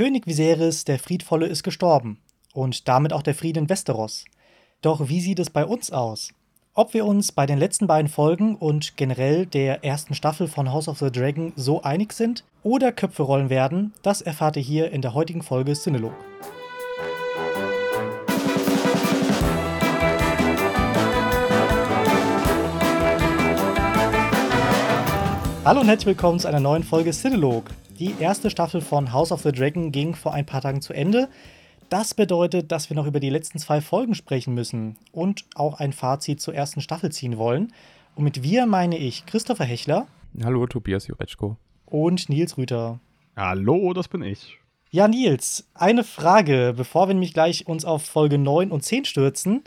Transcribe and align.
König 0.00 0.26
Viserys, 0.26 0.86
der 0.86 0.98
Friedvolle, 0.98 1.44
ist 1.44 1.62
gestorben. 1.62 2.16
Und 2.54 2.88
damit 2.88 3.12
auch 3.12 3.20
der 3.20 3.34
Frieden 3.34 3.64
in 3.64 3.68
Westeros. 3.68 4.24
Doch 4.80 5.10
wie 5.10 5.20
sieht 5.20 5.38
es 5.38 5.50
bei 5.50 5.66
uns 5.66 5.90
aus? 5.90 6.30
Ob 6.72 6.94
wir 6.94 7.04
uns 7.04 7.32
bei 7.32 7.44
den 7.44 7.58
letzten 7.58 7.86
beiden 7.86 8.08
Folgen 8.08 8.56
und 8.56 8.96
generell 8.96 9.44
der 9.44 9.84
ersten 9.84 10.14
Staffel 10.14 10.48
von 10.48 10.72
House 10.72 10.88
of 10.88 11.00
the 11.00 11.12
Dragon 11.12 11.52
so 11.54 11.82
einig 11.82 12.14
sind 12.14 12.44
oder 12.62 12.92
Köpfe 12.92 13.24
rollen 13.24 13.50
werden, 13.50 13.92
das 14.00 14.22
erfahrt 14.22 14.56
ihr 14.56 14.62
hier 14.62 14.90
in 14.90 15.02
der 15.02 15.12
heutigen 15.12 15.42
Folge 15.42 15.74
Cinelog. 15.74 16.14
Hallo 25.62 25.82
und 25.82 25.88
herzlich 25.88 26.06
willkommen 26.06 26.38
zu 26.38 26.48
einer 26.48 26.60
neuen 26.60 26.84
Folge 26.84 27.10
Cinelog. 27.10 27.64
Die 28.00 28.14
erste 28.18 28.48
Staffel 28.48 28.80
von 28.80 29.12
House 29.12 29.30
of 29.30 29.42
the 29.42 29.52
Dragon 29.52 29.92
ging 29.92 30.14
vor 30.14 30.32
ein 30.32 30.46
paar 30.46 30.62
Tagen 30.62 30.80
zu 30.80 30.94
Ende. 30.94 31.28
Das 31.90 32.14
bedeutet, 32.14 32.72
dass 32.72 32.88
wir 32.88 32.96
noch 32.96 33.04
über 33.04 33.20
die 33.20 33.28
letzten 33.28 33.58
zwei 33.58 33.82
Folgen 33.82 34.14
sprechen 34.14 34.54
müssen 34.54 34.96
und 35.12 35.44
auch 35.54 35.80
ein 35.80 35.92
Fazit 35.92 36.40
zur 36.40 36.54
ersten 36.54 36.80
Staffel 36.80 37.12
ziehen 37.12 37.36
wollen. 37.36 37.74
Und 38.14 38.24
mit 38.24 38.42
wir 38.42 38.64
meine 38.64 38.96
ich 38.96 39.26
Christopher 39.26 39.66
Hechler. 39.66 40.06
Hallo, 40.42 40.66
Tobias 40.66 41.08
Jureczko. 41.08 41.58
Und 41.84 42.30
Nils 42.30 42.56
Rüter. 42.56 43.00
Hallo, 43.36 43.92
das 43.92 44.08
bin 44.08 44.22
ich. 44.22 44.56
Ja, 44.90 45.06
Nils, 45.06 45.68
eine 45.74 46.02
Frage, 46.02 46.72
bevor 46.74 47.06
wir 47.06 47.12
nämlich 47.12 47.34
gleich 47.34 47.66
uns 47.66 47.84
auf 47.84 48.02
Folge 48.02 48.38
9 48.38 48.70
und 48.70 48.82
10 48.82 49.04
stürzen. 49.04 49.62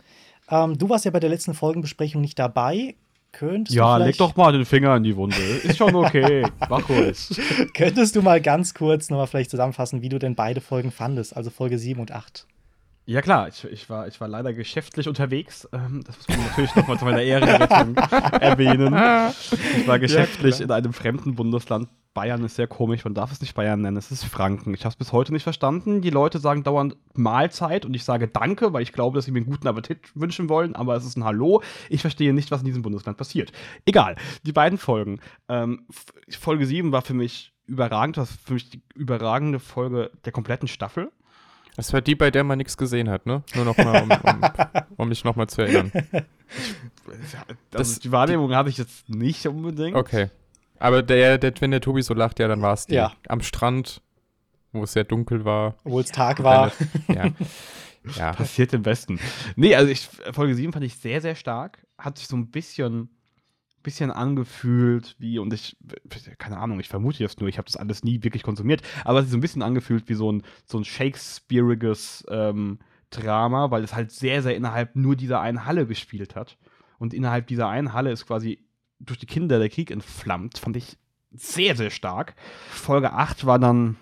Ähm, 0.50 0.76
du 0.76 0.88
warst 0.88 1.04
ja 1.04 1.12
bei 1.12 1.20
der 1.20 1.30
letzten 1.30 1.54
Folgenbesprechung 1.54 2.20
nicht 2.20 2.40
dabei. 2.40 2.96
Könntest 3.38 3.74
ja, 3.74 3.96
leg 3.96 4.16
doch 4.16 4.36
mal 4.36 4.52
den 4.52 4.64
Finger 4.64 4.96
in 4.96 5.02
die 5.02 5.16
Wunde. 5.16 5.36
Ist 5.36 5.76
schon 5.76 5.94
okay. 5.94 6.46
Mach 6.68 6.88
ruhig. 6.88 7.28
Könntest 7.74 8.14
du 8.14 8.22
mal 8.22 8.40
ganz 8.40 8.74
kurz 8.74 9.10
nochmal 9.10 9.26
vielleicht 9.26 9.50
zusammenfassen, 9.50 10.02
wie 10.02 10.08
du 10.08 10.18
denn 10.18 10.36
beide 10.36 10.60
Folgen 10.60 10.92
fandest, 10.92 11.36
also 11.36 11.50
Folge 11.50 11.78
7 11.78 12.00
und 12.00 12.12
8? 12.12 12.46
Ja 13.06 13.20
klar, 13.20 13.48
ich, 13.48 13.64
ich, 13.64 13.90
war, 13.90 14.08
ich 14.08 14.18
war 14.20 14.28
leider 14.28 14.54
geschäftlich 14.54 15.08
unterwegs. 15.08 15.68
Ähm, 15.72 16.02
das 16.06 16.16
muss 16.16 16.28
man 16.28 16.46
natürlich 16.46 16.74
nochmal 16.74 16.98
zu 16.98 17.04
meiner 17.04 17.22
Ehrenrettung 17.22 17.96
erwähnen. 18.40 18.94
Ich 19.78 19.86
war 19.86 19.98
geschäftlich 19.98 20.58
ja, 20.58 20.64
in 20.64 20.70
einem 20.70 20.94
fremden 20.94 21.34
Bundesland. 21.34 21.88
Bayern 22.14 22.44
ist 22.44 22.54
sehr 22.54 22.68
komisch, 22.68 23.04
man 23.04 23.12
darf 23.12 23.32
es 23.32 23.40
nicht 23.40 23.54
Bayern 23.54 23.82
nennen, 23.82 23.96
es 23.96 24.10
ist 24.10 24.24
Franken. 24.24 24.72
Ich 24.72 24.84
habe 24.84 24.92
es 24.92 24.96
bis 24.96 25.12
heute 25.12 25.32
nicht 25.32 25.42
verstanden. 25.42 26.00
Die 26.00 26.10
Leute 26.10 26.38
sagen 26.38 26.62
dauernd 26.62 26.96
Mahlzeit 27.12 27.84
und 27.84 27.92
ich 27.92 28.04
sage 28.04 28.28
Danke, 28.28 28.72
weil 28.72 28.82
ich 28.82 28.92
glaube, 28.92 29.16
dass 29.16 29.26
sie 29.26 29.32
mir 29.32 29.40
einen 29.40 29.50
guten 29.50 29.66
Appetit 29.66 29.98
wünschen 30.14 30.48
wollen, 30.48 30.74
aber 30.76 30.94
es 30.96 31.04
ist 31.04 31.16
ein 31.16 31.24
Hallo. 31.24 31.60
Ich 31.90 32.00
verstehe 32.00 32.32
nicht, 32.32 32.52
was 32.52 32.60
in 32.60 32.66
diesem 32.66 32.82
Bundesland 32.82 33.18
passiert. 33.18 33.52
Egal, 33.84 34.14
die 34.46 34.52
beiden 34.52 34.78
Folgen. 34.78 35.20
Ähm, 35.48 35.86
Folge 36.30 36.64
7 36.64 36.92
war 36.92 37.02
für 37.02 37.14
mich 37.14 37.52
überragend, 37.66 38.16
das 38.16 38.30
war 38.30 38.38
für 38.46 38.54
mich 38.54 38.70
die 38.70 38.82
überragende 38.94 39.58
Folge 39.58 40.10
der 40.24 40.32
kompletten 40.32 40.68
Staffel. 40.68 41.10
Das 41.76 41.92
war 41.92 42.00
die, 42.00 42.14
bei 42.14 42.30
der 42.30 42.44
man 42.44 42.58
nichts 42.58 42.76
gesehen 42.76 43.10
hat, 43.10 43.26
ne? 43.26 43.42
Nur 43.54 43.64
noch 43.64 43.76
mal, 43.76 44.02
um, 44.02 44.10
um, 44.10 44.50
um 44.96 45.08
mich 45.08 45.24
nochmal 45.24 45.48
zu 45.48 45.62
erinnern. 45.62 45.90
das, 47.70 47.98
die 47.98 48.12
Wahrnehmung 48.12 48.54
hatte 48.54 48.68
ich 48.70 48.78
jetzt 48.78 49.08
nicht 49.08 49.46
unbedingt. 49.46 49.96
Okay. 49.96 50.30
Aber 50.78 51.02
der, 51.02 51.38
der, 51.38 51.52
wenn 51.60 51.72
der 51.72 51.80
Tobi 51.80 52.02
so 52.02 52.14
lacht, 52.14 52.38
ja, 52.38 52.46
dann 52.46 52.62
war 52.62 52.74
es 52.74 52.86
die. 52.86 52.94
Ja. 52.94 53.12
Am 53.28 53.40
Strand, 53.40 54.02
wo 54.72 54.84
es 54.84 54.92
sehr 54.92 55.04
dunkel 55.04 55.44
war. 55.44 55.76
Obwohl 55.84 56.02
es 56.02 56.12
Tag 56.12 56.42
war. 56.42 56.72
ja. 57.08 57.30
ja. 58.16 58.32
Passiert 58.32 58.72
im 58.72 58.82
Besten. 58.82 59.18
Nee, 59.56 59.74
also 59.74 59.90
ich, 59.90 60.08
Folge 60.32 60.54
7 60.54 60.72
fand 60.72 60.84
ich 60.84 60.96
sehr, 60.96 61.20
sehr 61.20 61.34
stark. 61.34 61.84
Hat 61.98 62.18
sich 62.18 62.28
so 62.28 62.36
ein 62.36 62.50
bisschen 62.50 63.08
bisschen 63.84 64.10
angefühlt 64.10 65.14
wie, 65.20 65.38
und 65.38 65.52
ich, 65.52 65.76
keine 66.38 66.58
Ahnung, 66.58 66.80
ich 66.80 66.88
vermute 66.88 67.22
jetzt 67.22 67.38
nur, 67.38 67.48
ich 67.48 67.58
habe 67.58 67.66
das 67.66 67.76
alles 67.76 68.02
nie 68.02 68.24
wirklich 68.24 68.42
konsumiert, 68.42 68.82
aber 69.04 69.20
es 69.20 69.26
ist 69.26 69.30
so 69.30 69.36
ein 69.36 69.42
bisschen 69.42 69.62
angefühlt 69.62 70.08
wie 70.08 70.14
so 70.14 70.32
ein, 70.32 70.42
so 70.64 70.78
ein 70.78 70.84
Shakespeareiges 70.84 72.24
ähm, 72.28 72.80
Drama, 73.10 73.70
weil 73.70 73.84
es 73.84 73.94
halt 73.94 74.10
sehr, 74.10 74.42
sehr 74.42 74.56
innerhalb 74.56 74.96
nur 74.96 75.14
dieser 75.14 75.40
einen 75.40 75.64
Halle 75.64 75.86
gespielt 75.86 76.34
hat. 76.34 76.58
Und 76.98 77.14
innerhalb 77.14 77.46
dieser 77.46 77.68
einen 77.68 77.92
Halle 77.92 78.10
ist 78.10 78.26
quasi 78.26 78.58
durch 78.98 79.18
die 79.18 79.26
Kinder 79.26 79.58
der 79.58 79.68
Krieg 79.68 79.90
entflammt. 79.90 80.58
Fand 80.58 80.76
ich 80.76 80.96
sehr, 81.32 81.76
sehr 81.76 81.90
stark. 81.90 82.34
Folge 82.70 83.12
8 83.12 83.46
war 83.46 83.58
dann, 83.58 83.96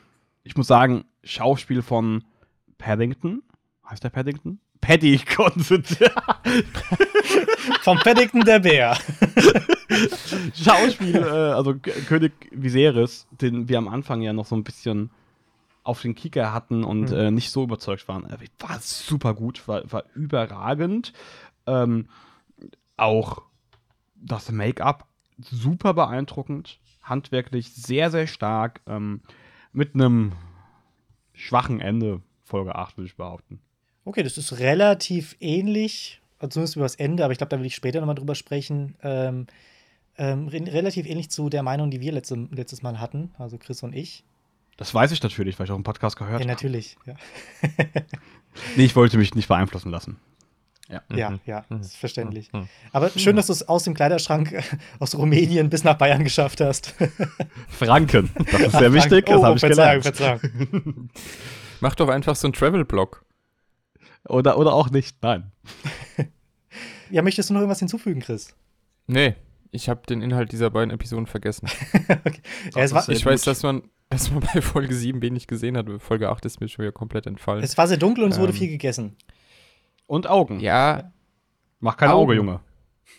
ich 0.44 0.56
muss 0.56 0.66
sagen, 0.66 1.04
Schauspiel 1.24 1.82
von 1.82 2.24
Paddington. 2.78 3.42
Heißt 3.88 4.04
der 4.04 4.10
Paddington? 4.10 4.60
Paddy 4.82 5.18
Considine. 5.18 6.10
Vom 7.82 7.98
Paddington 7.98 8.44
der 8.44 8.58
Bär. 8.58 8.98
Schauspiel, 10.54 11.16
äh, 11.16 11.52
also 11.52 11.74
König 11.76 12.32
Viserys, 12.50 13.26
den 13.30 13.68
wir 13.68 13.78
am 13.78 13.88
Anfang 13.88 14.20
ja 14.20 14.34
noch 14.34 14.44
so 14.44 14.56
ein 14.56 14.64
bisschen 14.64 15.10
auf 15.84 16.02
den 16.02 16.14
Kicker 16.14 16.52
hatten 16.52 16.84
und 16.84 17.10
mhm. 17.10 17.16
äh, 17.16 17.30
nicht 17.30 17.50
so 17.50 17.62
überzeugt 17.62 18.06
waren. 18.08 18.26
War 18.58 18.78
super 18.80 19.34
gut, 19.34 19.66
war, 19.66 19.90
war 19.90 20.04
überragend. 20.14 21.12
Ähm, 21.66 22.08
auch 22.96 23.42
das 24.16 24.50
Make-up 24.50 25.06
super 25.38 25.94
beeindruckend, 25.94 26.80
handwerklich 27.02 27.72
sehr, 27.72 28.10
sehr 28.10 28.26
stark, 28.26 28.80
ähm, 28.86 29.22
mit 29.72 29.94
einem 29.94 30.32
schwachen 31.34 31.80
Ende, 31.80 32.20
Folge 32.42 32.74
8, 32.74 32.96
würde 32.96 33.06
ich 33.06 33.16
behaupten. 33.16 33.60
Okay, 34.04 34.22
das 34.22 34.36
ist 34.36 34.58
relativ 34.58 35.36
ähnlich, 35.40 36.20
also 36.38 36.54
zumindest 36.54 36.76
über 36.76 36.84
das 36.84 36.96
Ende, 36.96 37.24
aber 37.24 37.32
ich 37.32 37.38
glaube, 37.38 37.50
da 37.50 37.58
will 37.58 37.66
ich 37.66 37.74
später 37.74 38.00
nochmal 38.00 38.16
drüber 38.16 38.34
sprechen. 38.34 38.96
Ähm, 39.02 39.46
ähm, 40.18 40.48
relativ 40.48 41.06
ähnlich 41.06 41.30
zu 41.30 41.48
der 41.48 41.62
Meinung, 41.62 41.90
die 41.90 42.00
wir 42.00 42.12
letzte, 42.12 42.48
letztes 42.50 42.82
Mal 42.82 43.00
hatten, 43.00 43.30
also 43.38 43.58
Chris 43.58 43.82
und 43.82 43.94
ich. 43.94 44.24
Das 44.76 44.92
weiß 44.92 45.12
ich 45.12 45.22
natürlich, 45.22 45.58
weil 45.58 45.66
ich 45.66 45.72
auch 45.72 45.76
im 45.76 45.84
Podcast 45.84 46.16
gehört 46.16 46.34
habe. 46.34 46.44
Ja, 46.44 46.48
natürlich, 46.48 46.96
ja. 47.06 47.14
nee, 48.76 48.84
ich 48.84 48.96
wollte 48.96 49.16
mich 49.16 49.34
nicht 49.34 49.48
beeinflussen 49.48 49.90
lassen. 49.90 50.18
Ja, 50.88 51.02
ja, 51.14 51.30
mhm. 51.30 51.40
ja 51.46 51.64
mhm. 51.68 51.80
ist 51.80 51.96
verständlich. 51.96 52.52
Mhm. 52.52 52.68
Aber 52.92 53.10
schön, 53.10 53.36
dass 53.36 53.46
du 53.46 53.52
es 53.52 53.66
aus 53.66 53.84
dem 53.84 53.94
Kleiderschrank 53.94 54.62
aus 54.98 55.14
Rumänien 55.16 55.70
bis 55.70 55.84
nach 55.84 55.96
Bayern 55.96 56.24
geschafft 56.24 56.60
hast. 56.60 56.94
Franken, 57.68 58.30
das 58.50 58.60
ist 58.60 58.72
sehr 58.72 58.92
wichtig, 58.92 59.26
das 59.26 59.38
oh, 59.38 59.44
habe 59.44 59.56
ich 59.56 59.60
Verzeihung, 59.60 60.02
gelernt. 60.02 60.40
Verzeihung. 60.40 61.10
Mach 61.80 61.94
doch 61.94 62.08
einfach 62.08 62.36
so 62.36 62.48
einen 62.48 62.52
Travel-Blog. 62.52 63.24
Oder, 64.28 64.58
oder 64.58 64.72
auch 64.72 64.90
nicht, 64.90 65.16
nein. 65.22 65.52
ja, 67.10 67.22
möchtest 67.22 67.50
du 67.50 67.54
noch 67.54 67.60
irgendwas 67.60 67.80
hinzufügen, 67.80 68.20
Chris? 68.20 68.54
Nee, 69.06 69.34
ich 69.72 69.88
habe 69.88 70.02
den 70.06 70.22
Inhalt 70.22 70.52
dieser 70.52 70.70
beiden 70.70 70.90
Episoden 70.90 71.26
vergessen. 71.26 71.68
okay. 72.24 72.40
ja, 72.74 72.90
war, 72.92 73.08
ich 73.08 73.24
weiß, 73.24 73.42
dass 73.42 73.62
man, 73.62 73.82
dass 74.10 74.30
man 74.30 74.40
bei 74.54 74.60
Folge 74.60 74.94
7 74.94 75.22
wenig 75.22 75.46
gesehen 75.46 75.76
hat. 75.76 75.86
Folge 75.98 76.28
8 76.28 76.44
ist 76.44 76.60
mir 76.60 76.68
schon 76.68 76.84
wieder 76.84 76.92
komplett 76.92 77.26
entfallen. 77.26 77.64
Es 77.64 77.76
war 77.76 77.88
sehr 77.88 77.96
dunkel 77.96 78.24
und 78.24 78.30
es 78.30 78.36
ähm, 78.36 78.42
wurde 78.42 78.52
viel 78.52 78.68
gegessen. 78.68 79.16
Und 80.06 80.28
Augen. 80.28 80.60
Ja. 80.60 81.12
Mach 81.80 81.96
kein 81.96 82.10
Augen. 82.10 82.22
Auge, 82.22 82.34
Junge. 82.34 82.60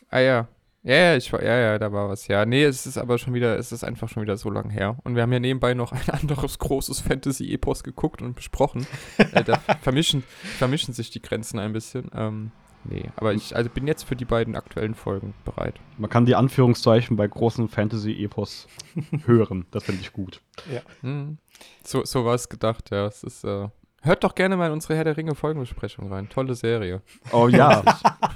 Ah 0.09 0.19
ja. 0.19 0.47
Ja, 0.85 0.95
ja, 0.95 1.15
ich, 1.15 1.31
ja, 1.31 1.41
ja, 1.41 1.79
da 1.79 1.93
war 1.93 2.09
was. 2.09 2.27
Ja, 2.27 2.45
nee, 2.45 2.63
es 2.65 2.85
ist 2.85 2.97
aber 2.97 3.17
schon 3.17 3.33
wieder, 3.33 3.57
es 3.57 3.71
ist 3.71 3.85
einfach 3.85 4.09
schon 4.09 4.21
wieder 4.21 4.35
so 4.35 4.49
lang 4.49 4.69
her. 4.69 4.97
Und 5.05 5.15
wir 5.15 5.21
haben 5.21 5.31
ja 5.31 5.39
nebenbei 5.39 5.73
noch 5.73 5.93
ein 5.93 6.09
anderes 6.11 6.59
großes 6.59 6.99
Fantasy-Epos 6.99 7.83
geguckt 7.83 8.21
und 8.21 8.35
besprochen. 8.35 8.85
äh, 9.17 9.43
da 9.45 9.57
vermischen, 9.81 10.23
vermischen 10.57 10.93
sich 10.93 11.09
die 11.09 11.21
Grenzen 11.21 11.57
ein 11.57 11.71
bisschen. 11.71 12.11
Ähm, 12.13 12.51
nee, 12.83 13.09
aber 13.15 13.33
ich 13.33 13.55
also 13.55 13.69
bin 13.69 13.87
jetzt 13.87 14.03
für 14.03 14.17
die 14.17 14.25
beiden 14.25 14.57
aktuellen 14.57 14.93
Folgen 14.93 15.33
bereit. 15.45 15.75
Man 15.97 16.09
kann 16.09 16.25
die 16.25 16.35
Anführungszeichen 16.35 17.15
bei 17.15 17.27
großen 17.27 17.69
Fantasy-Epos 17.69 18.67
hören. 19.25 19.65
Das 19.71 19.85
finde 19.85 20.01
ich 20.01 20.11
gut. 20.11 20.41
Ja. 20.69 20.81
Hm. 20.99 21.37
So, 21.85 22.03
so 22.03 22.25
war 22.25 22.35
es 22.35 22.49
gedacht, 22.49 22.91
ja. 22.91 23.05
Es 23.05 23.23
ist, 23.23 23.45
äh, 23.45 23.69
Hört 24.05 24.25
doch 24.25 24.35
gerne 24.35 24.57
mal 24.57 24.67
in 24.67 24.73
unsere 24.73 24.97
Herr 24.97 25.05
der 25.05 25.15
Ringe 25.15 25.33
Folgenbesprechung 25.33 26.11
rein. 26.11 26.27
Tolle 26.27 26.55
Serie. 26.55 27.01
Oh 27.31 27.47
ja. 27.47 27.81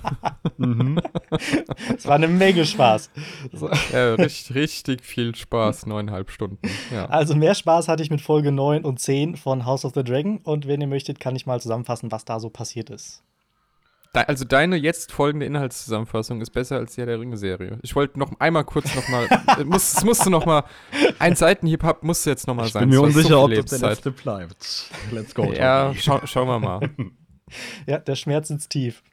mhm. 0.57 0.97
Es 1.95 2.07
war 2.07 2.15
eine 2.15 2.29
Menge 2.29 2.65
Spaß. 2.65 3.11
So. 3.51 3.69
Ja, 3.91 4.15
richtig, 4.15 4.55
richtig 4.55 5.03
viel 5.03 5.35
Spaß, 5.35 5.85
neuneinhalb 5.85 6.31
Stunden. 6.31 6.59
Ja. 6.93 7.07
Also 7.07 7.35
mehr 7.35 7.53
Spaß 7.53 7.89
hatte 7.89 8.01
ich 8.01 8.09
mit 8.09 8.21
Folge 8.21 8.53
9 8.53 8.85
und 8.85 9.01
10 9.01 9.35
von 9.35 9.65
House 9.65 9.83
of 9.83 9.93
the 9.93 10.05
Dragon. 10.05 10.37
Und 10.37 10.67
wenn 10.67 10.79
ihr 10.79 10.87
möchtet, 10.87 11.19
kann 11.19 11.35
ich 11.35 11.45
mal 11.45 11.59
zusammenfassen, 11.59 12.13
was 12.13 12.23
da 12.23 12.39
so 12.39 12.49
passiert 12.49 12.89
ist 12.89 13.23
also 14.23 14.45
deine 14.45 14.75
jetzt 14.75 15.11
folgende 15.11 15.45
Inhaltszusammenfassung 15.45 16.41
ist 16.41 16.51
besser 16.51 16.77
als 16.77 16.95
die 16.95 17.05
der 17.05 17.19
Ringe-Serie. 17.19 17.79
Ich 17.81 17.95
wollte 17.95 18.19
noch 18.19 18.31
einmal 18.39 18.63
kurz 18.63 18.93
noch 18.95 19.07
mal, 19.09 19.27
muss, 19.65 19.93
es 19.93 20.03
musste 20.03 20.29
noch 20.29 20.45
mal, 20.45 20.63
ein 21.19 21.35
Seitenhieb 21.35 21.83
musste 22.01 22.29
jetzt 22.29 22.47
noch 22.47 22.55
mal 22.55 22.67
sein. 22.67 22.83
Ich 22.83 22.89
bin 22.89 22.99
mir 22.99 23.05
unsicher, 23.05 23.27
so 23.29 23.43
ob 23.43 23.53
das 23.53 23.79
der 23.79 23.89
letzte 23.89 24.11
bleibt. 24.11 24.91
Let's 25.11 25.33
go. 25.33 25.51
Ja, 25.53 25.93
schau, 25.95 26.25
schauen 26.25 26.47
wir 26.47 26.59
mal. 26.59 26.89
ja, 27.87 27.99
der 27.99 28.15
Schmerz 28.15 28.47
sitzt 28.49 28.69
tief. 28.71 29.03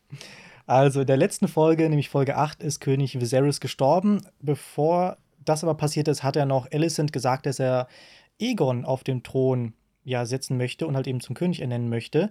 Also 0.66 1.02
in 1.02 1.06
der 1.06 1.16
letzten 1.16 1.48
Folge, 1.48 1.88
nämlich 1.88 2.08
Folge 2.08 2.36
8, 2.36 2.62
ist 2.62 2.80
König 2.80 3.20
Viserys 3.20 3.60
gestorben. 3.60 4.26
Bevor 4.40 5.18
das 5.44 5.62
aber 5.62 5.74
passiert 5.74 6.08
ist, 6.08 6.22
hat 6.22 6.36
er 6.36 6.46
noch 6.46 6.70
Alicent 6.72 7.12
gesagt, 7.12 7.46
dass 7.46 7.58
er 7.58 7.88
Egon 8.38 8.84
auf 8.84 9.04
dem 9.04 9.22
Thron 9.22 9.74
ja, 10.04 10.26
setzen 10.26 10.56
möchte 10.56 10.86
und 10.86 10.96
halt 10.96 11.06
eben 11.06 11.20
zum 11.20 11.34
König 11.34 11.60
ernennen 11.60 11.88
möchte. 11.88 12.30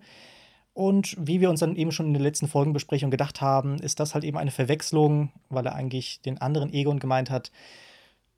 Und 0.74 1.16
wie 1.20 1.40
wir 1.40 1.50
uns 1.50 1.60
dann 1.60 1.76
eben 1.76 1.92
schon 1.92 2.08
in 2.08 2.14
der 2.14 2.22
letzten 2.22 2.48
Folgenbesprechung 2.48 3.12
gedacht 3.12 3.42
haben, 3.42 3.78
ist 3.78 4.00
das 4.00 4.14
halt 4.14 4.24
eben 4.24 4.38
eine 4.38 4.52
Verwechslung, 4.52 5.32
weil 5.50 5.66
er 5.68 5.76
eigentlich 5.76 6.22
den 6.22 6.40
anderen 6.40 6.74
Egon 6.74 7.00
gemeint 7.00 7.30
hat, 7.30 7.52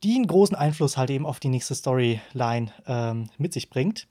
die 0.04 0.16
einen 0.16 0.28
großen 0.28 0.56
Einfluss 0.56 0.98
halt 0.98 1.10
eben 1.10 1.26
auf 1.26 1.40
die 1.40 1.48
nächste 1.48 1.76
Storyline 1.76 2.72
ähm, 2.86 3.30
mit 3.38 3.54
sich 3.54 3.70
bringt. 3.70 4.08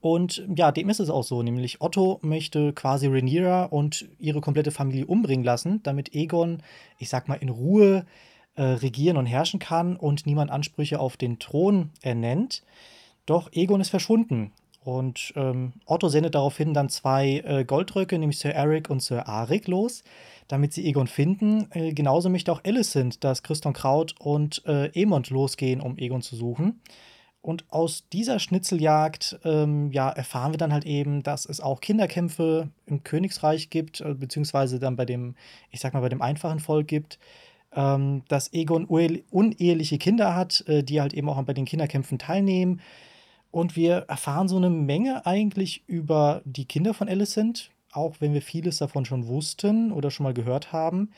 Und 0.00 0.46
ja, 0.54 0.72
dem 0.72 0.90
ist 0.90 1.00
es 1.00 1.08
auch 1.08 1.24
so, 1.24 1.42
nämlich 1.42 1.80
Otto 1.80 2.18
möchte 2.22 2.72
quasi 2.72 3.06
Rhaenyra 3.06 3.64
und 3.64 4.08
ihre 4.18 4.40
komplette 4.40 4.72
Familie 4.72 5.06
umbringen 5.06 5.44
lassen, 5.44 5.82
damit 5.82 6.14
Egon, 6.14 6.62
ich 6.98 7.08
sag 7.08 7.28
mal, 7.28 7.36
in 7.36 7.48
Ruhe 7.48 8.04
äh, 8.56 8.62
regieren 8.62 9.16
und 9.16 9.26
herrschen 9.26 9.58
kann 9.58 9.96
und 9.96 10.26
niemand 10.26 10.50
Ansprüche 10.50 11.00
auf 11.00 11.16
den 11.16 11.38
Thron 11.38 11.90
ernennt. 12.02 12.62
Doch 13.24 13.50
Egon 13.52 13.80
ist 13.80 13.90
verschwunden. 13.90 14.52
Und 14.82 15.32
ähm, 15.36 15.74
Otto 15.84 16.08
sendet 16.08 16.34
daraufhin 16.34 16.72
dann 16.72 16.88
zwei 16.88 17.42
äh, 17.44 17.64
Goldröcke, 17.64 18.18
nämlich 18.18 18.38
Sir 18.38 18.54
Eric 18.54 18.88
und 18.88 19.02
Sir 19.02 19.28
Arik, 19.28 19.68
los, 19.68 20.02
damit 20.48 20.72
sie 20.72 20.86
Egon 20.86 21.06
finden. 21.06 21.68
Äh, 21.72 21.92
genauso 21.92 22.30
möchte 22.30 22.50
auch 22.50 22.64
Alicent, 22.64 23.22
dass 23.22 23.42
Christian 23.42 23.74
Kraut 23.74 24.14
und 24.18 24.62
äh, 24.66 24.86
Emond 24.98 25.28
losgehen, 25.28 25.80
um 25.80 25.98
Egon 25.98 26.22
zu 26.22 26.34
suchen. 26.34 26.80
Und 27.42 27.64
aus 27.70 28.04
dieser 28.12 28.38
Schnitzeljagd 28.38 29.40
ähm, 29.44 29.90
ja, 29.92 30.10
erfahren 30.10 30.52
wir 30.52 30.58
dann 30.58 30.72
halt 30.72 30.84
eben, 30.84 31.22
dass 31.22 31.46
es 31.46 31.60
auch 31.60 31.80
Kinderkämpfe 31.80 32.68
im 32.86 33.02
Königsreich 33.02 33.70
gibt, 33.70 34.00
äh, 34.00 34.14
beziehungsweise 34.14 34.78
dann 34.78 34.96
bei 34.96 35.06
dem, 35.06 35.36
ich 35.70 35.80
sag 35.80 35.94
mal, 35.94 36.00
bei 36.00 36.10
dem 36.10 36.20
einfachen 36.20 36.60
Volk 36.60 36.88
gibt, 36.88 37.18
ähm, 37.74 38.22
dass 38.28 38.52
Egon 38.52 38.84
uneheliche 38.86 39.98
Kinder 39.98 40.34
hat, 40.34 40.64
äh, 40.68 40.82
die 40.82 41.00
halt 41.00 41.14
eben 41.14 41.28
auch 41.28 41.42
bei 41.44 41.54
den 41.54 41.64
Kinderkämpfen 41.64 42.18
teilnehmen. 42.18 42.80
Und 43.50 43.76
wir 43.76 44.04
erfahren 44.08 44.48
so 44.48 44.56
eine 44.56 44.70
Menge 44.70 45.26
eigentlich 45.26 45.82
über 45.86 46.42
die 46.44 46.66
Kinder 46.66 46.94
von 46.94 47.08
Alicent, 47.08 47.70
auch 47.92 48.16
wenn 48.20 48.32
wir 48.32 48.42
vieles 48.42 48.78
davon 48.78 49.04
schon 49.04 49.26
wussten 49.26 49.90
oder 49.92 50.10
schon 50.10 50.24
mal 50.24 50.34
gehört 50.34 50.72
haben. 50.72 51.10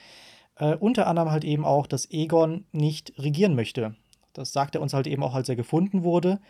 Äh, 0.57 0.77
unter 0.77 1.07
anderem 1.07 1.31
halt 1.31 1.45
eben 1.45 1.65
auch, 1.65 1.87
dass 1.87 2.11
Egon 2.11 2.65
nicht 2.73 3.13
regieren 3.19 3.55
möchte. 3.55 3.95
Das 4.33 4.53
sagt 4.53 4.75
er 4.75 4.81
uns 4.81 4.95
halt 4.95 5.07
eben 5.07 5.23
auch, 5.23 5.35
als 5.35 5.49
er 5.49 5.57
gefunden 5.57 6.05
wurde. 6.05 6.41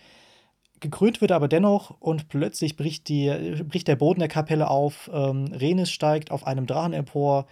Gekrönt 0.79 1.21
wird 1.21 1.31
er 1.31 1.37
aber 1.37 1.49
dennoch 1.49 1.97
und 2.01 2.29
plötzlich 2.29 2.77
bricht, 2.77 3.09
die, 3.09 3.63
bricht 3.69 3.89
der 3.89 3.97
Boden 3.97 4.21
der 4.21 4.29
Kapelle 4.29 4.69
auf. 4.69 5.11
Ähm, 5.13 5.47
Renis 5.53 5.91
steigt 5.91 6.31
auf 6.31 6.47
einem 6.47 6.67
Drachen 6.67 6.93
empor. 6.93 7.47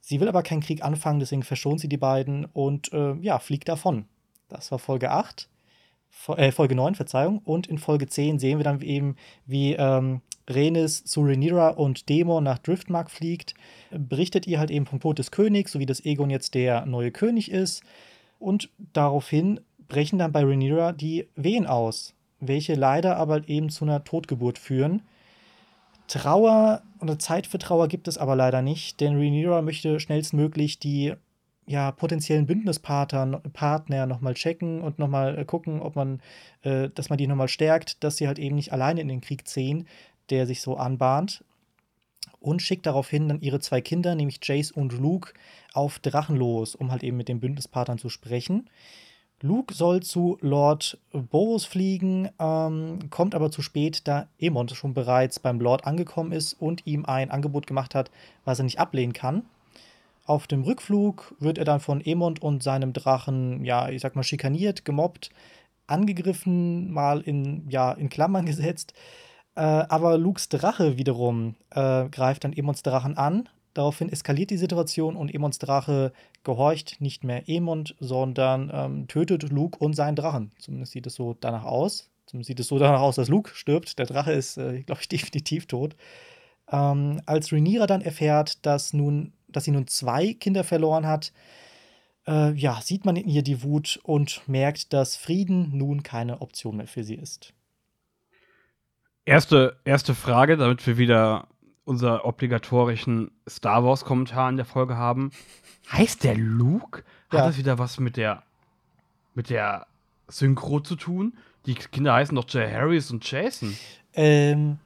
Sie 0.00 0.20
will 0.20 0.28
aber 0.28 0.44
keinen 0.44 0.60
Krieg 0.60 0.84
anfangen, 0.84 1.18
deswegen 1.18 1.42
verschont 1.42 1.80
sie 1.80 1.88
die 1.88 1.96
beiden 1.96 2.44
und 2.44 2.92
äh, 2.92 3.14
ja, 3.20 3.40
fliegt 3.40 3.68
davon. 3.68 4.06
Das 4.48 4.70
war 4.70 4.78
Folge 4.78 5.10
8. 5.10 5.48
Äh, 6.28 6.52
Folge 6.52 6.74
9, 6.74 6.94
Verzeihung. 6.94 7.38
Und 7.44 7.66
in 7.66 7.78
Folge 7.78 8.06
10 8.06 8.38
sehen 8.38 8.58
wir 8.58 8.64
dann 8.64 8.80
eben, 8.80 9.16
wie 9.46 9.74
ähm, 9.74 10.22
Rhaenys 10.48 11.04
zu 11.04 11.22
Rhaenyra 11.22 11.70
und 11.70 12.08
Dämon 12.08 12.44
nach 12.44 12.58
Driftmark 12.58 13.10
fliegt. 13.10 13.54
Berichtet 13.90 14.46
ihr 14.46 14.58
halt 14.58 14.70
eben 14.70 14.86
vom 14.86 15.00
Tod 15.00 15.18
des 15.18 15.30
Königs, 15.30 15.72
sowie 15.72 15.86
dass 15.86 16.04
Egon 16.04 16.30
jetzt 16.30 16.54
der 16.54 16.86
neue 16.86 17.10
König 17.10 17.50
ist. 17.50 17.82
Und 18.38 18.70
daraufhin 18.92 19.60
brechen 19.88 20.18
dann 20.18 20.32
bei 20.32 20.44
Rhaenyra 20.44 20.92
die 20.92 21.28
Wehen 21.36 21.66
aus, 21.66 22.14
welche 22.40 22.74
leider 22.74 23.16
aber 23.16 23.48
eben 23.48 23.70
zu 23.70 23.84
einer 23.84 24.04
Totgeburt 24.04 24.58
führen. 24.58 25.02
Trauer 26.08 26.82
oder 27.00 27.18
Zeit 27.18 27.46
für 27.46 27.58
Trauer 27.58 27.88
gibt 27.88 28.06
es 28.06 28.18
aber 28.18 28.36
leider 28.36 28.62
nicht, 28.62 29.00
denn 29.00 29.16
Rhaenyra 29.16 29.62
möchte 29.62 29.98
schnellstmöglich 29.98 30.78
die 30.78 31.14
ja, 31.66 31.90
potenziellen 31.90 32.46
Bündnispartner 32.46 33.40
Partner 33.52 34.06
nochmal 34.06 34.34
checken 34.34 34.80
und 34.80 34.98
nochmal 34.98 35.36
äh, 35.36 35.44
gucken, 35.44 35.80
ob 35.80 35.96
man, 35.96 36.20
äh, 36.62 36.88
dass 36.90 37.10
man 37.10 37.18
die 37.18 37.26
nochmal 37.26 37.48
stärkt, 37.48 38.02
dass 38.04 38.16
sie 38.16 38.28
halt 38.28 38.38
eben 38.38 38.54
nicht 38.54 38.72
alleine 38.72 39.00
in 39.00 39.08
den 39.08 39.20
Krieg 39.20 39.48
ziehen, 39.48 39.86
der 40.30 40.46
sich 40.46 40.62
so 40.62 40.76
anbahnt. 40.76 41.44
Und 42.38 42.62
schickt 42.62 42.86
daraufhin 42.86 43.28
dann 43.28 43.40
ihre 43.40 43.58
zwei 43.58 43.80
Kinder, 43.80 44.14
nämlich 44.14 44.38
Jace 44.42 44.70
und 44.70 44.92
Luke, 44.92 45.32
auf 45.72 45.98
Drachen 45.98 46.36
los, 46.36 46.76
um 46.76 46.92
halt 46.92 47.02
eben 47.02 47.16
mit 47.16 47.28
den 47.28 47.40
Bündnispartnern 47.40 47.98
zu 47.98 48.08
sprechen. 48.08 48.70
Luke 49.42 49.74
soll 49.74 50.02
zu 50.02 50.38
Lord 50.40 50.98
Boros 51.12 51.64
fliegen, 51.64 52.30
ähm, 52.38 53.10
kommt 53.10 53.34
aber 53.34 53.50
zu 53.50 53.62
spät, 53.62 54.06
da 54.06 54.28
Emond 54.38 54.70
schon 54.72 54.94
bereits 54.94 55.40
beim 55.40 55.60
Lord 55.60 55.86
angekommen 55.86 56.32
ist 56.32 56.54
und 56.54 56.86
ihm 56.86 57.04
ein 57.04 57.30
Angebot 57.30 57.66
gemacht 57.66 57.94
hat, 57.94 58.10
was 58.44 58.60
er 58.60 58.64
nicht 58.64 58.78
ablehnen 58.78 59.12
kann. 59.12 59.42
Auf 60.26 60.46
dem 60.46 60.62
Rückflug 60.62 61.34
wird 61.38 61.58
er 61.58 61.64
dann 61.64 61.80
von 61.80 62.00
Emond 62.00 62.42
und 62.42 62.62
seinem 62.62 62.92
Drachen, 62.92 63.64
ja, 63.64 63.88
ich 63.88 64.02
sag 64.02 64.16
mal, 64.16 64.22
schikaniert, 64.22 64.84
gemobbt, 64.84 65.30
angegriffen, 65.86 66.92
mal 66.92 67.20
in, 67.20 67.68
ja, 67.70 67.92
in 67.92 68.08
Klammern 68.08 68.46
gesetzt. 68.46 68.92
Äh, 69.54 69.60
aber 69.60 70.18
Lukes 70.18 70.48
Drache 70.48 70.98
wiederum 70.98 71.54
äh, 71.70 72.08
greift 72.08 72.44
dann 72.44 72.52
Emonds 72.52 72.82
Drachen 72.82 73.16
an, 73.16 73.48
Daraufhin 73.76 74.08
eskaliert 74.08 74.48
die 74.48 74.56
Situation 74.56 75.16
und 75.16 75.34
Emons 75.34 75.58
Drache 75.58 76.14
gehorcht 76.44 77.02
nicht 77.02 77.24
mehr 77.24 77.46
Emond, 77.46 77.94
sondern 78.00 78.70
ähm, 78.72 79.06
tötet 79.06 79.50
Luke 79.50 79.78
und 79.78 79.92
seinen 79.92 80.16
Drachen. 80.16 80.50
Zumindest 80.58 80.92
sieht 80.92 81.06
es 81.06 81.14
so 81.14 81.36
danach 81.38 81.64
aus. 81.64 82.08
Zumindest 82.24 82.46
sieht 82.46 82.60
es 82.60 82.68
so 82.68 82.78
danach 82.78 83.02
aus, 83.02 83.16
dass 83.16 83.28
Luke 83.28 83.50
stirbt. 83.54 83.98
Der 83.98 84.06
Drache 84.06 84.32
ist, 84.32 84.56
äh, 84.56 84.82
glaube 84.86 85.02
ich, 85.02 85.08
definitiv 85.08 85.66
tot. 85.66 85.94
Ähm, 86.72 87.20
als 87.26 87.52
Rhaenyra 87.52 87.86
dann 87.86 88.00
erfährt, 88.00 88.64
dass, 88.64 88.94
nun, 88.94 89.34
dass 89.56 89.64
sie 89.64 89.70
nun 89.70 89.86
zwei 89.86 90.34
Kinder 90.34 90.64
verloren 90.64 91.06
hat, 91.06 91.32
äh, 92.26 92.52
ja, 92.52 92.78
sieht 92.82 93.06
man 93.06 93.16
in 93.16 93.26
ihr 93.26 93.42
die 93.42 93.62
Wut 93.62 93.98
und 94.02 94.46
merkt, 94.46 94.92
dass 94.92 95.16
Frieden 95.16 95.70
nun 95.78 96.02
keine 96.02 96.42
Option 96.42 96.76
mehr 96.76 96.86
für 96.86 97.04
sie 97.04 97.14
ist. 97.14 97.54
Erste, 99.24 99.78
erste 99.84 100.14
Frage, 100.14 100.58
damit 100.58 100.86
wir 100.86 100.98
wieder 100.98 101.48
unser 101.84 102.26
obligatorischen 102.26 103.30
Star 103.48 103.82
Wars-Kommentar 103.82 104.50
in 104.50 104.56
der 104.56 104.66
Folge 104.66 104.96
haben. 104.98 105.30
Heißt 105.90 106.22
der 106.22 106.36
Luke? 106.36 107.02
Hat 107.30 107.38
ja. 107.38 107.46
das 107.46 107.56
wieder 107.56 107.78
was 107.78 107.98
mit 107.98 108.18
der, 108.18 108.42
mit 109.34 109.48
der 109.48 109.86
Synchro 110.28 110.80
zu 110.80 110.96
tun? 110.96 111.38
Die 111.64 111.74
Kinder 111.74 112.12
heißen 112.12 112.36
doch 112.36 112.44
Jay 112.46 112.70
Harris 112.70 113.10
und 113.10 113.28
Jason. 113.28 113.74
Ähm, 114.12 114.78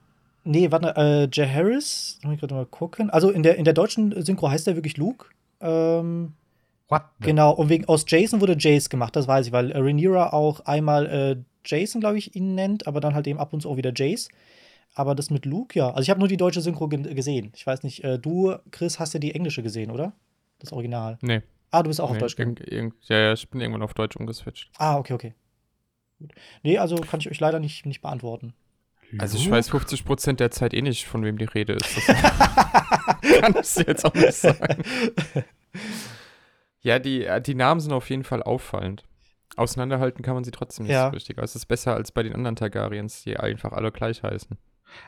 nee, 0.43 0.71
warte, 0.71 0.93
äh, 0.95 1.29
Jay 1.31 1.47
Harris, 1.47 2.19
muss 2.23 2.33
ich 2.35 2.39
gerade 2.39 2.55
mal 2.55 2.65
gucken. 2.65 3.09
Also 3.09 3.29
in 3.29 3.43
der, 3.43 3.55
in 3.57 3.65
der 3.65 3.73
deutschen 3.73 4.19
Synchro 4.23 4.49
heißt 4.49 4.67
der 4.67 4.75
wirklich 4.75 4.97
Luke. 4.97 5.27
Ähm, 5.59 6.33
What? 6.91 7.03
Genau, 7.21 7.51
und 7.53 7.69
wegen 7.69 7.85
aus 7.85 8.03
Jason 8.05 8.41
wurde 8.41 8.57
Jace 8.59 8.89
gemacht, 8.89 9.15
das 9.15 9.25
weiß 9.25 9.47
ich, 9.47 9.53
weil 9.53 9.71
Rhaenyra 9.71 10.33
auch 10.33 10.59
einmal 10.65 11.05
äh, 11.07 11.37
Jason, 11.63 12.01
glaube 12.01 12.17
ich, 12.17 12.35
ihn 12.35 12.53
nennt, 12.53 12.85
aber 12.85 12.99
dann 12.99 13.15
halt 13.15 13.27
eben 13.27 13.39
ab 13.39 13.53
und 13.53 13.61
zu 13.61 13.69
auch 13.69 13.77
wieder 13.77 13.93
Jace. 13.95 14.27
Aber 14.93 15.15
das 15.15 15.29
mit 15.29 15.45
Luke, 15.45 15.79
ja. 15.79 15.89
Also 15.89 16.01
ich 16.01 16.09
habe 16.09 16.19
nur 16.19 16.27
die 16.27 16.35
deutsche 16.35 16.59
Synchro 16.59 16.89
gesehen. 16.89 17.53
Ich 17.55 17.65
weiß 17.65 17.83
nicht, 17.83 18.03
äh, 18.03 18.19
du, 18.19 18.55
Chris, 18.71 18.99
hast 18.99 19.13
ja 19.13 19.21
die 19.21 19.33
englische 19.33 19.63
gesehen, 19.63 19.89
oder? 19.89 20.11
Das 20.59 20.73
Original. 20.73 21.17
Nee. 21.21 21.41
Ah, 21.69 21.81
du 21.81 21.87
bist 21.87 22.01
auch 22.01 22.09
nee, 22.09 22.15
auf 22.15 22.19
Deutsch 22.19 22.35
gegangen. 22.35 22.93
Ja, 23.03 23.17
ja, 23.17 23.33
ich 23.33 23.49
bin 23.49 23.61
irgendwann 23.61 23.83
auf 23.83 23.93
Deutsch 23.93 24.17
umgeswitcht. 24.17 24.69
Ah, 24.77 24.97
okay, 24.97 25.13
okay. 25.13 25.33
Gut. 26.19 26.33
Nee, 26.61 26.77
also 26.77 26.97
kann 26.97 27.21
ich 27.21 27.31
euch 27.31 27.39
leider 27.39 27.59
nicht, 27.59 27.85
nicht 27.85 28.01
beantworten. 28.01 28.53
Also 29.17 29.37
ich 29.37 29.49
weiß 29.49 29.71
50% 29.71 30.33
der 30.33 30.51
Zeit 30.51 30.73
eh 30.73 30.81
nicht, 30.81 31.07
von 31.07 31.23
wem 31.23 31.37
die 31.37 31.45
Rede 31.45 31.73
ist. 31.73 32.07
kann 33.41 33.55
ich 33.59 33.75
jetzt 33.87 34.05
auch 34.05 34.13
nicht 34.13 34.33
sagen. 34.33 34.83
ja, 36.81 36.99
die, 36.99 37.25
äh, 37.25 37.41
die 37.41 37.55
Namen 37.55 37.79
sind 37.79 37.93
auf 37.93 38.09
jeden 38.09 38.23
Fall 38.23 38.43
auffallend. 38.43 39.03
Auseinanderhalten 39.57 40.23
kann 40.23 40.35
man 40.35 40.43
sie 40.43 40.51
trotzdem 40.51 40.85
nicht 40.85 40.93
ja. 40.93 41.07
so 41.07 41.13
richtig. 41.13 41.37
Aber 41.37 41.43
es 41.43 41.55
ist 41.55 41.65
besser 41.65 41.93
als 41.93 42.11
bei 42.11 42.23
den 42.23 42.33
anderen 42.33 42.55
Targaryens, 42.55 43.23
die 43.23 43.37
einfach 43.37 43.73
alle 43.73 43.91
gleich 43.91 44.23
heißen. 44.23 44.57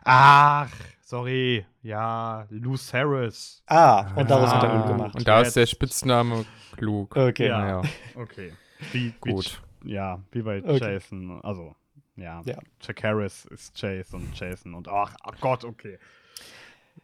Ach, 0.03 0.69
sorry. 1.01 1.65
Ja, 1.81 2.45
Luce 2.49 2.93
Harris. 2.93 3.63
Ah, 3.67 4.13
und 4.15 4.29
daraus 4.29 4.49
ah, 4.49 4.55
hat 4.55 4.63
er 4.63 4.87
gemacht. 4.87 5.15
Und 5.15 5.27
da 5.27 5.41
ist 5.41 5.55
der 5.55 5.65
Spitzname 5.65 6.45
klug. 6.75 7.15
Okay. 7.15 7.47
Ja, 7.47 7.67
ja. 7.67 7.81
okay. 8.15 8.53
Wie, 8.91 9.13
Gut. 9.19 9.61
Wie, 9.81 9.93
ja, 9.93 10.21
wie 10.31 10.41
bei 10.41 10.63
okay. 10.63 10.93
Jason. 10.93 11.41
Also, 11.41 11.75
ja. 12.15 12.41
ja. 12.45 12.57
Jack 12.81 13.03
Harris 13.03 13.45
ist 13.45 13.79
Chase 13.79 14.15
und 14.15 14.37
Jason 14.37 14.73
und 14.73 14.87
ach, 14.87 15.15
ach 15.23 15.39
Gott, 15.39 15.63
okay. 15.63 15.97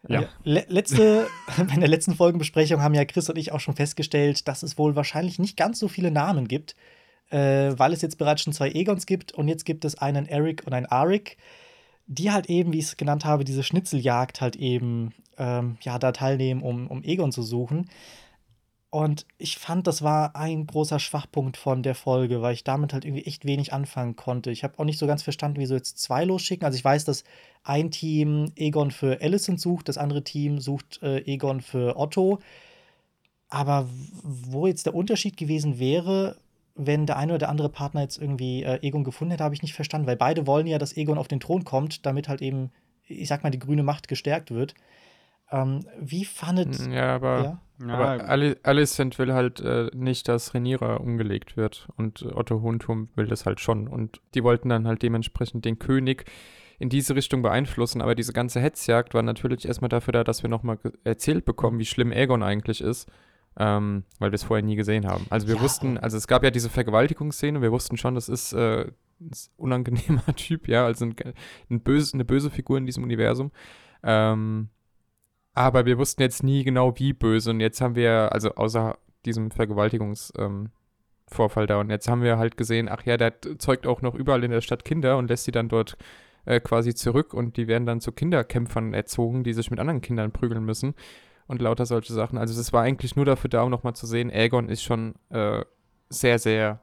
Ja. 0.08 0.28
Le 0.44 0.64
letzte, 0.68 1.26
in 1.72 1.80
der 1.80 1.88
letzten 1.88 2.14
Folgenbesprechung 2.14 2.80
haben 2.80 2.94
ja 2.94 3.04
Chris 3.04 3.28
und 3.28 3.36
ich 3.36 3.52
auch 3.52 3.60
schon 3.60 3.74
festgestellt, 3.74 4.46
dass 4.48 4.62
es 4.62 4.78
wohl 4.78 4.96
wahrscheinlich 4.96 5.38
nicht 5.38 5.56
ganz 5.56 5.78
so 5.78 5.88
viele 5.88 6.10
Namen 6.10 6.48
gibt, 6.48 6.76
äh, 7.30 7.72
weil 7.76 7.92
es 7.92 8.02
jetzt 8.02 8.18
bereits 8.18 8.42
schon 8.42 8.52
zwei 8.52 8.70
Egons 8.70 9.06
gibt 9.06 9.32
und 9.32 9.48
jetzt 9.48 9.64
gibt 9.64 9.84
es 9.84 9.96
einen 9.96 10.26
Eric 10.26 10.62
und 10.66 10.72
einen 10.72 10.86
Arik 10.86 11.36
die 12.12 12.32
halt 12.32 12.50
eben, 12.50 12.72
wie 12.72 12.80
ich 12.80 12.86
es 12.86 12.96
genannt 12.96 13.24
habe, 13.24 13.44
diese 13.44 13.62
Schnitzeljagd 13.62 14.40
halt 14.40 14.56
eben, 14.56 15.14
ähm, 15.38 15.78
ja, 15.82 15.96
da 16.00 16.10
teilnehmen, 16.10 16.60
um, 16.60 16.88
um 16.88 17.04
Egon 17.04 17.30
zu 17.30 17.42
suchen. 17.42 17.88
Und 18.90 19.24
ich 19.38 19.56
fand, 19.58 19.86
das 19.86 20.02
war 20.02 20.34
ein 20.34 20.66
großer 20.66 20.98
Schwachpunkt 20.98 21.56
von 21.56 21.84
der 21.84 21.94
Folge, 21.94 22.42
weil 22.42 22.54
ich 22.54 22.64
damit 22.64 22.92
halt 22.92 23.04
irgendwie 23.04 23.24
echt 23.24 23.44
wenig 23.44 23.72
anfangen 23.72 24.16
konnte. 24.16 24.50
Ich 24.50 24.64
habe 24.64 24.78
auch 24.78 24.84
nicht 24.84 24.98
so 24.98 25.06
ganz 25.06 25.22
verstanden, 25.22 25.60
wieso 25.60 25.74
jetzt 25.74 25.98
zwei 25.98 26.24
losschicken. 26.24 26.64
Also 26.64 26.76
ich 26.76 26.84
weiß, 26.84 27.04
dass 27.04 27.22
ein 27.62 27.92
Team 27.92 28.50
Egon 28.56 28.90
für 28.90 29.20
Alicent 29.20 29.60
sucht, 29.60 29.88
das 29.88 29.96
andere 29.96 30.24
Team 30.24 30.58
sucht 30.58 31.00
äh, 31.02 31.20
Egon 31.20 31.60
für 31.60 31.96
Otto. 31.96 32.40
Aber 33.48 33.88
wo 34.22 34.66
jetzt 34.66 34.86
der 34.86 34.94
Unterschied 34.94 35.36
gewesen 35.36 35.78
wäre, 35.78 36.36
wenn 36.74 37.06
der 37.06 37.16
eine 37.16 37.32
oder 37.32 37.40
der 37.40 37.48
andere 37.50 37.68
Partner 37.68 38.02
jetzt 38.02 38.18
irgendwie 38.18 38.64
äh, 38.64 38.80
Egon 38.82 39.04
gefunden 39.04 39.32
hätte, 39.32 39.44
habe 39.44 39.54
ich 39.54 39.62
nicht 39.62 39.74
verstanden, 39.74 40.08
weil 40.08 40.16
beide 40.16 40.48
wollen 40.48 40.66
ja, 40.66 40.78
dass 40.78 40.96
Egon 40.96 41.18
auf 41.18 41.28
den 41.28 41.40
Thron 41.40 41.64
kommt, 41.64 42.06
damit 42.06 42.28
halt 42.28 42.42
eben, 42.42 42.70
ich 43.06 43.28
sag 43.28 43.44
mal, 43.44 43.50
die 43.50 43.58
grüne 43.60 43.84
Macht 43.84 44.08
gestärkt 44.08 44.50
wird. 44.50 44.74
Ähm, 45.50 45.84
wie 46.00 46.24
fandet. 46.24 46.78
Ja, 46.90 47.14
aber, 47.14 47.60
ja? 47.78 47.94
aber 47.94 48.28
Alicent 48.62 49.18
will 49.18 49.32
halt 49.32 49.60
äh, 49.60 49.90
nicht, 49.94 50.28
dass 50.28 50.54
Rhaenyra 50.54 50.96
umgelegt 50.96 51.56
wird 51.56 51.88
und 51.96 52.24
Otto 52.24 52.62
Hohenturm 52.62 53.08
will 53.16 53.26
das 53.26 53.46
halt 53.46 53.60
schon. 53.60 53.88
Und 53.88 54.20
die 54.34 54.44
wollten 54.44 54.68
dann 54.68 54.86
halt 54.86 55.02
dementsprechend 55.02 55.64
den 55.64 55.78
König 55.78 56.24
in 56.78 56.88
diese 56.88 57.14
Richtung 57.14 57.42
beeinflussen. 57.42 58.00
Aber 58.00 58.14
diese 58.14 58.32
ganze 58.32 58.60
Hetzjagd 58.60 59.12
war 59.14 59.22
natürlich 59.22 59.66
erstmal 59.66 59.88
dafür 59.88 60.12
da, 60.12 60.24
dass 60.24 60.42
wir 60.42 60.50
nochmal 60.50 60.78
erzählt 61.04 61.44
bekommen, 61.44 61.78
wie 61.78 61.84
schlimm 61.84 62.12
Aegon 62.12 62.42
eigentlich 62.42 62.80
ist. 62.80 63.08
Ähm, 63.58 64.04
weil 64.20 64.30
wir 64.30 64.36
es 64.36 64.44
vorher 64.44 64.64
nie 64.64 64.76
gesehen 64.76 65.06
haben. 65.06 65.26
Also 65.28 65.48
wir 65.48 65.56
ja. 65.56 65.60
wussten, 65.60 65.98
also 65.98 66.16
es 66.16 66.28
gab 66.28 66.44
ja 66.44 66.52
diese 66.52 66.70
Vergewaltigungsszene, 66.70 67.60
wir 67.60 67.72
wussten 67.72 67.96
schon, 67.96 68.14
das 68.14 68.28
ist 68.28 68.52
äh, 68.52 68.86
ein 69.20 69.30
unangenehmer 69.56 70.24
Typ, 70.36 70.68
ja, 70.68 70.84
also 70.84 71.06
ein, 71.06 71.16
ein 71.68 71.80
böse, 71.80 72.14
eine 72.14 72.24
böse 72.24 72.48
Figur 72.48 72.78
in 72.78 72.86
diesem 72.86 73.02
Universum. 73.02 73.50
Ähm, 74.04 74.68
aber 75.54 75.86
wir 75.86 75.98
wussten 75.98 76.22
jetzt 76.22 76.42
nie 76.42 76.64
genau, 76.64 76.98
wie 76.98 77.12
böse. 77.12 77.50
Und 77.50 77.60
jetzt 77.60 77.80
haben 77.80 77.94
wir, 77.94 78.32
also 78.32 78.54
außer 78.54 78.96
diesem 79.24 79.50
Vergewaltigungsvorfall 79.50 81.64
ähm, 81.64 81.66
da, 81.66 81.80
und 81.80 81.90
jetzt 81.90 82.08
haben 82.08 82.22
wir 82.22 82.38
halt 82.38 82.56
gesehen, 82.56 82.88
ach 82.90 83.04
ja, 83.04 83.16
der 83.16 83.34
zeugt 83.58 83.86
auch 83.86 84.02
noch 84.02 84.14
überall 84.14 84.44
in 84.44 84.50
der 84.50 84.60
Stadt 84.60 84.84
Kinder 84.84 85.18
und 85.18 85.28
lässt 85.28 85.44
sie 85.44 85.52
dann 85.52 85.68
dort 85.68 85.96
äh, 86.46 86.60
quasi 86.60 86.94
zurück 86.94 87.34
und 87.34 87.56
die 87.56 87.68
werden 87.68 87.86
dann 87.86 88.00
zu 88.00 88.12
Kinderkämpfern 88.12 88.94
erzogen, 88.94 89.44
die 89.44 89.52
sich 89.52 89.70
mit 89.70 89.80
anderen 89.80 90.00
Kindern 90.00 90.32
prügeln 90.32 90.64
müssen 90.64 90.94
und 91.46 91.60
lauter 91.60 91.84
solche 91.84 92.12
Sachen. 92.12 92.38
Also 92.38 92.58
es 92.58 92.72
war 92.72 92.82
eigentlich 92.82 93.16
nur 93.16 93.24
dafür 93.24 93.50
da, 93.50 93.62
um 93.62 93.70
nochmal 93.70 93.94
zu 93.94 94.06
sehen, 94.06 94.30
Aegon 94.30 94.68
ist 94.68 94.82
schon 94.82 95.14
äh, 95.30 95.64
sehr, 96.08 96.38
sehr 96.38 96.80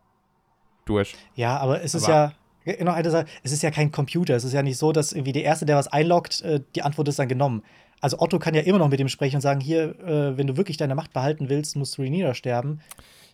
durch. 0.86 1.16
Ja, 1.36 1.58
aber 1.58 1.82
es 1.82 1.96
ist 1.96 2.08
aber 2.08 2.34
ja, 2.66 2.84
noch 2.84 2.94
eine 2.94 3.10
Sache, 3.10 3.26
es 3.44 3.52
ist 3.52 3.64
ja 3.64 3.72
kein 3.72 3.92
Computer. 3.92 4.36
Es 4.36 4.44
ist 4.44 4.54
ja 4.54 4.62
nicht 4.62 4.78
so, 4.78 4.92
dass 4.92 5.14
irgendwie 5.14 5.32
der 5.32 5.44
Erste, 5.44 5.66
der 5.66 5.78
was 5.78 5.88
einloggt, 5.88 6.42
äh, 6.42 6.62
die 6.76 6.82
Antwort 6.82 7.08
ist 7.08 7.20
dann 7.20 7.28
genommen. 7.28 7.64
Also 8.00 8.20
Otto 8.20 8.40
kann 8.40 8.54
ja 8.54 8.62
immer 8.62 8.78
noch 8.78 8.90
mit 8.90 9.00
ihm 9.00 9.08
sprechen 9.08 9.38
und 9.38 9.42
sagen, 9.42 9.60
hier, 9.60 10.00
äh, 10.00 10.38
wenn 10.38 10.48
du 10.48 10.58
wirklich 10.58 10.78
deine 10.78 10.96
Macht 10.96 11.14
behalten 11.14 11.50
willst, 11.50 11.76
musst 11.76 11.98
du 11.98 12.04
Rhaenyra 12.04 12.34
sterben. 12.34 12.82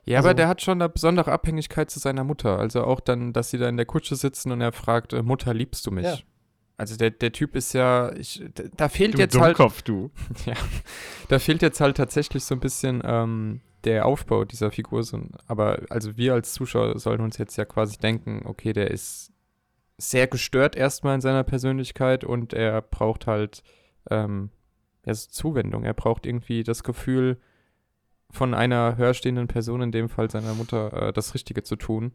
Ja, 0.05 0.17
also, 0.17 0.29
aber 0.29 0.35
der 0.35 0.47
hat 0.47 0.61
schon 0.61 0.81
eine 0.81 0.89
besondere 0.89 1.31
Abhängigkeit 1.31 1.89
zu 1.89 1.99
seiner 1.99 2.23
Mutter. 2.23 2.59
Also 2.59 2.83
auch 2.83 2.99
dann, 2.99 3.33
dass 3.33 3.49
sie 3.49 3.57
da 3.57 3.69
in 3.69 3.77
der 3.77 3.85
Kutsche 3.85 4.15
sitzen 4.15 4.51
und 4.51 4.61
er 4.61 4.71
fragt, 4.71 5.13
äh, 5.13 5.21
Mutter, 5.21 5.53
liebst 5.53 5.85
du 5.85 5.91
mich? 5.91 6.05
Ja. 6.05 6.17
Also 6.77 6.97
der, 6.97 7.11
der 7.11 7.31
Typ 7.31 7.55
ist 7.55 7.73
ja, 7.73 8.11
ich, 8.13 8.43
da 8.75 8.89
fehlt 8.89 9.13
du 9.13 9.19
jetzt 9.19 9.39
halt. 9.39 9.57
Dummkopf, 9.57 9.83
du. 9.83 10.11
ja, 10.45 10.55
da 11.29 11.39
fehlt 11.39 11.61
jetzt 11.61 11.79
halt 11.79 11.97
tatsächlich 11.97 12.43
so 12.43 12.55
ein 12.55 12.59
bisschen 12.59 13.01
ähm, 13.05 13.61
der 13.83 14.05
Aufbau 14.05 14.43
dieser 14.43 14.71
Figur. 14.71 15.03
So, 15.03 15.21
aber 15.47 15.79
also 15.89 16.17
wir 16.17 16.33
als 16.33 16.53
Zuschauer 16.53 16.97
sollen 16.99 17.21
uns 17.21 17.37
jetzt 17.37 17.57
ja 17.57 17.65
quasi 17.65 17.97
denken, 17.97 18.41
okay, 18.45 18.73
der 18.73 18.91
ist 18.91 19.31
sehr 19.97 20.27
gestört 20.27 20.75
erstmal 20.75 21.15
in 21.15 21.21
seiner 21.21 21.43
Persönlichkeit 21.43 22.23
und 22.23 22.53
er 22.53 22.81
braucht 22.81 23.27
halt 23.27 23.63
ähm, 24.09 24.49
ja, 25.05 25.13
so 25.13 25.29
Zuwendung. 25.29 25.83
Er 25.83 25.93
braucht 25.93 26.25
irgendwie 26.25 26.63
das 26.63 26.83
Gefühl 26.83 27.37
von 28.29 28.53
einer 28.53 28.97
hörstehenden 28.97 29.47
Person, 29.47 29.81
in 29.81 29.91
dem 29.91 30.09
Fall 30.09 30.29
seiner 30.29 30.53
Mutter, 30.53 31.09
äh, 31.09 31.13
das 31.13 31.33
Richtige 31.33 31.63
zu 31.63 31.75
tun. 31.75 32.13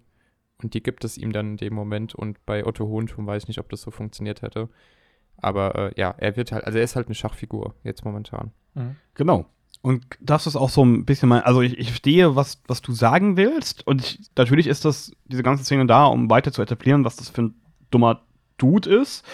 Und 0.61 0.75
die 0.75 0.83
gibt 0.83 1.05
es 1.05 1.17
ihm 1.17 1.33
dann 1.33 1.53
in 1.53 1.57
dem 1.57 1.75
Moment. 1.75 2.15
Und 2.15 2.45
bei 2.45 2.67
Otto 2.67 2.87
Hohentum 2.87 3.27
weiß 3.27 3.45
ich 3.45 3.49
nicht, 3.49 3.61
ob 3.61 3.69
das 3.69 3.83
so 3.83 3.91
funktioniert 3.91 4.43
hätte. 4.43 4.69
Aber 5.37 5.75
äh, 5.77 5.93
ja, 5.97 6.15
er 6.19 6.37
wird 6.37 6.51
halt, 6.51 6.65
also 6.65 6.79
er 6.79 6.85
ist 6.85 6.97
halt 6.97 7.07
eine 7.07 7.15
Schachfigur 7.15 7.75
jetzt 7.85 8.05
momentan. 8.05 8.51
Mhm. 8.75 8.97
Genau. 9.15 9.47
Und 9.81 10.05
das 10.21 10.49
ist 10.49 10.57
auch 10.57 10.71
so 10.71 10.85
ein 10.85 11.05
bisschen 11.05 11.29
mein, 11.29 11.43
also 11.43 11.63
ich, 11.63 11.79
ich 11.79 11.89
verstehe, 11.89 12.35
was, 12.35 12.61
was 12.67 12.83
du 12.83 12.93
sagen 12.93 13.37
willst. 13.37 13.87
Und 13.87 14.03
ich, 14.03 14.21
natürlich 14.37 14.67
ist 14.67 14.85
das, 14.85 15.13
diese 15.27 15.45
ganze 15.45 15.63
Szene 15.63 15.87
da, 15.87 16.07
um 16.07 16.29
weiter 16.29 16.51
zu 16.51 16.63
etablieren, 16.63 17.05
was 17.05 17.17
das 17.17 17.29
für 17.29 17.43
ein 17.43 17.55
dummer 17.93 18.23
Dude 18.57 18.91
ist. 18.91 19.25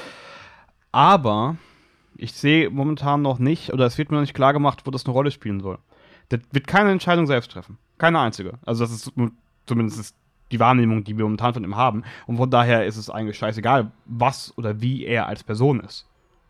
Aber 0.93 1.57
ich 2.17 2.33
sehe 2.33 2.71
momentan 2.71 3.23
noch 3.23 3.39
nicht, 3.39 3.73
oder 3.73 3.87
es 3.87 3.99
wird 3.99 4.11
mir 4.11 4.17
noch 4.17 4.23
nicht 4.23 4.35
klar 4.35 4.53
gemacht, 4.53 4.83
wo 4.85 4.91
das 4.91 5.05
eine 5.05 5.13
Rolle 5.13 5.31
spielen 5.31 5.61
soll. 5.61 5.79
Der 6.31 6.41
wird 6.53 6.67
keine 6.67 6.91
Entscheidung 6.91 7.27
selbst 7.27 7.51
treffen. 7.51 7.79
Keine 7.99 8.21
einzige. 8.21 8.59
Also 8.65 8.85
das 8.85 8.93
ist 8.93 9.13
zumindest 9.67 10.15
die 10.51 10.61
Wahrnehmung, 10.61 11.05
die 11.05 11.17
wir 11.17 11.25
momentan 11.25 11.55
von 11.55 11.65
ihm 11.65 11.77
haben. 11.77 12.05
Und 12.27 12.37
von 12.37 12.51
daher 12.51 12.87
ist 12.87 12.97
es 12.97 13.11
eigentlich 13.11 13.39
scheißegal, 13.39 13.91
was 14.07 14.57
oder 14.57 14.81
wie 14.81 15.05
er 15.05 15.27
als 15.27 15.43
Person 15.43 15.81
ist. 15.81 16.07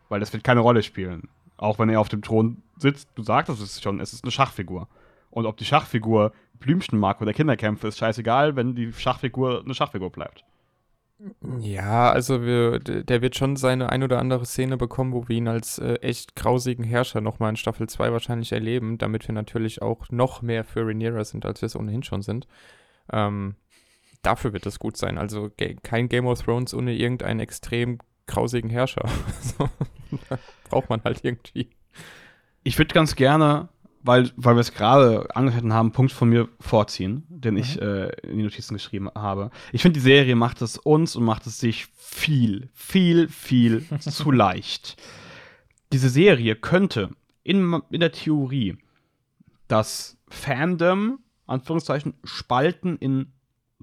Weil 0.09 0.21
das 0.21 0.33
wird 0.33 0.44
keine 0.44 0.61
Rolle 0.61 0.83
spielen. 0.83 1.28
Auch 1.56 1.78
wenn 1.78 1.88
er 1.88 2.00
auf 2.00 2.09
dem 2.09 2.23
Thron 2.23 2.62
sitzt, 2.76 3.09
du 3.14 3.23
sagst 3.23 3.49
es 3.49 3.80
schon, 3.80 4.00
es 4.00 4.12
ist 4.12 4.25
eine 4.25 4.33
Schachfigur. 4.33 4.88
Und 5.30 5.47
ob 5.47 5.56
die 5.56 5.64
Schachfigur 5.64 6.33
Blümchen 6.61 6.99
mag 6.99 7.21
oder 7.21 7.33
Kinderkämpfe, 7.33 7.88
ist 7.88 7.99
scheißegal, 7.99 8.56
wenn 8.56 8.75
die 8.75 8.92
Schachfigur 8.92 9.62
eine 9.64 9.75
Schachfigur 9.75 10.11
bleibt. 10.11 10.44
Ja, 11.61 12.11
also 12.11 12.42
wir, 12.42 12.80
der 12.80 13.23
wird 13.23 13.37
schon 13.37 13.56
seine 13.56 13.90
ein 13.90 14.02
oder 14.02 14.18
andere 14.18 14.44
Szene 14.44 14.76
bekommen, 14.76 15.12
wo 15.12 15.28
wir 15.28 15.37
ihn 15.37 15.49
als 15.49 15.78
äh, 15.78 15.94
echt 15.97 16.35
grausigen 16.35 16.85
Herrscher 16.85 17.21
nochmal 17.21 17.50
in 17.50 17.56
Staffel 17.56 17.88
2 17.88 18.12
wahrscheinlich 18.12 18.52
erleben, 18.52 18.99
damit 18.99 19.26
wir 19.28 19.35
natürlich 19.35 19.80
auch 19.80 20.11
noch 20.11 20.42
mehr 20.42 20.64
für 20.64 20.87
Rhaenyra 20.87 21.25
sind, 21.25 21.47
als 21.47 21.62
wir 21.62 21.66
es 21.66 21.76
ohnehin 21.76 22.02
schon 22.02 22.23
sind. 22.23 22.47
Ähm, 23.12 23.54
dafür 24.23 24.52
wird 24.52 24.66
es 24.66 24.78
gut 24.78 24.97
sein. 24.97 25.16
Also 25.16 25.50
kein 25.83 26.09
Game 26.09 26.26
of 26.26 26.42
Thrones 26.42 26.75
ohne 26.75 26.94
irgendeinen 26.94 27.40
extrem 27.40 27.99
grausigen 28.26 28.71
Herrscher. 28.71 29.09
braucht 30.68 30.90
man 30.90 31.02
halt 31.04 31.21
irgendwie. 31.23 31.71
Ich 32.62 32.78
würde 32.78 32.94
ganz 32.94 33.14
gerne 33.14 33.68
weil, 34.04 34.30
weil 34.37 34.54
wir 34.54 34.61
es 34.61 34.75
gerade 34.75 35.34
angeschnitten 35.34 35.73
haben, 35.73 35.87
einen 35.87 35.92
Punkt 35.92 36.12
von 36.12 36.28
mir 36.28 36.49
vorziehen, 36.61 37.25
den 37.28 37.54
mhm. 37.54 37.61
ich 37.61 37.80
äh, 37.80 38.11
in 38.23 38.37
die 38.37 38.44
Notizen 38.44 38.75
geschrieben 38.75 39.08
habe. 39.14 39.50
Ich 39.73 39.82
finde, 39.82 39.99
die 39.99 40.04
Serie 40.04 40.37
macht 40.37 40.62
es 40.62 40.76
uns 40.76 41.16
und 41.16 41.25
macht 41.25 41.46
es 41.46 41.58
sich 41.58 41.87
viel, 41.96 42.68
viel, 42.75 43.28
viel 43.28 43.84
zu 44.00 44.30
leicht. 44.30 44.96
Diese 45.92 46.11
Serie 46.11 46.54
könnte 46.54 47.11
in, 47.42 47.80
in 47.90 48.00
der 48.00 48.12
Theorie 48.12 48.76
das 49.68 50.18
Fandom, 50.28 51.20
Anführungszeichen, 51.46 52.14
spalten 52.25 52.99
in 52.99 53.32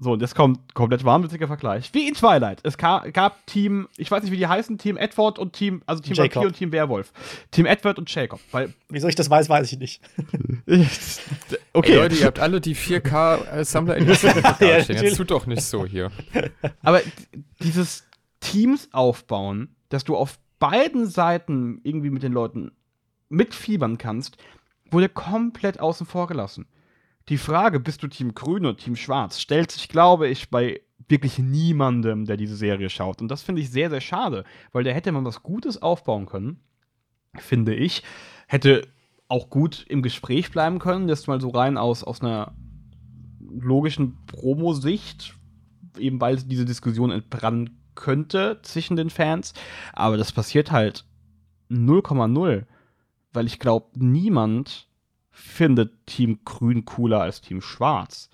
so, 0.02 0.14
und 0.14 0.20
jetzt 0.20 0.34
kommt 0.34 0.74
komplett 0.74 1.04
wahnwitziger 1.04 1.46
Vergleich. 1.46 1.94
Wie 1.94 2.08
in 2.08 2.14
Twilight. 2.14 2.58
Es 2.64 2.76
gab 2.76 3.46
Team, 3.46 3.86
ich 3.96 4.10
weiß 4.10 4.24
nicht, 4.24 4.32
wie 4.32 4.36
die 4.36 4.48
heißen, 4.48 4.76
Team 4.76 4.96
Edward 4.96 5.38
und 5.38 5.52
Team, 5.52 5.80
also 5.86 6.02
Team 6.02 6.14
Jacob. 6.14 6.34
Vampir 6.34 6.48
und 6.48 6.56
Team 6.56 6.72
Werwolf. 6.72 7.12
Team 7.52 7.66
Edward 7.66 8.00
und 8.00 8.12
Jacob. 8.12 8.40
Weil 8.50 8.74
Wieso 8.88 9.06
ich 9.06 9.14
das 9.14 9.30
weiß, 9.30 9.48
weiß 9.48 9.72
ich 9.72 9.78
nicht. 9.78 10.02
okay. 11.72 11.92
Ey, 11.92 11.96
Leute, 11.98 12.16
ihr 12.16 12.26
habt 12.26 12.40
alle 12.40 12.60
die 12.60 12.74
4K-Sammler 12.74 13.96
in 13.96 14.08
ja, 14.60 14.78
Jetzt 14.78 15.16
tut 15.16 15.30
doch 15.30 15.46
nicht 15.46 15.62
so 15.62 15.86
hier. 15.86 16.10
Aber 16.82 17.00
dieses 17.60 18.04
Teams 18.40 18.88
aufbauen, 18.90 19.76
dass 19.88 20.02
du 20.02 20.16
auf 20.16 20.40
beiden 20.58 21.06
Seiten 21.06 21.80
irgendwie 21.84 22.10
mit 22.10 22.24
den 22.24 22.32
Leuten 22.32 22.72
mitfiebern 23.28 23.98
kannst, 23.98 24.36
wurde 24.90 25.08
komplett 25.08 25.78
außen 25.78 26.06
vor 26.06 26.26
gelassen 26.26 26.66
die 27.28 27.38
Frage, 27.38 27.80
bist 27.80 28.02
du 28.02 28.08
Team 28.08 28.34
Grün 28.34 28.66
oder 28.66 28.76
Team 28.76 28.96
Schwarz, 28.96 29.40
stellt 29.40 29.70
sich, 29.70 29.88
glaube 29.88 30.28
ich, 30.28 30.50
bei 30.50 30.80
wirklich 31.08 31.38
niemandem, 31.38 32.24
der 32.24 32.36
diese 32.36 32.56
Serie 32.56 32.90
schaut. 32.90 33.20
Und 33.20 33.28
das 33.28 33.42
finde 33.42 33.60
ich 33.62 33.70
sehr, 33.70 33.90
sehr 33.90 34.00
schade, 34.00 34.44
weil 34.72 34.84
da 34.84 34.90
hätte 34.90 35.12
man 35.12 35.24
was 35.24 35.42
Gutes 35.42 35.80
aufbauen 35.80 36.26
können, 36.26 36.60
finde 37.36 37.74
ich. 37.74 38.02
Hätte 38.46 38.86
auch 39.28 39.50
gut 39.50 39.84
im 39.88 40.02
Gespräch 40.02 40.50
bleiben 40.50 40.78
können, 40.78 41.08
das 41.08 41.26
mal 41.26 41.40
so 41.40 41.50
rein 41.50 41.78
aus, 41.78 42.04
aus 42.04 42.20
einer 42.20 42.54
logischen 43.40 44.16
Promo-Sicht, 44.26 45.34
eben 45.98 46.20
weil 46.20 46.36
diese 46.36 46.64
Diskussion 46.64 47.10
entbrennen 47.10 47.78
könnte 47.94 48.60
zwischen 48.62 48.96
den 48.96 49.10
Fans. 49.10 49.54
Aber 49.92 50.16
das 50.16 50.32
passiert 50.32 50.70
halt 50.70 51.04
0,0, 51.70 52.64
weil 53.32 53.46
ich 53.46 53.58
glaube, 53.58 53.86
niemand 53.94 54.88
findet 55.32 56.06
Team 56.06 56.40
Grün 56.44 56.84
cooler 56.84 57.20
als 57.20 57.40
Team 57.40 57.60
Schwarz. 57.60 58.30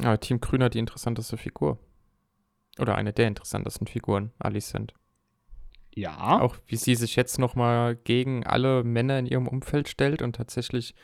Ja, 0.00 0.16
Team 0.16 0.40
Grün 0.40 0.62
hat 0.62 0.74
die 0.74 0.78
interessanteste 0.78 1.36
Figur. 1.36 1.78
Oder 2.78 2.94
eine 2.96 3.12
der 3.12 3.28
interessantesten 3.28 3.86
Figuren, 3.86 4.32
Alicent. 4.38 4.94
Ja. 5.94 6.40
Auch 6.40 6.56
wie 6.66 6.76
sie 6.76 6.94
sich 6.94 7.16
jetzt 7.16 7.38
nochmal 7.38 7.96
gegen 7.96 8.46
alle 8.46 8.84
Männer 8.84 9.18
in 9.18 9.26
ihrem 9.26 9.48
Umfeld 9.48 9.88
stellt 9.88 10.22
und 10.22 10.36
tatsächlich 10.36 10.94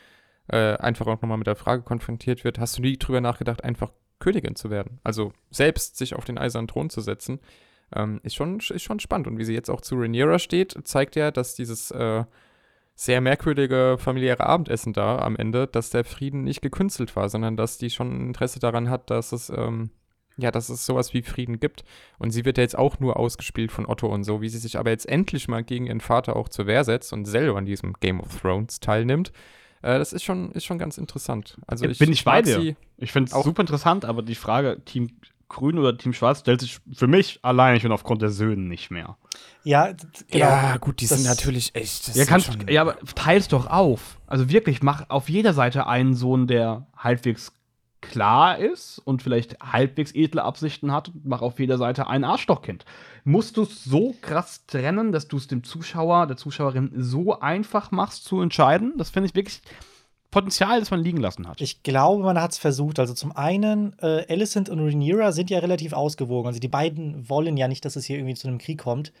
äh, 0.47 0.75
einfach 0.77 1.07
auch 1.07 1.21
nochmal 1.21 1.37
mit 1.37 1.47
der 1.47 1.55
Frage 1.55 1.83
konfrontiert 1.83 2.43
wird, 2.43 2.57
hast 2.57 2.77
du 2.77 2.81
nie 2.81 2.97
drüber 2.97 3.21
nachgedacht, 3.21 3.63
einfach 3.63 3.91
Königin 4.19 4.55
zu 4.55 4.69
werden? 4.69 4.99
Also 5.03 5.33
selbst 5.51 5.97
sich 5.97 6.15
auf 6.15 6.25
den 6.25 6.37
eisernen 6.37 6.67
Thron 6.67 6.89
zu 6.89 7.01
setzen, 7.01 7.39
ähm, 7.93 8.19
ist, 8.23 8.35
schon, 8.35 8.59
ist 8.59 8.83
schon 8.83 8.99
spannend. 8.99 9.27
Und 9.27 9.37
wie 9.37 9.43
sie 9.43 9.53
jetzt 9.53 9.69
auch 9.69 9.81
zu 9.81 9.95
Rhaenyra 9.95 10.39
steht, 10.39 10.75
zeigt 10.85 11.15
ja, 11.15 11.31
dass 11.31 11.55
dieses 11.55 11.91
äh, 11.91 12.23
sehr 12.99 13.21
merkwürdige 13.21 13.97
familiäre 13.99 14.47
Abendessen 14.47 14.91
da 14.91 15.19
am 15.19 15.35
Ende, 15.35 15.67
dass 15.67 15.91
der 15.91 16.03
Frieden 16.03 16.43
nicht 16.43 16.63
gekünstelt 16.63 17.15
war, 17.15 17.29
sondern 17.29 17.55
dass 17.55 17.77
die 17.77 17.91
schon 17.91 18.29
Interesse 18.29 18.59
daran 18.59 18.89
hat, 18.89 19.11
dass 19.11 19.33
es, 19.33 19.51
ähm, 19.51 19.91
ja, 20.35 20.49
dass 20.49 20.69
es 20.69 20.83
sowas 20.83 21.13
wie 21.13 21.21
Frieden 21.21 21.59
gibt. 21.59 21.83
Und 22.17 22.31
sie 22.31 22.43
wird 22.43 22.57
ja 22.57 22.63
jetzt 22.63 22.77
auch 22.77 22.99
nur 22.99 23.17
ausgespielt 23.17 23.71
von 23.71 23.85
Otto 23.85 24.07
und 24.07 24.23
so, 24.23 24.41
wie 24.41 24.49
sie 24.49 24.57
sich 24.57 24.79
aber 24.79 24.89
jetzt 24.89 25.07
endlich 25.07 25.47
mal 25.47 25.63
gegen 25.63 25.85
ihren 25.85 26.01
Vater 26.01 26.35
auch 26.35 26.49
zur 26.49 26.65
Wehr 26.65 26.83
setzt 26.83 27.13
und 27.13 27.25
selber 27.25 27.59
an 27.59 27.65
diesem 27.65 27.93
Game 27.99 28.19
of 28.19 28.41
Thrones 28.41 28.79
teilnimmt. 28.79 29.31
Äh, 29.83 29.99
das 29.99 30.11
ist 30.11 30.23
schon, 30.23 30.51
ist 30.53 30.65
schon 30.65 30.79
ganz 30.79 30.97
interessant. 30.97 31.59
Also 31.67 31.85
ich 31.85 31.99
bin 31.99 32.11
ich 32.11 32.23
bei 32.23 32.41
dir. 32.41 32.75
Ich 32.97 33.11
finde 33.11 33.31
es 33.31 33.43
super 33.43 33.61
interessant, 33.61 34.05
aber 34.05 34.23
die 34.23 34.33
Frage, 34.33 34.81
Team 34.85 35.11
Grün 35.49 35.77
oder 35.77 35.97
Team 35.97 36.13
Schwarz 36.13 36.41
stellt 36.41 36.61
sich 36.61 36.79
für 36.93 37.07
mich 37.07 37.39
allein 37.41 37.79
schon 37.79 37.91
aufgrund 37.91 38.21
der 38.21 38.29
Söhne 38.29 38.63
nicht 38.63 38.91
mehr. 38.91 39.17
Ja, 39.63 39.93
genau. 40.29 40.45
Ja, 40.45 40.77
gut, 40.77 41.01
die 41.01 41.07
das 41.07 41.19
sind 41.19 41.27
natürlich 41.27 41.73
echt. 41.75 42.15
Ja, 42.15 42.25
kannst, 42.25 42.57
ja, 42.69 42.81
aber 42.81 42.97
teils 43.15 43.47
doch 43.47 43.67
auf. 43.67 44.17
Also 44.27 44.49
wirklich, 44.49 44.81
mach 44.81 45.09
auf 45.09 45.29
jeder 45.29 45.53
Seite 45.53 45.87
einen 45.87 46.15
Sohn, 46.15 46.47
der 46.47 46.87
halbwegs 46.97 47.53
klar 48.01 48.57
ist 48.57 48.99
und 48.99 49.21
vielleicht 49.21 49.59
halbwegs 49.59 50.13
edle 50.13 50.43
Absichten 50.43 50.91
hat, 50.91 51.11
mach 51.23 51.41
auf 51.41 51.59
jeder 51.59 51.77
Seite 51.77 52.07
ein 52.07 52.23
Arschlochkind. 52.23 52.85
Musst 53.23 53.57
du 53.57 53.63
es 53.63 53.83
so 53.83 54.15
krass 54.21 54.65
trennen, 54.67 55.11
dass 55.11 55.27
du 55.27 55.37
es 55.37 55.47
dem 55.47 55.63
Zuschauer, 55.63 56.27
der 56.27 56.37
Zuschauerin 56.37 56.91
so 56.95 57.39
einfach 57.39 57.91
machst 57.91 58.25
zu 58.25 58.41
entscheiden? 58.41 58.93
Das 58.97 59.09
finde 59.09 59.27
ich 59.27 59.35
wirklich 59.35 59.61
Potenzial, 60.37 60.79
das 60.79 60.91
man 60.91 61.03
liegen 61.03 61.17
lassen 61.17 61.47
hat. 61.47 61.61
Ich 61.61 61.81
glaube, 61.81 62.23
man 62.23 62.39
hat 62.39 62.51
es 62.51 62.59
versucht. 62.59 62.99
Also 62.99 63.15
zum 63.15 63.35
einen, 63.35 63.97
äh, 63.99 64.23
Alicent 64.31 64.69
und 64.69 64.79
Rhaenyra 64.79 65.31
sind 65.31 65.49
ja 65.49 65.57
relativ 65.57 65.93
ausgewogen. 65.93 66.47
Also 66.47 66.59
die 66.59 66.67
beiden 66.67 67.27
wollen 67.27 67.57
ja 67.57 67.67
nicht, 67.67 67.83
dass 67.85 67.95
es 67.95 68.05
hier 68.05 68.17
irgendwie 68.17 68.35
zu 68.35 68.47
einem 68.47 68.59
Krieg 68.59 68.77
kommt. 68.77 69.11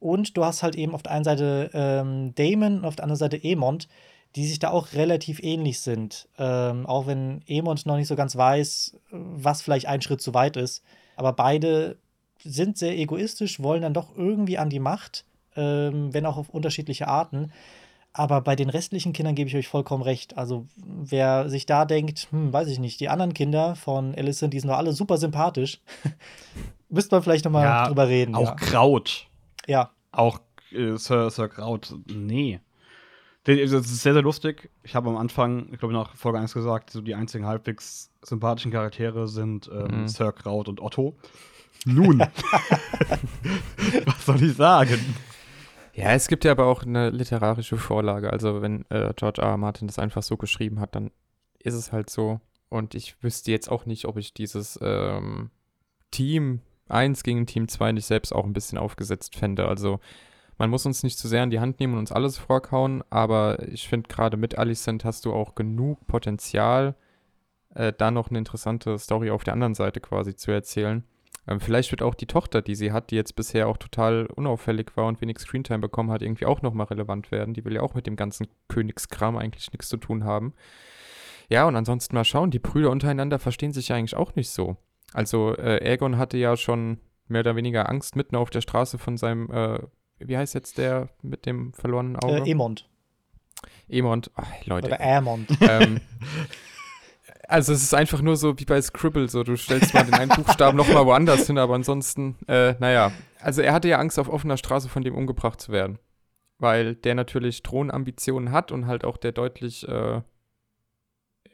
Und 0.00 0.36
du 0.36 0.44
hast 0.44 0.64
halt 0.64 0.74
eben 0.74 0.92
auf 0.92 1.04
der 1.04 1.12
einen 1.12 1.24
Seite 1.24 1.70
ähm, 1.72 2.34
Damon 2.34 2.78
und 2.78 2.84
auf 2.84 2.96
der 2.96 3.04
anderen 3.04 3.18
Seite 3.18 3.42
Emond, 3.44 3.86
die 4.34 4.44
sich 4.44 4.58
da 4.58 4.70
auch 4.70 4.92
relativ 4.94 5.40
ähnlich 5.40 5.78
sind. 5.78 6.28
Ähm, 6.36 6.84
auch 6.86 7.06
wenn 7.06 7.42
Emond 7.46 7.86
noch 7.86 7.96
nicht 7.96 8.08
so 8.08 8.16
ganz 8.16 8.34
weiß, 8.34 8.96
was 9.10 9.62
vielleicht 9.62 9.86
ein 9.86 10.02
Schritt 10.02 10.20
zu 10.20 10.34
weit 10.34 10.56
ist. 10.56 10.82
Aber 11.14 11.32
beide 11.32 11.96
sind 12.42 12.76
sehr 12.76 12.98
egoistisch, 12.98 13.62
wollen 13.62 13.82
dann 13.82 13.94
doch 13.94 14.16
irgendwie 14.16 14.58
an 14.58 14.68
die 14.68 14.80
Macht, 14.80 15.24
ähm, 15.54 16.12
wenn 16.12 16.26
auch 16.26 16.36
auf 16.36 16.48
unterschiedliche 16.48 17.06
Arten. 17.06 17.52
Aber 18.18 18.40
bei 18.40 18.56
den 18.56 18.70
restlichen 18.70 19.12
Kindern 19.12 19.34
gebe 19.34 19.48
ich 19.48 19.56
euch 19.56 19.68
vollkommen 19.68 20.02
recht. 20.02 20.38
Also, 20.38 20.66
wer 20.76 21.50
sich 21.50 21.66
da 21.66 21.84
denkt, 21.84 22.28
hm, 22.30 22.50
weiß 22.50 22.66
ich 22.68 22.78
nicht, 22.78 22.98
die 22.98 23.10
anderen 23.10 23.34
Kinder 23.34 23.76
von 23.76 24.14
Alicent, 24.14 24.54
die 24.54 24.60
sind 24.60 24.70
doch 24.70 24.78
alle 24.78 24.92
super 24.92 25.18
sympathisch. 25.18 25.82
Müsste 26.88 27.14
man 27.14 27.22
vielleicht 27.22 27.44
nochmal 27.44 27.64
ja, 27.64 27.86
drüber 27.88 28.08
reden. 28.08 28.34
Auch 28.34 28.48
ja. 28.48 28.54
Kraut. 28.54 29.26
Ja. 29.66 29.90
Auch 30.12 30.40
äh, 30.72 30.96
Sir, 30.96 31.28
Sir 31.28 31.50
Kraut. 31.50 31.94
Nee. 32.06 32.60
Das 33.44 33.58
ist 33.58 34.02
sehr, 34.02 34.14
sehr 34.14 34.22
lustig. 34.22 34.70
Ich 34.82 34.94
habe 34.94 35.10
am 35.10 35.18
Anfang, 35.18 35.68
ich 35.70 35.78
glaube 35.78 35.92
nach 35.92 36.16
Folge 36.16 36.38
1 36.38 36.54
gesagt, 36.54 36.88
so 36.88 37.02
die 37.02 37.14
einzigen 37.14 37.44
halbwegs 37.44 38.10
sympathischen 38.22 38.72
Charaktere 38.72 39.28
sind 39.28 39.70
ähm, 39.70 40.00
mhm. 40.00 40.08
Sir 40.08 40.32
Kraut 40.32 40.70
und 40.70 40.80
Otto. 40.80 41.14
Nun, 41.84 42.20
was 44.06 44.24
soll 44.24 44.42
ich 44.42 44.56
sagen? 44.56 44.98
Ja, 45.96 46.12
es 46.12 46.28
gibt 46.28 46.44
ja 46.44 46.50
aber 46.50 46.66
auch 46.66 46.82
eine 46.82 47.08
literarische 47.08 47.78
Vorlage. 47.78 48.30
Also 48.30 48.60
wenn 48.60 48.84
äh, 48.90 49.14
George 49.16 49.40
R. 49.40 49.48
R. 49.48 49.56
Martin 49.56 49.88
das 49.88 49.98
einfach 49.98 50.22
so 50.22 50.36
geschrieben 50.36 50.78
hat, 50.78 50.94
dann 50.94 51.10
ist 51.58 51.72
es 51.72 51.90
halt 51.90 52.10
so. 52.10 52.38
Und 52.68 52.94
ich 52.94 53.22
wüsste 53.22 53.50
jetzt 53.50 53.70
auch 53.70 53.86
nicht, 53.86 54.04
ob 54.04 54.18
ich 54.18 54.34
dieses 54.34 54.78
ähm, 54.82 55.50
Team 56.10 56.60
1 56.88 57.22
gegen 57.22 57.46
Team 57.46 57.66
2 57.66 57.92
nicht 57.92 58.04
selbst 58.04 58.34
auch 58.34 58.44
ein 58.44 58.52
bisschen 58.52 58.76
aufgesetzt 58.76 59.36
fände. 59.36 59.66
Also 59.66 59.98
man 60.58 60.68
muss 60.68 60.84
uns 60.84 61.02
nicht 61.02 61.18
zu 61.18 61.28
sehr 61.28 61.42
in 61.42 61.50
die 61.50 61.60
Hand 61.60 61.80
nehmen 61.80 61.94
und 61.94 62.00
uns 62.00 62.12
alles 62.12 62.36
vorkauen, 62.36 63.02
aber 63.08 63.66
ich 63.66 63.88
finde 63.88 64.08
gerade 64.08 64.36
mit 64.36 64.58
Alicent 64.58 65.02
hast 65.02 65.24
du 65.24 65.32
auch 65.32 65.54
genug 65.54 66.06
Potenzial, 66.06 66.94
äh, 67.74 67.94
da 67.96 68.10
noch 68.10 68.28
eine 68.28 68.38
interessante 68.38 68.98
Story 68.98 69.30
auf 69.30 69.44
der 69.44 69.54
anderen 69.54 69.74
Seite 69.74 70.00
quasi 70.00 70.36
zu 70.36 70.50
erzählen. 70.50 71.04
Ähm, 71.48 71.60
vielleicht 71.60 71.90
wird 71.90 72.02
auch 72.02 72.14
die 72.14 72.26
Tochter, 72.26 72.62
die 72.62 72.74
sie 72.74 72.92
hat, 72.92 73.10
die 73.10 73.16
jetzt 73.16 73.36
bisher 73.36 73.68
auch 73.68 73.76
total 73.76 74.26
unauffällig 74.26 74.96
war 74.96 75.06
und 75.06 75.20
wenig 75.20 75.38
Screentime 75.38 75.78
bekommen 75.78 76.10
hat, 76.10 76.22
irgendwie 76.22 76.46
auch 76.46 76.62
nochmal 76.62 76.86
relevant 76.86 77.30
werden. 77.30 77.54
Die 77.54 77.64
will 77.64 77.74
ja 77.74 77.82
auch 77.82 77.94
mit 77.94 78.06
dem 78.06 78.16
ganzen 78.16 78.48
Königskram 78.68 79.36
eigentlich 79.36 79.72
nichts 79.72 79.88
zu 79.88 79.96
tun 79.96 80.24
haben. 80.24 80.54
Ja, 81.48 81.66
und 81.66 81.76
ansonsten 81.76 82.14
mal 82.16 82.24
schauen, 82.24 82.50
die 82.50 82.58
Brüder 82.58 82.90
untereinander 82.90 83.38
verstehen 83.38 83.72
sich 83.72 83.88
ja 83.88 83.96
eigentlich 83.96 84.16
auch 84.16 84.34
nicht 84.34 84.50
so. 84.50 84.76
Also 85.12 85.56
äh, 85.56 85.80
Aegon 85.88 86.18
hatte 86.18 86.36
ja 86.36 86.56
schon 86.56 86.98
mehr 87.28 87.40
oder 87.40 87.56
weniger 87.56 87.88
Angst 87.88 88.16
mitten 88.16 88.36
auf 88.36 88.50
der 88.50 88.60
Straße 88.60 88.98
von 88.98 89.16
seinem, 89.16 89.50
äh, 89.50 89.78
wie 90.18 90.36
heißt 90.36 90.54
jetzt 90.54 90.78
der 90.78 91.08
mit 91.22 91.46
dem 91.46 91.72
verlorenen 91.72 92.16
Auge? 92.16 92.38
Äh, 92.38 92.50
Emond. 92.50 92.88
Emond, 93.88 94.30
Ach, 94.34 94.46
Leute. 94.64 94.88
Oder 94.88 95.00
Aemond. 95.00 95.48
Ähm, 95.60 96.00
Also 97.48 97.72
es 97.72 97.82
ist 97.82 97.94
einfach 97.94 98.22
nur 98.22 98.36
so 98.36 98.58
wie 98.58 98.64
bei 98.64 98.80
Scribble, 98.80 99.28
so 99.28 99.42
du 99.42 99.56
stellst 99.56 99.94
mal 99.94 100.04
den 100.04 100.14
einen 100.14 100.30
Buchstaben 100.30 100.76
nochmal 100.76 101.06
woanders 101.06 101.46
hin, 101.46 101.58
aber 101.58 101.74
ansonsten, 101.74 102.36
äh, 102.48 102.74
naja. 102.78 103.12
Also 103.40 103.62
er 103.62 103.72
hatte 103.72 103.88
ja 103.88 103.98
Angst, 103.98 104.18
auf 104.18 104.28
offener 104.28 104.56
Straße 104.56 104.88
von 104.88 105.04
dem 105.04 105.14
umgebracht 105.14 105.60
zu 105.60 105.70
werden. 105.72 105.98
Weil 106.58 106.94
der 106.94 107.14
natürlich 107.14 107.62
Thronambitionen 107.62 108.50
hat 108.50 108.72
und 108.72 108.86
halt 108.86 109.04
auch 109.04 109.16
der 109.16 109.32
deutlich, 109.32 109.86
äh, 109.86 110.22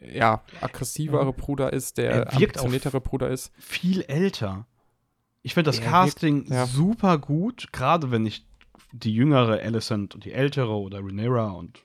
ja, 0.01 0.43
aggressivere 0.61 1.33
Bruder 1.33 1.73
ist, 1.73 1.99
der 1.99 2.33
ambitioniertere 2.33 3.01
Bruder 3.01 3.29
ist. 3.29 3.53
Viel 3.59 4.03
älter. 4.03 4.67
Ich 5.43 5.55
finde 5.55 5.71
das 5.71 5.81
der 5.81 5.91
Casting 5.91 6.41
wirkt, 6.41 6.51
ja. 6.51 6.67
super 6.67 7.19
gut, 7.19 7.73
gerade 7.73 8.11
wenn 8.11 8.27
ich 8.27 8.47
die 8.93 9.15
jüngere 9.15 9.61
Alicent 9.61 10.15
und 10.15 10.25
die 10.25 10.33
ältere 10.33 10.73
oder 10.73 11.01
Rhaenyra 11.01 11.51
und 11.51 11.85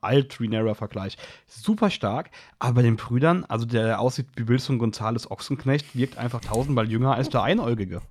Alt-Renera-Vergleich. 0.00 1.16
Super 1.46 1.90
stark, 1.90 2.30
aber 2.58 2.74
bei 2.74 2.82
den 2.82 2.96
Brüdern, 2.96 3.44
also 3.46 3.66
der 3.66 4.00
aussieht 4.00 4.26
wie 4.36 4.48
Wilson 4.48 4.78
Gonzales 4.78 5.30
Ochsenknecht, 5.30 5.96
wirkt 5.96 6.18
einfach 6.18 6.40
tausendmal 6.40 6.90
jünger 6.90 7.14
als 7.14 7.28
der 7.28 7.42
Einäugige. 7.42 8.02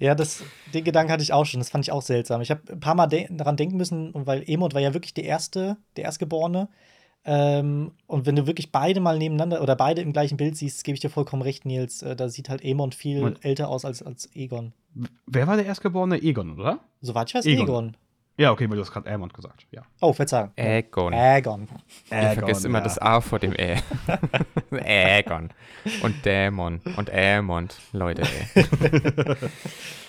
Ja, 0.00 0.14
das, 0.14 0.42
den 0.72 0.84
Gedanken 0.84 1.12
hatte 1.12 1.22
ich 1.22 1.32
auch 1.32 1.46
schon. 1.46 1.60
Das 1.60 1.70
fand 1.70 1.84
ich 1.84 1.92
auch 1.92 2.02
seltsam. 2.02 2.40
Ich 2.40 2.50
habe 2.50 2.60
ein 2.70 2.80
paar 2.80 2.94
Mal 2.94 3.06
de 3.06 3.28
daran 3.30 3.56
denken 3.56 3.76
müssen, 3.76 4.10
weil 4.14 4.42
Emot 4.46 4.74
war 4.74 4.80
ja 4.80 4.94
wirklich 4.94 5.14
der 5.14 5.24
erste, 5.24 5.76
der 5.96 6.04
Erstgeborene. 6.04 6.68
Ähm, 7.26 7.92
und 8.06 8.26
wenn 8.26 8.36
du 8.36 8.46
wirklich 8.46 8.70
beide 8.70 9.00
mal 9.00 9.16
nebeneinander 9.16 9.62
oder 9.62 9.76
beide 9.76 10.02
im 10.02 10.12
gleichen 10.12 10.36
Bild 10.36 10.56
siehst, 10.56 10.84
gebe 10.84 10.94
ich 10.94 11.00
dir 11.00 11.08
vollkommen 11.08 11.42
recht, 11.42 11.64
Nils. 11.64 12.02
Äh, 12.02 12.16
da 12.16 12.28
sieht 12.28 12.50
halt 12.50 12.62
Emond 12.62 12.94
viel 12.94 13.20
Moment. 13.20 13.44
älter 13.44 13.68
aus 13.68 13.84
als, 13.84 14.02
als 14.02 14.28
Egon. 14.34 14.74
Wer 15.26 15.46
war 15.46 15.56
der 15.56 15.64
Erstgeborene? 15.64 16.22
Egon, 16.22 16.58
oder? 16.58 16.80
Soweit 17.00 17.30
ich 17.30 17.34
weiß, 17.34 17.46
Egon. 17.46 17.64
Egon. 17.64 17.96
Ja, 18.36 18.50
okay, 18.50 18.68
weil 18.68 18.76
du 18.76 18.82
hast 18.82 18.90
gerade 18.90 19.08
Aemon 19.08 19.28
gesagt, 19.28 19.66
ja. 19.70 19.82
Oh, 20.00 20.12
Verzeihung. 20.12 20.50
Aegon. 20.56 21.14
Aegon. 21.14 21.68
Ich 22.06 22.10
vergesse 22.10 22.66
immer 22.66 22.78
ja. 22.78 22.84
das 22.84 22.98
A 22.98 23.20
vor 23.20 23.38
dem 23.38 23.52
Ä. 23.52 23.76
Aegon. 24.72 25.50
Und 26.02 26.24
Dämon. 26.24 26.80
Und 26.96 27.10
Aemond. 27.12 27.76
Leute, 27.92 28.22
ey. 28.22 28.66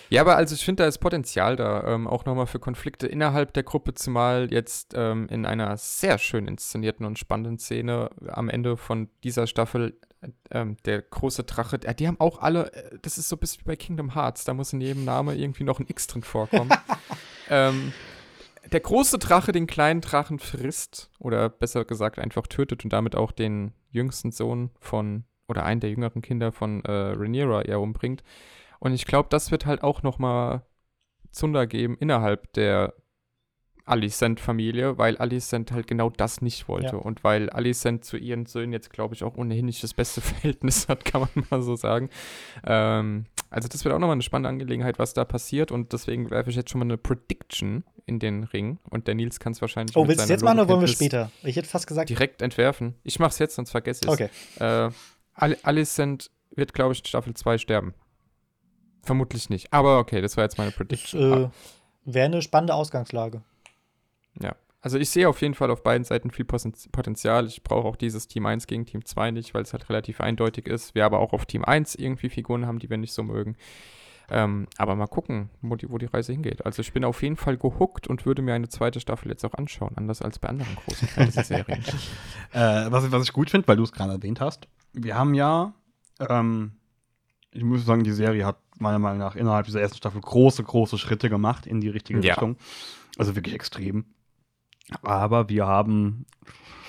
ja, 0.10 0.22
aber 0.22 0.38
also 0.38 0.56
ich 0.56 0.66
finde, 0.66 0.84
da 0.84 0.88
ist 0.88 0.98
Potenzial 0.98 1.56
da, 1.56 1.84
ähm, 1.84 2.08
auch 2.08 2.26
nochmal 2.26 2.48
für 2.48 2.58
Konflikte 2.58 3.06
innerhalb 3.06 3.54
der 3.54 3.62
Gruppe, 3.64 3.94
zumal 3.94 4.52
jetzt 4.52 4.96
ähm, 4.96 5.28
in 5.30 5.46
einer 5.46 5.78
sehr 5.78 6.18
schön 6.18 6.48
inszenierten 6.48 7.06
und 7.06 7.20
spannenden 7.20 7.60
Szene 7.60 8.10
am 8.28 8.50
Ende 8.50 8.76
von 8.76 9.08
dieser 9.24 9.46
Staffel 9.46 10.00
ähm, 10.52 10.78
der 10.86 11.02
große 11.02 11.44
Drache, 11.44 11.80
äh, 11.84 11.94
die 11.94 12.08
haben 12.08 12.20
auch 12.20 12.42
alle, 12.42 12.74
äh, 12.74 12.98
das 13.02 13.18
ist 13.18 13.30
so 13.30 13.36
ein 13.36 13.40
bisschen 13.40 13.62
wie 13.62 13.66
bei 13.66 13.76
Kingdom 13.76 14.16
Hearts, 14.16 14.46
da 14.46 14.54
muss 14.54 14.74
in 14.74 14.82
jedem 14.82 15.06
Name 15.06 15.36
irgendwie 15.36 15.64
noch 15.64 15.80
ein 15.80 15.86
X 15.88 16.08
drin 16.08 16.24
vorkommen. 16.24 16.72
ähm, 17.50 17.94
der 18.72 18.80
große 18.80 19.20
Drache 19.20 19.52
den 19.52 19.68
kleinen 19.68 20.02
Drachen 20.02 20.40
frisst 20.40 21.12
oder 21.20 21.50
besser 21.50 21.86
gesagt 21.86 22.20
einfach 22.20 22.48
tötet 22.48 22.84
und 22.84 22.94
damit 22.94 23.16
auch 23.16 23.32
den 23.32 23.74
jüngsten 23.90 24.32
Sohn 24.32 24.72
von 24.80 25.26
oder 25.48 25.64
einen 25.64 25.80
der 25.80 25.92
jüngeren 25.92 26.22
Kinder 26.22 26.52
von 26.52 26.84
äh, 26.86 26.92
Rhaenyra 26.92 27.64
eher 27.64 27.80
umbringt. 27.80 28.24
Und 28.80 28.94
ich 28.94 29.06
glaube, 29.06 29.30
das 29.30 29.52
wird 29.52 29.66
halt 29.66 29.84
auch 29.84 30.04
noch 30.04 30.20
mal 30.20 30.66
Zunder 31.32 31.68
geben 31.68 31.98
innerhalb 32.00 32.52
der 32.54 32.94
Alicent-Familie, 33.86 34.98
weil 34.98 35.18
Alicent 35.18 35.72
halt 35.72 35.88
genau 35.88 36.10
das 36.10 36.42
nicht 36.42 36.68
wollte. 36.68 36.96
Ja. 36.96 37.02
Und 37.02 37.24
weil 37.24 37.50
Alicent 37.52 38.04
zu 38.04 38.18
ihren 38.18 38.48
Söhnen 38.48 38.74
jetzt, 38.74 38.90
glaube 38.90 39.14
ich, 39.14 39.24
auch 39.24 39.38
ohnehin 39.38 39.66
nicht 39.66 39.84
das 39.84 39.94
beste 39.94 40.22
Verhältnis 40.22 40.90
hat, 40.90 41.06
kann 41.06 41.22
man 41.22 41.46
mal 41.50 41.62
so 41.62 41.76
sagen. 41.76 42.10
Ähm, 42.66 43.26
also 43.56 43.70
das 43.70 43.86
wird 43.86 43.96
auch 43.96 44.00
nochmal 44.00 44.16
eine 44.16 44.22
spannende 44.22 44.50
Angelegenheit, 44.50 45.00
was 45.00 45.14
da 45.14 45.24
passiert. 45.24 45.72
Und 45.72 45.94
deswegen 45.94 46.30
werfe 46.30 46.50
ich 46.50 46.58
jetzt 46.58 46.70
schon 46.72 46.80
mal 46.80 46.86
eine 46.86 46.98
Prediction 46.98 47.86
in 48.06 48.20
den 48.20 48.44
Ring. 48.44 48.80
Und 48.90 49.08
der 49.08 49.16
Nils 49.16 49.40
kann 49.40 49.54
es 49.54 49.62
wahrscheinlich. 49.62 49.96
Oh, 49.96 50.06
willst 50.06 50.20
du 50.20 50.24
es 50.24 50.30
jetzt 50.30 50.44
machen 50.44 50.60
oder 50.60 50.68
wollen 50.68 50.82
wir 50.82 50.90
später? 50.90 51.32
Ich 51.42 51.56
hätte 51.56 51.70
fast 51.70 51.88
gesagt. 51.88 52.10
Direkt 52.10 52.42
entwerfen. 52.42 52.96
Ich 53.04 53.18
mache 53.18 53.30
es 53.30 53.40
jetzt, 53.40 53.56
sonst 53.56 53.72
vergesse 53.72 54.02
ich 54.04 54.10
es. 54.10 54.14
Okay. 54.14 54.30
Äh, 54.60 54.92
Al 55.36 55.58
Alicent 55.64 56.32
wird, 56.52 56.74
glaube 56.74 56.92
ich, 56.92 57.00
in 57.00 57.06
Staffel 57.06 57.34
2 57.34 57.58
sterben. 57.58 57.94
Vermutlich 59.04 59.50
nicht. 59.50 59.72
Aber 59.72 60.00
okay, 60.00 60.20
das 60.20 60.36
war 60.36 60.44
jetzt 60.44 60.58
meine 60.58 60.72
Prediction. 60.72 61.46
Äh, 61.46 61.50
Wäre 62.04 62.26
eine 62.26 62.42
spannende 62.42 62.74
Ausgangslage. 62.74 63.42
Ja. 64.42 64.54
Also 64.86 65.00
ich 65.00 65.10
sehe 65.10 65.28
auf 65.28 65.42
jeden 65.42 65.56
Fall 65.56 65.72
auf 65.72 65.82
beiden 65.82 66.04
Seiten 66.04 66.30
viel 66.30 66.46
Potenzial. 66.46 67.48
Ich 67.48 67.64
brauche 67.64 67.88
auch 67.88 67.96
dieses 67.96 68.28
Team 68.28 68.46
1 68.46 68.68
gegen 68.68 68.86
Team 68.86 69.04
2 69.04 69.32
nicht, 69.32 69.56
weil 69.56 69.64
es 69.64 69.74
halt 69.74 69.90
relativ 69.90 70.22
eindeutig 70.22 70.68
ist. 70.68 70.94
Wir 70.94 71.06
aber 71.06 71.22
auch 71.22 71.34
auf 71.34 71.48
Team 71.48 71.66
1 71.66 71.96
irgendwie 71.96 72.30
Figuren 72.30 72.68
haben, 72.68 72.78
die 72.78 72.88
wir 72.88 72.98
nicht 72.98 73.14
so 73.14 73.24
mögen. 73.24 73.56
Ähm, 74.30 74.68
aber 74.78 74.96
mal 74.96 75.08
gucken, 75.08 75.50
wo 75.64 75.76
die, 75.76 75.90
wo 75.90 75.98
die 75.98 76.06
Reise 76.06 76.34
hingeht. 76.34 76.68
Also 76.68 76.84
ich 76.84 76.94
bin 76.94 77.04
auf 77.04 77.24
jeden 77.24 77.36
Fall 77.36 77.58
gehuckt 77.58 78.06
und 78.06 78.28
würde 78.28 78.44
mir 78.44 78.54
eine 78.54 78.70
zweite 78.70 79.00
Staffel 79.00 79.30
jetzt 79.30 79.44
auch 79.44 79.56
anschauen, 79.56 79.94
anders 79.96 80.22
als 80.22 80.38
bei 80.38 80.50
anderen 80.50 80.76
großen 80.76 81.08
Fantasy-Serien. 81.08 81.84
äh, 82.54 82.92
was, 82.92 83.12
was 83.12 83.24
ich 83.24 83.34
gut 83.34 83.50
finde, 83.50 83.68
weil 83.68 83.78
du 83.78 83.84
es 83.84 83.92
gerade 83.92 84.12
erwähnt 84.14 84.40
hast, 84.40 84.68
wir 84.94 85.16
haben 85.16 85.34
ja, 85.34 85.74
ähm, 86.20 86.74
ich 87.50 87.64
muss 87.64 87.86
sagen, 87.86 88.04
die 88.04 88.12
Serie 88.12 88.46
hat 88.46 88.60
meiner 88.78 89.00
Meinung 89.00 89.18
nach 89.18 89.36
innerhalb 89.36 89.66
dieser 89.66 89.82
ersten 89.82 89.98
Staffel 89.98 90.22
große, 90.22 90.62
große 90.64 91.00
Schritte 91.00 91.32
gemacht 91.32 91.66
in 91.66 91.82
die 91.82 91.90
richtige 91.90 92.20
ja. 92.20 92.36
Richtung. 92.36 92.58
Also 93.18 93.36
wirklich 93.36 93.56
extrem. 93.56 94.06
Aber 95.02 95.50
wir 95.50 95.66
haben 95.66 96.26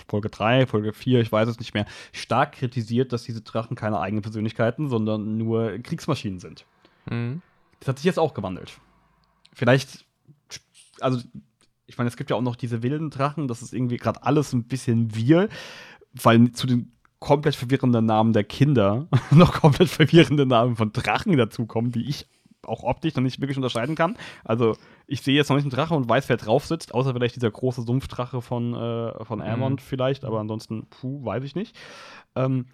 Folge 0.08 0.28
3, 0.28 0.66
Folge 0.66 0.92
4, 0.92 1.20
ich 1.20 1.32
weiß 1.32 1.48
es 1.48 1.58
nicht 1.58 1.74
mehr, 1.74 1.86
stark 2.12 2.52
kritisiert, 2.52 3.12
dass 3.12 3.24
diese 3.24 3.40
Drachen 3.40 3.76
keine 3.76 4.00
eigenen 4.00 4.22
Persönlichkeiten, 4.22 4.88
sondern 4.88 5.36
nur 5.36 5.78
Kriegsmaschinen 5.78 6.38
sind. 6.38 6.64
Mhm. 7.10 7.42
Das 7.80 7.88
hat 7.88 7.98
sich 7.98 8.04
jetzt 8.04 8.18
auch 8.18 8.34
gewandelt. 8.34 8.78
Vielleicht, 9.52 10.04
also, 11.00 11.20
ich 11.86 11.98
meine, 11.98 12.08
es 12.08 12.16
gibt 12.16 12.30
ja 12.30 12.36
auch 12.36 12.42
noch 12.42 12.56
diese 12.56 12.82
wilden 12.82 13.10
Drachen, 13.10 13.48
das 13.48 13.62
ist 13.62 13.72
irgendwie 13.72 13.96
gerade 13.96 14.22
alles 14.22 14.52
ein 14.52 14.64
bisschen 14.64 15.14
wir, 15.14 15.48
weil 16.12 16.52
zu 16.52 16.66
den 16.66 16.92
komplett 17.18 17.56
verwirrende 17.56 18.02
Namen 18.02 18.32
der 18.32 18.44
Kinder 18.44 19.08
noch 19.30 19.52
komplett 19.54 19.88
verwirrende 19.88 20.46
Namen 20.46 20.76
von 20.76 20.92
Drachen 20.92 21.36
dazukommen, 21.36 21.90
die 21.92 22.08
ich 22.08 22.26
auch 22.66 22.82
optisch 22.82 23.14
noch 23.14 23.22
nicht 23.22 23.40
wirklich 23.40 23.56
unterscheiden 23.56 23.94
kann. 23.94 24.16
Also 24.44 24.76
ich 25.06 25.22
sehe 25.22 25.34
jetzt 25.34 25.48
noch 25.48 25.56
nicht 25.56 25.64
einen 25.64 25.70
Drache 25.70 25.94
und 25.94 26.08
weiß, 26.08 26.28
wer 26.28 26.36
drauf 26.36 26.66
sitzt, 26.66 26.94
außer 26.94 27.12
vielleicht 27.12 27.36
dieser 27.36 27.50
große 27.50 27.82
Sumpfdrache 27.82 28.42
von, 28.42 28.74
äh, 28.74 29.24
von 29.24 29.40
Aemond 29.40 29.80
mhm. 29.80 29.84
vielleicht, 29.84 30.24
aber 30.24 30.40
ansonsten, 30.40 30.86
puh, 30.86 31.24
weiß 31.24 31.44
ich 31.44 31.54
nicht. 31.54 31.76
Ähm, 32.34 32.66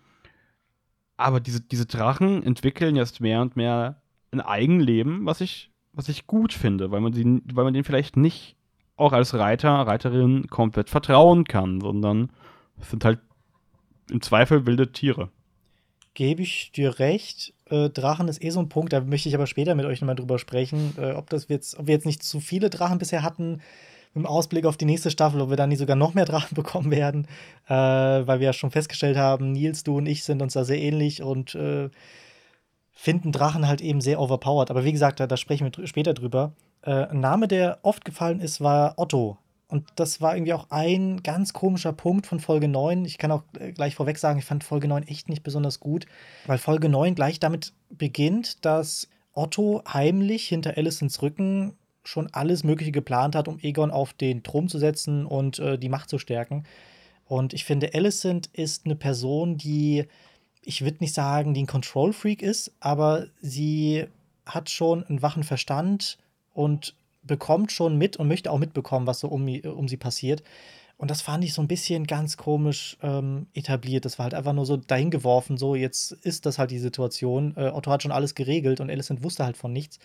aber 1.17 1.41
diese, 1.41 1.61
diese 1.61 1.87
Drachen 1.87 2.43
entwickeln 2.43 2.97
jetzt 2.97 3.21
mehr 3.21 3.43
und 3.43 3.57
mehr 3.57 4.03
ein 4.33 4.41
Eigenleben, 4.41 5.27
was 5.27 5.41
ich, 5.41 5.71
was 5.93 6.09
ich 6.09 6.27
gut 6.27 6.53
finde, 6.53 6.91
weil 6.91 7.01
man, 7.01 7.13
die, 7.13 7.43
weil 7.53 7.65
man 7.65 7.75
denen 7.75 7.85
vielleicht 7.85 8.17
nicht 8.17 8.57
auch 8.97 9.13
als 9.13 9.35
Reiter, 9.35 9.71
Reiterin 9.71 10.47
komplett 10.49 10.91
vertrauen 10.91 11.45
kann, 11.45 11.81
sondern 11.81 12.31
es 12.81 12.91
sind 12.91 13.05
halt 13.05 13.21
im 14.11 14.21
Zweifel 14.21 14.67
wilde 14.67 14.93
Tiere. 14.93 15.31
Gebe 16.15 16.43
ich 16.43 16.73
dir 16.73 16.99
recht. 16.99 17.55
Äh, 17.71 17.89
Drachen 17.89 18.29
ist 18.29 18.43
eh 18.43 18.51
so 18.51 18.61
ein 18.61 18.69
Punkt, 18.69 18.93
da 18.93 19.01
möchte 19.01 19.29
ich 19.29 19.35
aber 19.35 19.47
später 19.47 19.75
mit 19.75 19.87
euch 19.87 20.01
nochmal 20.01 20.17
drüber 20.17 20.39
sprechen, 20.39 20.95
äh, 20.99 21.13
ob, 21.13 21.31
das 21.31 21.49
jetzt, 21.49 21.79
ob 21.79 21.87
wir 21.87 21.95
jetzt 21.95 22.07
nicht 22.07 22.23
zu 22.23 22.41
viele 22.41 22.69
Drachen 22.69 22.99
bisher 22.99 23.23
hatten 23.23 23.63
im 24.15 24.27
Ausblick 24.27 24.67
auf 24.67 24.77
die 24.77 24.85
nächste 24.85 25.11
Staffel, 25.11 25.41
ob 25.41 25.51
wir 25.51 25.57
dann 25.57 25.71
nicht 25.71 25.79
sogar 25.79 25.97
noch 25.97 26.15
mehr 26.15 26.27
Drachen 26.27 26.55
bekommen 26.55 26.91
werden, 26.91 27.27
äh, 27.67 27.73
weil 27.73 28.41
wir 28.41 28.47
ja 28.47 28.53
schon 28.53 28.71
festgestellt 28.71 29.17
haben, 29.17 29.53
Nils, 29.53 29.85
du 29.85 29.97
und 29.99 30.07
ich 30.07 30.25
sind 30.25 30.43
uns 30.43 30.53
da 30.53 30.65
sehr 30.65 30.81
ähnlich 30.81 31.23
und 31.23 31.55
äh, 31.55 31.89
finden 32.93 33.33
Drachen 33.33 33.67
halt 33.67 33.81
eben 33.81 34.01
sehr 34.01 34.21
overpowered. 34.21 34.71
Aber 34.71 34.85
wie 34.85 34.93
gesagt, 34.93 35.19
da, 35.19 35.27
da 35.27 35.37
sprechen 35.37 35.65
wir 35.65 35.71
dr 35.71 35.87
später 35.87 36.15
drüber. 36.15 36.53
Äh, 36.83 37.07
ein 37.07 37.21
Name, 37.21 37.49
der 37.49 37.79
oft 37.83 38.05
gefallen 38.05 38.41
ist, 38.41 38.61
war 38.61 38.95
Otto. 38.97 39.39
Und 39.73 39.89
das 39.97 40.21
war 40.21 40.37
irgendwie 40.37 40.53
auch 40.53 40.67
ein 40.69 41.23
ganz 41.23 41.55
komischer 41.55 41.95
Punkt 41.95 42.27
von 42.27 42.41
Folge 42.41 42.69
9. 42.69 43.07
Ich 43.07 43.17
kann 43.17 43.33
auch 43.33 43.43
äh, 43.59 43.73
gleich 43.73 43.95
vorweg 43.95 44.19
sagen, 44.19 44.39
ich 44.39 44.45
fand 44.45 44.65
Folge 44.65 44.87
9 44.87 45.09
echt 45.09 45.31
nicht 45.31 45.43
besonders 45.43 45.81
gut, 45.81 46.05
weil 46.45 46.59
Folge 46.59 46.91
9 46.91 47.15
gleich 47.15 47.41
damit 47.41 47.73
beginnt, 47.89 48.67
dass 48.67 49.09
Otto 49.33 49.83
heimlich 49.91 50.47
hinter 50.47 50.77
Alicents 50.77 51.23
Rücken 51.23 51.73
schon 52.05 52.29
alles 52.33 52.65
Mögliche 52.65 52.93
geplant 52.93 53.35
hat, 53.35 53.49
um 53.49 53.59
Egon 53.61 53.91
auf 53.91 54.13
den 54.13 54.43
Thron 54.43 54.69
zu 54.69 54.79
setzen 54.79 55.25
und 55.25 55.59
äh, 55.59 55.79
die 55.79 55.89
Macht 55.89 56.11
zu 56.11 56.19
stärken. 56.19 56.65
Und 57.25 57.55
ich 57.55 57.65
finde, 57.65 57.95
Alicent 57.95 58.51
ist 58.53 58.85
eine 58.85 58.95
Person, 58.95 59.57
die, 59.57 60.05
ich 60.61 60.85
würde 60.85 60.99
nicht 61.01 61.15
sagen, 61.15 61.55
die 61.55 61.63
ein 61.63 61.67
Control-Freak 61.67 62.43
ist, 62.43 62.73
aber 62.81 63.29
sie 63.41 64.05
hat 64.45 64.69
schon 64.69 65.03
einen 65.05 65.23
wachen 65.23 65.45
Verstand 65.45 66.19
und 66.53 66.95
bekommt 67.23 67.73
schon 67.73 67.97
mit 67.97 68.17
und 68.17 68.29
möchte 68.29 68.51
auch 68.51 68.59
mitbekommen, 68.59 69.07
was 69.07 69.21
so 69.21 69.29
um, 69.29 69.47
um 69.47 69.89
sie 69.89 69.97
passiert. 69.97 70.43
Und 70.97 71.11
das 71.11 71.23
fand 71.23 71.43
ich 71.45 71.53
so 71.53 71.63
ein 71.63 71.69
bisschen 71.69 72.07
ganz 72.07 72.37
komisch 72.37 72.97
ähm, 73.03 73.47
etabliert. 73.55 74.05
Das 74.05 74.19
war 74.19 74.25
halt 74.25 74.35
einfach 74.35 74.53
nur 74.53 74.67
so 74.67 74.77
dahingeworfen, 74.77 75.57
so 75.57 75.75
jetzt 75.75 76.13
ist 76.13 76.47
das 76.47 76.59
halt 76.59 76.71
die 76.71 76.79
Situation. 76.79 77.55
Äh, 77.57 77.71
Otto 77.71 77.91
hat 77.91 78.03
schon 78.03 78.13
alles 78.13 78.35
geregelt 78.35 78.81
und 78.81 78.91
Alicent 78.91 79.23
wusste 79.23 79.45
halt 79.45 79.57
von 79.57 79.73
nichts. 79.73 79.99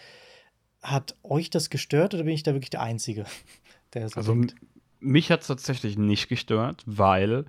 Hat 0.82 1.16
euch 1.24 1.50
das 1.50 1.70
gestört 1.70 2.14
oder 2.14 2.24
bin 2.24 2.34
ich 2.34 2.44
da 2.44 2.54
wirklich 2.54 2.70
der 2.72 2.82
Einzige, 2.82 3.26
der 3.94 4.10
so 4.10 4.16
Also 4.16 4.34
denkt? 4.34 4.56
mich 5.00 5.32
hat 5.32 5.42
es 5.42 5.48
tatsächlich 5.48 5.98
nicht 5.98 6.30
gestört, 6.30 6.84
weil 6.86 7.46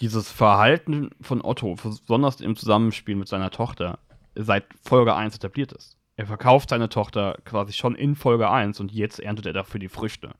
dieses 0.00 0.30
Verhalten 0.30 1.10
von 1.20 1.42
Otto, 1.42 1.74
besonders 1.74 2.40
im 2.40 2.56
Zusammenspiel 2.56 3.16
mit 3.16 3.28
seiner 3.28 3.50
Tochter, 3.50 3.98
seit 4.34 4.64
Folge 4.82 5.14
1 5.14 5.34
etabliert 5.34 5.72
ist. 5.72 5.96
Er 6.18 6.26
verkauft 6.26 6.70
seine 6.70 6.88
Tochter 6.88 7.38
quasi 7.44 7.72
schon 7.72 7.94
in 7.94 8.16
Folge 8.16 8.50
1 8.50 8.80
und 8.80 8.90
jetzt 8.90 9.20
erntet 9.20 9.46
er 9.46 9.52
dafür 9.52 9.78
die 9.78 9.88
Früchte. 9.88 10.34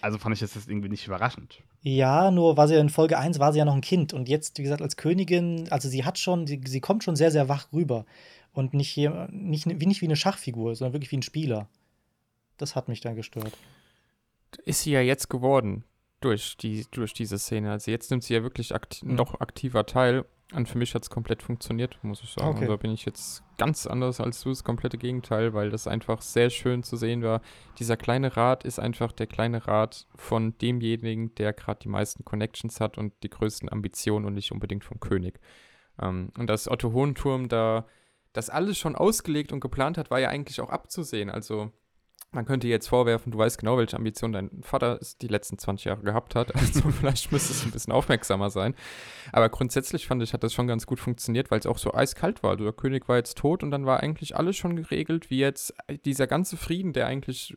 Also 0.00 0.16
fand 0.16 0.32
ich 0.32 0.40
das 0.40 0.54
jetzt 0.54 0.66
irgendwie 0.66 0.88
nicht 0.88 1.06
überraschend. 1.06 1.62
Ja, 1.82 2.30
nur 2.30 2.56
war 2.56 2.68
sie 2.68 2.76
in 2.76 2.88
Folge 2.88 3.18
1 3.18 3.38
war 3.38 3.52
sie 3.52 3.58
ja 3.58 3.66
noch 3.66 3.74
ein 3.74 3.82
Kind 3.82 4.14
und 4.14 4.26
jetzt, 4.26 4.56
wie 4.56 4.62
gesagt, 4.62 4.80
als 4.80 4.96
Königin, 4.96 5.68
also 5.70 5.90
sie 5.90 6.06
hat 6.06 6.18
schon, 6.18 6.46
sie, 6.46 6.58
sie 6.66 6.80
kommt 6.80 7.04
schon 7.04 7.16
sehr, 7.16 7.30
sehr 7.30 7.50
wach 7.50 7.70
rüber. 7.70 8.06
Und 8.54 8.72
nicht, 8.72 8.88
hier, 8.88 9.28
nicht, 9.30 9.66
nicht 9.66 10.00
wie 10.00 10.06
eine 10.06 10.16
Schachfigur, 10.16 10.74
sondern 10.74 10.94
wirklich 10.94 11.12
wie 11.12 11.18
ein 11.18 11.22
Spieler. 11.22 11.68
Das 12.56 12.74
hat 12.74 12.88
mich 12.88 13.02
dann 13.02 13.14
gestört. 13.14 13.52
Ist 14.64 14.84
sie 14.84 14.92
ja 14.92 15.02
jetzt 15.02 15.28
geworden 15.28 15.84
durch, 16.20 16.56
die, 16.56 16.86
durch 16.92 17.12
diese 17.12 17.38
Szene. 17.38 17.72
Also 17.72 17.90
jetzt 17.90 18.10
nimmt 18.10 18.24
sie 18.24 18.32
ja 18.32 18.42
wirklich 18.42 18.74
akti 18.74 19.04
mhm. 19.04 19.16
noch 19.16 19.38
aktiver 19.38 19.84
teil 19.84 20.24
und 20.54 20.66
für 20.66 20.78
mich 20.78 20.94
hat 20.94 21.02
es 21.02 21.10
komplett 21.10 21.42
funktioniert, 21.42 21.98
muss 22.02 22.22
ich 22.22 22.30
sagen. 22.30 22.48
Okay. 22.48 22.60
Also 22.60 22.72
da 22.72 22.76
bin 22.76 22.90
ich 22.90 23.04
jetzt 23.04 23.42
ganz 23.58 23.86
anders 23.86 24.18
als 24.18 24.42
du, 24.42 24.48
das 24.48 24.64
komplette 24.64 24.96
Gegenteil, 24.96 25.52
weil 25.52 25.68
das 25.68 25.86
einfach 25.86 26.22
sehr 26.22 26.48
schön 26.48 26.82
zu 26.82 26.96
sehen 26.96 27.22
war. 27.22 27.42
Dieser 27.78 27.98
kleine 27.98 28.34
Rat 28.34 28.64
ist 28.64 28.78
einfach 28.78 29.12
der 29.12 29.26
kleine 29.26 29.66
Rat 29.66 30.06
von 30.14 30.56
demjenigen, 30.56 31.34
der 31.34 31.52
gerade 31.52 31.80
die 31.82 31.90
meisten 31.90 32.24
Connections 32.24 32.80
hat 32.80 32.96
und 32.96 33.12
die 33.22 33.28
größten 33.28 33.70
Ambitionen 33.70 34.24
und 34.24 34.34
nicht 34.34 34.50
unbedingt 34.50 34.84
vom 34.84 35.00
König. 35.00 35.38
Ähm, 36.00 36.30
und 36.38 36.48
dass 36.48 36.70
Otto 36.70 36.92
Hohenturm 36.92 37.48
da 37.48 37.86
das 38.32 38.48
alles 38.48 38.78
schon 38.78 38.96
ausgelegt 38.96 39.52
und 39.52 39.60
geplant 39.60 39.98
hat, 39.98 40.10
war 40.10 40.20
ja 40.20 40.28
eigentlich 40.28 40.60
auch 40.62 40.70
abzusehen. 40.70 41.28
Also 41.28 41.72
man 42.30 42.44
könnte 42.44 42.68
jetzt 42.68 42.88
vorwerfen, 42.88 43.32
du 43.32 43.38
weißt 43.38 43.58
genau, 43.58 43.78
welche 43.78 43.96
Ambition 43.96 44.32
dein 44.32 44.62
Vater 44.62 45.00
die 45.22 45.28
letzten 45.28 45.58
20 45.58 45.86
Jahre 45.86 46.02
gehabt 46.02 46.34
hat. 46.34 46.54
Also 46.54 46.90
vielleicht 46.90 47.32
müsstest 47.32 47.62
du 47.62 47.68
ein 47.68 47.72
bisschen 47.72 47.92
aufmerksamer 47.92 48.50
sein. 48.50 48.74
Aber 49.32 49.48
grundsätzlich 49.48 50.06
fand 50.06 50.22
ich, 50.22 50.34
hat 50.34 50.42
das 50.42 50.52
schon 50.52 50.66
ganz 50.66 50.86
gut 50.86 51.00
funktioniert, 51.00 51.50
weil 51.50 51.58
es 51.58 51.66
auch 51.66 51.78
so 51.78 51.94
eiskalt 51.94 52.42
war. 52.42 52.50
Also 52.50 52.64
der 52.64 52.74
König 52.74 53.08
war 53.08 53.16
jetzt 53.16 53.38
tot 53.38 53.62
und 53.62 53.70
dann 53.70 53.86
war 53.86 54.00
eigentlich 54.00 54.36
alles 54.36 54.56
schon 54.56 54.76
geregelt, 54.76 55.30
wie 55.30 55.38
jetzt 55.38 55.74
dieser 56.04 56.26
ganze 56.26 56.56
Frieden, 56.56 56.92
der 56.92 57.06
eigentlich 57.06 57.56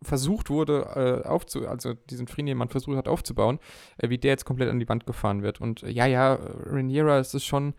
versucht 0.00 0.48
wurde, 0.48 1.22
äh, 1.24 1.28
aufzu 1.28 1.66
also 1.66 1.92
diesen 1.92 2.28
Frieden, 2.28 2.46
den 2.46 2.58
man 2.58 2.68
versucht 2.68 2.96
hat 2.96 3.08
aufzubauen, 3.08 3.58
äh, 3.98 4.08
wie 4.08 4.18
der 4.18 4.30
jetzt 4.30 4.44
komplett 4.44 4.70
an 4.70 4.78
die 4.78 4.88
Wand 4.88 5.06
gefahren 5.06 5.42
wird. 5.42 5.60
Und 5.60 5.82
äh, 5.82 5.90
ja, 5.90 6.06
ja, 6.06 6.34
Rhaenyra, 6.34 7.18
es 7.18 7.34
ist 7.34 7.44
schon 7.44 7.74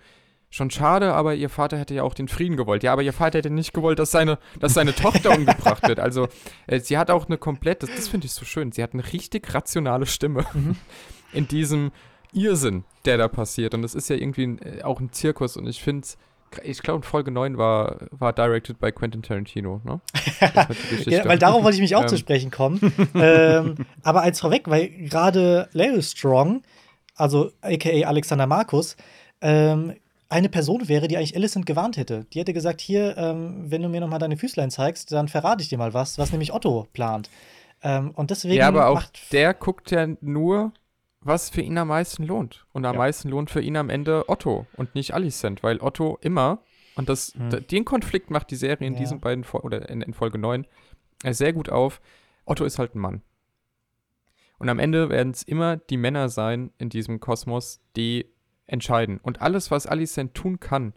schon 0.50 0.72
schade, 0.72 1.14
aber 1.14 1.36
ihr 1.36 1.50
Vater 1.50 1.78
hätte 1.78 1.94
ja 1.94 2.04
auch 2.04 2.14
den 2.14 2.28
Frieden 2.28 2.58
gewollt. 2.58 2.84
Ja, 2.84 2.94
aber 2.94 3.04
ihr 3.04 3.14
Vater 3.14 3.38
hätte 3.38 3.50
nicht 3.50 3.74
gewollt, 3.74 4.00
dass 4.00 4.12
seine, 4.12 4.40
dass 4.60 4.74
seine 4.74 4.96
Tochter 4.96 5.36
umgebracht 5.36 5.88
wird. 5.88 6.00
Also, 6.00 6.28
äh, 6.68 6.80
sie 6.80 6.98
hat 6.98 7.12
auch 7.12 7.28
eine 7.28 7.38
komplett, 7.38 7.84
das, 7.84 7.92
das 7.96 8.08
finde 8.08 8.26
ich 8.26 8.34
so 8.34 8.46
schön, 8.46 8.72
sie 8.72 8.82
hat 8.82 8.94
eine 8.94 9.04
richtig 9.14 9.54
rationale 9.54 10.06
Stimme 10.06 10.46
mhm. 10.54 10.76
in 11.34 11.48
diesem 11.48 11.92
Irrsinn, 12.34 12.84
der 13.06 13.18
da 13.18 13.28
passiert. 13.28 13.74
Und 13.74 13.84
das 13.84 13.94
ist 13.94 14.10
ja 14.10 14.16
irgendwie 14.16 14.48
ein, 14.48 14.62
äh, 14.62 14.84
auch 14.84 15.00
ein 15.00 15.12
Zirkus 15.12 15.56
und 15.56 15.68
ich 15.68 15.82
finde 15.82 16.08
ich 16.64 16.82
glaube, 16.82 17.06
Folge 17.06 17.30
9 17.30 17.60
war, 17.60 17.98
war 18.10 18.34
directed 18.34 18.80
by 18.80 18.92
Quentin 18.92 19.22
Tarantino, 19.22 19.82
ne? 19.84 20.02
ja, 21.06 21.24
weil 21.26 21.38
darauf 21.38 21.64
wollte 21.64 21.76
ich 21.76 21.82
mich 21.82 21.96
auch 21.96 22.02
ähm. 22.02 22.08
zu 22.08 22.18
sprechen 22.18 22.50
kommen. 22.50 22.80
ähm, 23.14 23.76
aber 24.02 24.22
eins 24.22 24.40
vorweg, 24.40 24.68
weil 24.68 24.90
gerade 24.90 25.70
Larry 25.74 26.02
Strong, 26.02 26.64
also 27.16 27.52
aka 27.62 27.90
Alexander 28.08 28.48
Markus, 28.48 28.98
ähm, 29.42 29.94
eine 30.30 30.50
Person 30.50 30.88
wäre, 30.88 31.08
die 31.08 31.18
eigentlich 31.18 31.36
Alicent 31.36 31.66
gewarnt 31.66 31.98
hätte. 31.98 32.26
Die 32.32 32.40
hätte 32.40 32.54
gesagt: 32.54 32.82
Hier, 32.82 33.18
ähm, 33.18 33.70
wenn 33.70 33.82
du 33.82 33.90
mir 33.90 34.00
nochmal 34.00 34.20
deine 34.20 34.38
Füßlein 34.38 34.70
zeigst, 34.72 35.12
dann 35.12 35.28
verrate 35.28 35.64
ich 35.64 35.70
dir 35.70 35.78
mal 35.78 35.94
was, 35.94 36.18
was 36.18 36.32
nämlich 36.32 36.54
Otto 36.54 36.88
plant. 36.94 37.30
Ähm, 37.82 38.12
und 38.12 38.30
deswegen. 38.30 38.56
Ja, 38.56 38.68
aber 38.68 38.88
auch 38.90 39.04
der 39.32 39.54
guckt 39.54 39.92
ja 39.92 40.08
nur, 40.22 40.72
was 41.22 41.50
für 41.50 41.62
ihn 41.62 41.78
am 41.78 41.90
meisten 41.90 42.24
lohnt. 42.24 42.66
Und 42.72 42.86
am 42.86 42.94
ja. 42.94 43.00
meisten 43.00 43.30
lohnt 43.30 43.50
für 43.50 43.62
ihn 43.62 43.76
am 43.76 43.90
Ende 43.90 44.30
Otto 44.30 44.68
und 44.76 44.96
nicht 44.96 45.14
Alicent, 45.14 45.64
weil 45.64 45.80
Otto 45.80 46.18
immer, 46.22 46.60
und 46.96 47.10
das, 47.10 47.34
hm. 47.34 47.66
den 47.68 47.86
Konflikt 47.86 48.30
macht 48.30 48.52
die 48.52 48.56
Serie 48.56 48.88
in 48.88 48.94
ja. 48.94 49.00
diesen 49.00 49.20
beiden, 49.20 49.44
oder 49.46 49.90
in, 49.90 50.02
in 50.02 50.14
Folge 50.14 50.38
9 50.38 50.66
äh, 51.24 51.34
sehr 51.34 51.54
gut 51.54 51.70
auf. 51.70 52.02
Otto 52.46 52.66
ist 52.66 52.80
halt 52.80 52.96
ein 52.96 53.00
Mann. 53.00 53.22
Und 54.60 54.70
am 54.70 54.80
Ende 54.80 55.10
werden 55.10 55.32
es 55.32 55.44
immer 55.44 55.78
die 55.78 55.98
Männer 55.98 56.30
sein 56.30 56.72
in 56.78 56.90
diesem 56.90 57.20
Kosmos, 57.20 57.82
die 57.96 58.26
entscheiden. 58.70 59.20
Und 59.22 59.42
alles, 59.42 59.72
was 59.72 59.88
Alicent 59.88 60.34
tun 60.34 60.60
kann, 60.60 60.94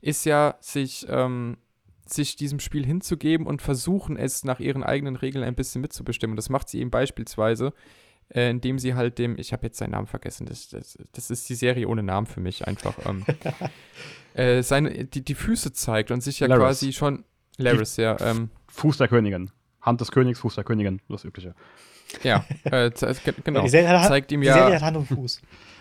ist 0.00 0.24
ja, 0.24 0.56
sich, 0.60 1.06
ähm, 1.08 1.58
sich 2.06 2.36
diesem 2.36 2.60
Spiel 2.60 2.86
hinzugeben 2.86 3.46
und 3.46 3.62
versuchen, 3.62 4.16
es 4.16 4.44
nach 4.44 4.60
ihren 4.60 4.82
eigenen 4.82 5.16
Regeln 5.16 5.44
ein 5.44 5.54
bisschen 5.54 5.80
mitzubestimmen. 5.82 6.36
Das 6.36 6.48
macht 6.48 6.68
sie 6.68 6.80
eben 6.80 6.90
beispielsweise, 6.90 7.72
äh, 8.30 8.50
indem 8.50 8.78
sie 8.78 8.94
halt 8.94 9.18
dem, 9.18 9.36
ich 9.38 9.52
habe 9.52 9.66
jetzt 9.66 9.78
seinen 9.78 9.90
Namen 9.90 10.06
vergessen, 10.06 10.46
das, 10.46 10.68
das, 10.68 10.98
das, 11.12 11.30
ist 11.30 11.48
die 11.48 11.54
Serie 11.54 11.88
ohne 11.88 12.02
Namen 12.02 12.26
für 12.26 12.40
mich 12.40 12.66
einfach, 12.66 12.94
ähm, 13.06 13.24
äh, 14.34 14.62
seine, 14.62 15.04
die, 15.04 15.24
die 15.24 15.34
Füße 15.34 15.72
zeigt 15.72 16.10
und 16.10 16.22
sich 16.22 16.40
ja 16.40 16.46
Laris. 16.46 16.62
quasi 16.62 16.92
schon, 16.92 17.24
Laris, 17.56 17.96
ja. 17.96 18.16
Ähm, 18.20 18.50
Fuß 18.68 18.98
der 18.98 19.08
Königin. 19.08 19.50
Hand 19.80 20.00
des 20.00 20.10
Königs, 20.10 20.40
Fuß 20.40 20.54
der 20.54 20.64
Königin, 20.64 21.00
das 21.08 21.24
Übliche. 21.24 21.54
Ja, 22.22 22.44
äh, 22.64 22.90
genau. 23.44 23.62
Die 23.62 23.68
Serie 23.68 24.00
hat, 24.00 24.08
zeigt 24.08 24.32
ihm 24.32 24.42
ja, 24.42 24.54
die 24.54 24.60
Serie 24.60 24.74
hat 24.76 24.82
Hand 24.82 24.96
und 24.96 25.06
Fuß 25.06 25.42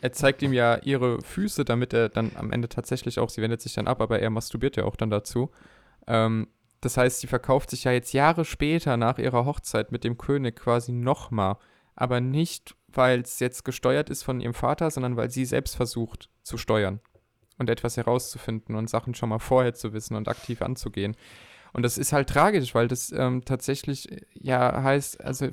er 0.00 0.12
zeigt 0.12 0.42
ihm 0.42 0.52
ja 0.52 0.76
ihre 0.76 1.20
Füße, 1.22 1.64
damit 1.64 1.92
er 1.92 2.08
dann 2.08 2.32
am 2.36 2.50
Ende 2.50 2.68
tatsächlich 2.68 3.18
auch, 3.18 3.30
sie 3.30 3.42
wendet 3.42 3.60
sich 3.60 3.74
dann 3.74 3.86
ab, 3.86 4.00
aber 4.00 4.20
er 4.20 4.30
masturbiert 4.30 4.76
ja 4.76 4.84
auch 4.84 4.96
dann 4.96 5.10
dazu. 5.10 5.50
Ähm, 6.06 6.48
das 6.80 6.96
heißt, 6.96 7.20
sie 7.20 7.26
verkauft 7.26 7.70
sich 7.70 7.84
ja 7.84 7.92
jetzt 7.92 8.12
Jahre 8.12 8.44
später 8.44 8.96
nach 8.96 9.18
ihrer 9.18 9.46
Hochzeit 9.46 9.90
mit 9.90 10.04
dem 10.04 10.18
König 10.18 10.56
quasi 10.56 10.92
nochmal. 10.92 11.56
Aber 11.96 12.20
nicht, 12.20 12.74
weil 12.88 13.20
es 13.20 13.40
jetzt 13.40 13.64
gesteuert 13.64 14.10
ist 14.10 14.22
von 14.22 14.40
ihrem 14.40 14.54
Vater, 14.54 14.90
sondern 14.90 15.16
weil 15.16 15.30
sie 15.30 15.44
selbst 15.44 15.76
versucht 15.76 16.28
zu 16.42 16.58
steuern 16.58 17.00
und 17.58 17.70
etwas 17.70 17.96
herauszufinden 17.96 18.74
und 18.74 18.90
Sachen 18.90 19.14
schon 19.14 19.28
mal 19.28 19.38
vorher 19.38 19.74
zu 19.74 19.92
wissen 19.92 20.16
und 20.16 20.28
aktiv 20.28 20.60
anzugehen. 20.60 21.16
Und 21.72 21.82
das 21.82 21.98
ist 21.98 22.12
halt 22.12 22.28
tragisch, 22.28 22.74
weil 22.74 22.88
das 22.88 23.12
ähm, 23.12 23.44
tatsächlich 23.44 24.08
ja 24.34 24.82
heißt, 24.82 25.22
also 25.22 25.48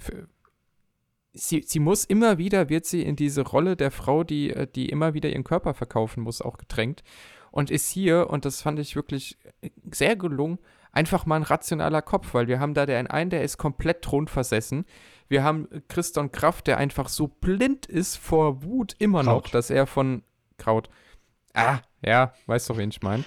sie, 1.34 1.64
sie 1.66 1.80
muss 1.80 2.06
immer 2.06 2.38
wieder, 2.38 2.70
wird 2.70 2.86
sie 2.86 3.02
in 3.02 3.16
diese 3.16 3.42
Rolle 3.42 3.76
der 3.76 3.92
Frau, 3.92 4.24
die, 4.24 4.52
äh, 4.52 4.68
die 4.68 4.90
immer 4.90 5.14
wieder 5.14 5.30
ihren 5.30 5.44
Körper 5.44 5.74
verkaufen 5.74 6.24
muss, 6.24 6.42
auch 6.42 6.58
gedrängt. 6.58 7.04
Und 7.52 7.70
ist 7.70 7.90
hier, 7.90 8.30
und 8.30 8.46
das 8.46 8.62
fand 8.62 8.80
ich 8.80 8.96
wirklich 8.96 9.38
sehr 9.92 10.16
gelungen, 10.16 10.60
einfach 10.94 11.26
mal 11.26 11.36
ein 11.36 11.44
rationaler 11.44 12.02
Kopf, 12.02 12.34
weil 12.34 12.48
wir 12.48 12.60
haben 12.60 12.74
da 12.74 12.86
den 12.86 13.08
einen, 13.08 13.30
der 13.30 13.44
ist 13.44 13.58
komplett 13.58 14.04
thronversessen. 14.04 14.86
Wir 15.28 15.44
haben 15.44 15.68
Christon 15.90 16.32
Kraft, 16.32 16.68
der 16.68 16.78
einfach 16.78 17.10
so 17.10 17.28
blind 17.28 17.86
ist 17.86 18.18
vor 18.18 18.64
Wut 18.64 18.96
immer 19.00 19.24
Kraut. 19.24 19.46
noch, 19.46 19.52
dass 19.52 19.70
er 19.70 19.86
von 19.86 20.24
Kraut. 20.58 20.90
Ah, 21.54 21.80
ja, 22.06 22.34
weißt 22.46 22.70
du, 22.70 22.78
wen 22.78 22.90
ich 22.90 23.02
meine. 23.02 23.24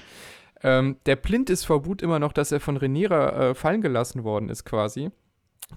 Ähm, 0.63 0.97
der 1.05 1.17
blind 1.17 1.51
ist 1.51 1.65
vor 1.65 1.85
Wut 1.85 2.01
immer 2.01 2.19
noch, 2.19 2.33
dass 2.33 2.51
er 2.51 2.61
von 2.61 2.79
Reniera 2.79 3.51
äh, 3.51 3.55
fallen 3.55 3.83
gelassen 3.83 4.25
worden 4.25 4.49
ist, 4.49 4.65
quasi 4.65 5.11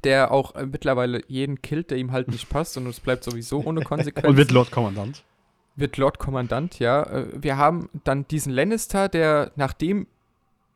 der 0.03 0.31
auch 0.31 0.55
äh, 0.55 0.65
mittlerweile 0.65 1.21
jeden 1.27 1.61
killt, 1.61 1.91
der 1.91 1.97
ihm 1.97 2.11
halt 2.11 2.27
nicht 2.29 2.49
passt 2.49 2.77
und 2.77 2.87
es 2.87 2.99
bleibt 2.99 3.23
sowieso 3.23 3.63
ohne 3.63 3.81
Konsequenzen. 3.83 4.29
Und 4.29 4.37
wird 4.37 4.51
Lord 4.51 4.71
Kommandant. 4.71 5.23
Wird 5.75 5.97
Lord 5.97 6.19
Kommandant, 6.19 6.79
ja. 6.79 7.03
Äh, 7.03 7.25
wir 7.33 7.57
haben 7.57 7.89
dann 8.03 8.27
diesen 8.27 8.51
Lannister, 8.51 9.09
der 9.09 9.51
nachdem 9.55 10.07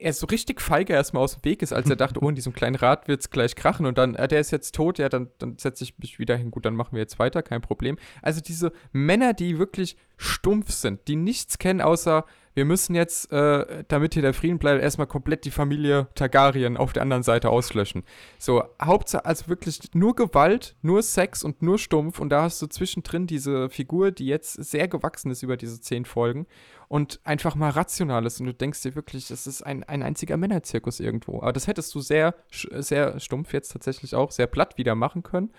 er 0.01 0.13
so 0.13 0.25
richtig 0.25 0.61
feige 0.61 0.93
erstmal 0.93 1.23
aus 1.23 1.35
dem 1.35 1.45
Weg 1.45 1.61
ist, 1.61 1.73
als 1.73 1.89
er 1.89 1.95
dachte, 1.95 2.19
oh, 2.23 2.29
in 2.29 2.35
diesem 2.35 2.53
kleinen 2.53 2.75
Rad 2.75 3.07
wird 3.07 3.21
es 3.21 3.29
gleich 3.29 3.55
krachen 3.55 3.85
und 3.85 3.97
dann, 3.97 4.15
äh, 4.15 4.27
der 4.27 4.39
ist 4.39 4.51
jetzt 4.51 4.75
tot, 4.75 4.97
ja, 4.97 5.09
dann, 5.09 5.29
dann 5.37 5.57
setze 5.57 5.83
ich 5.83 5.97
mich 5.99 6.19
wieder 6.19 6.35
hin, 6.35 6.51
gut, 6.51 6.65
dann 6.65 6.75
machen 6.75 6.93
wir 6.93 6.99
jetzt 6.99 7.19
weiter, 7.19 7.43
kein 7.43 7.61
Problem. 7.61 7.97
Also 8.21 8.41
diese 8.41 8.71
Männer, 8.91 9.33
die 9.33 9.59
wirklich 9.59 9.95
stumpf 10.17 10.71
sind, 10.71 11.07
die 11.07 11.15
nichts 11.15 11.57
kennen 11.57 11.81
außer 11.81 12.25
wir 12.53 12.65
müssen 12.65 12.95
jetzt, 12.95 13.31
äh, 13.31 13.83
damit 13.87 14.13
hier 14.13 14.21
der 14.23 14.33
Frieden 14.33 14.59
bleibt, 14.59 14.81
erstmal 14.81 15.07
komplett 15.07 15.45
die 15.45 15.51
Familie 15.51 16.07
Targaryen 16.15 16.77
auf 16.77 16.93
der 16.93 17.03
anderen 17.03 17.23
Seite 17.23 17.49
auslöschen. 17.49 18.03
So, 18.37 18.63
Hauptsache, 18.81 19.25
also 19.25 19.47
wirklich 19.47 19.79
nur 19.93 20.15
Gewalt, 20.15 20.75
nur 20.81 21.01
Sex 21.01 21.43
und 21.43 21.61
nur 21.61 21.79
Stumpf. 21.79 22.19
Und 22.19 22.29
da 22.29 22.43
hast 22.43 22.61
du 22.61 22.67
zwischendrin 22.67 23.27
diese 23.27 23.69
Figur, 23.69 24.11
die 24.11 24.25
jetzt 24.25 24.53
sehr 24.53 24.87
gewachsen 24.87 25.31
ist 25.31 25.43
über 25.43 25.55
diese 25.55 25.79
zehn 25.79 26.05
Folgen 26.05 26.45
und 26.87 27.21
einfach 27.23 27.55
mal 27.55 27.69
rational 27.69 28.25
ist. 28.25 28.39
Und 28.39 28.47
du 28.47 28.53
denkst 28.53 28.81
dir 28.81 28.95
wirklich, 28.95 29.29
das 29.29 29.47
ist 29.47 29.61
ein, 29.61 29.83
ein 29.83 30.03
einziger 30.03 30.35
Männerzirkus 30.35 30.99
irgendwo. 30.99 31.41
Aber 31.41 31.53
das 31.53 31.67
hättest 31.67 31.95
du 31.95 32.01
sehr, 32.01 32.35
sehr 32.49 33.19
stumpf 33.19 33.53
jetzt 33.53 33.71
tatsächlich 33.71 34.13
auch, 34.13 34.31
sehr 34.31 34.47
platt 34.47 34.77
wieder 34.77 34.95
machen 34.95 35.23
können 35.23 35.51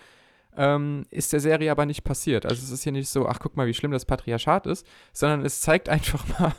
ähm, 0.57 1.07
ist 1.11 1.33
der 1.33 1.41
Serie 1.41 1.71
aber 1.71 1.87
nicht 1.87 2.05
passiert. 2.05 2.47
Also 2.47 2.63
es 2.63 2.71
ist 2.71 2.83
hier 2.83 2.93
nicht 2.93 3.09
so, 3.09 3.27
ach 3.27 3.39
guck 3.41 3.57
mal, 3.57 3.67
wie 3.67 3.75
schlimm 3.75 3.93
das 3.93 4.05
Patriarchat 4.05 4.67
ist, 4.67 4.87
sondern 5.13 5.45
es 5.45 5.61
zeigt 5.61 5.89
einfach 5.89 6.27
mal 6.39 6.53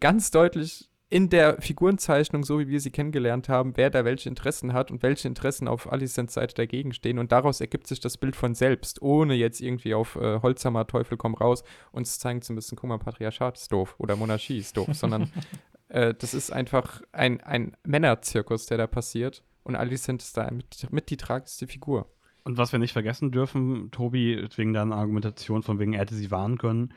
ganz 0.00 0.30
deutlich 0.30 0.88
in 1.08 1.30
der 1.30 1.60
Figurenzeichnung, 1.60 2.42
so 2.42 2.58
wie 2.58 2.66
wir 2.66 2.80
sie 2.80 2.90
kennengelernt 2.90 3.48
haben, 3.48 3.76
wer 3.76 3.90
da 3.90 4.04
welche 4.04 4.28
Interessen 4.28 4.72
hat 4.72 4.90
und 4.90 5.04
welche 5.04 5.28
Interessen 5.28 5.68
auf 5.68 5.90
Alicents 5.92 6.34
Seite 6.34 6.54
dagegen 6.54 6.92
stehen. 6.92 7.20
Und 7.20 7.30
daraus 7.30 7.60
ergibt 7.60 7.86
sich 7.86 8.00
das 8.00 8.16
Bild 8.16 8.34
von 8.34 8.56
selbst, 8.56 9.00
ohne 9.02 9.34
jetzt 9.34 9.60
irgendwie 9.60 9.94
auf 9.94 10.16
äh, 10.16 10.40
Holzhammer, 10.42 10.86
Teufel 10.86 11.16
komm 11.16 11.34
raus, 11.34 11.62
uns 11.92 12.18
zeigen 12.18 12.42
zu 12.42 12.52
müssen, 12.52 12.74
guck 12.74 12.88
mal, 12.88 12.98
Patriarchat 12.98 13.56
ist 13.56 13.70
doof 13.70 13.94
oder 13.98 14.16
Monarchie 14.16 14.58
ist 14.58 14.76
doof, 14.76 14.88
sondern 14.92 15.30
äh, 15.88 16.12
das 16.12 16.34
ist 16.34 16.52
einfach 16.52 17.02
ein, 17.12 17.40
ein 17.40 17.76
Männerzirkus, 17.84 18.66
der 18.66 18.78
da 18.78 18.88
passiert. 18.88 19.44
Und 19.62 19.76
Alicent 19.76 20.22
ist 20.22 20.36
da 20.36 20.50
mit, 20.50 20.92
mit 20.92 21.10
die 21.10 21.16
tragischste 21.16 21.68
Figur. 21.68 22.10
Und 22.44 22.58
was 22.58 22.72
wir 22.72 22.78
nicht 22.78 22.92
vergessen 22.92 23.32
dürfen, 23.32 23.90
Tobi, 23.90 24.48
wegen 24.56 24.72
deiner 24.72 24.96
Argumentation, 24.96 25.62
von 25.62 25.78
wegen 25.78 25.92
er 25.92 26.00
hätte 26.00 26.14
sie 26.14 26.30
warnen 26.30 26.58
können, 26.58 26.92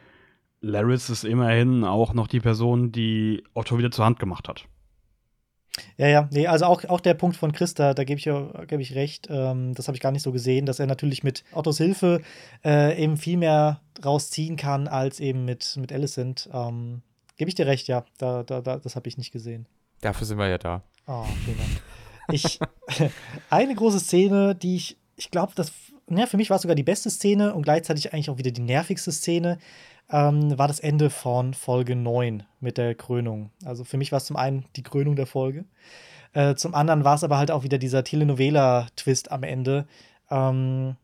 Laris 0.61 1.09
ist 1.09 1.23
immerhin 1.23 1.83
auch 1.83 2.13
noch 2.13 2.27
die 2.27 2.39
Person, 2.39 2.91
die 2.91 3.43
Otto 3.53 3.77
wieder 3.77 3.91
zur 3.91 4.05
Hand 4.05 4.19
gemacht 4.19 4.47
hat. 4.47 4.65
Ja, 5.97 6.07
ja, 6.07 6.29
nee, 6.31 6.47
also 6.47 6.65
auch, 6.65 6.83
auch 6.85 6.99
der 6.99 7.13
Punkt 7.13 7.37
von 7.37 7.51
Christa, 7.51 7.93
da 7.93 8.03
gebe 8.03 8.19
ich, 8.19 8.25
geb 8.67 8.79
ich 8.81 8.95
recht, 8.95 9.27
ähm, 9.29 9.73
das 9.75 9.87
habe 9.87 9.95
ich 9.95 10.01
gar 10.01 10.11
nicht 10.11 10.23
so 10.23 10.31
gesehen, 10.31 10.65
dass 10.65 10.79
er 10.79 10.87
natürlich 10.87 11.23
mit 11.23 11.43
Ottos 11.53 11.77
Hilfe 11.77 12.21
äh, 12.65 13.01
eben 13.01 13.15
viel 13.17 13.37
mehr 13.37 13.79
rausziehen 14.03 14.57
kann 14.57 14.87
als 14.87 15.19
eben 15.19 15.45
mit, 15.45 15.77
mit 15.77 15.93
Alicent. 15.93 16.49
Ähm, 16.51 17.01
gebe 17.37 17.49
ich 17.49 17.55
dir 17.55 17.65
recht, 17.65 17.87
ja, 17.87 18.03
da, 18.17 18.43
da, 18.43 18.61
da 18.61 18.77
das 18.77 18.95
habe 18.95 19.07
ich 19.07 19.17
nicht 19.17 19.31
gesehen. 19.31 19.67
Dafür 20.01 20.27
sind 20.27 20.37
wir 20.37 20.47
ja 20.47 20.57
da. 20.57 20.83
Oh, 21.07 21.25
vielen 21.45 21.57
Dank. 21.57 21.81
Ich, 22.31 22.59
eine 23.49 23.75
große 23.75 23.99
Szene, 23.99 24.55
die 24.55 24.75
ich 24.75 24.97
ich 25.19 25.31
glaube, 25.31 25.51
das, 25.53 25.73
ja, 26.09 26.25
für 26.25 26.37
mich 26.37 26.49
war 26.49 26.55
es 26.55 26.61
sogar 26.61 26.75
die 26.75 26.83
beste 26.83 27.09
Szene 27.09 27.53
und 27.53 27.63
gleichzeitig 27.63 28.13
eigentlich 28.13 28.29
auch 28.29 28.37
wieder 28.37 28.51
die 28.51 28.61
nervigste 28.61 29.11
Szene, 29.11 29.59
ähm, 30.11 30.57
war 30.57 30.67
das 30.67 30.79
Ende 30.79 31.09
von 31.09 31.53
Folge 31.53 31.95
9 31.95 32.43
mit 32.59 32.77
der 32.77 32.95
Krönung. 32.95 33.51
Also 33.63 33.83
für 33.83 33.97
mich 33.97 34.11
war 34.11 34.17
es 34.17 34.25
zum 34.25 34.35
einen 34.35 34.65
die 34.75 34.83
Krönung 34.83 35.15
der 35.15 35.27
Folge. 35.27 35.65
Äh, 36.33 36.55
zum 36.55 36.75
anderen 36.75 37.03
war 37.03 37.15
es 37.15 37.23
aber 37.23 37.37
halt 37.37 37.51
auch 37.51 37.63
wieder 37.63 37.77
dieser 37.77 38.03
Telenovela-Twist 38.03 39.31
am 39.31 39.43
Ende. 39.43 39.87
Ähm, 40.29 40.95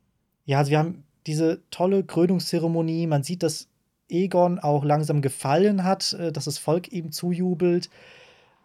ja, 0.45 0.59
also 0.59 0.71
wir 0.71 0.79
haben 0.79 1.03
diese 1.25 1.61
tolle 1.71 2.03
Krönungszeremonie. 2.03 3.07
Man 3.07 3.23
sieht, 3.23 3.43
dass 3.43 3.67
Egon 4.09 4.59
auch 4.59 4.83
langsam 4.83 5.21
gefallen 5.21 5.83
hat, 5.83 6.13
äh, 6.13 6.31
dass 6.31 6.45
das 6.45 6.57
Volk 6.57 6.91
ihm 6.91 7.11
zujubelt. 7.11 7.89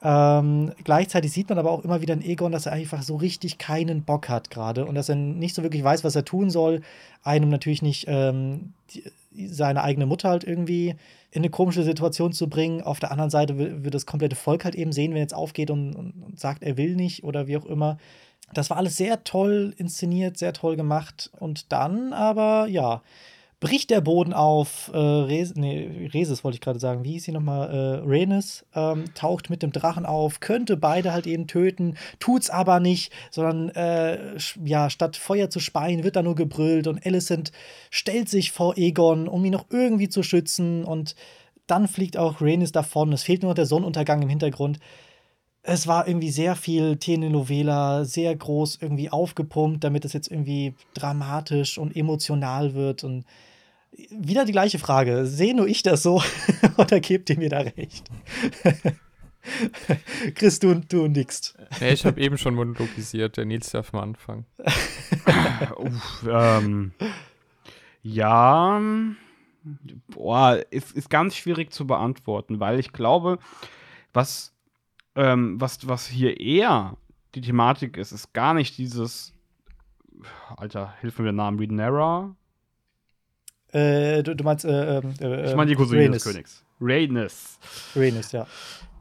Ähm, 0.02 0.72
gleichzeitig 0.82 1.30
sieht 1.32 1.48
man 1.50 1.58
aber 1.58 1.70
auch 1.70 1.84
immer 1.84 2.00
wieder 2.00 2.14
in 2.14 2.22
Egon, 2.22 2.52
dass 2.52 2.66
er 2.66 2.72
einfach 2.72 3.02
so 3.02 3.16
richtig 3.16 3.58
keinen 3.58 4.02
Bock 4.02 4.28
hat 4.28 4.50
gerade 4.50 4.86
und 4.86 4.94
dass 4.94 5.10
er 5.10 5.14
nicht 5.14 5.54
so 5.54 5.62
wirklich 5.62 5.84
weiß, 5.84 6.04
was 6.04 6.16
er 6.16 6.24
tun 6.24 6.48
soll. 6.48 6.80
Einem 7.22 7.50
natürlich 7.50 7.82
nicht 7.82 8.06
ähm, 8.08 8.72
die, 8.90 9.04
seine 9.46 9.82
eigene 9.82 10.06
Mutter 10.06 10.30
halt 10.30 10.44
irgendwie 10.44 10.94
in 11.30 11.42
eine 11.42 11.50
komische 11.50 11.82
Situation 11.82 12.32
zu 12.32 12.48
bringen. 12.48 12.82
Auf 12.82 12.98
der 12.98 13.12
anderen 13.12 13.30
Seite 13.30 13.58
wird 13.84 13.94
das 13.94 14.06
komplette 14.06 14.36
Volk 14.36 14.64
halt 14.64 14.74
eben 14.74 14.92
sehen, 14.92 15.10
wenn 15.10 15.18
er 15.18 15.22
jetzt 15.22 15.34
aufgeht 15.34 15.70
und, 15.70 15.94
und 15.94 16.38
sagt, 16.40 16.62
er 16.62 16.76
will 16.76 16.96
nicht 16.96 17.22
oder 17.22 17.46
wie 17.46 17.56
auch 17.56 17.66
immer. 17.66 17.98
Das 18.52 18.70
war 18.70 18.78
alles 18.78 18.96
sehr 18.96 19.22
toll 19.22 19.74
inszeniert, 19.76 20.38
sehr 20.38 20.52
toll 20.52 20.76
gemacht. 20.76 21.30
Und 21.38 21.72
dann 21.72 22.12
aber, 22.12 22.66
ja, 22.68 23.02
bricht 23.60 23.90
der 23.90 24.00
Boden 24.00 24.32
auf. 24.32 24.90
Äh, 24.92 24.96
Res 24.96 25.54
nee, 25.54 26.08
Reses 26.12 26.42
wollte 26.42 26.56
ich 26.56 26.60
gerade 26.62 26.80
sagen. 26.80 27.04
Wie 27.04 27.12
hieß 27.12 27.24
sie 27.24 27.32
nochmal? 27.32 27.70
Äh, 27.70 28.08
Renes 28.08 28.64
ähm, 28.74 29.04
taucht 29.14 29.50
mit 29.50 29.62
dem 29.62 29.70
Drachen 29.70 30.06
auf, 30.06 30.40
könnte 30.40 30.76
beide 30.76 31.12
halt 31.12 31.26
eben 31.26 31.46
töten, 31.46 31.96
tut's 32.18 32.50
aber 32.50 32.80
nicht, 32.80 33.12
sondern 33.30 33.68
äh, 33.70 34.36
ja, 34.64 34.90
statt 34.90 35.16
Feuer 35.16 35.50
zu 35.50 35.60
speien, 35.60 36.02
wird 36.02 36.16
da 36.16 36.22
nur 36.22 36.34
gebrüllt 36.34 36.86
und 36.86 37.04
Alicent 37.04 37.52
stellt 37.90 38.28
sich 38.28 38.50
vor 38.50 38.76
Egon, 38.78 39.28
um 39.28 39.44
ihn 39.44 39.52
noch 39.52 39.66
irgendwie 39.70 40.08
zu 40.08 40.22
schützen 40.22 40.84
und 40.84 41.14
dann 41.66 41.86
fliegt 41.86 42.16
auch 42.16 42.40
Rhaenys 42.40 42.72
davon. 42.72 43.12
Es 43.12 43.22
fehlt 43.22 43.42
nur 43.42 43.50
noch 43.50 43.56
der 43.56 43.66
Sonnenuntergang 43.66 44.22
im 44.22 44.28
Hintergrund. 44.28 44.80
Es 45.62 45.86
war 45.86 46.08
irgendwie 46.08 46.30
sehr 46.30 46.56
viel 46.56 46.96
Telenovela, 46.96 48.04
sehr 48.04 48.34
groß 48.34 48.78
irgendwie 48.80 49.10
aufgepumpt, 49.10 49.84
damit 49.84 50.04
es 50.06 50.14
jetzt 50.14 50.30
irgendwie 50.30 50.74
dramatisch 50.94 51.76
und 51.78 51.94
emotional 51.94 52.74
wird 52.74 53.04
und 53.04 53.24
wieder 54.10 54.44
die 54.44 54.52
gleiche 54.52 54.78
Frage. 54.78 55.26
Sehe 55.26 55.54
nur 55.54 55.66
ich 55.66 55.82
das 55.82 56.02
so 56.02 56.22
oder 56.76 57.00
gebt 57.00 57.30
ihr 57.30 57.38
mir 57.38 57.48
da 57.48 57.60
recht? 57.60 58.10
Chris, 60.34 60.58
du, 60.58 60.74
du 60.74 61.08
nix. 61.08 61.54
Nee, 61.80 61.92
ich 61.92 62.04
habe 62.04 62.20
eben 62.20 62.36
schon 62.36 62.54
monologisiert. 62.54 63.36
Der 63.36 63.46
Nils 63.46 63.70
darf 63.70 63.92
mal 63.92 64.02
anfangen. 64.02 64.44
Uff, 65.76 66.26
ähm, 66.28 66.92
ja, 68.02 68.80
boah, 70.08 70.62
ist, 70.70 70.92
ist 70.92 71.10
ganz 71.10 71.36
schwierig 71.36 71.72
zu 71.72 71.86
beantworten, 71.86 72.60
weil 72.60 72.78
ich 72.78 72.92
glaube, 72.92 73.38
was, 74.12 74.54
ähm, 75.14 75.60
was, 75.60 75.86
was 75.88 76.06
hier 76.06 76.38
eher 76.38 76.96
die 77.34 77.40
Thematik 77.40 77.96
ist, 77.96 78.12
ist 78.12 78.32
gar 78.32 78.54
nicht 78.54 78.76
dieses, 78.78 79.34
Alter, 80.56 80.94
hilf 81.00 81.18
mir 81.18 81.26
der 81.26 81.32
Name, 81.32 81.60
Redenera, 81.60 82.34
äh, 83.72 84.22
du, 84.22 84.34
du, 84.34 84.44
meinst, 84.44 84.64
äh, 84.64 84.98
äh, 84.98 85.02
äh 85.20 85.50
Ich 85.50 85.56
meine 85.56 85.70
die 85.70 85.76
Cousine 85.76 86.02
Rhaenys. 86.02 86.24
des 86.24 86.32
Königs. 86.32 86.64
Rhaenys. 86.80 87.58
Rhaenys, 87.94 88.32
ja. 88.32 88.46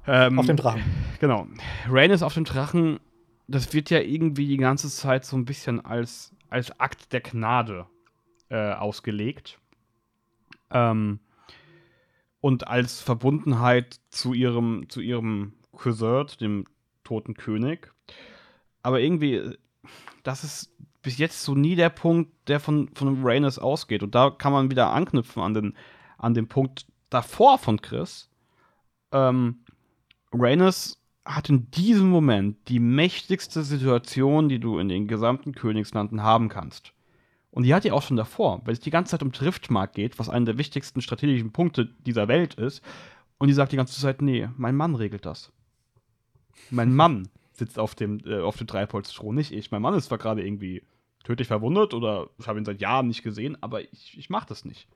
Ähm, 0.08 0.40
auf 0.40 0.46
dem 0.46 0.58
Drachen. 0.58 0.84
Genau. 1.20 1.48
Rhaenys 1.90 2.24
auf 2.24 2.34
dem 2.34 2.46
Drachen, 2.46 3.00
das 3.48 3.74
wird 3.74 3.90
ja 3.90 4.00
irgendwie 4.00 4.48
die 4.48 4.58
ganze 4.58 4.90
Zeit 4.90 5.26
so 5.26 5.38
ein 5.38 5.46
bisschen 5.46 5.84
als, 5.84 6.32
als 6.50 6.80
Akt 6.80 7.14
der 7.14 7.22
Gnade 7.22 7.86
äh, 8.50 8.74
ausgelegt. 8.74 9.60
Ähm, 10.72 11.20
und 12.42 12.68
als 12.68 13.02
Verbundenheit 13.02 14.00
zu 14.10 14.34
ihrem, 14.34 14.86
zu 14.90 15.02
ihrem 15.02 15.54
Cousin, 15.72 16.28
dem 16.40 16.66
toten 17.04 17.34
König. 17.34 17.92
Aber 18.82 19.00
irgendwie, 19.00 19.58
das 20.24 20.44
ist 20.44 20.72
bis 21.02 21.18
jetzt 21.18 21.44
so 21.44 21.56
nie 21.56 21.76
der 21.76 21.90
Punkt, 21.90 22.32
der 22.48 22.60
von, 22.60 22.90
von 22.94 23.24
Rhaenys 23.24 23.58
ausgeht. 23.58 24.04
Und 24.04 24.16
da 24.16 24.30
kann 24.30 24.52
man 24.52 24.70
wieder 24.70 24.92
anknüpfen 24.92 25.42
an 25.42 25.54
den, 25.54 25.74
an 26.18 26.34
den 26.34 26.48
Punkt 26.48 26.86
davor 27.10 27.58
von 27.58 27.82
Chris. 27.82 28.30
Ähm, 29.12 29.60
Rhaenys 30.34 31.02
hat 31.26 31.50
in 31.50 31.70
diesem 31.72 32.10
Moment 32.10 32.58
die 32.68 32.80
mächtigste 32.80 33.64
Situation, 33.64 34.50
die 34.50 34.60
du 34.60 34.80
in 34.80 34.90
den 34.90 35.08
gesamten 35.08 35.54
Königslanden 35.54 36.24
haben 36.24 36.50
kannst. 36.50 36.94
Und 37.52 37.64
die 37.64 37.74
hat 37.74 37.84
die 37.84 37.92
auch 37.92 38.04
schon 38.04 38.18
davor, 38.18 38.62
weil 38.66 38.74
es 38.74 38.80
die 38.80 38.92
ganze 38.92 39.12
Zeit 39.12 39.24
um 39.24 39.32
Driftmark 39.32 39.94
geht, 39.94 40.20
was 40.20 40.30
einer 40.30 40.46
der 40.46 40.58
wichtigsten 40.58 41.02
strategischen 41.02 41.52
Punkte 41.52 41.86
dieser 42.06 42.28
Welt 42.28 42.56
ist. 42.56 42.84
Und 43.38 43.48
die 43.48 43.54
sagt 43.54 43.72
die 43.72 43.78
ganze 43.78 44.00
Zeit, 44.00 44.22
nee, 44.22 44.50
mein 44.58 44.76
Mann 44.76 44.96
regelt 44.96 45.26
das. 45.26 45.52
Mein 46.70 46.94
Mann 46.94 47.30
sitzt 47.60 47.80
auf 47.80 47.96
dem, 47.96 48.20
äh, 48.26 48.40
auf 48.40 48.58
dem 48.58 48.68
Treibholzstroh, 48.68 49.34
nicht 49.34 49.52
ich. 49.52 49.72
Mein 49.72 49.82
Mann 49.82 49.94
ist 49.94 50.06
zwar 50.06 50.18
gerade 50.18 50.46
irgendwie 50.46 50.84
tödlich 51.24 51.48
verwundet 51.48 51.94
oder 51.94 52.30
ich 52.38 52.48
habe 52.48 52.60
ihn 52.60 52.66
seit 52.66 52.82
Jahren 52.82 53.08
nicht 53.08 53.24
gesehen, 53.24 53.58
aber 53.62 53.82
ich, 53.82 54.18
ich 54.18 54.30
mache 54.30 54.48
das 54.48 54.66
nicht. 54.66 54.88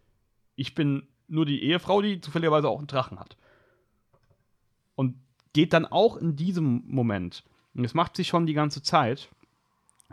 Ich 0.55 0.73
bin 0.73 1.07
nur 1.27 1.45
die 1.45 1.63
Ehefrau, 1.63 2.01
die 2.01 2.21
zufälligerweise 2.21 2.69
auch 2.69 2.79
einen 2.79 2.87
Drachen 2.87 3.19
hat. 3.19 3.37
Und 4.95 5.15
geht 5.53 5.73
dann 5.73 5.85
auch 5.85 6.17
in 6.17 6.35
diesem 6.35 6.83
Moment, 6.87 7.43
und 7.73 7.85
es 7.85 7.93
macht 7.93 8.15
sie 8.15 8.25
schon 8.25 8.45
die 8.45 8.53
ganze 8.53 8.81
Zeit, 8.81 9.29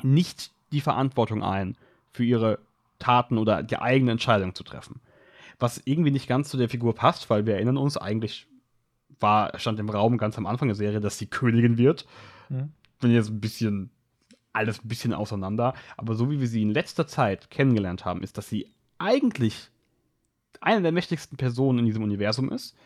nicht 0.02 0.50
die 0.72 0.80
Verantwortung 0.80 1.42
ein, 1.42 1.76
für 2.12 2.24
ihre 2.24 2.58
Taten 2.98 3.38
oder 3.38 3.62
die 3.62 3.78
eigene 3.78 4.12
Entscheidung 4.12 4.54
zu 4.54 4.64
treffen. 4.64 5.00
Was 5.58 5.80
irgendwie 5.84 6.10
nicht 6.10 6.28
ganz 6.28 6.48
zu 6.48 6.56
der 6.56 6.68
Figur 6.68 6.94
passt, 6.94 7.30
weil 7.30 7.46
wir 7.46 7.54
erinnern 7.54 7.76
uns, 7.76 7.96
eigentlich 7.96 8.46
war, 9.18 9.58
stand 9.58 9.78
im 9.78 9.90
Raum 9.90 10.18
ganz 10.18 10.38
am 10.38 10.46
Anfang 10.46 10.68
der 10.68 10.74
Serie, 10.74 11.00
dass 11.00 11.18
sie 11.18 11.26
Königin 11.26 11.78
wird. 11.78 12.06
Mhm. 12.50 12.72
Bin 13.00 13.12
jetzt 13.12 13.30
ein 13.30 13.40
bisschen 13.40 13.90
alles 14.52 14.84
ein 14.84 14.88
bisschen 14.88 15.14
auseinander. 15.14 15.74
Aber 15.96 16.14
so 16.14 16.30
wie 16.30 16.40
wir 16.40 16.48
sie 16.48 16.62
in 16.62 16.70
letzter 16.70 17.06
Zeit 17.06 17.50
kennengelernt 17.50 18.04
haben, 18.04 18.22
ist, 18.22 18.36
dass 18.36 18.48
sie 18.48 18.72
eigentlich 18.98 19.70
eine 20.60 20.82
der 20.82 20.92
mächtigsten 20.92 21.36
Personen 21.36 21.78
in 21.80 21.86
diesem 21.86 22.02
Universum 22.02 22.50
ist. 22.50 22.76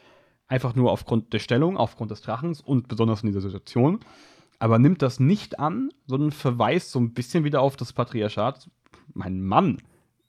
Einfach 0.46 0.74
nur 0.74 0.92
aufgrund 0.92 1.32
der 1.32 1.38
Stellung, 1.38 1.76
aufgrund 1.76 2.10
des 2.10 2.20
Drachens 2.20 2.60
und 2.60 2.88
besonders 2.88 3.22
in 3.22 3.28
dieser 3.28 3.40
Situation. 3.40 4.00
Aber 4.58 4.78
nimmt 4.78 5.02
das 5.02 5.18
nicht 5.18 5.58
an, 5.58 5.90
sondern 6.06 6.30
verweist 6.30 6.90
so 6.90 7.00
ein 7.00 7.14
bisschen 7.14 7.44
wieder 7.44 7.60
auf 7.60 7.76
das 7.76 7.92
Patriarchat. 7.92 8.70
Mein 9.12 9.42
Mann 9.42 9.82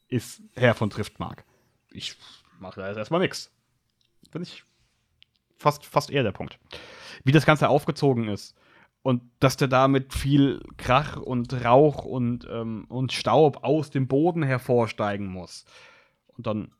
ist 0.07 0.41
Herr 0.55 0.73
von 0.73 0.89
Triftmark. 0.89 1.43
Ich 1.91 2.15
mache 2.59 2.79
da 2.79 2.87
jetzt 2.87 2.97
erstmal 2.97 3.19
nichts. 3.19 3.51
Finde 4.31 4.47
ich 4.47 4.63
fast, 5.57 5.85
fast 5.85 6.09
eher 6.09 6.23
der 6.23 6.31
Punkt. 6.31 6.57
Wie 7.23 7.31
das 7.31 7.45
Ganze 7.45 7.69
aufgezogen 7.69 8.27
ist 8.27 8.55
und 9.05 9.21
dass 9.39 9.55
der 9.55 9.67
da 9.67 9.87
mit 9.87 10.15
viel 10.15 10.63
Krach 10.77 11.17
und 11.17 11.53
Rauch 11.63 12.05
und, 12.05 12.47
ähm, 12.51 12.85
und 12.89 13.13
Staub 13.13 13.63
aus 13.63 13.91
dem 13.91 14.07
Boden 14.07 14.41
hervorsteigen 14.41 15.27
muss 15.27 15.65
und 16.35 16.47
dann 16.47 16.71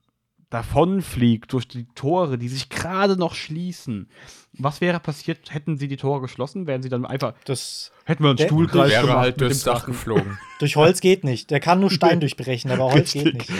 davonfliegt 0.49 1.53
durch 1.53 1.67
die 1.67 1.85
Tore, 1.93 2.39
die 2.39 2.47
sich 2.47 2.69
gerade 2.69 3.15
noch 3.15 3.35
schließen. 3.35 4.09
Was 4.53 4.81
wäre 4.81 4.99
passiert, 4.99 5.53
hätten 5.53 5.77
sie 5.77 5.87
die 5.87 5.97
Tore 5.97 6.21
geschlossen? 6.21 6.65
Wären 6.65 6.81
sie 6.81 6.89
dann 6.89 7.05
einfach. 7.05 7.35
Das 7.45 7.91
hätten 8.05 8.23
wir 8.23 8.31
einen 8.31 8.39
Stuhlkreis 8.39 8.89
wäre 8.89 9.01
gemacht 9.03 9.19
halt 9.19 9.41
durchs 9.41 9.63
Dach 9.63 9.85
geflogen. 9.85 10.39
durch 10.59 10.77
Holz 10.77 11.01
geht 11.01 11.23
nicht. 11.23 11.51
Der 11.51 11.59
kann 11.59 11.79
nur 11.79 11.91
Stein 11.91 12.21
durchbrechen, 12.21 12.71
aber 12.71 12.91
Holz 12.91 13.13
geht 13.13 13.35
nicht. 13.35 13.51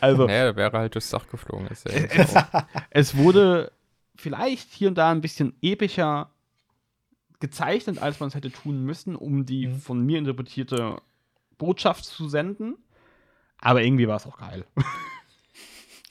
Also, 0.00 0.26
naja, 0.26 0.44
der 0.44 0.56
wäre 0.56 0.78
halt 0.78 0.94
durchs 0.94 1.10
Dach 1.10 1.26
geflogen. 1.26 1.66
Ja 1.66 1.92
es, 1.92 2.34
es 2.90 3.16
wurde 3.16 3.72
vielleicht 4.14 4.72
hier 4.72 4.86
und 4.86 4.94
da 4.94 5.10
ein 5.10 5.22
bisschen 5.22 5.54
epischer 5.60 6.31
gezeichnet, 7.42 8.00
als 8.00 8.20
man 8.20 8.28
es 8.28 8.34
hätte 8.34 8.50
tun 8.50 8.84
müssen, 8.84 9.16
um 9.16 9.44
die 9.44 9.66
mhm. 9.66 9.80
von 9.80 10.00
mir 10.00 10.18
interpretierte 10.18 10.96
Botschaft 11.58 12.04
zu 12.06 12.28
senden. 12.28 12.76
Aber 13.58 13.82
irgendwie 13.82 14.08
war 14.08 14.16
es 14.16 14.26
auch 14.26 14.38
geil. 14.38 14.64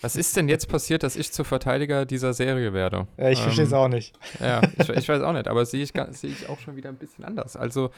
Was 0.02 0.16
ist 0.16 0.36
denn 0.36 0.50
jetzt 0.50 0.68
passiert, 0.68 1.04
dass 1.04 1.16
ich 1.16 1.32
zur 1.32 1.46
Verteidiger 1.46 2.06
dieser 2.06 2.34
Serie 2.34 2.74
werde? 2.74 3.08
Ja, 3.18 3.30
ich 3.30 3.40
ähm, 3.40 3.44
verstehe 3.46 3.66
es 3.66 3.74
auch 3.74 3.88
nicht. 3.88 4.18
Ja, 4.40 4.62
ich, 4.78 4.90
ich, 4.90 5.10
weiß 5.10 5.22
auch 5.22 5.34
nicht, 5.34 5.48
aber 5.48 5.66
sehe 5.66 5.84
ich, 5.84 5.94
seh 6.12 6.28
ich 6.28 6.50
auch 6.50 6.60
schon 6.60 6.76
wieder 6.76 6.90
ein 6.90 6.98
bisschen 6.98 7.24
anders. 7.24 7.56
Also, 7.56 7.92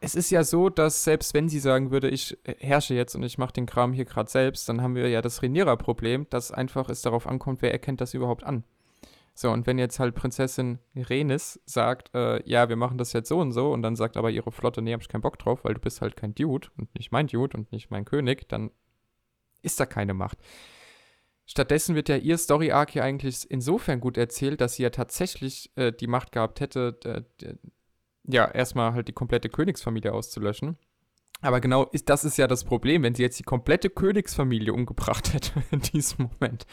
es 0.00 0.14
ist 0.14 0.30
ja 0.30 0.42
so, 0.42 0.68
dass 0.68 1.04
selbst 1.04 1.34
wenn 1.34 1.48
sie 1.48 1.58
sagen 1.58 1.90
würde, 1.90 2.08
ich 2.08 2.36
herrsche 2.58 2.94
jetzt 2.94 3.14
und 3.14 3.22
ich 3.22 3.38
mache 3.38 3.52
den 3.52 3.66
Kram 3.66 3.92
hier 3.92 4.04
gerade 4.04 4.30
selbst, 4.30 4.68
dann 4.68 4.80
haben 4.80 4.94
wir 4.94 5.08
ja 5.08 5.22
das 5.22 5.42
Renierer-Problem, 5.42 6.26
dass 6.30 6.50
einfach 6.50 6.88
es 6.88 7.02
darauf 7.02 7.26
ankommt, 7.26 7.62
wer 7.62 7.72
erkennt 7.72 8.00
das 8.00 8.14
überhaupt 8.14 8.44
an. 8.44 8.64
So, 9.38 9.50
und 9.50 9.66
wenn 9.66 9.78
jetzt 9.78 10.00
halt 10.00 10.14
Prinzessin 10.14 10.78
Renis 10.96 11.60
sagt, 11.66 12.14
äh, 12.14 12.42
ja, 12.48 12.70
wir 12.70 12.76
machen 12.76 12.96
das 12.96 13.12
jetzt 13.12 13.28
so 13.28 13.38
und 13.38 13.52
so, 13.52 13.70
und 13.70 13.82
dann 13.82 13.94
sagt 13.94 14.16
aber 14.16 14.30
ihre 14.30 14.50
Flotte, 14.50 14.80
nee, 14.80 14.94
hab 14.94 15.02
ich 15.02 15.10
keinen 15.10 15.20
Bock 15.20 15.38
drauf, 15.38 15.62
weil 15.62 15.74
du 15.74 15.80
bist 15.80 16.00
halt 16.00 16.16
kein 16.16 16.34
Dude 16.34 16.68
und 16.78 16.94
nicht 16.94 17.12
mein 17.12 17.26
Dude 17.26 17.54
und 17.54 17.70
nicht 17.70 17.90
mein 17.90 18.06
König, 18.06 18.48
dann 18.48 18.70
ist 19.60 19.78
da 19.78 19.84
keine 19.84 20.14
Macht. 20.14 20.38
Stattdessen 21.44 21.94
wird 21.94 22.08
ja 22.08 22.16
ihr 22.16 22.38
Story-Arc 22.38 22.92
hier 22.92 23.04
eigentlich 23.04 23.50
insofern 23.50 24.00
gut 24.00 24.16
erzählt, 24.16 24.62
dass 24.62 24.76
sie 24.76 24.84
ja 24.84 24.90
tatsächlich 24.90 25.70
äh, 25.76 25.92
die 25.92 26.06
Macht 26.06 26.32
gehabt 26.32 26.60
hätte, 26.60 27.26
ja, 28.24 28.50
erstmal 28.50 28.94
halt 28.94 29.06
die 29.08 29.12
komplette 29.12 29.50
Königsfamilie 29.50 30.14
auszulöschen. 30.14 30.78
Aber 31.42 31.60
genau 31.60 31.84
ist, 31.84 32.08
das 32.08 32.24
ist 32.24 32.38
ja 32.38 32.46
das 32.46 32.64
Problem, 32.64 33.02
wenn 33.02 33.14
sie 33.14 33.22
jetzt 33.22 33.38
die 33.38 33.44
komplette 33.44 33.90
Königsfamilie 33.90 34.72
umgebracht 34.72 35.30
hätte 35.34 35.62
in 35.70 35.80
diesem 35.80 36.30
Moment 36.40 36.66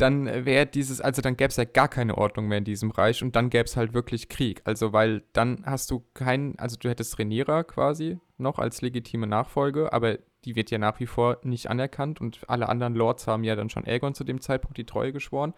dann 0.00 0.26
wäre 0.46 0.66
dieses, 0.66 1.00
also 1.00 1.22
dann 1.22 1.36
gäbe 1.36 1.48
es 1.48 1.56
ja 1.56 1.64
gar 1.64 1.88
keine 1.88 2.16
Ordnung 2.16 2.48
mehr 2.48 2.58
in 2.58 2.64
diesem 2.64 2.90
Reich 2.90 3.22
und 3.22 3.36
dann 3.36 3.50
gäbe 3.50 3.64
es 3.64 3.76
halt 3.76 3.94
wirklich 3.94 4.28
Krieg. 4.28 4.62
Also, 4.64 4.92
weil 4.92 5.22
dann 5.32 5.62
hast 5.66 5.90
du 5.90 6.04
keinen, 6.14 6.58
also 6.58 6.76
du 6.78 6.88
hättest 6.88 7.18
Rhaenyra 7.18 7.64
quasi 7.64 8.18
noch 8.38 8.58
als 8.58 8.82
legitime 8.82 9.26
Nachfolge, 9.26 9.92
aber 9.92 10.18
die 10.44 10.56
wird 10.56 10.70
ja 10.70 10.78
nach 10.78 11.00
wie 11.00 11.06
vor 11.06 11.38
nicht 11.42 11.68
anerkannt 11.68 12.20
und 12.20 12.40
alle 12.48 12.68
anderen 12.68 12.94
Lords 12.94 13.26
haben 13.26 13.44
ja 13.44 13.56
dann 13.56 13.68
schon 13.68 13.86
Aegon 13.86 14.14
zu 14.14 14.24
dem 14.24 14.40
Zeitpunkt 14.40 14.78
die 14.78 14.86
Treue 14.86 15.12
geschworen. 15.12 15.54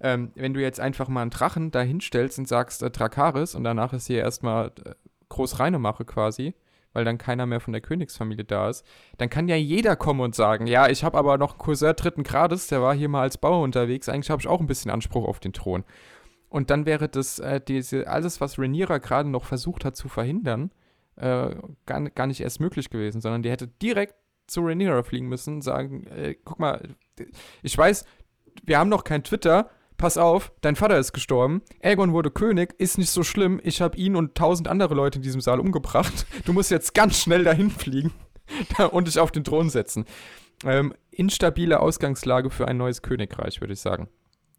Ähm, 0.00 0.32
wenn 0.34 0.54
du 0.54 0.60
jetzt 0.60 0.80
einfach 0.80 1.08
mal 1.08 1.22
einen 1.22 1.30
Drachen 1.30 1.70
da 1.70 1.80
hinstellst 1.80 2.38
und 2.38 2.48
sagst 2.48 2.82
äh, 2.82 2.90
Drakaris 2.90 3.54
und 3.54 3.64
danach 3.64 3.92
ist 3.92 4.06
hier 4.06 4.20
erstmal 4.20 4.72
äh, 4.84 4.94
groß 5.28 5.60
Reinemache 5.60 6.04
quasi, 6.04 6.54
weil 6.92 7.04
dann 7.04 7.18
keiner 7.18 7.46
mehr 7.46 7.60
von 7.60 7.72
der 7.72 7.80
Königsfamilie 7.80 8.44
da 8.44 8.68
ist, 8.68 8.84
dann 9.18 9.30
kann 9.30 9.48
ja 9.48 9.56
jeder 9.56 9.96
kommen 9.96 10.20
und 10.20 10.34
sagen, 10.34 10.66
ja, 10.66 10.88
ich 10.88 11.04
habe 11.04 11.18
aber 11.18 11.38
noch 11.38 11.52
einen 11.52 11.58
Cousin 11.58 11.94
dritten 11.96 12.22
Grades, 12.22 12.66
der 12.66 12.82
war 12.82 12.94
hier 12.94 13.08
mal 13.08 13.22
als 13.22 13.38
Bauer 13.38 13.62
unterwegs, 13.62 14.08
eigentlich 14.08 14.30
habe 14.30 14.40
ich 14.40 14.48
auch 14.48 14.60
ein 14.60 14.66
bisschen 14.66 14.90
Anspruch 14.90 15.26
auf 15.26 15.40
den 15.40 15.52
Thron. 15.52 15.84
Und 16.48 16.68
dann 16.70 16.84
wäre 16.84 17.08
das, 17.08 17.38
äh, 17.38 17.60
diese, 17.60 18.08
alles, 18.08 18.40
was 18.40 18.58
Rhaenyra 18.58 18.98
gerade 18.98 19.28
noch 19.28 19.44
versucht 19.44 19.84
hat 19.84 19.96
zu 19.96 20.08
verhindern, 20.08 20.70
äh, 21.16 21.54
gar, 21.86 22.00
gar 22.10 22.26
nicht 22.26 22.40
erst 22.40 22.60
möglich 22.60 22.90
gewesen, 22.90 23.20
sondern 23.20 23.42
die 23.42 23.50
hätte 23.50 23.68
direkt 23.68 24.14
zu 24.46 24.60
Rhaenyra 24.60 25.02
fliegen 25.02 25.28
müssen, 25.28 25.62
sagen, 25.62 26.06
äh, 26.08 26.34
guck 26.44 26.58
mal, 26.58 26.90
ich 27.62 27.76
weiß, 27.76 28.04
wir 28.64 28.78
haben 28.78 28.90
noch 28.90 29.04
kein 29.04 29.24
Twitter, 29.24 29.70
pass 30.02 30.18
auf, 30.18 30.50
dein 30.62 30.74
Vater 30.74 30.98
ist 30.98 31.12
gestorben, 31.12 31.62
Aegon 31.80 32.12
wurde 32.12 32.32
König, 32.32 32.74
ist 32.78 32.98
nicht 32.98 33.10
so 33.10 33.22
schlimm, 33.22 33.60
ich 33.62 33.80
habe 33.80 33.96
ihn 33.96 34.16
und 34.16 34.34
tausend 34.34 34.66
andere 34.66 34.96
Leute 34.96 35.20
in 35.20 35.22
diesem 35.22 35.40
Saal 35.40 35.60
umgebracht. 35.60 36.26
Du 36.44 36.52
musst 36.52 36.72
jetzt 36.72 36.92
ganz 36.92 37.20
schnell 37.20 37.44
dahin 37.44 37.70
fliegen 37.70 38.12
und 38.90 39.06
dich 39.06 39.20
auf 39.20 39.30
den 39.30 39.44
Thron 39.44 39.70
setzen. 39.70 40.04
Ähm, 40.64 40.92
instabile 41.12 41.78
Ausgangslage 41.78 42.50
für 42.50 42.66
ein 42.66 42.78
neues 42.78 43.02
Königreich, 43.02 43.60
würde 43.60 43.74
ich 43.74 43.80
sagen. 43.80 44.08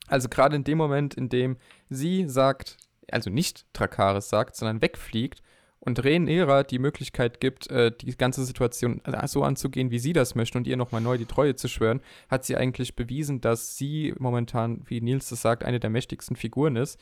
Also 0.07 0.29
gerade 0.29 0.55
in 0.55 0.63
dem 0.63 0.77
Moment, 0.77 1.13
in 1.13 1.27
dem 1.27 1.57
sie 1.89 2.29
sagt, 2.29 2.77
also 3.11 3.29
nicht 3.29 3.65
Drakaris 3.73 4.29
sagt, 4.29 4.55
sondern 4.55 4.81
wegfliegt 4.81 5.43
und 5.85 6.03
Rhaenyra 6.03 6.63
die 6.63 6.79
Möglichkeit 6.79 7.41
gibt, 7.41 7.69
äh, 7.69 7.91
die 7.91 8.15
ganze 8.15 8.45
Situation 8.45 9.01
so 9.25 9.43
anzugehen, 9.43 9.91
wie 9.91 9.99
sie 9.99 10.13
das 10.13 10.33
möchte 10.33 10.57
und 10.57 10.65
ihr 10.65 10.77
nochmal 10.77 11.01
neu 11.01 11.17
die 11.17 11.25
Treue 11.25 11.55
zu 11.55 11.67
schwören, 11.67 12.01
hat 12.29 12.45
sie 12.45 12.55
eigentlich 12.55 12.95
bewiesen, 12.95 13.41
dass 13.41 13.77
sie 13.77 14.13
momentan, 14.17 14.81
wie 14.85 15.01
Nils 15.01 15.27
das 15.27 15.41
sagt, 15.41 15.65
eine 15.65 15.81
der 15.81 15.89
mächtigsten 15.89 16.37
Figuren 16.37 16.77
ist, 16.77 16.99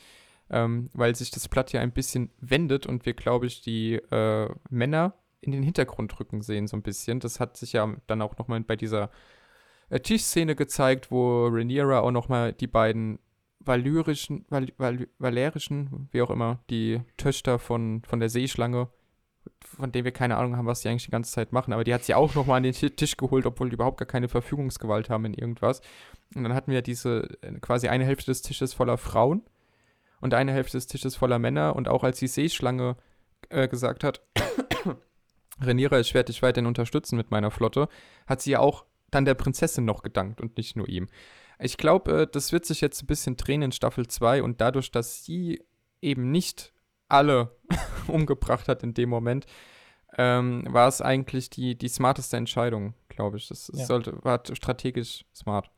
ähm, 0.50 0.90
weil 0.94 1.14
sich 1.14 1.30
das 1.30 1.48
Blatt 1.48 1.72
ja 1.72 1.80
ein 1.80 1.92
bisschen 1.92 2.30
wendet 2.40 2.84
und 2.86 3.06
wir, 3.06 3.14
glaube 3.14 3.46
ich, 3.46 3.62
die 3.62 3.94
äh, 3.94 4.48
Männer 4.68 5.14
in 5.40 5.52
den 5.52 5.62
Hintergrund 5.62 6.18
rücken 6.18 6.42
sehen, 6.42 6.66
so 6.66 6.76
ein 6.76 6.82
bisschen. 6.82 7.20
Das 7.20 7.38
hat 7.38 7.56
sich 7.56 7.74
ja 7.74 7.94
dann 8.08 8.20
auch 8.20 8.36
nochmal 8.36 8.60
bei 8.62 8.74
dieser 8.74 9.10
äh, 9.90 10.00
Tischszene 10.00 10.56
gezeigt, 10.56 11.12
wo 11.12 11.46
Rhaenyra 11.46 12.00
auch 12.00 12.10
nochmal 12.10 12.52
die 12.52 12.66
beiden 12.66 13.20
valyrischen, 13.64 14.44
val, 14.48 14.68
val, 14.78 15.06
valerischen, 15.18 16.08
wie 16.12 16.22
auch 16.22 16.30
immer, 16.30 16.60
die 16.70 17.00
Töchter 17.16 17.58
von, 17.58 18.02
von 18.06 18.20
der 18.20 18.28
Seeschlange, 18.28 18.88
von 19.60 19.92
denen 19.92 20.04
wir 20.04 20.12
keine 20.12 20.36
Ahnung 20.36 20.56
haben, 20.56 20.66
was 20.66 20.80
die 20.80 20.88
eigentlich 20.88 21.04
die 21.04 21.10
ganze 21.10 21.32
Zeit 21.32 21.52
machen, 21.52 21.72
aber 21.72 21.84
die 21.84 21.94
hat 21.94 22.04
sie 22.04 22.14
auch 22.14 22.34
nochmal 22.34 22.58
an 22.58 22.62
den 22.62 22.74
Tisch 22.74 23.16
geholt, 23.16 23.46
obwohl 23.46 23.70
die 23.70 23.74
überhaupt 23.74 23.98
gar 23.98 24.06
keine 24.06 24.28
Verfügungsgewalt 24.28 25.10
haben 25.10 25.24
in 25.24 25.34
irgendwas. 25.34 25.80
Und 26.34 26.44
dann 26.44 26.54
hatten 26.54 26.70
wir 26.70 26.82
diese 26.82 27.28
äh, 27.42 27.52
quasi 27.60 27.88
eine 27.88 28.04
Hälfte 28.04 28.26
des 28.26 28.42
Tisches 28.42 28.74
voller 28.74 28.98
Frauen 28.98 29.42
und 30.20 30.34
eine 30.34 30.52
Hälfte 30.52 30.76
des 30.76 30.86
Tisches 30.86 31.16
voller 31.16 31.38
Männer 31.38 31.76
und 31.76 31.88
auch 31.88 32.04
als 32.04 32.18
die 32.18 32.28
Seeschlange 32.28 32.96
äh, 33.48 33.68
gesagt 33.68 34.04
hat, 34.04 34.22
Reniera, 35.60 36.00
ich 36.00 36.14
werde 36.14 36.32
dich 36.32 36.42
weiterhin 36.42 36.66
unterstützen 36.66 37.16
mit 37.16 37.30
meiner 37.30 37.50
Flotte, 37.50 37.88
hat 38.26 38.40
sie 38.40 38.52
ja 38.52 38.60
auch 38.60 38.84
dann 39.10 39.24
der 39.24 39.34
Prinzessin 39.34 39.84
noch 39.84 40.02
gedankt 40.02 40.40
und 40.40 40.56
nicht 40.56 40.76
nur 40.76 40.88
ihm. 40.88 41.08
Ich 41.62 41.76
glaube, 41.76 42.22
äh, 42.22 42.26
das 42.30 42.52
wird 42.52 42.64
sich 42.64 42.80
jetzt 42.80 43.02
ein 43.02 43.06
bisschen 43.06 43.36
drehen 43.36 43.62
in 43.62 43.72
Staffel 43.72 44.06
2 44.06 44.42
und 44.42 44.60
dadurch, 44.60 44.90
dass 44.90 45.24
sie 45.24 45.62
eben 46.00 46.30
nicht 46.30 46.72
alle 47.08 47.56
umgebracht 48.08 48.68
hat 48.68 48.82
in 48.82 48.94
dem 48.94 49.08
Moment, 49.08 49.46
ähm, 50.18 50.64
war 50.68 50.88
es 50.88 51.00
eigentlich 51.00 51.50
die, 51.50 51.76
die 51.76 51.88
smarteste 51.88 52.36
Entscheidung, 52.36 52.94
glaube 53.08 53.38
ich. 53.38 53.48
Das, 53.48 53.70
ja. 53.74 53.84
sollte, 53.86 54.22
war 54.22 54.42
strategisch 54.52 55.24
smart. 55.34 55.70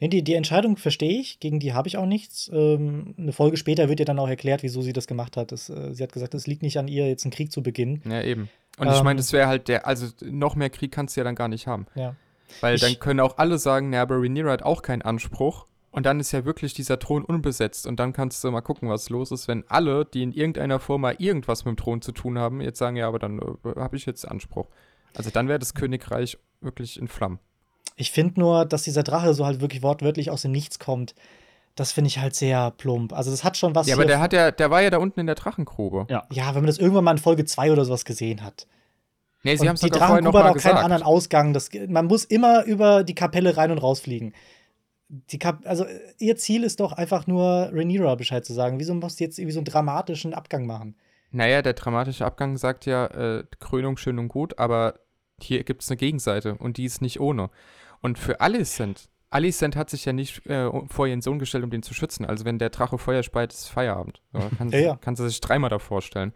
Nee, 0.00 0.08
die, 0.08 0.22
die 0.22 0.34
Entscheidung 0.34 0.76
verstehe 0.76 1.20
ich, 1.20 1.40
gegen 1.40 1.58
die 1.60 1.72
habe 1.72 1.88
ich 1.88 1.96
auch 1.96 2.06
nichts. 2.06 2.50
Ähm, 2.52 3.14
eine 3.18 3.32
Folge 3.32 3.56
später 3.56 3.88
wird 3.88 4.00
ihr 4.00 4.06
dann 4.06 4.18
auch 4.18 4.28
erklärt, 4.28 4.62
wieso 4.62 4.82
sie 4.82 4.92
das 4.92 5.06
gemacht 5.06 5.36
hat. 5.36 5.52
Das, 5.52 5.68
äh, 5.68 5.92
sie 5.92 6.02
hat 6.02 6.12
gesagt, 6.12 6.34
es 6.34 6.46
liegt 6.46 6.62
nicht 6.62 6.78
an 6.78 6.88
ihr, 6.88 7.08
jetzt 7.08 7.24
einen 7.24 7.32
Krieg 7.32 7.52
zu 7.52 7.62
beginnen. 7.62 8.02
Ja, 8.06 8.22
eben. 8.22 8.48
Und 8.78 8.86
ähm, 8.86 8.94
ich 8.94 9.02
meine, 9.02 9.18
das 9.18 9.32
wäre 9.32 9.48
halt 9.48 9.68
der, 9.68 9.86
also 9.86 10.06
noch 10.22 10.54
mehr 10.54 10.70
Krieg 10.70 10.92
kannst 10.92 11.16
du 11.16 11.20
ja 11.20 11.24
dann 11.24 11.34
gar 11.34 11.48
nicht 11.48 11.66
haben. 11.66 11.86
Ja. 11.94 12.16
Weil 12.60 12.76
ich, 12.76 12.80
dann 12.80 12.98
können 12.98 13.20
auch 13.20 13.38
alle 13.38 13.58
sagen, 13.58 13.90
na, 13.90 14.02
aber 14.02 14.16
Rhaenyra 14.16 14.52
hat 14.52 14.62
auch 14.62 14.82
keinen 14.82 15.02
Anspruch. 15.02 15.66
Und 15.90 16.06
dann 16.06 16.18
ist 16.18 16.32
ja 16.32 16.44
wirklich 16.44 16.74
dieser 16.74 16.98
Thron 16.98 17.24
unbesetzt. 17.24 17.86
Und 17.86 18.00
dann 18.00 18.12
kannst 18.12 18.42
du 18.42 18.50
mal 18.50 18.62
gucken, 18.62 18.88
was 18.88 19.10
los 19.10 19.30
ist, 19.30 19.46
wenn 19.46 19.62
alle, 19.68 20.04
die 20.04 20.24
in 20.24 20.32
irgendeiner 20.32 20.80
Form 20.80 21.02
mal 21.02 21.14
irgendwas 21.18 21.64
mit 21.64 21.76
dem 21.76 21.76
Thron 21.76 22.02
zu 22.02 22.10
tun 22.10 22.36
haben, 22.36 22.60
jetzt 22.60 22.78
sagen, 22.78 22.96
ja, 22.96 23.06
aber 23.06 23.20
dann 23.20 23.38
äh, 23.38 23.80
habe 23.80 23.96
ich 23.96 24.04
jetzt 24.04 24.26
Anspruch. 24.26 24.66
Also 25.14 25.30
dann 25.30 25.46
wäre 25.46 25.60
das 25.60 25.74
Königreich 25.74 26.36
wirklich 26.60 26.98
in 26.98 27.06
Flammen. 27.06 27.38
Ich 27.96 28.10
finde 28.10 28.40
nur, 28.40 28.64
dass 28.64 28.82
dieser 28.82 29.04
Drache 29.04 29.34
so 29.34 29.46
halt 29.46 29.60
wirklich 29.60 29.82
wortwörtlich 29.82 30.30
aus 30.30 30.42
dem 30.42 30.50
Nichts 30.50 30.80
kommt. 30.80 31.14
Das 31.76 31.92
finde 31.92 32.08
ich 32.08 32.18
halt 32.18 32.34
sehr 32.34 32.72
plump. 32.72 33.12
Also 33.12 33.30
das 33.30 33.44
hat 33.44 33.56
schon 33.56 33.74
was. 33.74 33.86
Ja, 33.86 33.94
aber 33.94 34.04
der 34.04 34.20
hat 34.20 34.32
ja, 34.32 34.50
der 34.50 34.70
war 34.70 34.82
ja 34.82 34.90
da 34.90 34.98
unten 34.98 35.20
in 35.20 35.26
der 35.26 35.34
Drachengrube. 35.34 36.06
Ja. 36.08 36.26
Ja, 36.32 36.48
wenn 36.48 36.62
man 36.62 36.66
das 36.66 36.78
irgendwann 36.78 37.04
mal 37.04 37.12
in 37.12 37.18
Folge 37.18 37.44
2 37.44 37.72
oder 37.72 37.84
sowas 37.84 38.04
gesehen 38.04 38.42
hat. 38.42 38.66
Nee, 39.44 39.56
sie 39.56 39.68
haben 39.68 39.74
es 39.74 39.82
Die 39.82 39.90
Drachengrube 39.90 40.42
hat 40.42 40.56
auch 40.56 40.60
keinen 40.60 40.78
anderen 40.78 41.02
Ausgang. 41.02 41.52
Das, 41.52 41.70
man 41.88 42.06
muss 42.06 42.24
immer 42.24 42.64
über 42.64 43.04
die 43.04 43.14
Kapelle 43.14 43.56
rein 43.56 43.70
und 43.70 43.78
rausfliegen. 43.78 44.34
Die 45.08 45.38
Kap 45.38 45.60
also 45.64 45.84
ihr 46.18 46.36
Ziel 46.36 46.64
ist 46.64 46.80
doch 46.80 46.92
einfach 46.92 47.26
nur 47.26 47.70
Rhaenyra 47.72 48.14
Bescheid 48.14 48.44
zu 48.44 48.54
sagen. 48.54 48.80
Wieso 48.80 48.94
musst 48.94 49.20
du 49.20 49.24
jetzt 49.24 49.38
irgendwie 49.38 49.52
so 49.52 49.60
einen 49.60 49.66
dramatischen 49.66 50.34
Abgang 50.34 50.66
machen? 50.66 50.96
Naja, 51.30 51.62
der 51.62 51.74
dramatische 51.74 52.24
Abgang 52.24 52.56
sagt 52.56 52.86
ja, 52.86 53.06
äh, 53.06 53.44
Krönung 53.60 53.96
schön 53.96 54.18
und 54.18 54.28
gut, 54.28 54.58
aber 54.58 54.94
hier 55.40 55.62
gibt 55.64 55.82
es 55.82 55.90
eine 55.90 55.98
Gegenseite 55.98 56.54
und 56.54 56.78
die 56.78 56.84
ist 56.84 57.02
nicht 57.02 57.20
ohne. 57.20 57.50
Und 58.00 58.18
für 58.18 58.40
Alicent, 58.40 59.08
Alicent 59.30 59.74
hat 59.74 59.90
sich 59.90 60.04
ja 60.04 60.12
nicht 60.12 60.46
äh, 60.46 60.70
vor 60.86 61.08
ihren 61.08 61.20
Sohn 61.20 61.40
gestellt, 61.40 61.64
um 61.64 61.70
den 61.70 61.82
zu 61.82 61.92
schützen. 61.92 62.24
Also 62.24 62.44
wenn 62.44 62.60
der 62.60 62.70
Drache 62.70 62.98
Feuer 62.98 63.24
speit, 63.24 63.52
ist 63.52 63.68
Feierabend. 63.68 64.22
So, 64.32 64.38
kann, 64.56 64.68
Ja, 64.70 64.78
ja. 64.78 64.96
kann 64.96 65.16
sie 65.16 65.28
sich 65.28 65.40
dreimal 65.40 65.70
davor 65.70 66.02
stellen. 66.02 66.32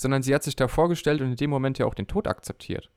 Sondern 0.00 0.22
sie 0.22 0.32
hat 0.32 0.44
sich 0.44 0.54
da 0.54 0.68
vorgestellt 0.68 1.20
und 1.20 1.30
in 1.30 1.36
dem 1.36 1.50
Moment 1.50 1.78
ja 1.78 1.86
auch 1.86 1.94
den 1.94 2.06
Tod 2.06 2.28
akzeptiert. 2.28 2.88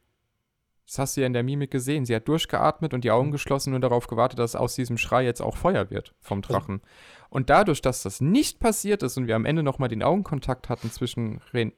Das 0.85 0.99
hast 0.99 1.17
du 1.17 1.21
ja 1.21 1.27
in 1.27 1.33
der 1.33 1.41
Mimik 1.41 1.71
gesehen. 1.71 2.05
Sie 2.05 2.15
hat 2.15 2.27
durchgeatmet 2.27 2.93
und 2.93 3.03
die 3.03 3.11
Augen 3.11 3.31
geschlossen 3.31 3.73
und 3.73 3.81
darauf 3.81 4.07
gewartet, 4.07 4.39
dass 4.39 4.55
aus 4.55 4.75
diesem 4.75 4.97
Schrei 4.97 5.23
jetzt 5.23 5.41
auch 5.41 5.57
Feuer 5.57 5.89
wird 5.89 6.13
vom 6.19 6.41
Drachen. 6.41 6.81
Und 7.29 7.49
dadurch, 7.49 7.81
dass 7.81 8.03
das 8.03 8.21
nicht 8.21 8.59
passiert 8.59 9.01
ist 9.01 9.17
und 9.17 9.25
wir 9.25 9.35
am 9.35 9.45
Ende 9.45 9.63
nochmal 9.63 9.89
den 9.89 10.03
Augenkontakt 10.03 10.69
hatten 10.69 10.91
zwischen 10.91 11.41
Ren 11.53 11.73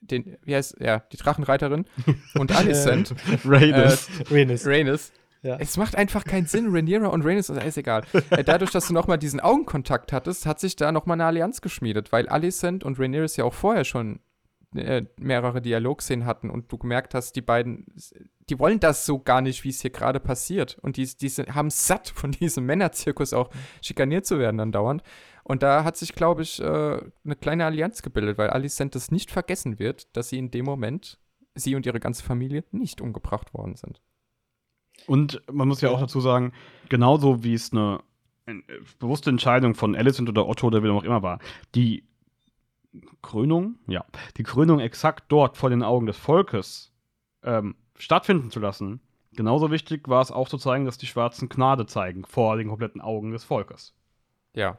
den, 0.00 0.38
wie 0.42 0.56
heißt, 0.56 0.76
ja, 0.80 1.00
die 1.12 1.18
Drachenreiterin 1.18 1.84
und 2.34 2.56
Alicent. 2.56 3.14
Rhaenys. 4.30 4.66
Rhaenys. 4.66 5.12
Ja. 5.42 5.56
Es 5.58 5.76
macht 5.76 5.96
einfach 5.96 6.24
keinen 6.24 6.46
Sinn. 6.46 6.68
Rhaenyra 6.70 7.08
und 7.08 7.24
Rhaenys, 7.24 7.48
ist 7.50 7.78
egal. 7.78 8.04
Äh, 8.30 8.44
Dadurch, 8.44 8.70
dass 8.70 8.88
du 8.88 8.94
nochmal 8.94 9.18
diesen 9.18 9.40
Augenkontakt 9.40 10.12
hattest, 10.12 10.46
hat 10.46 10.60
sich 10.60 10.76
da 10.76 10.92
nochmal 10.92 11.16
eine 11.16 11.26
Allianz 11.26 11.60
geschmiedet, 11.60 12.12
weil 12.12 12.28
Alicent 12.28 12.84
und 12.84 12.98
Rhaenyra 12.98 13.26
ja 13.36 13.44
auch 13.44 13.54
vorher 13.54 13.84
schon 13.84 14.20
äh, 14.74 15.04
mehrere 15.18 15.60
Dialogszenen 15.60 16.26
hatten 16.26 16.50
und 16.50 16.70
du 16.70 16.78
gemerkt 16.78 17.14
hast, 17.14 17.34
die 17.34 17.42
beiden, 17.42 17.86
die 18.48 18.58
wollen 18.58 18.78
das 18.78 19.04
so 19.04 19.18
gar 19.18 19.40
nicht, 19.40 19.64
wie 19.64 19.70
es 19.70 19.80
hier 19.80 19.90
gerade 19.90 20.20
passiert. 20.20 20.78
Und 20.80 20.96
die, 20.96 21.06
die 21.06 21.28
sind, 21.28 21.54
haben 21.54 21.70
satt 21.70 22.08
von 22.14 22.32
diesem 22.32 22.66
Männerzirkus 22.66 23.32
auch 23.32 23.50
schikaniert 23.82 24.26
zu 24.26 24.38
werden 24.38 24.60
andauernd. 24.60 25.02
Und 25.42 25.62
da 25.62 25.82
hat 25.82 25.96
sich, 25.96 26.14
glaube 26.14 26.42
ich, 26.42 26.60
äh, 26.60 26.64
eine 26.64 27.36
kleine 27.40 27.64
Allianz 27.64 28.02
gebildet, 28.02 28.38
weil 28.38 28.50
Alicent 28.50 28.94
es 28.94 29.10
nicht 29.10 29.30
vergessen 29.30 29.78
wird, 29.78 30.16
dass 30.16 30.28
sie 30.28 30.38
in 30.38 30.50
dem 30.50 30.66
Moment, 30.66 31.18
sie 31.54 31.74
und 31.74 31.86
ihre 31.86 31.98
ganze 31.98 32.22
Familie, 32.22 32.64
nicht 32.70 33.00
umgebracht 33.00 33.52
worden 33.52 33.74
sind. 33.74 34.00
Und 35.06 35.42
man 35.50 35.66
muss 35.66 35.80
ja 35.80 35.90
auch 35.90 36.00
dazu 36.00 36.20
sagen, 36.20 36.52
genauso 36.88 37.42
wie 37.42 37.54
es 37.54 37.72
eine 37.72 38.00
äh, 38.46 38.54
bewusste 38.98 39.30
Entscheidung 39.30 39.74
von 39.74 39.96
Alicent 39.96 40.28
oder 40.28 40.46
Otto 40.46 40.68
oder 40.68 40.82
wer 40.82 40.92
auch 40.92 41.04
immer 41.04 41.22
war, 41.22 41.40
die 41.74 42.04
Krönung, 43.22 43.78
ja, 43.86 44.04
die 44.36 44.42
Krönung 44.42 44.80
exakt 44.80 45.24
dort 45.28 45.56
vor 45.56 45.70
den 45.70 45.82
Augen 45.82 46.06
des 46.06 46.16
Volkes 46.16 46.92
ähm, 47.42 47.76
stattfinden 47.96 48.50
zu 48.50 48.60
lassen, 48.60 49.00
genauso 49.32 49.70
wichtig 49.70 50.08
war 50.08 50.22
es 50.22 50.32
auch 50.32 50.48
zu 50.48 50.58
zeigen, 50.58 50.84
dass 50.84 50.98
die 50.98 51.06
Schwarzen 51.06 51.48
Gnade 51.48 51.86
zeigen 51.86 52.24
vor 52.24 52.56
den 52.56 52.68
kompletten 52.68 53.00
Augen 53.00 53.32
des 53.32 53.44
Volkes. 53.44 53.94
Ja. 54.54 54.78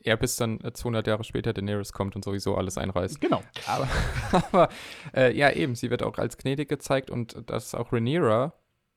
Ja, 0.00 0.14
bis 0.14 0.36
dann 0.36 0.60
äh, 0.60 0.72
200 0.72 1.06
Jahre 1.06 1.24
später 1.24 1.52
Daenerys 1.52 1.92
kommt 1.92 2.14
und 2.14 2.24
sowieso 2.24 2.56
alles 2.56 2.78
einreißt. 2.78 3.20
Genau. 3.20 3.42
Aber, 3.66 3.88
aber 4.32 4.68
äh, 5.14 5.36
ja, 5.36 5.50
eben, 5.50 5.74
sie 5.74 5.90
wird 5.90 6.02
auch 6.02 6.18
als 6.18 6.36
gnädig 6.36 6.68
gezeigt 6.68 7.10
und 7.10 7.50
dass 7.50 7.74
auch 7.74 7.92
Rhaenyra 7.92 8.52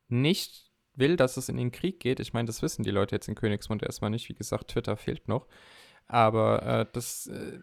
nicht 0.08 0.70
will, 0.95 1.16
dass 1.16 1.38
es 1.38 1.50
in 1.50 1.58
den 1.58 1.72
Krieg 1.72 2.00
geht. 2.00 2.20
Ich 2.20 2.34
meine, 2.34 2.47
das 2.47 2.62
wissen 2.62 2.84
die 2.84 2.91
Leute 2.91 3.16
jetzt 3.16 3.28
in 3.28 3.36
Königsmund 3.36 3.82
erstmal 3.82 4.10
nicht. 4.10 4.30
Wie 4.30 4.36
gesagt, 4.36 4.70
Twitter 4.70 4.97
fehlt 4.97 5.28
noch. 5.28 5.47
Aber 6.08 6.64
äh, 6.64 6.86
das 6.91 7.28
äh, 7.28 7.60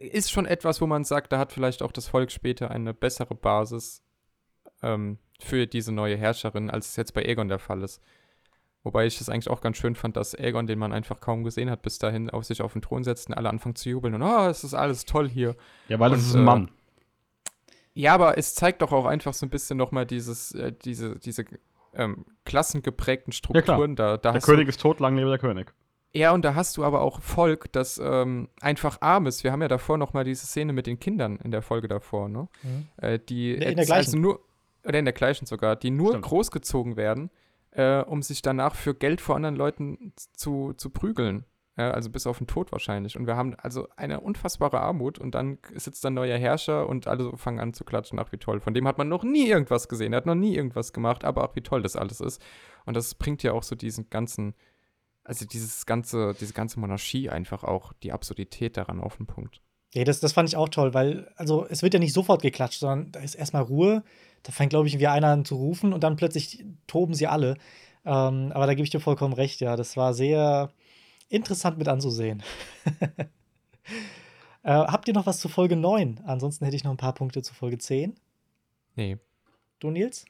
ist 0.00 0.30
schon 0.30 0.46
etwas, 0.46 0.80
wo 0.80 0.86
man 0.86 1.04
sagt, 1.04 1.32
da 1.32 1.38
hat 1.38 1.52
vielleicht 1.52 1.82
auch 1.82 1.92
das 1.92 2.08
Volk 2.08 2.30
später 2.30 2.70
eine 2.70 2.94
bessere 2.94 3.34
Basis 3.34 4.02
ähm, 4.82 5.18
für 5.40 5.66
diese 5.66 5.92
neue 5.92 6.16
Herrscherin, 6.16 6.70
als 6.70 6.90
es 6.90 6.96
jetzt 6.96 7.14
bei 7.14 7.24
Aegon 7.24 7.48
der 7.48 7.58
Fall 7.58 7.82
ist. 7.82 8.00
Wobei 8.84 9.06
ich 9.06 9.20
es 9.20 9.28
eigentlich 9.28 9.48
auch 9.48 9.60
ganz 9.60 9.76
schön 9.76 9.94
fand, 9.94 10.16
dass 10.16 10.34
Aegon, 10.34 10.66
den 10.66 10.78
man 10.78 10.92
einfach 10.92 11.20
kaum 11.20 11.44
gesehen 11.44 11.70
hat, 11.70 11.82
bis 11.82 11.98
dahin 11.98 12.30
auf 12.30 12.44
sich 12.44 12.62
auf 12.62 12.72
den 12.72 12.82
Thron 12.82 13.04
setzt 13.04 13.28
und 13.28 13.34
alle 13.34 13.48
anfangen 13.48 13.76
zu 13.76 13.88
jubeln 13.88 14.14
und 14.14 14.22
oh, 14.22 14.48
es 14.48 14.64
ist 14.64 14.74
alles 14.74 15.04
toll 15.04 15.28
hier. 15.28 15.56
Ja, 15.88 16.00
weil 16.00 16.12
Und, 16.12 16.18
es 16.18 16.26
ist 16.26 16.34
ein 16.34 16.42
äh, 16.42 16.44
Mann. 16.44 16.70
Ja, 17.94 18.14
aber 18.14 18.38
es 18.38 18.54
zeigt 18.54 18.82
doch 18.82 18.90
auch 18.90 19.04
einfach 19.06 19.34
so 19.34 19.46
ein 19.46 19.50
bisschen 19.50 19.76
nochmal 19.76 20.06
dieses, 20.06 20.52
äh, 20.52 20.72
diese, 20.72 21.16
diese 21.18 21.44
ähm, 21.94 22.24
klassengeprägten 22.44 23.32
Strukturen 23.32 23.94
da. 23.94 24.16
da 24.16 24.32
Der 24.32 24.40
König 24.40 24.68
ist 24.68 24.80
tot, 24.80 24.98
lang 24.98 25.16
lebe 25.16 25.28
der 25.28 25.38
König. 25.38 25.72
Ja, 26.14 26.32
und 26.32 26.44
da 26.44 26.54
hast 26.54 26.76
du 26.76 26.84
aber 26.84 27.00
auch 27.00 27.22
Volk, 27.22 27.72
das 27.72 28.00
ähm, 28.02 28.48
einfach 28.60 28.98
arm 29.00 29.26
ist. 29.26 29.44
Wir 29.44 29.52
haben 29.52 29.62
ja 29.62 29.68
davor 29.68 29.96
nochmal 29.96 30.24
diese 30.24 30.46
Szene 30.46 30.72
mit 30.72 30.86
den 30.86 31.00
Kindern 31.00 31.36
in 31.36 31.50
der 31.50 31.62
Folge 31.62 31.88
davor, 31.88 32.28
ne? 32.28 32.48
Mhm. 32.62 32.88
Äh, 32.98 33.18
die 33.18 33.54
In 33.54 33.60
der 33.60 33.70
jetzt 33.70 33.86
gleichen. 33.86 33.92
Also 33.92 34.18
nur, 34.18 34.40
oder 34.86 34.98
in 34.98 35.06
der 35.06 35.14
gleichen 35.14 35.46
sogar, 35.46 35.76
die 35.76 35.90
nur 35.90 36.10
Stimmt. 36.10 36.24
großgezogen 36.26 36.96
werden, 36.96 37.30
äh, 37.70 38.02
um 38.02 38.20
sich 38.20 38.42
danach 38.42 38.74
für 38.74 38.94
Geld 38.94 39.22
vor 39.22 39.36
anderen 39.36 39.56
Leuten 39.56 40.12
zu, 40.34 40.74
zu 40.74 40.90
prügeln. 40.90 41.46
Ja, 41.78 41.92
also 41.92 42.10
bis 42.10 42.26
auf 42.26 42.36
den 42.36 42.46
Tod 42.46 42.70
wahrscheinlich. 42.70 43.16
Und 43.16 43.26
wir 43.26 43.36
haben 43.36 43.54
also 43.54 43.88
eine 43.96 44.20
unfassbare 44.20 44.80
Armut 44.80 45.18
und 45.18 45.34
dann 45.34 45.56
sitzt 45.74 46.04
ein 46.04 46.12
neuer 46.12 46.36
Herrscher 46.36 46.86
und 46.86 47.06
alle 47.06 47.34
fangen 47.38 47.60
an 47.60 47.72
zu 47.72 47.84
klatschen, 47.84 48.18
ach 48.18 48.30
wie 48.30 48.36
toll. 48.36 48.60
Von 48.60 48.74
dem 48.74 48.86
hat 48.86 48.98
man 48.98 49.08
noch 49.08 49.24
nie 49.24 49.48
irgendwas 49.48 49.88
gesehen, 49.88 50.12
er 50.12 50.18
hat 50.18 50.26
noch 50.26 50.34
nie 50.34 50.54
irgendwas 50.54 50.92
gemacht, 50.92 51.24
aber 51.24 51.44
ach 51.44 51.56
wie 51.56 51.62
toll 51.62 51.80
das 51.80 51.96
alles 51.96 52.20
ist. 52.20 52.42
Und 52.84 52.94
das 52.94 53.14
bringt 53.14 53.42
ja 53.42 53.52
auch 53.52 53.62
so 53.62 53.74
diesen 53.74 54.10
ganzen, 54.10 54.54
also 55.24 55.44
dieses 55.44 55.86
ganze, 55.86 56.34
diese 56.40 56.52
ganze 56.52 56.80
Monarchie 56.80 57.30
einfach 57.30 57.64
auch 57.64 57.92
die 58.02 58.12
Absurdität 58.12 58.76
daran 58.76 59.00
auf 59.00 59.16
den 59.16 59.26
Punkt. 59.26 59.60
Ja, 59.94 60.04
das, 60.04 60.20
das 60.20 60.32
fand 60.32 60.48
ich 60.48 60.56
auch 60.56 60.68
toll, 60.70 60.94
weil, 60.94 61.30
also 61.36 61.66
es 61.68 61.82
wird 61.82 61.92
ja 61.94 62.00
nicht 62.00 62.14
sofort 62.14 62.40
geklatscht, 62.42 62.80
sondern 62.80 63.12
da 63.12 63.20
ist 63.20 63.34
erstmal 63.34 63.62
Ruhe. 63.62 64.02
Da 64.42 64.50
fängt, 64.52 64.70
glaube 64.70 64.88
ich, 64.88 64.98
wie 64.98 65.06
einer 65.06 65.28
an 65.28 65.44
zu 65.44 65.54
rufen 65.56 65.92
und 65.92 66.02
dann 66.02 66.16
plötzlich 66.16 66.64
toben 66.86 67.14
sie 67.14 67.26
alle. 67.26 67.56
Ähm, 68.04 68.50
aber 68.54 68.66
da 68.66 68.74
gebe 68.74 68.84
ich 68.84 68.90
dir 68.90 69.00
vollkommen 69.00 69.34
recht, 69.34 69.60
ja. 69.60 69.76
Das 69.76 69.96
war 69.96 70.14
sehr 70.14 70.72
interessant 71.28 71.78
mit 71.78 71.88
anzusehen. 71.88 72.42
äh, 74.62 74.70
habt 74.72 75.08
ihr 75.08 75.14
noch 75.14 75.26
was 75.26 75.40
zu 75.40 75.48
Folge 75.48 75.76
9? 75.76 76.20
Ansonsten 76.24 76.64
hätte 76.64 76.76
ich 76.76 76.84
noch 76.84 76.90
ein 76.90 76.96
paar 76.96 77.14
Punkte 77.14 77.42
zu 77.42 77.54
Folge 77.54 77.78
10. 77.78 78.14
Nee. 78.96 79.18
Du, 79.78 79.90
Nils? 79.90 80.24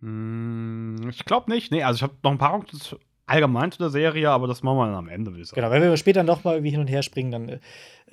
Hm, 0.00 1.08
ich 1.08 1.24
glaube 1.24 1.50
nicht. 1.50 1.70
Nee, 1.70 1.82
also 1.82 1.96
ich 1.96 2.02
habe 2.02 2.14
noch 2.22 2.30
ein 2.32 2.38
paar 2.38 2.52
Punkte 2.52 2.78
zu- 2.78 2.98
allgemein 3.26 3.72
zu 3.72 3.78
der 3.78 3.90
Serie, 3.90 4.30
aber 4.30 4.46
das 4.46 4.62
machen 4.62 4.78
wir 4.78 4.86
dann 4.86 4.94
am 4.94 5.08
Ende, 5.08 5.30
würde 5.30 5.42
ich 5.42 5.48
sagen. 5.48 5.60
Genau, 5.60 5.70
wenn 5.70 5.82
wir 5.82 5.96
später 5.96 6.22
noch 6.22 6.44
mal 6.44 6.54
irgendwie 6.54 6.70
hin 6.70 6.80
und 6.80 6.88
her 6.88 7.02
springen, 7.02 7.30
dann 7.30 7.48
äh, 7.48 7.58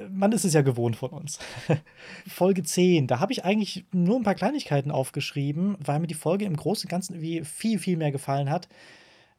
man 0.09 0.31
ist 0.31 0.45
es 0.45 0.53
ja 0.53 0.61
gewohnt 0.61 0.95
von 0.95 1.09
uns. 1.11 1.39
Folge 2.27 2.63
10, 2.63 3.07
da 3.07 3.19
habe 3.19 3.33
ich 3.33 3.43
eigentlich 3.43 3.85
nur 3.91 4.17
ein 4.17 4.23
paar 4.23 4.35
Kleinigkeiten 4.35 4.91
aufgeschrieben, 4.91 5.75
weil 5.83 5.99
mir 5.99 6.07
die 6.07 6.13
Folge 6.13 6.45
im 6.45 6.55
Großen 6.55 6.87
und 6.87 6.91
Ganzen 6.91 7.15
irgendwie 7.15 7.43
viel, 7.43 7.79
viel 7.79 7.97
mehr 7.97 8.11
gefallen 8.11 8.49
hat. 8.49 8.67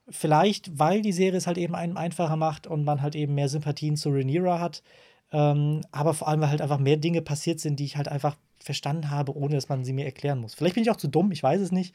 Vielleicht, 0.09 0.79
weil 0.79 1.01
die 1.01 1.13
Serie 1.13 1.39
es 1.39 1.47
halt 1.47 1.59
eben 1.59 1.75
einem 1.75 1.97
einfacher 1.97 2.37
macht 2.37 2.67
und 2.67 2.85
man 2.85 3.03
halt 3.03 3.15
eben 3.15 3.35
mehr 3.35 3.49
Sympathien 3.49 3.97
zu 3.97 4.11
Rhaenyra 4.11 4.59
hat. 4.59 4.83
Ähm, 5.31 5.81
aber 5.91 6.13
vor 6.13 6.29
allem, 6.29 6.41
weil 6.41 6.51
halt 6.51 6.61
einfach 6.61 6.79
mehr 6.79 6.97
Dinge 6.97 7.23
passiert 7.23 7.61
sind, 7.61 7.81
die 7.81 7.85
ich 7.85 7.97
halt 7.97 8.09
einfach 8.09 8.37
verstanden 8.59 9.11
habe, 9.11 9.37
ohne 9.37 9.55
dass 9.55 9.69
man 9.69 9.85
sie 9.85 9.93
mir 9.93 10.05
erklären 10.05 10.41
muss. 10.41 10.55
Vielleicht 10.55 10.75
bin 10.75 10.85
ich 10.85 10.91
auch 10.91 10.97
zu 10.97 11.09
dumm, 11.09 11.33
ich 11.33 11.43
weiß 11.43 11.61
es 11.61 11.73
nicht. 11.73 11.95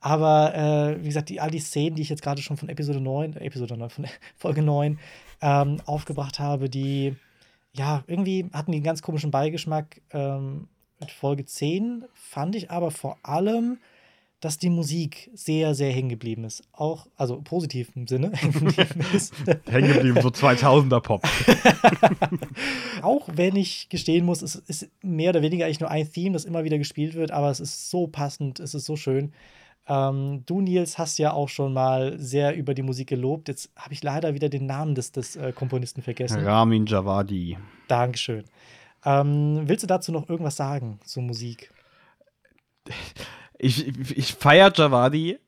Aber 0.00 0.54
äh, 0.54 1.02
wie 1.02 1.08
gesagt, 1.08 1.28
die, 1.28 1.40
all 1.40 1.50
die 1.50 1.58
Szenen, 1.58 1.96
die 1.96 2.02
ich 2.02 2.08
jetzt 2.08 2.22
gerade 2.22 2.42
schon 2.42 2.56
von 2.56 2.68
Episode 2.68 3.00
9, 3.00 3.36
äh, 3.36 3.44
Episode 3.44 3.76
9, 3.76 3.90
von 3.90 4.06
Folge 4.36 4.62
9 4.62 4.98
ähm, 5.40 5.80
aufgebracht 5.86 6.38
habe, 6.38 6.68
die 6.68 7.16
ja 7.72 8.04
irgendwie 8.06 8.48
hatten 8.52 8.72
die 8.72 8.78
einen 8.78 8.84
ganz 8.84 9.02
komischen 9.02 9.30
Beigeschmack. 9.30 10.00
Ähm, 10.12 10.68
mit 11.00 11.10
Folge 11.10 11.44
10 11.44 12.04
fand 12.14 12.56
ich 12.56 12.70
aber 12.70 12.90
vor 12.90 13.18
allem, 13.22 13.78
dass 14.40 14.58
die 14.58 14.70
Musik 14.70 15.30
sehr, 15.34 15.74
sehr 15.74 15.92
hängen 15.92 16.08
geblieben 16.08 16.44
ist. 16.44 16.62
Auch, 16.72 17.06
also 17.16 17.40
positiv 17.42 17.90
im 17.94 18.06
Sinne, 18.06 18.32
hängen 18.34 18.52
geblieben 18.52 19.04
ist. 19.14 19.34
Hängen 19.66 19.92
geblieben, 19.92 20.20
so 20.22 20.28
2000er 20.28 21.00
Pop. 21.00 21.22
Auch 23.02 23.28
wenn 23.32 23.56
ich 23.56 23.88
gestehen 23.88 24.24
muss, 24.24 24.42
es 24.42 24.56
ist 24.56 24.88
mehr 25.02 25.30
oder 25.30 25.42
weniger 25.42 25.64
eigentlich 25.64 25.80
nur 25.80 25.90
ein 25.90 26.10
Theme, 26.10 26.34
das 26.34 26.44
immer 26.44 26.64
wieder 26.64 26.78
gespielt 26.78 27.14
wird, 27.14 27.30
aber 27.30 27.50
es 27.50 27.60
ist 27.60 27.90
so 27.90 28.06
passend, 28.06 28.60
es 28.60 28.74
ist 28.74 28.84
so 28.84 28.96
schön. 28.96 29.32
Ähm, 29.88 30.42
du, 30.46 30.60
Nils, 30.60 30.98
hast 30.98 31.18
ja 31.18 31.32
auch 31.32 31.48
schon 31.48 31.72
mal 31.72 32.18
sehr 32.18 32.56
über 32.56 32.74
die 32.74 32.82
Musik 32.82 33.08
gelobt. 33.08 33.48
Jetzt 33.48 33.70
habe 33.76 33.94
ich 33.94 34.02
leider 34.02 34.34
wieder 34.34 34.48
den 34.48 34.66
Namen 34.66 34.94
des, 34.94 35.12
des 35.12 35.36
äh, 35.36 35.52
Komponisten 35.52 36.02
vergessen. 36.02 36.44
Ramin 36.44 36.86
Javadi. 36.86 37.56
Dankeschön. 37.86 38.44
Ähm, 39.04 39.62
willst 39.66 39.84
du 39.84 39.86
dazu 39.86 40.10
noch 40.10 40.28
irgendwas 40.28 40.56
sagen 40.56 40.98
zur 41.04 41.22
Musik? 41.22 41.72
Ich, 43.58 43.86
ich, 43.86 44.18
ich 44.18 44.34
feiere 44.34 44.72
Javadi. 44.74 45.38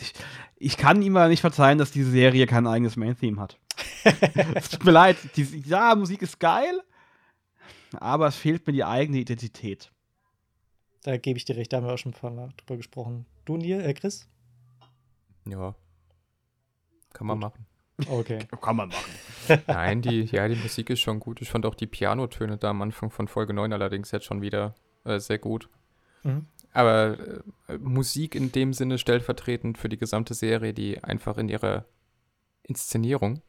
ich, 0.00 0.12
ich 0.56 0.76
kann 0.76 1.02
ihm 1.02 1.16
aber 1.16 1.28
nicht 1.28 1.40
verzeihen, 1.40 1.78
dass 1.78 1.90
diese 1.90 2.10
Serie 2.10 2.46
kein 2.46 2.68
eigenes 2.68 2.96
Main-Theme 2.96 3.40
hat. 3.40 3.58
es 4.54 4.70
tut 4.70 4.84
mir 4.84 4.92
leid. 4.92 5.16
Die, 5.34 5.62
ja, 5.66 5.94
Musik 5.96 6.22
ist 6.22 6.38
geil, 6.38 6.80
aber 7.98 8.28
es 8.28 8.36
fehlt 8.36 8.66
mir 8.66 8.72
die 8.72 8.84
eigene 8.84 9.18
Identität. 9.18 9.90
Da 11.06 11.16
gebe 11.18 11.36
ich 11.36 11.44
dir 11.44 11.56
recht, 11.56 11.72
da 11.72 11.76
haben 11.76 11.86
wir 11.86 11.94
auch 11.94 11.98
schon 11.98 12.10
ein 12.10 12.20
paar 12.20 12.32
Mal 12.32 12.48
drüber 12.56 12.78
gesprochen. 12.78 13.26
Du, 13.44 13.56
Neil, 13.56 13.80
äh, 13.80 13.94
Chris? 13.94 14.28
Ja. 15.48 15.76
Kann 17.12 17.28
man 17.28 17.38
machen. 17.38 17.64
Okay. 18.08 18.40
Kann 18.60 18.74
man 18.74 18.88
machen. 18.88 19.12
Nein, 19.68 20.02
die, 20.02 20.22
ja, 20.24 20.48
die 20.48 20.56
Musik 20.56 20.90
ist 20.90 20.98
schon 20.98 21.20
gut. 21.20 21.40
Ich 21.40 21.48
fand 21.48 21.64
auch 21.64 21.76
die 21.76 21.86
Pianotöne 21.86 22.56
da 22.56 22.70
am 22.70 22.82
Anfang 22.82 23.12
von 23.12 23.28
Folge 23.28 23.54
9 23.54 23.72
allerdings 23.72 24.10
jetzt 24.10 24.24
schon 24.24 24.42
wieder 24.42 24.74
äh, 25.04 25.20
sehr 25.20 25.38
gut. 25.38 25.68
Mhm. 26.24 26.46
Aber 26.72 27.16
äh, 27.68 27.78
Musik 27.78 28.34
in 28.34 28.50
dem 28.50 28.72
Sinne 28.72 28.98
stellvertretend 28.98 29.78
für 29.78 29.88
die 29.88 29.98
gesamte 29.98 30.34
Serie, 30.34 30.74
die 30.74 31.04
einfach 31.04 31.38
in 31.38 31.48
ihrer 31.48 31.84
Inszenierung 32.64 33.42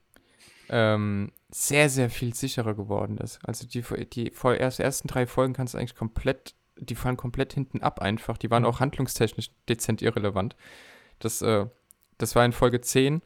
ähm, 0.69 1.31
sehr, 1.49 1.89
sehr 1.89 2.11
viel 2.11 2.35
sicherer 2.35 2.75
geworden 2.75 3.17
ist. 3.17 3.39
Also 3.43 3.65
die, 3.65 3.81
die 4.05 4.31
ersten 4.31 5.07
drei 5.07 5.25
Folgen 5.25 5.53
kannst 5.53 5.73
du 5.73 5.79
eigentlich 5.79 5.95
komplett, 5.95 6.53
die 6.79 6.95
fallen 6.95 7.17
komplett 7.17 7.53
hinten 7.53 7.81
ab 7.81 8.01
einfach. 8.01 8.37
Die 8.37 8.49
waren 8.51 8.63
Mhm. 8.63 8.69
auch 8.69 8.79
handlungstechnisch 8.79 9.51
dezent 9.69 10.01
irrelevant. 10.01 10.55
Das, 11.19 11.41
äh, 11.41 11.65
das 12.17 12.35
war 12.35 12.45
in 12.45 12.51
Folge 12.51 12.81
10, 12.81 13.21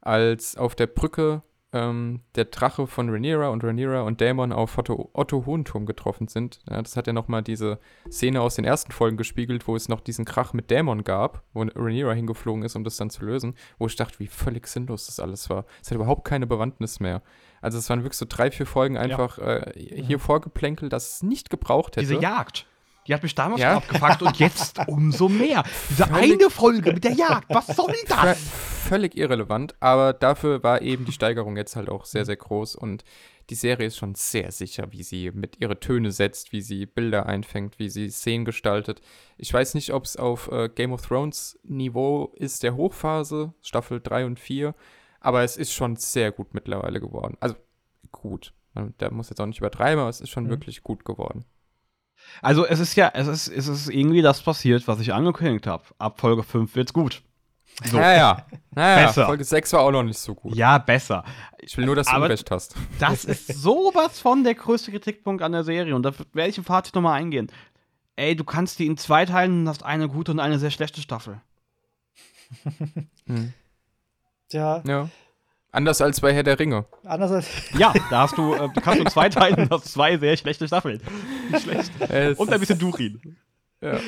als 0.00 0.56
auf 0.56 0.74
der 0.74 0.86
Brücke 0.86 1.42
ähm, 1.72 2.20
der 2.36 2.46
Drache 2.46 2.86
von 2.86 3.10
Rhaenyra 3.10 3.48
und 3.48 3.62
Rhaenyra 3.62 4.02
und 4.02 4.20
Daemon 4.20 4.52
auf 4.52 4.78
Otto, 4.78 5.10
Otto 5.12 5.44
Hohenturm 5.44 5.84
getroffen 5.84 6.28
sind. 6.28 6.60
Ja, 6.70 6.80
das 6.80 6.96
hat 6.96 7.06
ja 7.06 7.12
nochmal 7.12 7.42
diese 7.42 7.80
Szene 8.10 8.40
aus 8.40 8.54
den 8.54 8.64
ersten 8.64 8.92
Folgen 8.92 9.16
gespiegelt, 9.18 9.66
wo 9.66 9.76
es 9.76 9.88
noch 9.88 10.00
diesen 10.00 10.24
Krach 10.24 10.52
mit 10.54 10.70
Daemon 10.70 11.02
gab, 11.04 11.42
wo 11.52 11.62
Rhaenyra 11.62 12.12
hingeflogen 12.12 12.62
ist, 12.62 12.76
um 12.76 12.84
das 12.84 12.96
dann 12.96 13.10
zu 13.10 13.24
lösen, 13.26 13.56
wo 13.78 13.88
ich 13.88 13.96
dachte, 13.96 14.20
wie 14.20 14.28
völlig 14.28 14.68
sinnlos 14.68 15.06
das 15.06 15.20
alles 15.20 15.50
war. 15.50 15.66
Es 15.82 15.90
hat 15.90 15.96
überhaupt 15.96 16.24
keine 16.24 16.46
Bewandtnis 16.46 17.00
mehr. 17.00 17.20
Also 17.60 17.78
es 17.78 17.90
waren 17.90 18.04
wirklich 18.04 18.16
so 18.16 18.26
drei, 18.28 18.50
vier 18.50 18.64
Folgen 18.66 18.96
einfach 18.96 19.38
äh, 19.38 19.72
hier 19.74 20.20
vorgeplänkelt, 20.20 20.92
dass 20.92 21.16
es 21.16 21.22
nicht 21.24 21.50
gebraucht 21.50 21.96
hätte. 21.96 22.06
Diese 22.06 22.20
Jagd. 22.22 22.66
Die 23.06 23.14
hat 23.14 23.22
mich 23.22 23.34
damals 23.34 23.60
Ja. 23.60 23.74
schon 23.74 23.82
abgefuckt 23.82 24.22
und 24.22 24.38
jetzt 24.38 24.78
umso 24.88 25.28
mehr. 25.28 25.62
Diese 25.90 26.06
Völlig- 26.06 26.32
eine 26.40 26.50
Folge 26.50 26.92
mit 26.92 27.04
der 27.04 27.12
Jagd. 27.12 27.46
Was 27.54 27.66
soll 27.68 27.94
das? 28.08 28.38
Völlig 28.88 29.16
irrelevant, 29.16 29.74
aber 29.80 30.12
dafür 30.12 30.62
war 30.62 30.80
eben 30.82 31.04
die 31.04 31.12
Steigerung 31.12 31.56
jetzt 31.56 31.74
halt 31.76 31.88
auch 31.88 32.04
sehr, 32.04 32.24
sehr 32.24 32.36
groß 32.36 32.76
und 32.76 33.02
die 33.50 33.54
Serie 33.56 33.86
ist 33.86 33.96
schon 33.96 34.14
sehr 34.16 34.50
sicher, 34.52 34.90
wie 34.90 35.02
sie 35.02 35.30
mit 35.32 35.60
ihre 35.60 35.78
Töne 35.80 36.10
setzt, 36.12 36.52
wie 36.52 36.60
sie 36.60 36.86
Bilder 36.86 37.26
einfängt, 37.26 37.78
wie 37.78 37.88
sie 37.88 38.10
Szenen 38.10 38.44
gestaltet. 38.44 39.00
Ich 39.38 39.52
weiß 39.52 39.74
nicht, 39.74 39.92
ob 39.92 40.04
es 40.04 40.16
auf 40.16 40.50
äh, 40.50 40.68
Game 40.68 40.92
of 40.92 41.02
Thrones 41.06 41.58
Niveau 41.64 42.32
ist 42.36 42.62
der 42.64 42.76
Hochphase, 42.76 43.54
Staffel 43.60 44.00
3 44.00 44.26
und 44.26 44.40
4, 44.40 44.74
aber 45.20 45.42
es 45.42 45.56
ist 45.56 45.72
schon 45.72 45.96
sehr 45.96 46.30
gut 46.32 46.54
mittlerweile 46.54 47.00
geworden. 47.00 47.36
Also 47.40 47.56
gut. 48.12 48.52
Man- 48.74 48.94
Da 48.98 49.10
muss 49.10 49.30
jetzt 49.30 49.40
auch 49.40 49.46
nicht 49.46 49.58
übertreiben, 49.58 50.00
aber 50.00 50.10
es 50.10 50.20
ist 50.20 50.30
schon 50.30 50.44
Mhm. 50.44 50.50
wirklich 50.50 50.82
gut 50.82 51.04
geworden. 51.04 51.44
Also 52.42 52.66
es 52.66 52.80
ist 52.80 52.94
ja, 52.96 53.10
es 53.14 53.26
ist, 53.26 53.48
es 53.48 53.66
ist 53.68 53.88
irgendwie 53.88 54.22
das 54.22 54.42
passiert, 54.42 54.86
was 54.88 55.00
ich 55.00 55.12
angekündigt 55.14 55.66
habe. 55.66 55.84
Ab 55.98 56.20
Folge 56.20 56.42
5 56.42 56.74
wird's 56.74 56.92
gut. 56.92 57.22
So. 57.84 57.98
Naja, 57.98 58.46
naja, 58.70 59.06
Besser. 59.06 59.26
Folge 59.26 59.44
6 59.44 59.72
war 59.74 59.80
auch 59.80 59.90
noch 59.90 60.02
nicht 60.02 60.18
so 60.18 60.34
gut. 60.34 60.54
Ja, 60.54 60.78
besser. 60.78 61.24
Ich 61.58 61.76
will 61.76 61.84
nur, 61.84 61.94
dass 61.94 62.06
du 62.06 62.12
Aber- 62.14 62.28
recht 62.30 62.50
hast. 62.50 62.74
Das 62.98 63.24
ist 63.26 63.48
sowas 63.48 64.18
von 64.18 64.44
der 64.44 64.54
größte 64.54 64.90
Kritikpunkt 64.90 65.42
an 65.42 65.52
der 65.52 65.62
Serie. 65.64 65.94
Und 65.94 66.02
da 66.02 66.12
werde 66.32 66.48
ich 66.50 66.56
im 66.58 66.64
Fazit 66.64 66.94
nochmal 66.94 67.20
eingehen. 67.20 67.50
Ey, 68.16 68.34
du 68.34 68.44
kannst 68.44 68.78
die 68.78 68.86
in 68.86 68.96
zwei 68.96 69.26
teilen 69.26 69.60
und 69.62 69.68
hast 69.68 69.82
eine 69.82 70.08
gute 70.08 70.32
und 70.32 70.40
eine 70.40 70.58
sehr 70.58 70.70
schlechte 70.70 71.02
Staffel. 71.02 71.40
Hm. 73.26 73.52
Tja, 74.48 74.82
Ja. 74.86 75.08
Anders 75.72 76.00
als 76.00 76.20
bei 76.20 76.32
Herr 76.32 76.42
der 76.42 76.58
Ringe. 76.58 76.86
andererseits, 77.04 77.48
Ja, 77.78 77.92
da 78.10 78.22
hast 78.22 78.38
du, 78.38 78.54
äh, 78.54 78.68
du 78.72 78.80
kannst 78.80 79.00
in 79.00 79.06
zwei 79.08 79.28
teilen 79.28 79.68
hast 79.70 79.92
zwei 79.92 80.16
sehr 80.16 80.36
schlechte 80.36 80.66
Staffeln. 80.66 81.00
Nicht 81.50 81.62
schlecht. 81.64 81.90
Es 82.08 82.38
Und 82.38 82.52
ein 82.52 82.60
bisschen 82.60 82.78
Durin. 82.78 83.36
Ja. 83.82 84.00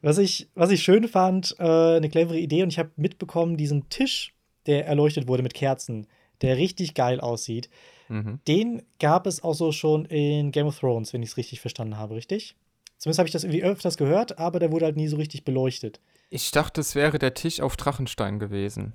was 0.00 0.18
ich, 0.18 0.48
was 0.54 0.70
ich 0.70 0.82
schön 0.82 1.08
fand, 1.08 1.56
äh, 1.58 1.96
eine 1.96 2.08
clevere 2.08 2.38
Idee 2.38 2.62
und 2.62 2.68
ich 2.68 2.78
habe 2.78 2.90
mitbekommen, 2.96 3.56
diesen 3.56 3.88
Tisch, 3.88 4.34
der 4.66 4.86
erleuchtet 4.86 5.26
wurde 5.26 5.42
mit 5.42 5.54
Kerzen, 5.54 6.06
der 6.42 6.56
richtig 6.56 6.94
geil 6.94 7.20
aussieht, 7.20 7.68
Mhm. 8.10 8.40
den 8.48 8.82
gab 9.00 9.26
es 9.26 9.42
auch 9.42 9.52
so 9.52 9.70
schon 9.70 10.06
in 10.06 10.50
Game 10.50 10.66
of 10.66 10.78
Thrones, 10.78 11.12
wenn 11.12 11.22
ich 11.22 11.28
es 11.30 11.36
richtig 11.36 11.60
verstanden 11.60 11.98
habe, 11.98 12.14
richtig? 12.14 12.56
Zumindest 12.96 13.18
habe 13.18 13.26
ich 13.28 13.32
das 13.34 13.44
irgendwie 13.44 13.62
öfters 13.62 13.98
gehört, 13.98 14.38
aber 14.38 14.58
der 14.60 14.72
wurde 14.72 14.86
halt 14.86 14.96
nie 14.96 15.08
so 15.08 15.16
richtig 15.18 15.44
beleuchtet. 15.44 16.00
Ich 16.30 16.50
dachte, 16.50 16.80
es 16.80 16.94
wäre 16.94 17.18
der 17.18 17.34
Tisch 17.34 17.60
auf 17.60 17.76
Drachenstein 17.76 18.38
gewesen. 18.38 18.94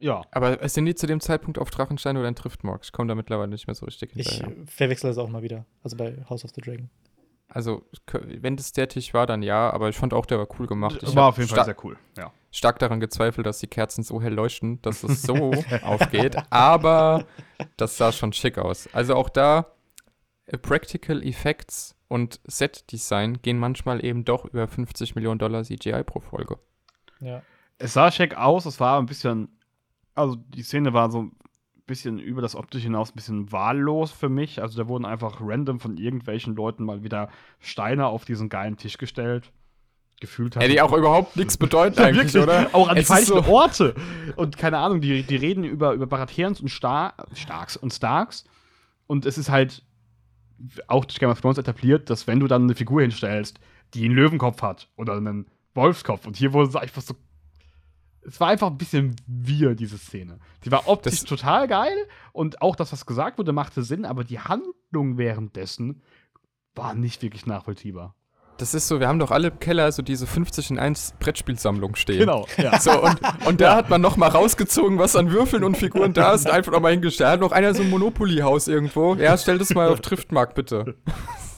Ja. 0.00 0.22
Aber 0.32 0.66
sind 0.68 0.86
die 0.86 0.94
zu 0.94 1.06
dem 1.06 1.20
Zeitpunkt 1.20 1.58
auf 1.58 1.70
Drachenstein 1.70 2.16
oder 2.16 2.26
in 2.28 2.34
Driftmark? 2.34 2.80
Ich 2.84 2.92
komme 2.92 3.08
da 3.08 3.14
mittlerweile 3.14 3.50
nicht 3.50 3.66
mehr 3.66 3.74
so 3.74 3.86
richtig 3.86 4.10
Ich 4.16 4.28
hinterher. 4.30 4.56
äh, 4.62 4.66
verwechsel 4.66 5.10
das 5.10 5.18
auch 5.18 5.28
mal 5.28 5.42
wieder. 5.42 5.66
Also 5.82 5.96
bei 5.96 6.16
House 6.28 6.44
of 6.44 6.50
the 6.54 6.60
Dragon. 6.60 6.88
Also, 7.52 7.82
wenn 8.12 8.56
das 8.56 8.72
der 8.72 8.88
Tisch 8.88 9.12
war, 9.12 9.26
dann 9.26 9.42
ja, 9.42 9.70
aber 9.70 9.88
ich 9.88 9.96
fand 9.96 10.14
auch, 10.14 10.24
der 10.24 10.38
war 10.38 10.46
cool 10.58 10.68
gemacht. 10.68 11.02
Ich 11.02 11.14
War 11.16 11.26
auf 11.30 11.36
jeden 11.38 11.50
Fall 11.50 11.64
sehr 11.64 11.76
cool. 11.84 11.98
Ja. 12.16 12.32
stark 12.52 12.78
daran 12.78 13.00
gezweifelt, 13.00 13.44
dass 13.44 13.58
die 13.58 13.66
Kerzen 13.66 14.04
so 14.04 14.22
hell 14.22 14.32
leuchten, 14.32 14.80
dass 14.82 15.02
es 15.02 15.22
so 15.22 15.50
aufgeht. 15.82 16.36
Aber 16.50 17.26
das 17.76 17.96
sah 17.96 18.12
schon 18.12 18.32
schick 18.32 18.56
aus. 18.56 18.88
Also 18.92 19.16
auch 19.16 19.28
da, 19.28 19.66
äh, 20.46 20.58
Practical 20.58 21.24
Effects 21.24 21.96
und 22.06 22.40
Set-Design 22.44 23.42
gehen 23.42 23.58
manchmal 23.58 24.04
eben 24.04 24.24
doch 24.24 24.44
über 24.44 24.68
50 24.68 25.16
Millionen 25.16 25.40
Dollar 25.40 25.64
CGI 25.64 26.04
pro 26.04 26.20
Folge. 26.20 26.56
Ja. 27.20 27.42
Es 27.78 27.94
sah 27.94 28.12
schick 28.12 28.36
aus, 28.36 28.64
es 28.64 28.78
war 28.78 29.00
ein 29.00 29.06
bisschen, 29.06 29.48
also 30.14 30.36
die 30.36 30.62
Szene 30.62 30.92
war 30.92 31.10
so 31.10 31.22
ein 31.24 31.32
bisschen 31.86 32.18
über 32.18 32.40
das 32.42 32.54
Optische 32.54 32.84
hinaus 32.84 33.10
ein 33.10 33.16
bisschen 33.16 33.52
wahllos 33.52 34.12
für 34.12 34.28
mich. 34.28 34.62
Also 34.62 34.80
da 34.82 34.88
wurden 34.88 35.04
einfach 35.04 35.38
random 35.40 35.80
von 35.80 35.96
irgendwelchen 35.96 36.54
Leuten 36.54 36.84
mal 36.84 37.02
wieder 37.02 37.28
Steine 37.58 38.06
auf 38.06 38.24
diesen 38.24 38.48
geilen 38.48 38.76
Tisch 38.76 38.98
gestellt. 38.98 39.50
Gefühlt 40.20 40.54
Ja, 40.56 40.68
die 40.68 40.80
auch 40.82 40.92
überhaupt 40.92 41.36
nichts 41.36 41.56
bedeuten 41.58 41.98
eigentlich, 42.00 42.34
Wirklich, 42.34 42.42
oder? 42.42 42.68
Auch 42.74 42.88
an 42.88 42.94
die 42.96 43.00
Es 43.00 43.08
ist 43.10 43.14
falschen 43.26 43.42
so- 43.44 43.50
Orte. 43.52 43.94
Und 44.36 44.56
keine 44.58 44.78
Ahnung, 44.78 45.00
die, 45.00 45.22
die 45.22 45.36
reden 45.36 45.64
über, 45.64 45.92
über 45.94 46.06
Baratheons 46.06 46.60
und 46.60 46.68
Star 46.68 47.14
Starks 47.34 47.76
und 47.76 47.92
Starks. 47.92 48.44
Und 49.06 49.24
es 49.26 49.38
ist 49.38 49.48
halt 49.50 49.82
auch 50.88 51.06
durch 51.06 51.18
Game 51.18 51.30
of 51.30 51.40
Thrones 51.40 51.56
etabliert, 51.58 52.10
dass 52.10 52.26
wenn 52.26 52.38
du 52.38 52.46
dann 52.46 52.64
eine 52.64 52.74
Figur 52.74 53.00
hinstellst, 53.00 53.58
die 53.94 54.04
einen 54.04 54.14
Löwenkopf 54.14 54.60
hat 54.62 54.88
oder 54.96 55.16
einen 55.16 55.46
Wolfskopf, 55.74 56.26
und 56.26 56.36
hier 56.36 56.52
wurde 56.52 56.68
es 56.68 56.76
einfach 56.76 57.00
so. 57.02 57.14
Es 58.26 58.38
war 58.40 58.48
einfach 58.48 58.66
ein 58.68 58.78
bisschen 58.78 59.16
wir, 59.26 59.74
diese 59.74 59.96
Szene. 59.98 60.38
Die 60.64 60.70
war 60.70 60.88
optisch 60.88 61.20
Das- 61.20 61.24
total 61.24 61.66
geil 61.68 61.96
und 62.32 62.60
auch 62.62 62.76
das, 62.76 62.92
was 62.92 63.06
gesagt 63.06 63.38
wurde, 63.38 63.52
machte 63.52 63.82
Sinn, 63.82 64.04
aber 64.04 64.24
die 64.24 64.38
Handlung 64.40 65.16
währenddessen 65.18 66.02
war 66.74 66.94
nicht 66.94 67.22
wirklich 67.22 67.46
nachvollziehbar. 67.46 68.14
Das 68.58 68.74
ist 68.74 68.88
so, 68.88 69.00
wir 69.00 69.08
haben 69.08 69.18
doch 69.18 69.30
alle 69.30 69.48
im 69.48 69.58
Keller 69.58 69.90
so 69.90 70.02
diese 70.02 70.26
50 70.26 70.72
in 70.72 70.78
1 70.78 71.14
Brettspielsammlung 71.18 71.94
stehen. 71.96 72.18
Genau, 72.18 72.46
ja. 72.58 72.78
So, 72.80 72.90
und, 73.02 73.18
und 73.46 73.60
da 73.62 73.74
hat 73.74 73.88
man 73.88 74.02
noch 74.02 74.18
mal 74.18 74.28
rausgezogen, 74.28 74.98
was 74.98 75.16
an 75.16 75.30
Würfeln 75.32 75.64
und 75.64 75.78
Figuren 75.78 76.12
da 76.12 76.34
ist, 76.34 76.46
einfach 76.50 76.72
noch 76.72 76.80
mal 76.80 76.92
hingestellt. 76.92 77.30
Hat 77.30 77.40
noch 77.40 77.52
einer 77.52 77.72
so 77.72 77.82
ein 77.82 77.88
Monopoly-Haus 77.88 78.68
irgendwo. 78.68 79.14
Ja, 79.14 79.38
stell 79.38 79.56
das 79.56 79.70
mal 79.74 79.88
auf 79.88 80.02
Driftmarkt, 80.02 80.54
bitte. 80.54 80.94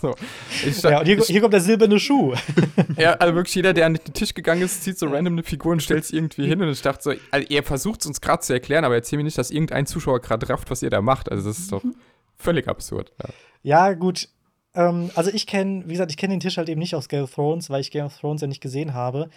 So. 0.02 0.16
Ja, 0.88 0.98
und 0.98 1.06
hier, 1.06 1.16
hier 1.20 1.40
kommt 1.40 1.54
der 1.54 1.60
silberne 1.60 2.00
Schuh. 2.00 2.34
ja, 2.96 3.12
also 3.12 3.36
wirklich 3.36 3.54
jeder, 3.54 3.72
der 3.72 3.86
an 3.86 3.94
den 3.94 4.12
Tisch 4.12 4.34
gegangen 4.34 4.62
ist, 4.62 4.82
zieht 4.82 4.98
so 4.98 5.06
random 5.06 5.34
eine 5.34 5.42
Figur 5.44 5.70
und 5.70 5.80
stellt 5.80 6.02
es 6.02 6.12
irgendwie 6.12 6.46
hin. 6.46 6.60
Und 6.60 6.68
ich 6.70 6.82
dachte 6.82 7.02
so, 7.02 7.14
also 7.30 7.46
ihr 7.48 7.62
versucht 7.62 8.00
es 8.00 8.06
uns 8.06 8.20
gerade 8.20 8.42
zu 8.42 8.52
erklären, 8.52 8.84
aber 8.84 8.96
erzähl 8.96 9.16
mir 9.16 9.22
nicht, 9.22 9.38
dass 9.38 9.52
irgendein 9.52 9.86
Zuschauer 9.86 10.20
gerade 10.20 10.48
rafft, 10.48 10.70
was 10.70 10.82
ihr 10.82 10.90
da 10.90 11.00
macht. 11.00 11.30
Also 11.30 11.48
das 11.48 11.58
ist 11.60 11.70
doch 11.70 11.82
völlig 12.36 12.66
absurd. 12.66 13.12
Ja. 13.22 13.28
Ja, 13.62 13.92
gut. 13.94 14.28
Ähm, 14.74 15.10
also 15.14 15.30
ich 15.32 15.46
kenne, 15.46 15.84
wie 15.86 15.92
gesagt, 15.92 16.10
ich 16.10 16.16
kenne 16.16 16.34
den 16.34 16.40
Tisch 16.40 16.56
halt 16.56 16.68
eben 16.68 16.80
nicht 16.80 16.94
aus 16.94 17.08
Game 17.08 17.22
of 17.22 17.34
Thrones, 17.34 17.70
weil 17.70 17.80
ich 17.80 17.90
Game 17.90 18.06
of 18.06 18.18
Thrones 18.18 18.40
ja 18.40 18.48
nicht 18.48 18.60
gesehen 18.60 18.94
habe. 18.94 19.30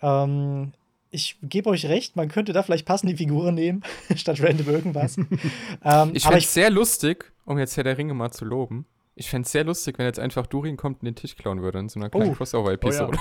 Ähm, 0.00 0.72
ich 1.10 1.36
gebe 1.42 1.68
euch 1.70 1.86
recht, 1.86 2.16
man 2.16 2.28
könnte 2.28 2.52
da 2.52 2.62
vielleicht 2.62 2.86
passende 2.86 3.16
Figuren 3.16 3.54
nehmen, 3.54 3.82
statt 4.16 4.40
random 4.40 4.68
irgendwas. 4.68 5.16
ähm, 5.84 6.10
Ich 6.14 6.24
ich, 6.24 6.30
es 6.30 6.54
sehr 6.54 6.70
lustig, 6.70 7.32
um 7.44 7.58
jetzt 7.58 7.76
Herr 7.76 7.84
der 7.84 7.98
Ringe 7.98 8.14
mal 8.14 8.30
zu 8.30 8.44
loben. 8.44 8.86
Ich 9.14 9.28
fände 9.28 9.44
es 9.46 9.52
sehr 9.52 9.64
lustig, 9.64 9.98
wenn 9.98 10.06
jetzt 10.06 10.18
einfach 10.18 10.46
Durin 10.46 10.76
kommt 10.76 11.02
und 11.02 11.06
den 11.06 11.14
Tisch 11.14 11.36
klauen 11.36 11.60
würde 11.60 11.78
in 11.78 11.88
so 11.88 12.00
einer 12.00 12.08
kleinen 12.08 12.30
Oh. 12.30 12.34
Crossover-Episode. 12.34 13.18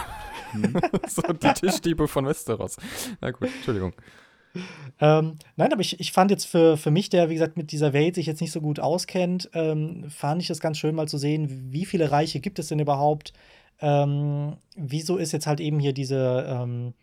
so 1.08 1.22
die 1.22 1.54
Tischdiebe 1.54 2.08
von 2.08 2.26
Westeros. 2.26 2.78
Na 3.20 3.32
gut, 3.32 3.50
Entschuldigung. 3.56 3.94
ähm, 5.00 5.36
nein, 5.56 5.72
aber 5.72 5.82
ich, 5.82 6.00
ich 6.00 6.12
fand 6.12 6.32
jetzt 6.32 6.46
für, 6.46 6.78
für 6.78 6.92
mich, 6.92 7.10
der, 7.10 7.30
wie 7.30 7.34
gesagt, 7.36 7.58
mit 7.58 7.72
dieser 7.72 7.94
Welt 7.94 8.16
sich 8.16 8.26
jetzt 8.26 8.42
nicht 8.42 8.52
so 8.52 8.62
gut 8.62 8.80
auskennt, 8.80 9.50
ähm, 9.54 10.06
fand 10.10 10.42
ich 10.42 10.50
es 10.50 10.60
ganz 10.60 10.78
schön 10.78 10.96
mal 10.96 11.08
zu 11.08 11.18
sehen, 11.18 11.72
wie 11.72 11.86
viele 11.86 12.12
Reiche 12.12 12.40
gibt 12.40 12.60
es 12.60 12.68
denn 12.68 12.80
überhaupt? 12.80 13.34
Ähm, 13.80 14.58
wieso 14.76 15.18
ist 15.18 15.32
jetzt 15.32 15.48
halt 15.48 15.60
eben 15.60 15.80
hier 15.80 15.94
diese, 15.94 16.46
ähm, 16.48 16.94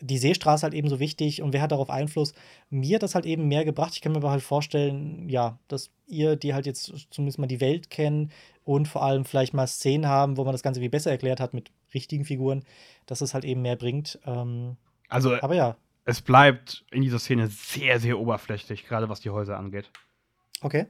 die 0.00 0.18
Seestraße 0.18 0.62
halt 0.64 0.74
eben 0.74 0.88
so 0.88 0.98
wichtig 1.00 1.42
und 1.42 1.52
wer 1.52 1.62
hat 1.62 1.72
darauf 1.72 1.90
Einfluss? 1.90 2.32
Mir 2.70 2.96
hat 2.96 3.02
das 3.02 3.14
halt 3.14 3.26
eben 3.26 3.48
mehr 3.48 3.64
gebracht. 3.64 3.92
Ich 3.94 4.00
kann 4.00 4.12
mir 4.12 4.18
aber 4.18 4.30
halt 4.30 4.42
vorstellen, 4.42 5.28
ja, 5.28 5.58
dass 5.68 5.90
ihr, 6.06 6.36
die 6.36 6.54
halt 6.54 6.66
jetzt 6.66 6.92
zumindest 7.10 7.38
mal 7.38 7.46
die 7.46 7.60
Welt 7.60 7.90
kennen 7.90 8.30
und 8.64 8.88
vor 8.88 9.02
allem 9.02 9.24
vielleicht 9.24 9.54
mal 9.54 9.66
Szenen 9.66 10.06
haben, 10.06 10.36
wo 10.36 10.44
man 10.44 10.52
das 10.52 10.62
Ganze 10.62 10.80
wie 10.80 10.88
besser 10.88 11.10
erklärt 11.10 11.40
hat 11.40 11.54
mit 11.54 11.70
richtigen 11.94 12.24
Figuren, 12.24 12.64
dass 13.06 13.20
es 13.20 13.34
halt 13.34 13.44
eben 13.44 13.62
mehr 13.62 13.76
bringt. 13.76 14.18
Ähm, 14.26 14.76
Also, 15.08 15.34
aber 15.40 15.54
ja, 15.54 15.76
es 16.04 16.20
bleibt 16.22 16.84
in 16.90 17.02
dieser 17.02 17.18
Szene 17.18 17.48
sehr, 17.48 18.00
sehr 18.00 18.18
oberflächlich, 18.18 18.86
gerade 18.86 19.08
was 19.08 19.20
die 19.20 19.30
Häuser 19.30 19.58
angeht. 19.58 19.90
okay. 20.62 20.86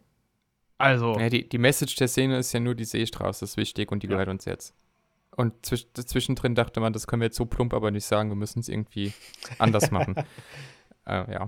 Also, 0.79 1.19
Ja, 1.19 1.29
die, 1.29 1.47
die 1.47 1.59
Message 1.59 1.95
der 1.97 2.09
Szene 2.09 2.39
ist 2.39 2.53
ja 2.53 2.61
nur, 2.61 2.75
die 2.75 2.87
Seestraße 2.87 3.45
ist 3.45 3.57
wichtig 3.59 3.93
und 3.93 4.03
die 4.03 4.07
Ja. 4.07 4.13
gehört 4.13 4.29
uns 4.29 4.47
jetzt. 4.47 4.75
Und 5.41 5.65
zwisch 5.65 5.87
zwischendrin 5.95 6.55
dachte 6.55 6.81
man, 6.81 6.93
das 6.93 7.07
können 7.07 7.21
wir 7.23 7.27
jetzt 7.27 7.39
so 7.39 7.47
plump 7.47 7.73
aber 7.73 7.91
nicht 7.91 8.05
sagen, 8.05 8.29
wir 8.29 8.37
müssen 8.37 8.61
es 8.61 8.69
irgendwie 8.69 9.15
anders 9.59 9.91
machen. 9.91 10.17
äh, 11.07 11.33
ja. 11.33 11.47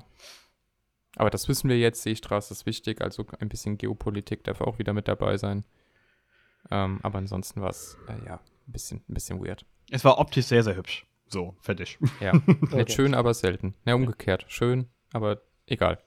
Aber 1.16 1.28
das 1.28 1.46
wissen 1.46 1.68
wir 1.68 1.78
jetzt, 1.78 2.02
Seestraße 2.02 2.54
ist 2.54 2.64
wichtig, 2.64 3.02
also 3.02 3.26
ein 3.38 3.50
bisschen 3.50 3.76
Geopolitik 3.76 4.44
darf 4.44 4.62
auch 4.62 4.78
wieder 4.78 4.94
mit 4.94 5.08
dabei 5.08 5.36
sein. 5.36 5.66
Ähm, 6.70 7.00
aber 7.02 7.18
ansonsten 7.18 7.60
war 7.60 7.68
es, 7.68 7.98
äh, 8.08 8.24
ja, 8.24 8.36
ein 8.36 8.72
bisschen, 8.72 9.02
ein 9.10 9.14
bisschen 9.14 9.44
weird. 9.44 9.66
Es 9.90 10.06
war 10.06 10.18
optisch 10.18 10.46
sehr, 10.46 10.62
sehr 10.62 10.76
hübsch. 10.76 11.04
So, 11.26 11.54
fertig. 11.60 11.98
Ja, 12.20 12.32
okay. 12.46 12.76
nicht 12.76 12.92
schön, 12.92 13.14
aber 13.14 13.34
selten. 13.34 13.74
Ja, 13.84 13.94
umgekehrt. 13.94 14.46
Schön, 14.48 14.88
aber 15.12 15.42
egal. 15.66 15.98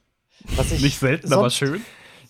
nicht 0.81 0.97
selten, 0.97 1.31
aber 1.31 1.51
schön. 1.51 1.85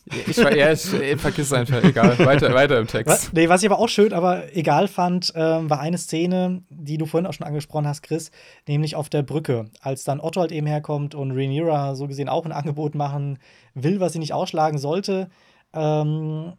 Ich, 0.06 0.38
ja, 0.38 0.72
ich, 0.72 0.94
ich 0.94 1.20
vergiss 1.20 1.52
einfach, 1.52 1.84
egal. 1.84 2.18
Weiter, 2.20 2.54
weiter 2.54 2.80
im 2.80 2.86
Text. 2.86 3.08
Was, 3.08 3.34
nee, 3.34 3.50
was 3.50 3.64
ich 3.64 3.70
aber 3.70 3.80
auch 3.80 3.90
schön, 3.90 4.14
aber 4.14 4.56
egal 4.56 4.88
fand, 4.88 5.34
ähm, 5.36 5.70
war 5.70 5.80
eine 5.80 5.98
Szene, 5.98 6.64
die 6.70 6.98
du 6.98 7.08
vorhin 7.08 7.26
auch 7.26 7.34
schon 7.34 7.48
angesprochen 7.48 7.88
hast, 7.88 8.04
Chris, 8.04 8.30
nämlich 8.68 8.96
auf 8.96 9.10
der 9.10 9.24
Brücke, 9.24 9.66
als 9.82 10.04
dann 10.04 10.20
Otto 10.20 10.42
halt 10.42 10.52
eben 10.52 10.68
herkommt 10.68 11.16
und 11.16 11.32
Rhaenyra 11.32 11.96
so 11.96 12.08
gesehen 12.08 12.30
auch 12.30 12.46
ein 12.46 12.52
Angebot 12.52 12.94
machen 12.94 13.40
will, 13.74 14.00
was 14.00 14.14
sie 14.14 14.20
nicht 14.20 14.34
ausschlagen 14.34 14.78
sollte. 14.78 15.30
Ähm, 15.74 16.54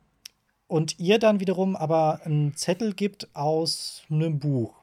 und 0.69 0.99
ihr 0.99 1.21
dann 1.21 1.39
wiederum 1.39 1.77
aber 1.77 2.21
einen 2.25 2.55
Zettel 2.57 2.93
gibt 2.95 3.29
aus 3.35 4.03
einem 4.11 4.41
Buch. 4.41 4.75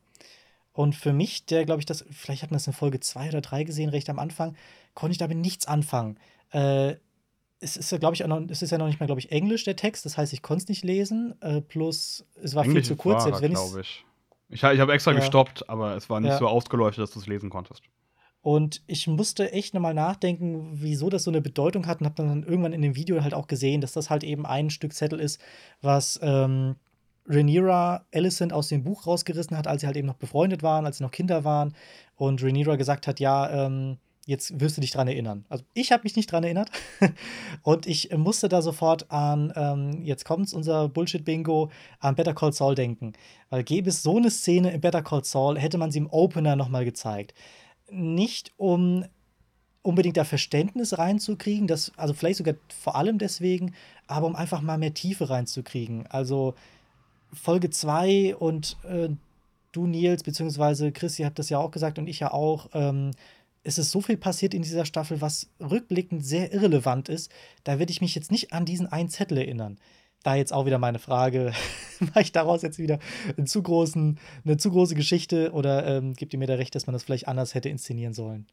Und 0.72 0.96
für 0.96 1.14
mich, 1.14 1.46
der, 1.46 1.66
glaube 1.66 1.82
ich, 1.82 1.86
das, 1.86 2.06
vielleicht 2.10 2.44
hat 2.44 2.52
man 2.52 2.56
das 2.56 2.68
in 2.68 2.74
Folge 2.74 3.00
2 3.00 3.30
oder 3.30 3.42
3 3.42 3.64
gesehen, 3.64 3.90
recht 3.90 4.10
am 4.10 4.20
Anfang, 4.20 4.56
konnte 4.96 5.12
ich 5.12 5.18
damit 5.18 5.38
nichts 5.38 5.68
anfangen. 5.68 6.18
Äh, 6.52 6.96
es 7.64 7.78
ist 7.78 7.92
ja, 7.92 7.98
glaube 7.98 8.16
ich, 8.16 8.26
noch, 8.26 8.42
es 8.50 8.62
ist 8.62 8.72
ja 8.72 8.78
noch 8.78 8.88
nicht 8.88 9.00
mal, 9.00 9.06
glaube 9.06 9.20
ich, 9.20 9.32
Englisch, 9.32 9.64
der 9.64 9.76
Text. 9.76 10.06
Das 10.06 10.18
heißt, 10.18 10.34
ich 10.34 10.42
konnte 10.42 10.64
es 10.64 10.70
nicht 10.70 10.84
lesen. 10.84 11.34
Äh, 11.42 11.62
plus, 11.62 12.26
es 12.42 12.56
war 12.56 12.64
Englisch 12.64 12.88
viel 12.88 12.96
zu 12.96 12.96
kurz. 12.96 13.26
War, 13.26 13.40
glaube 13.40 13.82
ich. 13.82 14.06
Ich, 14.50 14.62
ich 14.62 14.80
habe 14.80 14.94
extra 14.94 15.12
ja. 15.12 15.20
gestoppt, 15.20 15.70
aber 15.70 15.96
es 15.96 16.10
war 16.10 16.20
nicht 16.20 16.32
ja. 16.32 16.38
so 16.38 16.48
ausgeleuchtet, 16.48 17.02
dass 17.02 17.12
du 17.12 17.20
es 17.20 17.28
lesen 17.28 17.50
konntest. 17.50 17.82
Und 18.42 18.84
ich 18.88 19.08
musste 19.08 19.54
echt 19.54 19.74
nochmal 19.74 19.94
nachdenken, 19.94 20.72
wieso 20.74 21.10
das 21.10 21.24
so 21.24 21.32
eine 21.32 21.42
Bedeutung 21.42 21.88
hat 21.88 22.02
und 22.02 22.06
habe 22.06 22.16
dann 22.16 22.44
irgendwann 22.44 22.74
in 22.74 22.82
dem 22.82 22.96
Video 22.96 23.24
halt 23.24 23.34
auch 23.34 23.48
gesehen, 23.48 23.80
dass 23.80 23.94
das 23.94 24.10
halt 24.10 24.24
eben 24.26 24.46
ein 24.46 24.70
Stück 24.70 24.94
Zettel 24.94 25.22
ist, 25.22 25.40
was 25.82 26.20
ähm, 26.22 26.76
Rhaenyra 27.26 28.06
Alicent 28.14 28.52
aus 28.52 28.68
dem 28.68 28.84
Buch 28.84 29.08
rausgerissen 29.08 29.58
hat, 29.58 29.66
als 29.66 29.80
sie 29.80 29.88
halt 29.88 29.96
eben 29.96 30.08
noch 30.08 30.16
befreundet 30.16 30.62
waren, 30.62 30.86
als 30.86 30.98
sie 30.98 31.04
noch 31.04 31.12
Kinder 31.12 31.46
waren 31.46 31.74
und 32.18 32.44
Rhaenyra 32.44 32.76
gesagt 32.76 33.08
hat, 33.08 33.22
ja, 33.22 33.66
ähm, 33.66 33.98
jetzt 34.26 34.60
wirst 34.60 34.78
du 34.78 34.82
dich 34.82 34.92
dran 34.92 35.08
erinnern. 35.08 35.46
Also 35.50 35.64
ich 35.74 35.92
habe 35.92 36.04
mich 36.04 36.16
nicht 36.16 36.32
dran 36.32 36.44
erinnert 36.44 36.72
und 37.64 37.88
ich 37.88 38.16
musste 38.16 38.50
da 38.50 38.62
sofort 38.62 39.12
an, 39.12 39.52
ähm, 39.56 40.02
jetzt 40.04 40.26
kommt's, 40.26 40.54
unser 40.54 40.88
Bullshit-Bingo, 40.90 41.72
an 42.00 42.16
Better 42.16 42.34
Call 42.34 42.54
Saul 42.54 42.76
denken. 42.76 43.14
Weil 43.50 43.64
gäbe 43.64 43.90
es 43.90 44.02
so 44.02 44.18
eine 44.18 44.32
Szene 44.32 44.72
in 44.72 44.82
Better 44.82 45.02
Call 45.02 45.24
Saul, 45.24 45.60
hätte 45.60 45.78
man 45.78 45.92
sie 45.92 46.00
im 46.00 46.10
Opener 46.10 46.56
nochmal 46.56 46.86
gezeigt. 46.86 47.34
Nicht 47.90 48.54
um 48.58 49.06
unbedingt 49.82 50.16
da 50.16 50.24
Verständnis 50.24 50.98
reinzukriegen, 50.98 51.68
das, 51.68 51.92
also 51.98 52.14
vielleicht 52.14 52.38
sogar 52.38 52.56
vor 52.82 52.96
allem 52.96 53.18
deswegen, 53.18 53.74
aber 54.08 54.28
um 54.28 54.36
einfach 54.36 54.62
mal 54.62 54.78
mehr 54.78 54.94
Tiefe 54.94 55.30
reinzukriegen. 55.30 56.08
Also 56.08 56.56
Folge 57.34 57.70
2 57.70 58.36
und 58.38 58.78
äh, 58.84 59.10
du, 59.74 59.86
Nils, 59.86 60.24
beziehungsweise 60.24 60.94
Chris, 60.94 61.20
ihr 61.20 61.30
das 61.30 61.50
ja 61.50 61.60
auch 61.60 61.72
gesagt 61.72 62.00
und 62.00 62.08
ich 62.08 62.22
ja 62.22 62.32
auch, 62.32 62.70
ähm, 62.74 63.12
es 63.64 63.78
ist 63.78 63.92
so 63.92 64.02
viel 64.02 64.18
passiert 64.18 64.54
in 64.54 64.62
dieser 64.62 64.86
Staffel, 64.86 65.22
was 65.22 65.50
rückblickend 65.60 66.26
sehr 66.26 66.54
irrelevant 66.54 67.10
ist. 67.10 67.32
Da 67.64 67.80
werde 67.80 67.92
ich 67.92 68.02
mich 68.02 68.16
jetzt 68.16 68.32
nicht 68.32 68.54
an 68.54 68.66
diesen 68.66 68.88
einen 68.88 69.10
Zettel 69.10 69.38
erinnern. 69.38 69.80
Da 70.22 70.36
jetzt 70.36 70.54
auch 70.54 70.66
wieder 70.66 70.80
meine 70.80 71.00
Frage, 71.00 71.54
mache 72.00 72.22
ich 72.22 72.32
daraus 72.32 72.62
jetzt 72.62 72.80
wieder 72.80 73.00
einen 73.38 73.48
zu 73.48 73.62
großen, 73.62 74.20
eine 74.46 74.58
zu 74.58 74.72
große 74.72 74.96
Geschichte 74.96 75.52
oder 75.52 75.86
ähm, 75.86 76.14
gibt 76.14 76.34
ihr 76.34 76.40
mir 76.40 76.48
da 76.48 76.56
recht, 76.56 76.76
dass 76.76 76.88
man 76.88 76.94
das 76.94 77.04
vielleicht 77.04 77.28
anders 77.28 77.56
hätte 77.56 77.70
inszenieren 77.70 78.14
sollen? 78.14 78.48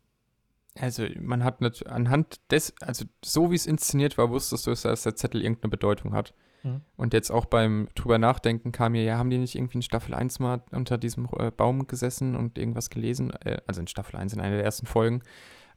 Also 0.77 1.07
man 1.19 1.43
hat 1.43 1.61
anhand 1.87 2.41
des, 2.53 2.73
also 2.81 3.05
so 3.25 3.51
wie 3.51 3.57
es 3.57 3.67
inszeniert 3.67 4.19
war, 4.19 4.31
wusstest 4.31 4.67
du, 4.67 4.71
dass 4.71 5.03
der 5.03 5.17
Zettel 5.17 5.43
irgendeine 5.43 5.71
Bedeutung 5.71 6.13
hat. 6.13 6.33
Mhm. 6.63 6.83
Und 6.97 7.15
jetzt 7.15 7.31
auch 7.31 7.47
beim 7.47 7.89
drüber 7.95 8.19
nachdenken 8.19 8.73
kam 8.73 8.93
mir, 8.93 9.05
ja, 9.05 9.19
haben 9.19 9.31
die 9.31 9.39
nicht 9.39 9.55
irgendwie 9.55 9.79
in 9.79 9.83
Staffel 9.83 10.15
1 10.15 10.39
mal 10.39 10.63
unter 10.73 10.99
diesem 10.99 11.29
äh, 11.39 11.51
Baum 11.51 11.87
gesessen 11.87 12.37
und 12.37 12.59
irgendwas 12.59 12.91
gelesen? 12.91 13.33
Äh, 13.45 13.59
also 13.67 13.81
in 13.81 13.87
Staffel 13.87 14.17
1 14.17 14.35
in 14.35 14.41
einer 14.41 14.57
der 14.57 14.65
ersten 14.65 14.87
Folgen. 14.87 15.23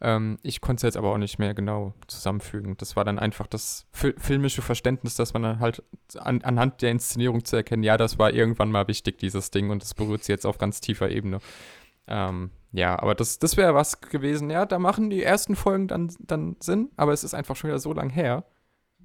Ähm, 0.01 0.37
ich 0.43 0.59
konnte 0.59 0.77
es 0.77 0.93
jetzt 0.93 0.97
aber 0.97 1.11
auch 1.11 1.17
nicht 1.17 1.39
mehr 1.39 1.53
genau 1.53 1.93
zusammenfügen. 2.07 2.75
Das 2.77 2.95
war 2.95 3.05
dann 3.05 3.19
einfach 3.19 3.47
das 3.47 3.85
fil 3.91 4.13
filmische 4.17 4.61
Verständnis, 4.61 5.15
dass 5.15 5.33
man 5.33 5.43
dann 5.43 5.59
halt 5.59 5.81
an, 6.17 6.41
anhand 6.41 6.81
der 6.81 6.91
Inszenierung 6.91 7.45
zu 7.45 7.55
erkennen, 7.55 7.83
ja, 7.83 7.97
das 7.97 8.19
war 8.19 8.33
irgendwann 8.33 8.69
mal 8.69 8.87
wichtig, 8.87 9.17
dieses 9.17 9.49
Ding, 9.51 9.69
und 9.69 9.81
das 9.81 9.93
berührt 9.93 10.23
sie 10.23 10.33
jetzt 10.33 10.45
auf 10.45 10.57
ganz 10.57 10.81
tiefer 10.81 11.09
Ebene. 11.09 11.39
Ähm, 12.07 12.51
ja, 12.73 12.99
aber 12.99 13.15
das, 13.15 13.39
das 13.39 13.55
wäre 13.55 13.75
was 13.75 14.01
gewesen. 14.01 14.49
Ja, 14.49 14.65
da 14.65 14.77
machen 14.77 15.09
die 15.09 15.23
ersten 15.23 15.55
Folgen 15.55 15.87
dann, 15.87 16.11
dann 16.19 16.57
Sinn, 16.59 16.89
aber 16.97 17.13
es 17.13 17.23
ist 17.23 17.33
einfach 17.33 17.55
schon 17.55 17.69
wieder 17.69 17.79
so 17.79 17.93
lang 17.93 18.09
her. 18.09 18.43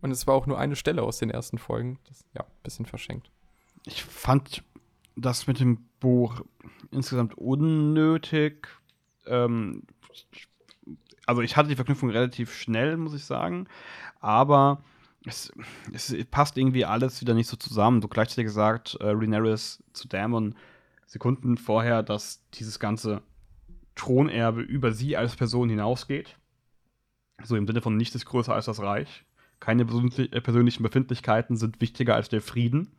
Und 0.00 0.10
es 0.10 0.26
war 0.26 0.34
auch 0.34 0.46
nur 0.46 0.58
eine 0.58 0.76
Stelle 0.76 1.02
aus 1.02 1.18
den 1.18 1.30
ersten 1.30 1.58
Folgen. 1.58 1.98
Das, 2.08 2.24
ja, 2.34 2.42
ein 2.42 2.62
bisschen 2.62 2.86
verschenkt. 2.86 3.30
Ich 3.84 4.04
fand 4.04 4.62
das 5.16 5.46
mit 5.46 5.60
dem 5.60 5.88
Buch 6.00 6.42
insgesamt 6.90 7.36
unnötig. 7.36 8.68
Ähm, 9.26 9.82
also 11.26 11.42
ich 11.42 11.56
hatte 11.56 11.68
die 11.68 11.76
Verknüpfung 11.76 12.10
relativ 12.10 12.54
schnell, 12.54 12.96
muss 12.96 13.14
ich 13.14 13.24
sagen. 13.24 13.66
Aber 14.20 14.82
es, 15.26 15.52
es 15.92 16.14
passt 16.30 16.56
irgendwie 16.56 16.84
alles 16.84 17.20
wieder 17.20 17.34
nicht 17.34 17.48
so 17.48 17.56
zusammen. 17.56 18.00
Du 18.00 18.08
gleichzeitig 18.08 18.44
gesagt, 18.44 18.96
äh, 19.00 19.10
Rhaenyra 19.10 19.56
zu 19.56 20.08
Damon 20.08 20.54
Sekunden 21.06 21.56
vorher, 21.56 22.02
dass 22.02 22.44
dieses 22.54 22.78
ganze 22.78 23.22
Thronerbe 23.94 24.60
über 24.60 24.92
sie 24.92 25.16
als 25.16 25.36
Person 25.36 25.70
hinausgeht. 25.70 26.36
So 27.42 27.56
im 27.56 27.66
Sinne 27.66 27.80
von 27.80 27.96
nichts 27.96 28.14
ist 28.14 28.26
größer 28.26 28.54
als 28.54 28.66
das 28.66 28.80
Reich. 28.80 29.24
Keine 29.60 29.84
persönlichen 29.84 30.82
Befindlichkeiten 30.82 31.56
sind 31.56 31.80
wichtiger 31.80 32.14
als 32.14 32.28
der 32.28 32.40
Frieden. 32.40 32.92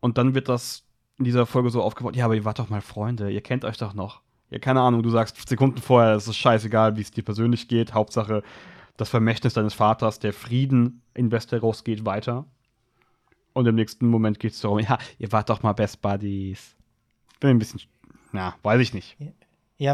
Und 0.00 0.18
dann 0.18 0.34
wird 0.34 0.48
das 0.48 0.84
in 1.18 1.24
dieser 1.24 1.46
Folge 1.46 1.70
so 1.70 1.82
aufgebaut, 1.82 2.16
ja, 2.16 2.24
aber 2.24 2.34
ihr 2.34 2.44
wart 2.44 2.58
doch 2.58 2.70
mal 2.70 2.80
Freunde, 2.80 3.30
ihr 3.30 3.42
kennt 3.42 3.64
euch 3.64 3.76
doch 3.76 3.94
noch. 3.94 4.22
Ja, 4.50 4.58
keine 4.58 4.80
Ahnung, 4.80 5.02
du 5.02 5.10
sagst 5.10 5.48
Sekunden 5.48 5.78
vorher, 5.78 6.14
es 6.14 6.26
ist 6.26 6.36
scheißegal, 6.36 6.96
wie 6.96 7.00
es 7.00 7.10
dir 7.10 7.22
persönlich 7.22 7.68
geht. 7.68 7.94
Hauptsache, 7.94 8.42
das 8.96 9.08
Vermächtnis 9.08 9.54
deines 9.54 9.74
Vaters, 9.74 10.18
der 10.18 10.32
Frieden 10.32 11.02
in 11.14 11.30
Westeros 11.30 11.84
geht 11.84 12.04
weiter. 12.04 12.44
Und 13.54 13.66
im 13.66 13.74
nächsten 13.74 14.06
Moment 14.06 14.40
geht 14.40 14.52
es 14.52 14.60
darum, 14.60 14.78
ja, 14.78 14.98
ihr 15.18 15.30
wart 15.32 15.48
doch 15.48 15.62
mal 15.62 15.72
Best 15.72 16.02
Buddies. 16.02 16.74
Bin 17.40 17.50
ein 17.50 17.58
bisschen, 17.58 17.80
na, 18.32 18.54
weiß 18.62 18.80
ich 18.80 18.94
nicht. 18.94 19.16
Ja, 19.18 19.28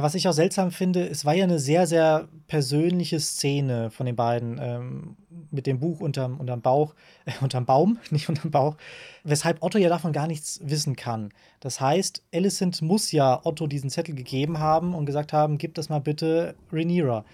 was 0.03 0.15
ich 0.15 0.29
auch 0.29 0.33
seltsam 0.33 0.71
finde, 0.71 1.09
es 1.09 1.25
war 1.25 1.33
ja 1.33 1.45
eine 1.45 1.59
sehr, 1.59 1.87
sehr 1.87 2.29
persönliche 2.47 3.21
Szene 3.21 3.91
von 3.91 4.05
den 4.05 4.17
beiden 4.17 4.59
ähm, 4.61 5.17
mit 5.51 5.67
dem 5.67 5.81
Buch 5.81 6.01
unterm, 6.01 6.39
unterm 6.39 6.61
Bauch, 6.61 6.95
äh, 7.25 7.33
unterm 7.41 7.65
Baum, 7.65 7.99
nicht 8.11 8.29
unterm 8.29 8.51
Bauch, 8.51 8.77
weshalb 9.25 9.63
Otto 9.63 9.79
ja 9.79 9.89
davon 9.89 10.13
gar 10.13 10.27
nichts 10.27 10.61
wissen 10.63 10.95
kann. 10.95 11.33
Das 11.61 11.81
heißt, 11.81 12.23
Alicent 12.35 12.83
muss 12.83 13.13
ja 13.13 13.41
Otto 13.45 13.67
diesen 13.67 13.89
Zettel 13.89 14.15
gegeben 14.15 14.59
haben 14.59 14.95
und 14.95 15.07
gesagt 15.07 15.33
haben, 15.33 15.57
gib 15.57 15.75
das 15.75 15.89
mal 15.89 16.01
bitte 16.01 16.55
Rhaenyra. 16.71 17.25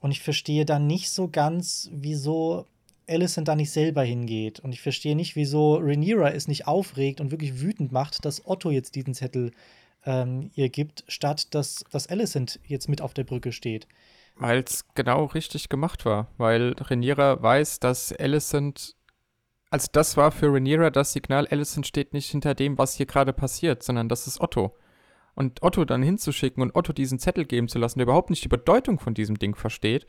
Und 0.00 0.10
ich 0.10 0.22
verstehe 0.22 0.64
dann 0.64 0.86
nicht 0.86 1.10
so 1.10 1.28
ganz, 1.28 1.90
wieso 1.92 2.64
Alicent 3.06 3.48
da 3.48 3.54
nicht 3.54 3.70
selber 3.70 4.02
hingeht. 4.02 4.60
Und 4.60 4.72
ich 4.72 4.80
verstehe 4.80 5.14
nicht, 5.14 5.36
wieso 5.36 5.76
Rhaenyra 5.76 6.30
es 6.30 6.48
nicht 6.48 6.66
aufregt 6.66 7.20
und 7.20 7.30
wirklich 7.32 7.60
wütend 7.60 7.92
macht, 7.92 8.24
dass 8.24 8.46
Otto 8.46 8.70
jetzt 8.70 8.94
diesen 8.94 9.12
Zettel 9.12 9.50
ähm, 10.04 10.50
ihr 10.54 10.68
gibt, 10.68 11.04
statt 11.08 11.54
dass, 11.54 11.84
dass 11.90 12.06
Alicent 12.06 12.60
jetzt 12.64 12.88
mit 12.88 13.00
auf 13.02 13.14
der 13.14 13.24
Brücke 13.24 13.52
steht. 13.52 13.86
Weil 14.36 14.60
es 14.60 14.84
genau 14.94 15.24
richtig 15.24 15.68
gemacht 15.68 16.04
war. 16.04 16.28
Weil 16.36 16.74
Rhaenyra 16.78 17.42
weiß, 17.42 17.80
dass 17.80 18.12
Alicent. 18.12 18.94
Also, 19.70 19.88
das 19.92 20.16
war 20.16 20.30
für 20.30 20.52
Rhaenyra 20.52 20.90
das 20.90 21.12
Signal: 21.12 21.46
Alicent 21.48 21.86
steht 21.86 22.12
nicht 22.12 22.30
hinter 22.30 22.54
dem, 22.54 22.78
was 22.78 22.94
hier 22.94 23.06
gerade 23.06 23.32
passiert, 23.32 23.82
sondern 23.82 24.08
das 24.08 24.26
ist 24.26 24.40
Otto. 24.40 24.76
Und 25.34 25.62
Otto 25.62 25.84
dann 25.84 26.02
hinzuschicken 26.02 26.62
und 26.62 26.74
Otto 26.74 26.92
diesen 26.92 27.18
Zettel 27.18 27.44
geben 27.44 27.68
zu 27.68 27.78
lassen, 27.78 27.98
der 27.98 28.06
überhaupt 28.06 28.30
nicht 28.30 28.44
die 28.44 28.48
Bedeutung 28.48 28.98
von 28.98 29.14
diesem 29.14 29.38
Ding 29.38 29.54
versteht, 29.54 30.06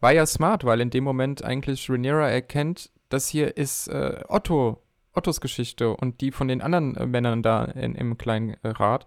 war 0.00 0.12
ja 0.12 0.24
smart, 0.24 0.64
weil 0.64 0.80
in 0.80 0.90
dem 0.90 1.04
Moment 1.04 1.44
eigentlich 1.44 1.90
Rhaenyra 1.90 2.28
erkennt, 2.30 2.90
das 3.08 3.28
hier 3.28 3.56
ist 3.56 3.88
äh, 3.88 4.22
Otto 4.28 4.81
Ottos 5.14 5.40
Geschichte 5.40 5.94
und 5.94 6.20
die 6.20 6.32
von 6.32 6.48
den 6.48 6.62
anderen 6.62 6.96
äh, 6.96 7.06
Männern 7.06 7.42
da 7.42 7.64
in, 7.64 7.94
im 7.94 8.18
kleinen 8.18 8.56
äh, 8.62 8.68
Rat. 8.68 9.06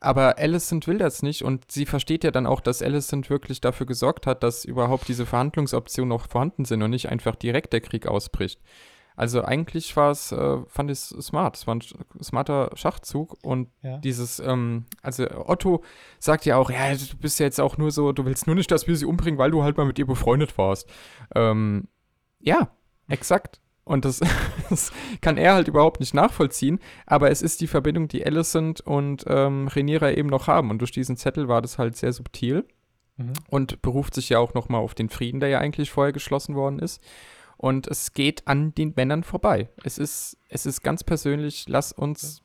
Aber 0.00 0.38
Alicent 0.38 0.86
will 0.86 0.98
das 0.98 1.22
nicht 1.22 1.42
und 1.42 1.72
sie 1.72 1.84
versteht 1.84 2.22
ja 2.22 2.30
dann 2.30 2.46
auch, 2.46 2.60
dass 2.60 2.82
Alicent 2.82 3.30
wirklich 3.30 3.60
dafür 3.60 3.86
gesorgt 3.86 4.26
hat, 4.26 4.44
dass 4.44 4.64
überhaupt 4.64 5.08
diese 5.08 5.26
Verhandlungsoptionen 5.26 6.08
noch 6.08 6.28
vorhanden 6.28 6.64
sind 6.64 6.82
und 6.82 6.90
nicht 6.90 7.08
einfach 7.08 7.34
direkt 7.34 7.72
der 7.72 7.80
Krieg 7.80 8.06
ausbricht. 8.06 8.60
Also 9.18 9.42
eigentlich 9.42 9.96
war 9.96 10.12
es, 10.12 10.30
äh, 10.30 10.58
fand 10.68 10.92
ich 10.92 10.98
es 10.98 11.08
smart. 11.08 11.56
Es 11.56 11.66
war 11.66 11.74
ein 11.74 11.82
smarter 12.22 12.70
Schachzug 12.74 13.36
und 13.42 13.68
ja. 13.82 13.98
dieses, 13.98 14.38
ähm, 14.38 14.84
also 15.02 15.26
Otto 15.28 15.82
sagt 16.20 16.44
ja 16.44 16.56
auch, 16.56 16.70
ja, 16.70 16.94
du 16.94 17.16
bist 17.16 17.40
ja 17.40 17.46
jetzt 17.46 17.60
auch 17.60 17.78
nur 17.78 17.90
so, 17.90 18.12
du 18.12 18.24
willst 18.24 18.46
nur 18.46 18.54
nicht, 18.54 18.70
dass 18.70 18.86
wir 18.86 18.94
sie 18.94 19.06
umbringen, 19.06 19.36
weil 19.36 19.50
du 19.50 19.64
halt 19.64 19.76
mal 19.76 19.86
mit 19.86 19.98
ihr 19.98 20.06
befreundet 20.06 20.56
warst. 20.56 20.88
Ähm, 21.34 21.88
ja, 22.38 22.70
exakt. 23.08 23.60
Und 23.88 24.04
das, 24.04 24.20
das, 24.70 24.92
kann 25.20 25.38
er 25.38 25.54
halt 25.54 25.66
überhaupt 25.66 26.00
nicht 26.00 26.14
nachvollziehen. 26.14 26.78
Aber 27.06 27.30
es 27.30 27.42
ist 27.42 27.60
die 27.60 27.66
Verbindung, 27.66 28.06
die 28.06 28.24
Alicent 28.24 28.80
und 28.82 29.24
ähm, 29.26 29.68
Rhaenyra 29.68 30.12
eben 30.12 30.28
noch 30.28 30.46
haben. 30.46 30.70
Und 30.70 30.78
durch 30.78 30.92
diesen 30.92 31.16
Zettel 31.16 31.48
war 31.48 31.62
das 31.62 31.78
halt 31.78 31.96
sehr 31.96 32.12
subtil. 32.12 32.66
Mhm. 33.16 33.32
Und 33.48 33.82
beruft 33.82 34.14
sich 34.14 34.28
ja 34.28 34.38
auch 34.38 34.54
noch 34.54 34.68
mal 34.68 34.78
auf 34.78 34.94
den 34.94 35.08
Frieden, 35.08 35.40
der 35.40 35.48
ja 35.48 35.58
eigentlich 35.58 35.90
vorher 35.90 36.12
geschlossen 36.12 36.54
worden 36.54 36.78
ist. 36.78 37.02
Und 37.56 37.88
es 37.88 38.12
geht 38.12 38.46
an 38.46 38.74
den 38.74 38.92
Männern 38.94 39.24
vorbei. 39.24 39.68
Es 39.82 39.98
ist, 39.98 40.36
es 40.48 40.66
ist 40.66 40.82
ganz 40.82 41.02
persönlich, 41.02 41.64
lass 41.66 41.90
uns, 41.90 42.42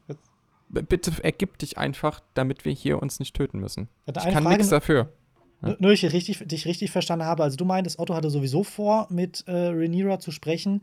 bitte 0.69 1.11
ergib 1.21 1.59
dich 1.59 1.77
einfach, 1.77 2.21
damit 2.33 2.65
wir 2.65 2.71
hier 2.71 3.01
uns 3.01 3.19
nicht 3.19 3.35
töten 3.35 3.59
müssen. 3.59 3.89
Ich 4.07 4.15
kann 4.15 4.43
nichts 4.45 4.69
dafür. 4.69 5.13
Ja. 5.61 5.75
Nur, 5.79 5.91
ich 5.91 6.03
richtig, 6.11 6.39
dich 6.45 6.65
richtig 6.65 6.91
verstanden 6.91 7.25
habe. 7.25 7.43
Also 7.43 7.57
du 7.57 7.63
meintest, 7.63 7.99
Otto 7.99 8.15
hatte 8.15 8.29
sowieso 8.29 8.63
vor, 8.63 9.07
mit 9.09 9.43
äh, 9.47 9.51
Rhaenyra 9.51 10.19
zu 10.19 10.31
sprechen. 10.31 10.81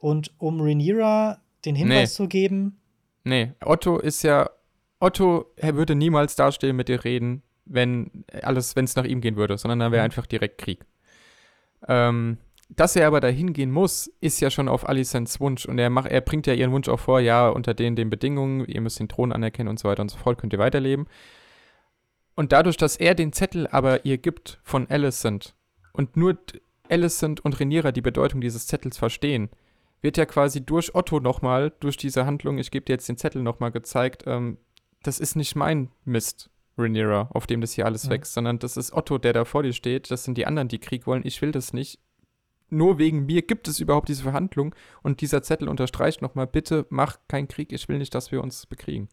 Und 0.00 0.32
um 0.38 0.60
Rhaenyra 0.60 1.38
den 1.64 1.76
Hinweis 1.76 2.10
nee. 2.10 2.16
zu 2.16 2.28
geben. 2.28 2.80
Nee, 3.24 3.52
Otto 3.64 3.98
ist 3.98 4.22
ja. 4.22 4.50
Otto 4.98 5.46
er 5.56 5.76
würde 5.76 5.94
niemals 5.94 6.36
dastehen 6.36 6.76
mit 6.76 6.88
dir 6.88 7.04
reden, 7.04 7.42
wenn 7.64 8.24
alles, 8.42 8.76
wenn 8.76 8.84
es 8.84 8.96
nach 8.96 9.04
ihm 9.04 9.20
gehen 9.20 9.36
würde, 9.36 9.56
sondern 9.56 9.78
dann 9.78 9.92
wäre 9.92 10.02
mhm. 10.02 10.06
einfach 10.06 10.26
direkt 10.26 10.58
Krieg. 10.58 10.84
Ähm, 11.88 12.38
dass 12.76 12.96
er 12.96 13.06
aber 13.06 13.20
dahin 13.20 13.52
gehen 13.52 13.70
muss, 13.70 14.10
ist 14.20 14.40
ja 14.40 14.50
schon 14.50 14.68
auf 14.68 14.88
Alicents 14.88 15.40
Wunsch. 15.40 15.66
Und 15.66 15.78
er, 15.78 15.90
macht, 15.90 16.10
er 16.10 16.20
bringt 16.20 16.46
ja 16.46 16.54
ihren 16.54 16.72
Wunsch 16.72 16.88
auch 16.88 17.00
vor, 17.00 17.20
ja, 17.20 17.48
unter 17.48 17.74
den, 17.74 17.96
den 17.96 18.10
Bedingungen, 18.10 18.64
ihr 18.66 18.80
müsst 18.80 19.00
den 19.00 19.08
Thron 19.08 19.32
anerkennen 19.32 19.68
und 19.68 19.78
so 19.78 19.88
weiter 19.88 20.02
und 20.02 20.10
so 20.10 20.18
fort, 20.18 20.38
könnt 20.38 20.52
ihr 20.52 20.58
weiterleben. 20.58 21.06
Und 22.36 22.52
dadurch, 22.52 22.76
dass 22.76 22.96
er 22.96 23.14
den 23.14 23.32
Zettel 23.32 23.66
aber 23.66 24.04
ihr 24.04 24.18
gibt 24.18 24.60
von 24.62 24.88
Alicent 24.88 25.54
und 25.92 26.16
nur 26.16 26.38
Alicent 26.88 27.40
und 27.40 27.58
Rhaenyra 27.58 27.92
die 27.92 28.02
Bedeutung 28.02 28.40
dieses 28.40 28.66
Zettels 28.66 28.98
verstehen, 28.98 29.50
wird 30.02 30.16
ja 30.16 30.26
quasi 30.26 30.64
durch 30.64 30.94
Otto 30.94 31.20
nochmal, 31.20 31.72
durch 31.80 31.96
diese 31.96 32.26
Handlung, 32.26 32.58
ich 32.58 32.70
gebe 32.70 32.86
dir 32.86 32.94
jetzt 32.94 33.08
den 33.08 33.16
Zettel 33.16 33.42
nochmal 33.42 33.70
gezeigt, 33.70 34.24
ähm, 34.26 34.58
das 35.02 35.18
ist 35.18 35.36
nicht 35.36 35.56
mein 35.56 35.90
Mist, 36.04 36.50
Rhaenyra, 36.76 37.30
auf 37.32 37.46
dem 37.46 37.60
das 37.60 37.72
hier 37.72 37.86
alles 37.86 38.04
ja. 38.04 38.10
wächst, 38.10 38.34
sondern 38.34 38.58
das 38.58 38.76
ist 38.76 38.92
Otto, 38.92 39.18
der 39.18 39.32
da 39.32 39.44
vor 39.44 39.62
dir 39.62 39.72
steht, 39.72 40.10
das 40.10 40.24
sind 40.24 40.36
die 40.38 40.46
anderen, 40.46 40.68
die 40.68 40.78
Krieg 40.78 41.06
wollen, 41.06 41.22
ich 41.24 41.40
will 41.42 41.52
das 41.52 41.72
nicht. 41.72 41.98
Nur 42.72 42.98
wegen 42.98 43.26
mir 43.26 43.42
gibt 43.42 43.66
es 43.66 43.80
überhaupt 43.80 44.08
diese 44.08 44.22
Verhandlung 44.22 44.74
und 45.02 45.20
dieser 45.20 45.42
Zettel 45.42 45.68
unterstreicht 45.68 46.22
nochmal, 46.22 46.46
bitte 46.46 46.86
mach 46.88 47.18
keinen 47.28 47.48
Krieg, 47.48 47.72
ich 47.72 47.88
will 47.88 47.98
nicht, 47.98 48.14
dass 48.14 48.30
wir 48.30 48.42
uns 48.42 48.66
bekriegen. 48.66 49.08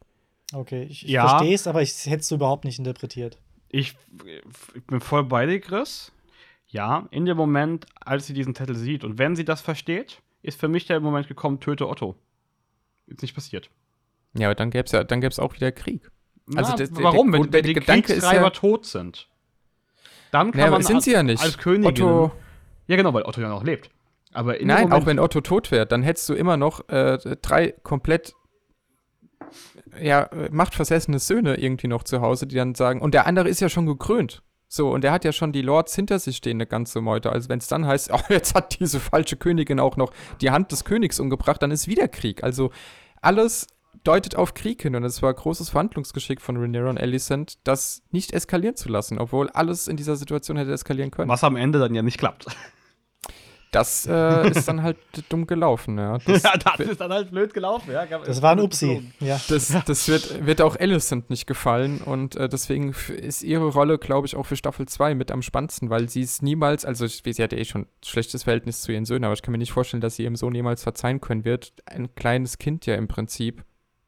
Okay, 0.53 0.83
ich, 0.83 1.03
ich 1.03 1.11
ja. 1.11 1.27
verstehe 1.27 1.55
es, 1.55 1.67
aber 1.67 1.81
ich 1.81 2.05
hätte 2.05 2.21
es 2.21 2.31
überhaupt 2.31 2.65
nicht 2.65 2.79
interpretiert. 2.79 3.39
Ich, 3.69 3.97
ich 4.75 4.83
bin 4.85 5.01
voll 5.01 5.25
bei 5.25 5.45
dir, 5.45 5.59
Chris. 5.59 6.13
Ja, 6.67 7.07
in 7.11 7.25
dem 7.25 7.37
Moment, 7.37 7.85
als 7.99 8.27
sie 8.27 8.33
diesen 8.33 8.55
Zettel 8.55 8.75
sieht 8.75 9.03
und 9.03 9.17
wenn 9.17 9.35
sie 9.35 9.45
das 9.45 9.61
versteht, 9.61 10.21
ist 10.47 10.59
für 10.59 10.67
mich 10.67 10.85
der 10.85 10.99
Moment 10.99 11.27
gekommen, 11.27 11.59
töte 11.59 11.87
Otto. 11.87 12.15
Ist 13.07 13.21
nicht 13.21 13.35
passiert. 13.35 13.69
Ja, 14.33 14.47
aber 14.47 14.55
dann 14.55 14.69
gäbe 14.69 14.85
es 14.85 14.91
ja, 14.91 15.03
dann 15.03 15.21
gäbe 15.21 15.41
auch 15.41 15.53
wieder 15.53 15.71
Krieg. 15.71 16.09
Also 16.55 16.71
Na, 16.71 16.77
das, 16.77 16.89
warum? 16.93 17.31
Der, 17.31 17.41
der, 17.41 17.63
wenn, 17.63 17.73
die 17.73 17.73
Kriegstreiber 17.73 18.43
ja, 18.43 18.49
tot 18.49 18.85
sind. 18.85 19.27
Dann 20.31 20.51
kann 20.51 20.61
ja, 20.61 20.71
man 20.71 20.83
sind 20.83 21.03
sie 21.03 21.11
ja 21.11 21.23
nicht. 21.23 21.41
als 21.41 21.57
Königin. 21.57 22.05
Otto, 22.05 22.31
ja, 22.87 22.95
genau, 22.95 23.13
weil 23.13 23.23
Otto 23.23 23.41
ja 23.41 23.49
noch 23.49 23.63
lebt. 23.63 23.89
Aber 24.33 24.53
Nein, 24.53 24.83
Moment, 24.83 24.93
auch 24.93 25.05
wenn 25.05 25.19
Otto 25.19 25.41
tot 25.41 25.71
wäre, 25.71 25.85
dann 25.85 26.03
hättest 26.03 26.29
du 26.29 26.33
immer 26.33 26.57
noch 26.57 26.87
äh, 26.89 27.17
drei 27.41 27.71
komplett 27.83 28.33
ja, 29.99 30.29
machtversessene 30.51 31.19
Söhne 31.19 31.55
irgendwie 31.55 31.87
noch 31.87 32.03
zu 32.03 32.21
Hause, 32.21 32.47
die 32.47 32.55
dann 32.55 32.75
sagen, 32.75 33.01
und 33.01 33.13
der 33.13 33.25
andere 33.25 33.49
ist 33.49 33.61
ja 33.61 33.69
schon 33.69 33.85
gekrönt. 33.85 34.43
So, 34.69 34.91
und 34.91 35.03
er 35.05 35.11
hat 35.11 35.23
ja 35.23 35.31
schon 35.31 35.53
die 35.53 35.61
Lords 35.61 35.95
hinter 35.95 36.19
sich 36.19 36.37
stehen, 36.37 36.57
eine 36.57 36.67
ganze 36.67 36.99
Meute. 36.99 37.31
Also, 37.31 37.49
wenn 37.49 37.59
es 37.59 37.67
dann 37.67 37.85
heißt, 37.85 38.11
oh, 38.13 38.19
jetzt 38.29 38.55
hat 38.55 38.79
diese 38.79 38.99
falsche 38.99 39.37
Königin 39.37 39.79
auch 39.79 39.97
noch 39.97 40.11
die 40.41 40.51
Hand 40.51 40.71
des 40.71 40.83
Königs 40.83 41.19
umgebracht, 41.19 41.61
dann 41.61 41.71
ist 41.71 41.87
wieder 41.87 42.07
Krieg. 42.07 42.43
Also, 42.43 42.71
alles 43.21 43.67
deutet 44.03 44.35
auf 44.35 44.53
Krieg 44.53 44.81
hin 44.81 44.95
und 44.95 45.03
es 45.03 45.21
war 45.21 45.33
großes 45.33 45.69
Verhandlungsgeschick 45.69 46.39
von 46.41 46.57
Rhaenyra 46.57 46.89
und 46.89 46.99
Alicent, 46.99 47.57
das 47.63 48.03
nicht 48.11 48.31
eskalieren 48.31 48.75
zu 48.75 48.89
lassen, 48.89 49.17
obwohl 49.19 49.49
alles 49.49 49.87
in 49.87 49.97
dieser 49.97 50.15
Situation 50.15 50.57
hätte 50.57 50.71
eskalieren 50.71 51.11
können. 51.11 51.29
Was 51.29 51.43
am 51.43 51.55
Ende 51.55 51.79
dann 51.79 51.93
ja 51.95 52.01
nicht 52.01 52.17
klappt. 52.17 52.45
Das 53.71 54.05
äh, 54.05 54.49
ist 54.49 54.67
dann 54.67 54.81
halt 54.81 54.97
dumm 55.29 55.45
gelaufen, 55.45 55.97
ja. 55.97 56.17
Das, 56.25 56.43
ja, 56.43 56.53
das 56.57 56.79
ist 56.79 57.01
dann 57.01 57.11
halt 57.11 57.31
blöd 57.31 57.53
gelaufen, 57.53 57.91
ja. 57.91 58.05
Das 58.05 58.41
war 58.41 58.51
ein 58.51 58.59
Upsi, 58.59 59.11
ja. 59.19 59.39
Das, 59.49 59.75
das 59.85 60.07
wird, 60.07 60.45
wird 60.45 60.61
auch 60.61 60.75
Alicent 60.77 61.29
nicht 61.29 61.47
gefallen 61.47 61.99
und 61.99 62.35
äh, 62.35 62.47
deswegen 62.47 62.95
ist 63.21 63.43
ihre 63.43 63.67
Rolle, 63.67 63.97
glaube 63.97 64.27
ich, 64.27 64.35
auch 64.35 64.45
für 64.45 64.55
Staffel 64.55 64.87
2 64.87 65.15
mit 65.15 65.31
am 65.31 65.41
spannendsten, 65.41 65.89
weil 65.89 66.09
sie 66.09 66.21
es 66.21 66.41
niemals, 66.41 66.85
also 66.85 67.07
sie 67.07 67.43
hat 67.43 67.51
ja 67.51 67.57
eh 67.57 67.65
schon 67.65 67.81
ein 67.81 67.87
schlechtes 68.05 68.43
Verhältnis 68.43 68.81
zu 68.81 68.91
ihren 68.91 69.05
Söhnen, 69.05 69.25
aber 69.25 69.33
ich 69.33 69.41
kann 69.41 69.51
mir 69.51 69.57
nicht 69.57 69.73
vorstellen, 69.73 70.01
dass 70.01 70.15
sie 70.15 70.23
ihrem 70.23 70.35
Sohn 70.35 70.55
jemals 70.55 70.83
verzeihen 70.83 71.19
können 71.19 71.43
wird, 71.43 71.73
ein 71.85 72.15
kleines 72.15 72.57
Kind 72.57 72.85
ja 72.85 72.95
im 72.95 73.07
Prinzip 73.07 73.63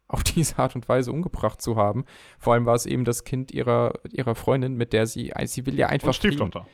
auf 0.10 0.24
diese 0.36 0.60
Art 0.60 0.76
und 0.76 0.90
Weise 0.90 1.12
umgebracht 1.12 1.62
zu 1.62 1.78
haben. 1.78 2.04
Vor 2.38 2.54
allem 2.54 2.66
war 2.66 2.76
es 2.76 2.86
eben 2.86 3.06
das 3.06 3.24
Kind 3.24 3.52
ihrer, 3.52 3.94
ihrer 4.12 4.36
Freundin, 4.36 4.76
mit 4.76 4.92
der 4.92 5.08
sie, 5.08 5.32
sie 5.46 5.66
will 5.66 5.78
ja 5.78 5.88
einfach. 5.88 6.10
Und 6.10 6.16
Stieftochter. 6.16 6.68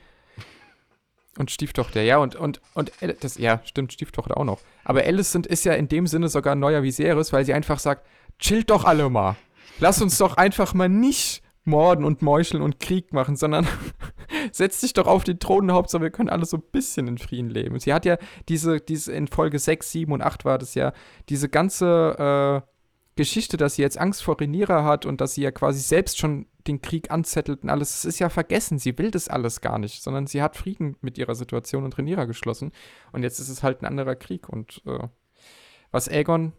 Und 1.38 1.52
Stieftochter, 1.52 2.02
ja, 2.02 2.18
und, 2.18 2.36
und, 2.36 2.62
und 2.74 2.92
das, 3.20 3.38
ja, 3.38 3.62
stimmt, 3.66 3.92
Stieftochter 3.92 4.38
auch 4.38 4.46
noch. 4.46 4.62
Aber 4.86 5.04
Alicent 5.04 5.46
ist 5.46 5.66
ja 5.66 5.74
in 5.74 5.90
dem 5.90 6.08
Sinne 6.08 6.30
sogar 6.30 6.56
ein 6.56 6.60
neuer 6.60 6.82
Viserys, 6.82 7.34
weil 7.34 7.46
sie 7.46 7.54
einfach 7.54 7.80
sagt, 7.80 8.08
chillt 8.40 8.70
doch 8.70 8.86
alle 8.86 9.10
mal. 9.10 9.36
Lass 9.80 10.02
uns 10.02 10.18
doch 10.18 10.38
einfach 10.38 10.74
mal 10.74 10.88
nicht 10.88 11.42
morden 11.66 12.06
und 12.06 12.22
meucheln 12.22 12.62
und 12.62 12.80
Krieg 12.80 13.12
machen, 13.12 13.36
sondern 13.36 13.68
setz 14.52 14.80
dich 14.82 14.94
doch 14.94 15.08
auf 15.08 15.24
den 15.24 15.40
Thron, 15.40 15.72
Hauptsache 15.72 16.04
wir 16.04 16.12
können 16.12 16.30
alle 16.30 16.46
so 16.46 16.58
ein 16.58 16.64
bisschen 16.72 17.08
in 17.08 17.18
Frieden 17.18 17.50
leben. 17.50 17.80
Sie 17.80 17.94
hat 17.94 18.06
ja 18.06 18.18
diese, 18.48 18.80
diese 18.80 19.12
in 19.12 19.28
Folge 19.28 19.60
6, 19.60 19.92
7 19.92 20.12
und 20.12 20.22
8 20.22 20.46
war 20.46 20.58
das 20.58 20.76
ja, 20.76 20.94
diese 21.28 21.50
ganze 21.50 22.64
äh, 22.64 22.75
Geschichte, 23.16 23.55
dass 23.57 23.76
sie 23.76 23.82
jetzt 23.82 23.97
Angst 23.97 24.24
vor 24.24 24.39
Rhaenyra 24.39 24.84
hat 24.84 25.05
und 25.05 25.22
dass 25.22 25.36
sie 25.36 25.41
ja 25.41 25.51
quasi 25.51 25.80
selbst 25.80 26.18
schon 26.18 26.47
den 26.68 26.82
Krieg 26.82 27.11
anzettelt 27.11 27.63
und 27.63 27.70
alles, 27.70 27.91
das 27.91 28.05
ist 28.05 28.20
ja 28.20 28.30
vergessen. 28.30 28.78
Sie 28.78 28.97
will 28.97 29.11
das 29.11 29.30
alles 29.30 29.61
gar 29.61 29.80
nicht, 29.80 30.03
sondern 30.03 30.28
sie 30.28 30.41
hat 30.41 30.57
Frieden 30.57 30.97
mit 31.01 31.18
ihrer 31.18 31.36
Situation 31.36 31.86
und 31.86 31.97
Rhaenyra 31.97 32.26
geschlossen. 32.26 32.72
Und 33.13 33.24
jetzt 33.24 33.39
ist 33.39 33.49
es 33.49 33.63
halt 33.63 33.82
ein 33.82 33.86
anderer 33.86 34.16
Krieg. 34.16 34.49
Und 34.49 34.82
äh, 34.86 35.07
was 35.91 36.09
Aegon 36.09 36.53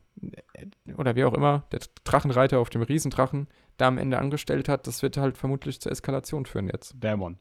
äh, 0.55 0.95
oder 0.95 1.15
wie 1.15 1.25
auch 1.25 1.35
immer, 1.35 1.67
der 1.73 1.81
Drachenreiter 2.05 2.59
auf 2.59 2.71
dem 2.71 2.83
Riesendrachen, 2.83 3.49
da 3.77 3.89
am 3.89 3.99
Ende 3.99 4.19
angestellt 4.19 4.69
hat, 4.69 4.87
das 4.87 5.03
wird 5.03 5.19
halt 5.19 5.37
vermutlich 5.37 5.81
zur 5.81 5.93
Eskalation 5.93 6.47
führen 6.47 6.69
jetzt. 6.69 6.95
Dämon. 7.03 7.39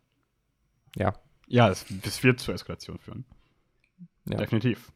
Ja. 0.97 1.13
Ja, 1.47 1.69
es, 1.69 1.85
es 2.03 2.23
wird 2.23 2.39
zur 2.39 2.55
Eskalation 2.55 2.97
führen. 2.99 3.25
Ja. 4.25 4.37
Definitiv. 4.37 4.91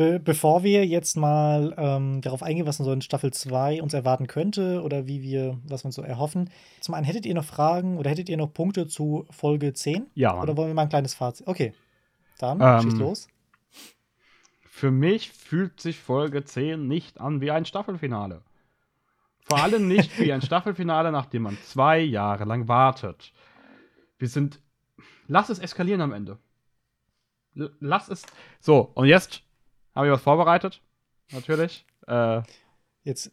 Be 0.00 0.18
bevor 0.18 0.62
wir 0.62 0.86
jetzt 0.86 1.18
mal 1.18 1.74
ähm, 1.76 2.22
darauf 2.22 2.42
eingehen, 2.42 2.64
was 2.64 2.78
in 2.78 2.86
so 2.86 2.92
in 2.92 3.02
Staffel 3.02 3.34
2 3.34 3.82
uns 3.82 3.92
erwarten 3.92 4.28
könnte 4.28 4.80
oder 4.82 5.06
wie 5.06 5.20
wir, 5.20 5.58
was 5.68 5.84
wir 5.84 5.88
uns 5.88 5.94
so 5.94 6.00
erhoffen. 6.00 6.48
Zum 6.80 6.94
einen, 6.94 7.04
hättet 7.04 7.26
ihr 7.26 7.34
noch 7.34 7.44
Fragen 7.44 7.98
oder 7.98 8.08
hättet 8.08 8.30
ihr 8.30 8.38
noch 8.38 8.50
Punkte 8.50 8.86
zu 8.86 9.26
Folge 9.28 9.74
10? 9.74 10.06
Ja. 10.14 10.40
Oder 10.40 10.56
wollen 10.56 10.68
wir 10.68 10.74
mal 10.74 10.84
ein 10.84 10.88
kleines 10.88 11.12
Fazit? 11.12 11.46
Okay. 11.46 11.74
Dann 12.38 12.62
ähm, 12.62 12.80
schieß 12.80 12.98
los. 12.98 13.28
Für 14.62 14.90
mich 14.90 15.32
fühlt 15.32 15.78
sich 15.82 15.98
Folge 15.98 16.44
10 16.46 16.88
nicht 16.88 17.20
an 17.20 17.42
wie 17.42 17.50
ein 17.50 17.66
Staffelfinale. 17.66 18.40
Vor 19.44 19.62
allem 19.62 19.86
nicht 19.86 20.18
wie 20.18 20.32
ein 20.32 20.40
Staffelfinale, 20.50 21.12
nachdem 21.12 21.42
man 21.42 21.58
zwei 21.62 21.98
Jahre 21.98 22.44
lang 22.46 22.68
wartet. 22.68 23.34
Wir 24.16 24.28
sind. 24.28 24.62
Lass 25.26 25.50
es 25.50 25.58
eskalieren 25.58 26.00
am 26.00 26.14
Ende. 26.14 26.38
L 27.54 27.70
lass 27.80 28.08
es. 28.08 28.24
So, 28.60 28.92
und 28.94 29.06
jetzt 29.06 29.42
habe 30.00 30.08
ich 30.08 30.14
was 30.14 30.22
vorbereitet? 30.22 30.80
Natürlich. 31.32 31.84
Äh, 32.06 32.42
Jetzt. 33.04 33.30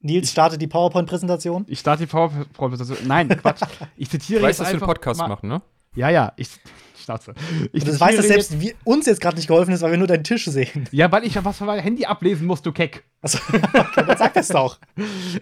Nils 0.00 0.32
startet 0.32 0.60
die 0.60 0.66
PowerPoint-Präsentation. 0.66 1.64
Ich 1.68 1.78
starte 1.78 2.04
die 2.04 2.10
PowerPoint-Präsentation. 2.10 3.06
Nein, 3.06 3.28
Quatsch. 3.40 3.62
Ich 3.96 4.10
zitiere 4.10 4.40
du 4.40 4.46
weißt, 4.46 4.58
jetzt 4.58 4.66
dass 4.66 4.74
wir 4.74 4.82
einen 4.82 4.92
Podcast 4.94 5.20
machen, 5.20 5.48
ne? 5.48 5.62
Ja, 5.94 6.08
ja. 6.08 6.32
Ich, 6.36 6.48
Schnauze. 6.96 7.34
Ich 7.72 7.84
das 7.84 8.00
weiß, 8.00 8.16
dass 8.16 8.26
selbst 8.26 8.60
wir, 8.60 8.72
uns 8.84 9.06
jetzt 9.06 9.20
gerade 9.20 9.36
nicht 9.36 9.46
geholfen 9.46 9.72
ist, 9.72 9.82
weil 9.82 9.92
wir 9.92 9.98
nur 9.98 10.06
deinen 10.06 10.24
Tisch 10.24 10.46
sehen. 10.46 10.88
Ja, 10.92 11.12
weil 11.12 11.24
ich 11.24 11.34
ja 11.34 11.44
was 11.44 11.58
von 11.58 11.66
meinem 11.66 11.82
Handy 11.82 12.06
ablesen 12.06 12.46
muss, 12.46 12.62
du 12.62 12.72
Keck. 12.72 13.04
Achso, 13.20 13.38
okay, 13.52 14.04
dann 14.06 14.16
sag 14.16 14.34
das 14.34 14.48
doch. 14.48 14.78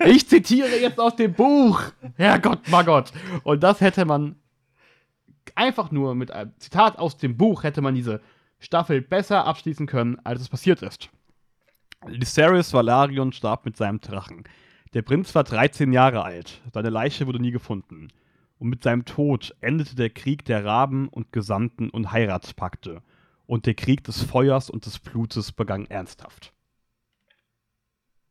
Ich 0.05 0.29
zitiere 0.29 0.77
jetzt 0.81 0.99
aus 0.99 1.17
dem 1.17 1.33
Buch. 1.33 1.81
Herrgott, 2.17 2.69
Margott. 2.69 3.13
Und 3.45 3.63
das 3.63 3.81
hätte 3.81 4.05
man 4.05 4.37
einfach 5.55 5.91
nur 5.91 6.15
mit 6.15 6.31
einem 6.33 6.53
Zitat 6.59 6.99
aus 6.99 7.17
dem 7.17 7.37
Buch 7.37 7.63
hätte 7.63 7.81
man 7.81 7.95
diese 7.95 8.21
Staffel 8.61 9.01
besser 9.01 9.47
abschließen 9.47 9.87
können, 9.87 10.19
als 10.25 10.43
es 10.43 10.49
passiert 10.49 10.83
ist. 10.83 11.11
Lysaris 12.07 12.73
Valarion 12.73 13.33
starb 13.33 13.65
mit 13.65 13.77
seinem 13.77 14.01
Drachen. 14.01 14.45
Der 14.95 15.03
Prinz 15.03 15.35
war 15.35 15.45
13 15.45 15.93
Jahre 15.93 16.23
alt, 16.23 16.61
seine 16.73 16.91
Leiche 16.91 17.27
wurde 17.27 17.41
nie 17.41 17.51
gefunden. 17.51 18.09
Und 18.59 18.69
mit 18.69 18.83
seinem 18.83 19.07
Tod 19.07 19.57
endete 19.61 19.97
der 19.97 20.11
Krieg 20.11 20.45
der 20.45 20.65
Raben 20.65 21.09
und 21.09 21.33
Gesandten 21.33 21.89
und 21.89 22.13
Heiratspakte. 22.13 23.03
Und 23.47 23.67
der 23.67 23.75
Krieg 23.75 24.05
des 24.05 24.23
Feuers 24.23 24.69
und 24.69 24.85
des 24.85 24.99
Blutes 24.99 25.53
begann 25.53 25.87
ernsthaft. 25.87 26.53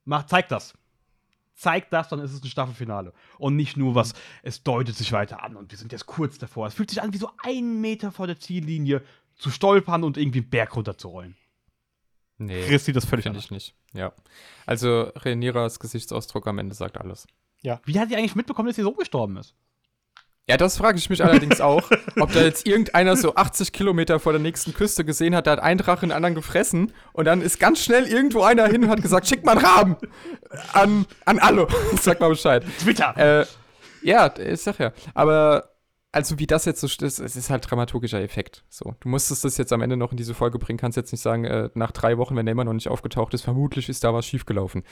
Mach, 0.06 0.26
zeig 0.28 0.48
das. 0.48 0.76
Zeig 1.56 1.90
das, 1.90 2.08
dann 2.08 2.20
ist 2.20 2.32
es 2.32 2.42
ein 2.42 2.48
Staffelfinale. 2.48 3.14
Und 3.38 3.56
nicht 3.56 3.76
nur 3.76 3.94
was, 3.96 4.14
es 4.44 4.64
deutet 4.64 4.96
sich 4.96 5.12
weiter 5.12 5.44
an 5.44 5.58
und 5.58 5.72
wir 5.72 5.78
sind 5.78 5.92
jetzt 5.92 6.06
kurz 6.06 6.38
davor. 6.38 6.68
Es 6.68 6.74
fühlt 6.74 6.90
sich 6.90 7.02
an 7.02 7.12
wie 7.14 7.18
so 7.18 7.32
ein 7.44 7.82
Meter 7.82 8.12
vor 8.12 8.28
der 8.28 8.40
Ziellinie 8.40 9.02
zu 9.40 9.50
stolpern 9.50 10.04
und 10.04 10.18
irgendwie 10.18 10.40
einen 10.40 10.50
Berg 10.50 10.76
runterzurollen. 10.76 11.36
Nee, 12.38 12.64
Chris 12.68 12.86
sieht 12.86 12.96
das 12.96 13.06
völlig 13.06 13.28
anders. 13.28 13.46
ich 13.46 13.52
nicht. 13.52 13.76
Ja. 13.94 14.14
Also 14.66 15.12
Reniras 15.16 15.80
Gesichtsausdruck 15.80 16.48
am 16.48 16.60
Ende 16.60 16.76
sagt 16.76 16.98
alles. 16.98 17.28
Wie 17.62 18.00
hat 18.00 18.10
die 18.10 18.16
eigentlich 18.16 18.36
mitbekommen, 18.36 18.68
dass 18.68 18.78
sie 18.78 18.84
so 18.84 18.94
gestorben 18.94 19.38
ist? 19.38 19.56
Ja, 20.48 20.58
das 20.58 20.78
frage 20.78 20.98
ich 20.98 21.10
mich 21.12 21.24
allerdings 21.24 21.62
auch, 21.62 21.92
ob 22.20 22.32
da 22.32 22.42
jetzt 22.42 22.66
irgendeiner 22.66 23.16
so 23.16 23.36
80 23.36 23.72
Kilometer 23.72 24.20
vor 24.20 24.32
der 24.32 24.42
nächsten 24.42 24.74
Küste 24.74 25.06
gesehen 25.06 25.36
hat, 25.36 25.46
da 25.46 25.52
hat 25.52 25.60
ein 25.60 25.78
Drache 25.78 26.08
den 26.08 26.12
anderen 26.12 26.34
gefressen 26.34 26.92
und 27.14 27.26
dann 27.26 27.42
ist 27.42 27.60
ganz 27.60 27.84
schnell 27.84 28.08
irgendwo 28.08 28.42
einer 28.42 28.66
hin 28.66 28.84
und 28.84 28.90
hat 28.90 29.02
gesagt, 29.02 29.28
schick 29.28 29.46
mal 29.46 29.58
einen 29.58 29.66
Raben 29.66 29.98
an, 30.74 31.06
an 31.26 31.38
alle. 31.38 31.68
Sag 32.02 32.20
mal 32.20 32.30
Bescheid. 32.30 32.66
Twitter! 32.80 33.16
Äh, 33.42 33.46
ja, 34.02 34.34
ich 34.40 34.62
sag 34.62 34.80
ja. 34.80 34.92
Aber 35.14 35.70
also 36.12 36.39
wie 36.39 36.47
das 36.47 36.66
jetzt 36.66 36.82
so 36.82 36.88
ist, 36.88 37.20
es 37.20 37.36
ist 37.36 37.49
halt 37.49 37.70
dramaturgischer 37.70 38.22
Effekt. 38.22 38.64
So, 38.70 38.95
du 38.99 39.10
musstest 39.10 39.43
das 39.43 39.57
jetzt 39.57 39.72
am 39.74 39.82
Ende 39.82 39.97
noch 39.97 40.12
in 40.12 40.18
diese 40.18 40.34
Folge 40.34 40.57
bringen, 40.57 40.80
kannst 40.80 40.97
jetzt 40.97 41.12
nicht 41.12 41.22
sagen, 41.22 41.45
äh, 41.45 41.70
nach 41.76 41.91
drei 41.91 42.18
Wochen, 42.18 42.36
wenn 42.36 42.45
der 42.45 42.53
immer 42.53 42.64
noch 42.64 42.74
nicht 42.74 42.88
aufgetaucht 42.88 43.34
ist, 43.34 43.43
vermutlich 43.43 43.89
ist 43.89 44.03
da 44.03 44.14
was 44.14 44.26
schiefgelaufen. 44.26 44.84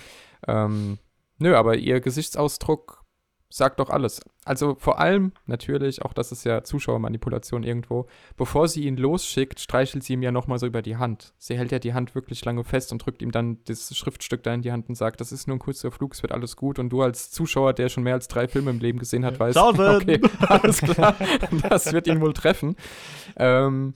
Ähm, 0.47 0.99
nö, 1.39 1.55
aber 1.55 1.75
ihr 1.77 2.01
Gesichtsausdruck 2.01 3.03
sagt 3.49 3.79
doch 3.79 3.89
alles. 3.89 4.21
Also 4.43 4.75
vor 4.79 4.99
allem, 4.99 5.31
natürlich, 5.45 6.01
auch 6.01 6.13
das 6.13 6.31
ist 6.31 6.43
ja 6.43 6.63
Zuschauermanipulation 6.63 7.63
irgendwo, 7.63 8.07
bevor 8.35 8.67
sie 8.67 8.83
ihn 8.85 8.97
losschickt, 8.97 9.59
streichelt 9.59 10.03
sie 10.03 10.13
ihm 10.13 10.21
ja 10.21 10.31
nochmal 10.31 10.59
so 10.59 10.65
über 10.65 10.81
die 10.81 10.97
Hand. 10.97 11.33
Sie 11.37 11.57
hält 11.57 11.71
ja 11.71 11.79
die 11.79 11.93
Hand 11.93 12.15
wirklich 12.15 12.43
lange 12.43 12.63
fest 12.63 12.91
und 12.91 13.05
drückt 13.05 13.21
ihm 13.21 13.31
dann 13.31 13.59
das 13.65 13.95
Schriftstück 13.95 14.43
da 14.43 14.53
in 14.53 14.61
die 14.61 14.71
Hand 14.71 14.89
und 14.89 14.95
sagt, 14.95 15.21
das 15.21 15.31
ist 15.31 15.47
nur 15.47 15.55
ein 15.57 15.59
kurzer 15.59 15.91
Flug, 15.91 16.13
es 16.13 16.23
wird 16.23 16.33
alles 16.33 16.55
gut. 16.55 16.79
Und 16.79 16.89
du 16.89 17.01
als 17.01 17.31
Zuschauer, 17.31 17.73
der 17.73 17.89
schon 17.89 18.03
mehr 18.03 18.15
als 18.15 18.27
drei 18.27 18.47
Filme 18.47 18.71
im 18.71 18.79
Leben 18.79 18.99
gesehen 18.99 19.25
hat, 19.25 19.39
weißt, 19.39 19.57
okay, 19.57 20.21
alles 20.47 20.81
klar, 20.81 21.15
das 21.69 21.93
wird 21.93 22.07
ihn 22.07 22.21
wohl 22.21 22.33
treffen. 22.33 22.75
Ähm, 23.37 23.95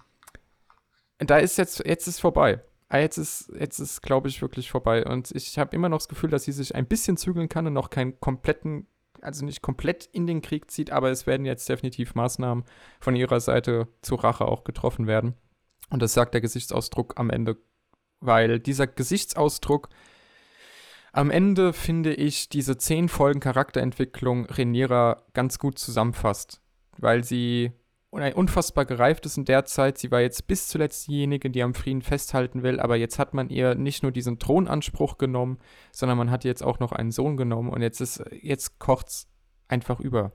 da 1.20 1.38
ist 1.38 1.58
jetzt, 1.58 1.86
jetzt 1.86 2.08
ist 2.08 2.20
vorbei. 2.20 2.62
Ah, 2.92 3.00
Jetzt 3.00 3.18
ist, 3.18 3.50
jetzt 3.58 3.80
ist, 3.80 4.02
glaube 4.02 4.28
ich, 4.28 4.42
wirklich 4.42 4.70
vorbei. 4.70 5.06
Und 5.06 5.32
ich 5.32 5.58
habe 5.58 5.74
immer 5.74 5.88
noch 5.88 6.00
das 6.00 6.10
Gefühl, 6.10 6.30
dass 6.30 6.44
sie 6.44 6.52
sich 6.52 6.76
ein 6.76 6.88
bisschen 6.88 7.16
zügeln 7.16 7.48
kann 7.48 7.66
und 7.66 7.72
noch 7.72 7.90
keinen 7.90 8.20
kompletten, 8.20 8.86
also 9.22 9.46
nicht 9.46 9.62
komplett 9.62 10.06
in 10.06 10.28
den 10.28 10.42
Krieg 10.42 10.70
zieht, 10.72 10.92
aber 10.92 11.10
es 11.12 11.28
werden 11.28 11.46
jetzt 11.46 11.68
definitiv 11.68 12.16
Maßnahmen 12.16 12.64
von 13.00 13.16
ihrer 13.16 13.40
Seite 13.40 13.88
zur 14.02 14.24
Rache 14.24 14.46
auch 14.46 14.64
getroffen 14.64 15.08
werden. 15.08 15.36
Und 15.90 16.02
das 16.02 16.14
sagt 16.14 16.34
der 16.34 16.42
Gesichtsausdruck 16.42 17.20
am 17.20 17.30
Ende, 17.30 17.58
weil 18.20 18.60
dieser 18.60 18.88
Gesichtsausdruck 18.88 19.90
am 21.14 21.30
Ende, 21.30 21.74
finde 21.74 22.14
ich, 22.14 22.48
diese 22.48 22.78
zehn 22.78 23.10
Folgen 23.10 23.42
Charakterentwicklung 23.42 24.46
Reniera 24.46 25.24
ganz 25.34 25.60
gut 25.60 25.78
zusammenfasst, 25.78 26.62
weil 26.98 27.24
sie 27.24 27.74
un- 28.12 28.34
unfassbar 28.34 28.86
gereift 28.86 29.26
ist 29.26 29.38
in 29.38 29.46
der 29.46 29.66
Zeit. 29.66 29.98
Sie 29.98 30.12
war 30.12 30.22
jetzt 30.22 30.48
bis 30.48 30.68
zuletzt 30.68 31.08
diejenige, 31.08 31.50
die 31.50 31.64
am 31.64 31.74
Frieden 31.74 32.02
festhalten 32.02 32.64
will, 32.64 32.80
aber 32.80 32.96
jetzt 32.98 33.18
hat 33.18 33.34
man 33.34 33.50
ihr 33.50 33.76
nicht 33.76 34.04
nur 34.04 34.12
diesen 34.12 34.38
Thronanspruch 34.38 35.18
genommen, 35.18 35.58
sondern 35.92 36.18
man 36.18 36.32
hat 36.32 36.44
jetzt 36.44 36.64
auch 36.64 36.80
noch 36.80 36.92
einen 36.92 37.12
Sohn 37.12 37.38
genommen 37.38 37.70
und 37.70 37.82
jetzt 37.82 38.02
ist, 38.02 38.24
jetzt 38.42 38.80
kocht's 38.80 39.28
einfach 39.68 40.00
über. 40.00 40.34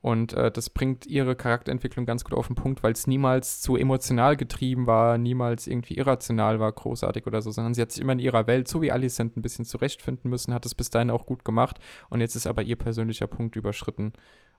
Und 0.00 0.32
äh, 0.32 0.52
das 0.52 0.70
bringt 0.70 1.06
ihre 1.06 1.34
Charakterentwicklung 1.34 2.06
ganz 2.06 2.22
gut 2.22 2.32
auf 2.32 2.46
den 2.46 2.54
Punkt, 2.54 2.84
weil 2.84 2.92
es 2.92 3.08
niemals 3.08 3.60
zu 3.60 3.76
emotional 3.76 4.36
getrieben 4.36 4.86
war, 4.86 5.18
niemals 5.18 5.66
irgendwie 5.66 5.94
irrational 5.96 6.60
war, 6.60 6.70
großartig 6.70 7.26
oder 7.26 7.42
so, 7.42 7.50
sondern 7.50 7.74
sie 7.74 7.82
hat 7.82 7.90
sich 7.90 8.00
immer 8.00 8.12
in 8.12 8.20
ihrer 8.20 8.46
Welt, 8.46 8.68
so 8.68 8.80
wie 8.80 8.92
Alicent, 8.92 9.36
ein 9.36 9.42
bisschen 9.42 9.64
zurechtfinden 9.64 10.30
müssen, 10.30 10.54
hat 10.54 10.64
es 10.64 10.76
bis 10.76 10.90
dahin 10.90 11.10
auch 11.10 11.26
gut 11.26 11.44
gemacht 11.44 11.80
und 12.10 12.20
jetzt 12.20 12.36
ist 12.36 12.46
aber 12.46 12.62
ihr 12.62 12.76
persönlicher 12.76 13.26
Punkt 13.26 13.56
überschritten. 13.56 14.12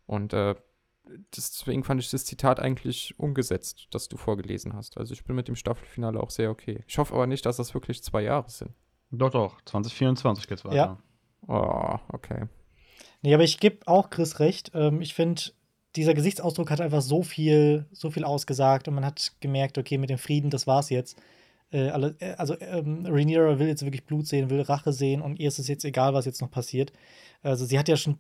Und 0.06 0.34
äh, 0.34 0.56
deswegen 1.36 1.84
fand 1.84 2.02
ich 2.02 2.10
das 2.10 2.26
Zitat 2.26 2.60
eigentlich 2.60 3.18
umgesetzt, 3.18 3.88
das 3.92 4.08
du 4.08 4.18
vorgelesen 4.18 4.74
hast. 4.74 4.98
Also 4.98 5.14
ich 5.14 5.24
bin 5.24 5.36
mit 5.36 5.48
dem 5.48 5.56
Staffelfinale 5.56 6.22
auch 6.22 6.30
sehr 6.30 6.50
okay. 6.50 6.84
Ich 6.88 6.98
hoffe 6.98 7.14
aber 7.14 7.28
nicht, 7.28 7.46
dass 7.46 7.58
das 7.58 7.74
wirklich 7.74 8.04
zwei 8.04 8.24
Jahre 8.24 8.50
sind. 8.50 8.72
Doch, 9.12 9.32
doch. 9.32 9.62
2024 9.66 10.48
geht's 10.48 10.66
weiter. 10.66 10.76
Ja. 10.76 10.98
Oh, 11.48 11.98
okay. 12.14 12.46
Nee, 13.22 13.34
aber 13.34 13.44
ich 13.44 13.60
gebe 13.60 13.88
auch 13.88 14.10
Chris 14.10 14.40
recht. 14.40 14.72
Ähm, 14.74 15.02
ich 15.02 15.14
finde, 15.14 15.42
dieser 15.96 16.14
Gesichtsausdruck 16.14 16.70
hat 16.70 16.82
einfach 16.82 17.02
so 17.02 17.24
viel, 17.24 17.88
so 17.92 18.12
viel 18.12 18.24
ausgesagt 18.24 18.88
und 18.88 18.96
man 18.96 19.06
hat 19.06 19.34
gemerkt, 19.40 19.78
okay, 19.78 19.98
mit 19.98 20.10
dem 20.10 20.18
Frieden, 20.18 20.50
das 20.50 20.68
war's 20.68 20.90
jetzt. 20.90 21.18
Äh, 21.72 21.90
alle, 21.90 22.16
äh, 22.20 22.34
also 22.34 22.60
ähm, 22.60 23.06
Rhaenyra 23.06 23.60
will 23.60 23.68
jetzt 23.68 23.84
wirklich 23.84 24.06
Blut 24.06 24.28
sehen, 24.28 24.50
will 24.50 24.62
Rache 24.62 24.94
sehen 24.94 25.22
und 25.22 25.40
ihr 25.40 25.48
ist 25.48 25.60
es 25.60 25.68
jetzt 25.68 25.86
egal, 25.86 26.14
was 26.14 26.26
jetzt 26.26 26.42
noch 26.42 26.52
passiert. 26.52 26.94
Also 27.42 27.66
sie 27.66 27.80
hat 27.80 27.88
ja 27.88 27.98
schon 27.98 28.18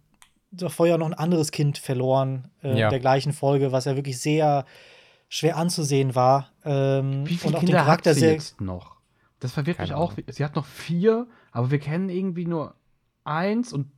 ja 0.51 0.97
noch 0.97 1.05
ein 1.07 1.13
anderes 1.13 1.51
Kind 1.51 1.77
verloren 1.77 2.49
äh, 2.63 2.77
Ja. 2.77 2.87
in 2.87 2.91
der 2.91 2.99
gleichen 2.99 3.33
Folge, 3.33 3.71
was 3.71 3.85
ja 3.85 3.95
wirklich 3.95 4.19
sehr 4.19 4.65
schwer 5.27 5.57
anzusehen 5.57 6.15
war. 6.15 6.51
Ähm, 6.65 7.25
Wie 7.27 7.35
viele 7.37 7.49
und 7.49 7.55
auch 7.55 7.59
den 7.59 7.65
Kinder 7.67 7.79
hat 7.81 7.85
Charakter 7.87 8.13
sie 8.13 8.19
sehr. 8.21 8.33
jetzt 8.33 8.59
noch? 8.61 8.95
Das 9.39 9.51
verwirrt 9.53 9.79
mich 9.79 9.89
Keine 9.89 9.99
auch. 9.99 10.13
Sie 10.27 10.43
hat 10.43 10.55
noch 10.55 10.65
vier, 10.65 11.27
aber 11.51 11.71
wir 11.71 11.79
kennen 11.79 12.09
irgendwie 12.09 12.45
nur 12.45 12.75
eins. 13.23 13.71
Und 13.71 13.91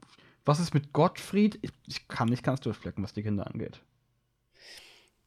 was 0.46 0.60
ist 0.60 0.74
mit 0.74 0.92
Gottfried? 0.94 1.58
Ich, 1.62 1.72
ich 1.88 2.08
kann 2.08 2.28
nicht 2.30 2.44
ganz 2.44 2.60
durchflecken, 2.62 3.04
was 3.04 3.14
die 3.14 3.24
Kinder 3.24 3.48
angeht. 3.48 3.80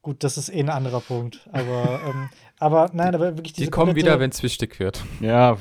Gut, 0.03 0.23
das 0.23 0.37
ist 0.37 0.51
eh 0.51 0.61
ein 0.61 0.69
anderer 0.69 1.01
Punkt. 1.01 1.49
Aber, 1.53 2.01
ähm, 2.07 2.29
aber 2.59 2.91
nein, 2.93 3.15
aber 3.15 3.37
wirklich 3.37 3.55
Die 3.55 3.63
diese 3.63 3.71
kommen 3.71 3.87
komplette- 3.89 4.07
wieder, 4.07 4.21
wenn 4.21 4.31
es 4.31 4.43
wichtig 4.43 4.79
wird. 4.79 5.03
Ja, 5.21 5.57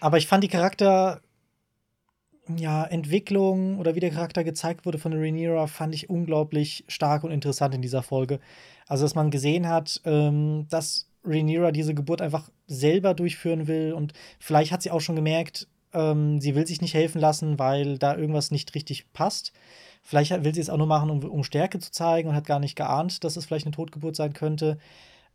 Aber 0.00 0.18
ich 0.18 0.26
fand 0.26 0.44
die 0.44 0.48
Charakter, 0.48 1.20
ja, 2.56 2.84
Entwicklung 2.84 3.78
oder 3.78 3.94
wie 3.94 4.00
der 4.00 4.10
Charakter 4.10 4.44
gezeigt 4.44 4.86
wurde 4.86 4.98
von 4.98 5.12
Rhaenyra, 5.12 5.66
fand 5.66 5.94
ich 5.94 6.10
unglaublich 6.10 6.84
stark 6.88 7.24
und 7.24 7.30
interessant 7.30 7.74
in 7.74 7.82
dieser 7.82 8.02
Folge. 8.02 8.40
Also, 8.86 9.04
dass 9.04 9.14
man 9.14 9.30
gesehen 9.30 9.68
hat, 9.68 10.00
ähm, 10.04 10.66
dass 10.70 11.08
Rhaenyra 11.24 11.72
diese 11.72 11.94
Geburt 11.94 12.22
einfach 12.22 12.50
selber 12.66 13.14
durchführen 13.14 13.66
will 13.66 13.92
und 13.92 14.12
vielleicht 14.38 14.72
hat 14.72 14.82
sie 14.82 14.90
auch 14.90 15.00
schon 15.00 15.16
gemerkt, 15.16 15.68
ähm, 15.92 16.40
sie 16.40 16.54
will 16.54 16.66
sich 16.66 16.80
nicht 16.80 16.94
helfen 16.94 17.20
lassen, 17.20 17.58
weil 17.58 17.98
da 17.98 18.16
irgendwas 18.16 18.50
nicht 18.50 18.74
richtig 18.74 19.12
passt. 19.12 19.52
Vielleicht 20.02 20.44
will 20.44 20.54
sie 20.54 20.60
es 20.60 20.70
auch 20.70 20.78
nur 20.78 20.86
machen, 20.86 21.10
um, 21.10 21.22
um 21.24 21.44
Stärke 21.44 21.78
zu 21.78 21.92
zeigen 21.92 22.28
und 22.28 22.34
hat 22.34 22.46
gar 22.46 22.60
nicht 22.60 22.76
geahnt, 22.76 23.24
dass 23.24 23.36
es 23.36 23.44
vielleicht 23.44 23.66
eine 23.66 23.74
Totgeburt 23.74 24.16
sein 24.16 24.32
könnte. 24.32 24.78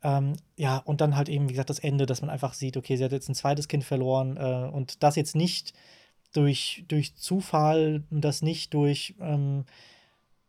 Ähm, 0.04 0.34
ja, 0.56 0.78
und 0.78 1.02
dann 1.02 1.16
halt 1.16 1.30
eben, 1.30 1.50
wie 1.50 1.54
gesagt, 1.54 1.70
das 1.70 1.80
Ende, 1.80 2.06
dass 2.06 2.22
man 2.22 2.30
einfach 2.30 2.54
sieht, 2.54 2.78
okay, 2.78 2.96
sie 2.96 3.04
hat 3.04 3.12
jetzt 3.12 3.30
ein 3.30 3.36
zweites 3.36 3.68
Kind 3.68 3.84
verloren 3.84 4.38
äh, 4.38 4.70
und 4.72 5.04
das 5.04 5.16
jetzt 5.16 5.36
nicht 5.36 5.74
durch, 6.36 6.84
durch 6.88 7.16
Zufall, 7.16 8.04
das 8.10 8.42
nicht 8.42 8.74
durch, 8.74 9.16
ähm, 9.20 9.66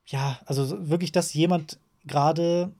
ja, 0.06 0.38
also 0.46 0.64
so 0.64 0.88
wirklich, 0.88 1.12
dass 1.12 1.34
jemand 1.34 1.78
gerade 2.04 2.72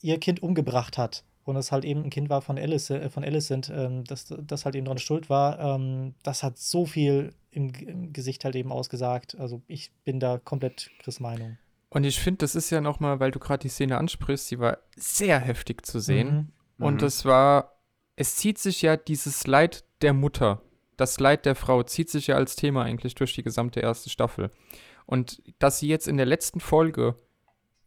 ihr 0.00 0.18
Kind 0.18 0.42
umgebracht 0.42 0.98
hat 0.98 1.24
und 1.44 1.56
es 1.56 1.72
halt 1.72 1.84
eben 1.84 2.04
ein 2.04 2.10
Kind 2.10 2.28
war 2.28 2.42
von 2.42 2.58
Alice, 2.58 2.90
äh, 2.90 3.08
von 3.10 3.24
Alicent, 3.24 3.70
ähm, 3.74 4.04
dass 4.04 4.26
das 4.28 4.64
halt 4.64 4.74
eben 4.76 4.84
daran 4.84 4.98
schuld 4.98 5.30
war, 5.30 5.58
ähm, 5.58 6.14
das 6.22 6.42
hat 6.42 6.58
so 6.58 6.86
viel 6.86 7.32
im, 7.50 7.72
im 7.74 8.12
Gesicht 8.12 8.44
halt 8.44 8.54
eben 8.54 8.70
ausgesagt. 8.72 9.36
Also 9.38 9.62
ich 9.66 9.90
bin 10.04 10.20
da 10.20 10.38
komplett 10.38 10.90
Chris 10.98 11.20
Meinung. 11.20 11.56
Und 11.90 12.04
ich 12.04 12.20
finde, 12.20 12.38
das 12.38 12.54
ist 12.54 12.70
ja 12.70 12.80
noch 12.80 13.00
mal, 13.00 13.18
weil 13.18 13.30
du 13.30 13.38
gerade 13.38 13.62
die 13.62 13.70
Szene 13.70 13.96
ansprichst, 13.96 14.50
die 14.50 14.58
war 14.58 14.78
sehr 14.94 15.38
heftig 15.38 15.86
zu 15.86 16.00
sehen. 16.00 16.52
Mhm. 16.76 16.84
Und 16.84 17.00
Mhm. 17.00 17.06
es 17.06 17.24
war, 17.24 17.72
es 18.14 18.36
zieht 18.36 18.58
sich 18.58 18.82
ja 18.82 18.96
dieses 18.96 19.46
Leid 19.46 19.84
der 20.02 20.12
Mutter, 20.12 20.60
das 20.98 21.18
Leid 21.18 21.46
der 21.46 21.54
Frau, 21.54 21.82
zieht 21.82 22.10
sich 22.10 22.26
ja 22.26 22.36
als 22.36 22.56
Thema 22.56 22.82
eigentlich 22.82 23.14
durch 23.14 23.34
die 23.34 23.42
gesamte 23.42 23.80
erste 23.80 24.10
Staffel. 24.10 24.50
Und 25.06 25.42
dass 25.58 25.78
sie 25.78 25.88
jetzt 25.88 26.08
in 26.08 26.18
der 26.18 26.26
letzten 26.26 26.60
Folge, 26.60 27.14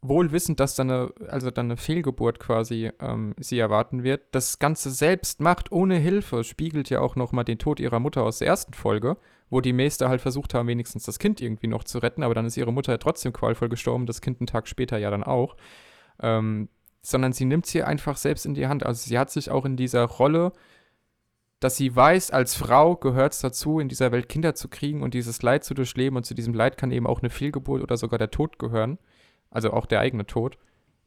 wohl 0.00 0.32
wissend, 0.32 0.58
dass 0.58 0.74
dann 0.74 0.90
eine, 0.90 1.12
also 1.28 1.52
dann 1.52 1.66
eine 1.66 1.76
Fehlgeburt 1.76 2.40
quasi 2.40 2.90
ähm, 2.98 3.34
sie 3.38 3.60
erwarten 3.60 4.02
wird, 4.02 4.22
das 4.32 4.58
Ganze 4.58 4.90
selbst 4.90 5.40
macht, 5.40 5.70
ohne 5.70 5.96
Hilfe, 5.96 6.42
spiegelt 6.42 6.90
ja 6.90 7.00
auch 7.00 7.14
noch 7.14 7.30
mal 7.30 7.44
den 7.44 7.58
Tod 7.58 7.78
ihrer 7.78 8.00
Mutter 8.00 8.24
aus 8.24 8.38
der 8.38 8.48
ersten 8.48 8.72
Folge, 8.72 9.16
wo 9.48 9.60
die 9.60 9.72
Meister 9.72 10.08
halt 10.08 10.20
versucht 10.20 10.54
haben, 10.54 10.66
wenigstens 10.66 11.04
das 11.04 11.20
Kind 11.20 11.40
irgendwie 11.40 11.68
noch 11.68 11.84
zu 11.84 11.98
retten, 11.98 12.24
aber 12.24 12.34
dann 12.34 12.46
ist 12.46 12.56
ihre 12.56 12.72
Mutter 12.72 12.92
ja 12.92 12.98
trotzdem 12.98 13.32
qualvoll 13.32 13.68
gestorben, 13.68 14.06
das 14.06 14.20
Kind 14.20 14.40
einen 14.40 14.48
Tag 14.48 14.66
später 14.66 14.98
ja 14.98 15.10
dann 15.10 15.22
auch. 15.22 15.56
Ähm, 16.20 16.68
sondern 17.02 17.32
sie 17.32 17.44
nimmt 17.44 17.66
sie 17.66 17.82
einfach 17.82 18.16
selbst 18.16 18.46
in 18.46 18.54
die 18.54 18.66
Hand. 18.66 18.86
Also 18.86 19.08
sie 19.08 19.18
hat 19.18 19.30
sich 19.30 19.50
auch 19.50 19.64
in 19.64 19.76
dieser 19.76 20.04
Rolle, 20.04 20.52
dass 21.62 21.76
sie 21.76 21.94
weiß, 21.94 22.32
als 22.32 22.56
Frau 22.56 22.96
gehört 22.96 23.34
es 23.34 23.40
dazu, 23.40 23.78
in 23.78 23.88
dieser 23.88 24.10
Welt 24.10 24.28
Kinder 24.28 24.56
zu 24.56 24.68
kriegen 24.68 25.02
und 25.02 25.14
dieses 25.14 25.42
Leid 25.42 25.62
zu 25.62 25.74
durchleben. 25.74 26.16
Und 26.16 26.24
zu 26.24 26.34
diesem 26.34 26.54
Leid 26.54 26.76
kann 26.76 26.90
eben 26.90 27.06
auch 27.06 27.20
eine 27.20 27.30
Fehlgeburt 27.30 27.82
oder 27.82 27.96
sogar 27.96 28.18
der 28.18 28.32
Tod 28.32 28.58
gehören. 28.58 28.98
Also 29.48 29.72
auch 29.72 29.86
der 29.86 30.00
eigene 30.00 30.26
Tod. 30.26 30.58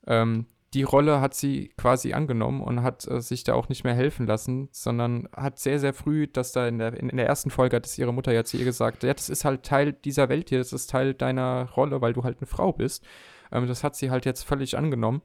Ähm, 0.07 0.45
die 0.73 0.83
Rolle 0.83 1.19
hat 1.19 1.33
sie 1.33 1.73
quasi 1.77 2.13
angenommen 2.13 2.61
und 2.61 2.83
hat 2.83 3.05
äh, 3.05 3.19
sich 3.19 3.43
da 3.43 3.53
auch 3.53 3.67
nicht 3.67 3.83
mehr 3.83 3.95
helfen 3.95 4.27
lassen, 4.27 4.69
sondern 4.71 5.27
hat 5.35 5.59
sehr, 5.59 5.79
sehr 5.79 5.93
früh, 5.93 6.25
dass 6.25 6.53
da 6.53 6.67
in 6.67 6.77
der, 6.77 6.93
in, 6.93 7.09
in 7.09 7.17
der 7.17 7.27
ersten 7.27 7.49
Folge 7.49 7.75
hat 7.75 7.85
es 7.85 7.97
ihre 7.97 8.13
Mutter 8.13 8.31
ja 8.31 8.45
zu 8.45 8.55
ihr 8.55 8.65
gesagt, 8.65 9.03
ja, 9.03 9.13
das 9.13 9.29
ist 9.29 9.43
halt 9.43 9.63
Teil 9.63 9.91
dieser 9.91 10.29
Welt 10.29 10.49
hier, 10.49 10.59
das 10.59 10.71
ist 10.71 10.89
Teil 10.89 11.13
deiner 11.13 11.69
Rolle, 11.71 11.99
weil 11.99 12.13
du 12.13 12.23
halt 12.23 12.37
eine 12.39 12.47
Frau 12.47 12.71
bist. 12.71 13.05
Ähm, 13.51 13.67
das 13.67 13.83
hat 13.83 13.97
sie 13.97 14.09
halt 14.09 14.25
jetzt 14.25 14.43
völlig 14.43 14.77
angenommen 14.77 15.21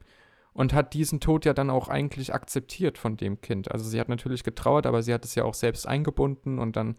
und 0.52 0.72
hat 0.72 0.94
diesen 0.94 1.20
Tod 1.20 1.44
ja 1.44 1.54
dann 1.54 1.70
auch 1.70 1.88
eigentlich 1.88 2.34
akzeptiert 2.34 2.98
von 2.98 3.16
dem 3.16 3.40
Kind. 3.40 3.70
Also 3.70 3.88
sie 3.88 4.00
hat 4.00 4.08
natürlich 4.08 4.42
getrauert, 4.44 4.86
aber 4.86 5.02
sie 5.02 5.14
hat 5.14 5.24
es 5.24 5.34
ja 5.34 5.44
auch 5.44 5.54
selbst 5.54 5.86
eingebunden 5.86 6.58
und 6.58 6.76
dann 6.76 6.96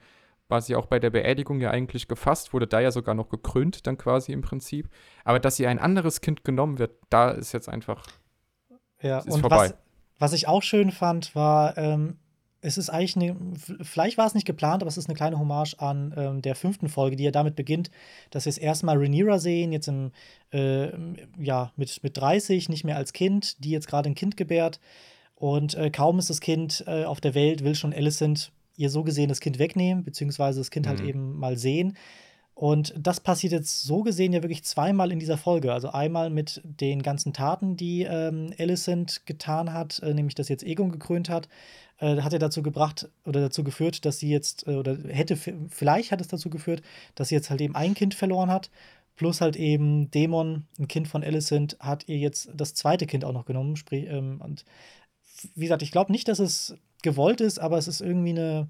war 0.47 0.61
sie 0.61 0.75
auch 0.75 0.85
bei 0.85 0.99
der 0.99 1.09
Beerdigung 1.09 1.61
ja 1.61 1.71
eigentlich 1.71 2.07
gefasst, 2.07 2.53
wurde 2.53 2.67
da 2.67 2.79
ja 2.81 2.91
sogar 2.91 3.15
noch 3.15 3.29
gekrönt 3.29 3.87
dann 3.87 3.97
quasi 3.97 4.33
im 4.33 4.41
Prinzip. 4.41 4.89
Aber 5.23 5.39
dass 5.39 5.55
sie 5.55 5.65
ein 5.65 5.79
anderes 5.79 6.21
Kind 6.21 6.43
genommen 6.43 6.77
wird, 6.77 6.91
da 7.09 7.29
ist 7.31 7.53
jetzt 7.53 7.69
einfach 7.69 8.05
Ja, 9.01 9.19
ist 9.19 9.29
und 9.29 9.41
vorbei. 9.41 9.69
was, 9.69 9.75
was 10.19 10.33
ich 10.33 10.47
auch 10.47 10.61
schön 10.61 10.91
fand, 10.91 11.35
war, 11.35 11.77
ähm, 11.77 12.19
es 12.61 12.77
ist 12.77 12.89
eigentlich 12.89 13.15
eine, 13.15 13.35
vielleicht 13.81 14.17
war 14.17 14.27
es 14.27 14.35
nicht 14.35 14.45
geplant, 14.45 14.83
aber 14.83 14.87
es 14.87 14.97
ist 14.97 15.09
eine 15.09 15.15
kleine 15.15 15.39
Hommage 15.39 15.75
an 15.79 16.13
ähm, 16.15 16.41
der 16.41 16.55
fünften 16.55 16.89
Folge, 16.89 17.15
die 17.15 17.23
ja 17.23 17.31
damit 17.31 17.55
beginnt, 17.55 17.89
dass 18.29 18.45
wir 18.45 18.51
es 18.51 18.57
erstmal 18.57 18.97
Rhaenyra 18.97 19.39
sehen, 19.39 19.71
jetzt 19.71 19.87
im, 19.87 20.11
äh, 20.51 20.89
ja, 21.39 21.71
mit, 21.75 22.03
mit 22.03 22.17
30, 22.17 22.69
nicht 22.69 22.83
mehr 22.83 22.97
als 22.97 23.13
Kind, 23.13 23.63
die 23.63 23.71
jetzt 23.71 23.87
gerade 23.87 24.09
ein 24.09 24.15
Kind 24.15 24.37
gebärt. 24.37 24.79
Und 25.35 25.73
äh, 25.73 25.89
kaum 25.89 26.19
ist 26.19 26.29
das 26.29 26.39
Kind 26.39 26.83
äh, 26.85 27.03
auf 27.03 27.19
der 27.19 27.33
Welt, 27.33 27.63
will 27.63 27.73
schon 27.73 27.93
Alicent 27.93 28.51
ihr 28.77 28.89
so 28.89 29.03
gesehen 29.03 29.29
das 29.29 29.39
Kind 29.39 29.57
wegnehmen, 29.59 30.03
beziehungsweise 30.03 30.59
das 30.59 30.71
Kind 30.71 30.87
halt 30.87 30.99
mhm. 30.99 31.03
halt 31.03 31.09
eben 31.09 31.39
mal 31.39 31.57
sehen. 31.57 31.97
Und 32.61 32.93
das 32.95 33.19
passiert 33.19 33.53
jetzt 33.53 33.81
so 33.81 34.03
gesehen 34.03 34.33
ja 34.33 34.43
wirklich 34.43 34.63
zweimal 34.63 35.11
in 35.11 35.17
dieser 35.17 35.39
Folge. 35.39 35.73
Also 35.73 35.89
einmal 35.93 36.29
mit 36.29 36.61
den 36.63 37.01
ganzen 37.01 37.33
Taten, 37.33 37.75
die 37.75 38.03
ähm, 38.03 38.53
Alicent 38.59 39.25
getan 39.25 39.73
hat, 39.73 39.97
äh, 40.03 40.13
nämlich 40.13 40.35
dass 40.35 40.47
jetzt 40.47 40.61
Egon 40.61 40.91
gekrönt 40.91 41.27
hat, 41.27 41.49
äh, 41.97 42.21
hat 42.21 42.33
er 42.33 42.37
dazu 42.37 42.61
gebracht 42.61 43.09
oder 43.25 43.41
dazu 43.41 43.63
geführt, 43.63 44.05
dass 44.05 44.19
sie 44.19 44.29
jetzt, 44.29 44.67
äh, 44.67 44.75
oder 44.75 44.95
hätte, 45.07 45.37
vielleicht 45.37 46.11
hat 46.11 46.21
es 46.21 46.27
dazu 46.27 46.51
geführt, 46.51 46.83
dass 47.15 47.29
sie 47.29 47.35
jetzt 47.35 47.49
halt 47.49 47.61
eben 47.61 47.75
ein 47.75 47.95
Kind 47.95 48.13
verloren 48.13 48.51
hat. 48.51 48.69
Plus 49.15 49.41
halt 49.41 49.55
eben 49.55 50.11
Dämon, 50.11 50.67
ein 50.77 50.87
Kind 50.87 51.07
von 51.07 51.23
Alicent, 51.23 51.77
hat 51.79 52.07
ihr 52.07 52.19
jetzt 52.19 52.51
das 52.53 52.75
zweite 52.75 53.07
Kind 53.07 53.25
auch 53.25 53.33
noch 53.33 53.45
genommen. 53.45 53.75
Sprich, 53.75 54.05
ähm, 54.05 54.39
und 54.39 54.65
wie 55.55 55.65
gesagt, 55.65 55.81
ich 55.81 55.91
glaube 55.91 56.11
nicht, 56.11 56.27
dass 56.27 56.37
es 56.37 56.75
gewollt 57.01 57.41
ist, 57.41 57.57
aber 57.57 57.79
es 57.79 57.87
ist 57.87 58.01
irgendwie 58.01 58.39
eine, 58.39 58.67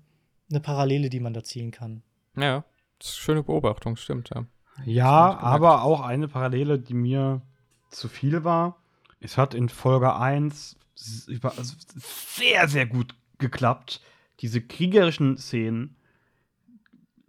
eine 0.49 0.61
Parallele, 0.61 1.09
die 1.09 1.19
man 1.19 1.33
da 1.33 1.43
ziehen 1.43 1.71
kann. 1.71 2.03
Ja. 2.37 2.63
Schöne 3.03 3.43
Beobachtung, 3.43 3.95
stimmt, 3.95 4.29
ja. 4.33 4.45
Ja, 4.85 5.37
aber 5.37 5.83
auch 5.83 6.01
eine 6.01 6.27
Parallele, 6.27 6.79
die 6.79 6.93
mir 6.93 7.41
zu 7.89 8.07
viel 8.07 8.43
war. 8.43 8.77
Es 9.19 9.37
hat 9.37 9.53
in 9.53 9.69
Folge 9.69 10.15
1 10.15 10.77
sehr, 10.95 12.67
sehr 12.67 12.85
gut 12.85 13.15
geklappt, 13.37 14.01
diese 14.39 14.61
kriegerischen 14.61 15.37
Szenen 15.37 15.95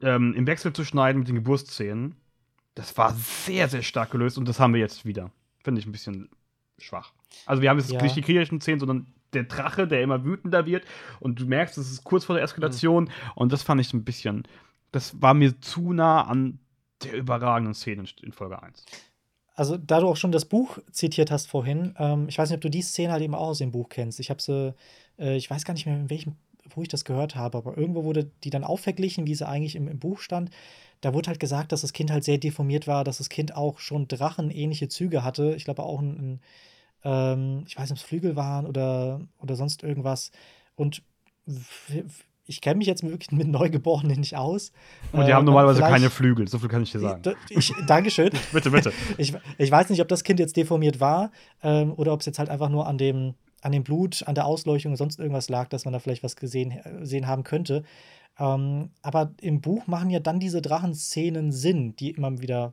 ähm, 0.01 0.35
im 0.35 0.47
Wechsel 0.47 0.73
zu 0.73 0.85
schneiden 0.85 1.20
mit 1.20 1.29
den 1.29 1.37
Geburtsszenen. 1.37 2.16
Das 2.75 2.97
war 2.97 3.14
sehr, 3.14 3.68
sehr 3.68 3.83
stark 3.83 4.11
gelöst 4.11 4.39
und 4.39 4.49
das 4.49 4.59
haben 4.59 4.73
wir 4.73 4.81
jetzt 4.81 5.05
wieder. 5.05 5.31
Finde 5.62 5.81
ich 5.81 5.87
ein 5.87 5.93
bisschen 5.93 6.31
schwach. 6.79 7.12
Also 7.47 7.62
wir 7.62 7.70
haben 7.70 7.79
jetzt 7.79 7.93
ja. 7.93 8.03
nicht 8.03 8.16
die 8.16 8.23
kriegerischen 8.23 8.61
Szenen, 8.61 8.81
sondern 8.81 9.07
der 9.33 9.45
Drache, 9.45 9.87
der 9.87 10.03
immer 10.03 10.25
wütender 10.25 10.66
wird 10.66 10.85
und 11.20 11.41
du 11.41 11.47
merkst, 11.47 11.79
es 11.79 11.91
ist 11.91 12.05
kurz 12.05 12.25
vor 12.25 12.35
der 12.35 12.45
Eskalation 12.45 13.05
mhm. 13.05 13.11
und 13.35 13.53
das 13.53 13.62
fand 13.62 13.81
ich 13.81 13.93
ein 13.93 14.05
bisschen 14.05 14.47
das 14.93 15.20
war 15.20 15.34
mir 15.34 15.61
zu 15.61 15.93
nah 15.93 16.22
an 16.22 16.61
der 17.03 17.14
überragenden 17.14 17.74
Szene 17.74 18.05
in 18.22 18.32
Folge 18.32 18.62
1. 18.62 18.84
Also, 19.55 19.76
da 19.76 20.01
du 20.01 20.09
auch 20.09 20.16
schon 20.16 20.32
das 20.32 20.47
Buch 20.47 20.78
zitiert 20.93 21.30
hast 21.30 21.49
vorhin, 21.49 21.95
ähm, 21.99 22.28
ich 22.28 22.38
weiß 22.38 22.49
nicht, 22.49 22.57
ob 22.57 22.62
du 22.62 22.70
die 22.70 22.82
Szene 22.82 23.12
halt 23.12 23.22
eben 23.22 23.34
auch 23.34 23.49
aus 23.49 23.59
dem 23.59 23.72
Buch 23.72 23.88
kennst. 23.88 24.20
Ich 24.20 24.30
habe 24.30 24.40
sie, 24.40 24.74
äh, 25.18 25.36
ich 25.36 25.51
weiß 25.51 25.64
gar 25.64 25.74
nicht 25.74 25.84
mehr, 25.84 25.97
in 25.97 26.11
welchem, 26.11 26.36
wo 26.74 26.82
ich 26.82 26.88
das 26.88 27.05
gehört 27.05 27.34
habe, 27.36 27.59
aber 27.59 27.76
irgendwo 27.76 28.05
wurde 28.05 28.30
die 28.45 28.51
dann 28.51 28.64
auch 28.64 28.78
verglichen, 28.78 29.26
wie 29.26 29.34
sie 29.34 29.47
eigentlich 29.47 29.76
im, 29.76 29.88
im 29.88 29.99
Buch 29.99 30.20
stand. 30.20 30.51
Da 31.03 31.12
wurde 31.12 31.28
halt 31.28 31.40
gesagt, 31.40 31.72
dass 31.72 31.82
das 31.82 31.93
Kind 31.93 32.11
halt 32.11 32.24
sehr 32.24 32.38
deformiert 32.38 32.86
war, 32.86 33.05
dass 33.05 33.18
das 33.18 33.28
Kind 33.28 33.55
auch 33.57 33.78
schon 33.78 34.09
drachenähnliche 34.09 34.88
Züge 34.88 35.24
hatte. 35.24 35.55
Ich 35.57 35.64
glaube 35.64 35.82
auch 35.82 36.01
ein, 36.01 36.16
ein 36.16 36.40
ähm, 37.05 37.64
ich 37.66 37.76
weiß 37.76 37.90
nicht, 37.90 37.93
ob 37.93 37.97
es 37.99 38.09
Flügel 38.09 38.36
waren 38.36 38.66
oder, 38.66 39.20
oder 39.38 39.57
sonst 39.57 39.82
irgendwas. 39.82 40.30
Und 40.76 41.03
ich 42.47 42.61
kenne 42.61 42.78
mich 42.78 42.86
jetzt 42.86 43.03
wirklich 43.03 43.30
mit 43.32 43.49
Neugeborenen 43.49 44.18
nicht 44.18 44.36
aus. 44.36 44.72
Und 45.12 45.24
die 45.26 45.30
äh, 45.30 45.34
haben 45.34 45.45
normalerweise 45.45 45.80
keine 45.80 46.11
Flügel, 46.11 46.49
so 46.49 46.59
viel 46.59 46.68
kann 46.68 46.82
ich 46.82 46.90
dir 46.90 47.01
sagen. 47.01 47.22
Ich, 47.49 47.72
Dankeschön. 47.86 48.30
bitte, 48.53 48.70
bitte. 48.70 48.93
Ich, 49.18 49.34
ich 49.59 49.70
weiß 49.70 49.90
nicht, 49.90 50.01
ob 50.01 50.09
das 50.09 50.24
Kind 50.24 50.40
jetzt 50.40 50.57
deformiert 50.57 51.01
war 51.01 51.30
ähm, 51.62 51.93
oder 51.93 52.12
ob 52.12 52.20
es 52.20 52.26
jetzt 52.26 52.38
halt 52.38 52.49
einfach 52.49 52.68
nur 52.68 52.86
an 52.86 52.99
dem, 52.99 53.34
an 53.61 53.72
dem 53.72 53.84
Blut, 53.84 54.24
an 54.26 54.34
der 54.34 54.47
Ausleuchtung 54.47 54.93
und 54.93 54.97
sonst 54.97 55.18
irgendwas 55.18 55.49
lag, 55.49 55.68
dass 55.68 55.84
man 55.84 55.93
da 55.93 55.99
vielleicht 55.99 56.22
was 56.22 56.36
gesehen, 56.36 56.80
gesehen 56.99 57.26
haben 57.26 57.45
könnte. 57.45 57.84
Ähm, 58.38 58.90
aber 59.03 59.32
im 59.40 59.61
Buch 59.61 59.86
machen 59.86 60.11
ja 60.11 60.18
dann 60.18 60.40
diese 60.40 60.62
Drachenszenen 60.62 61.53
Sinn, 61.53 61.95
die 61.97 62.11
immer 62.11 62.40
wieder, 62.40 62.72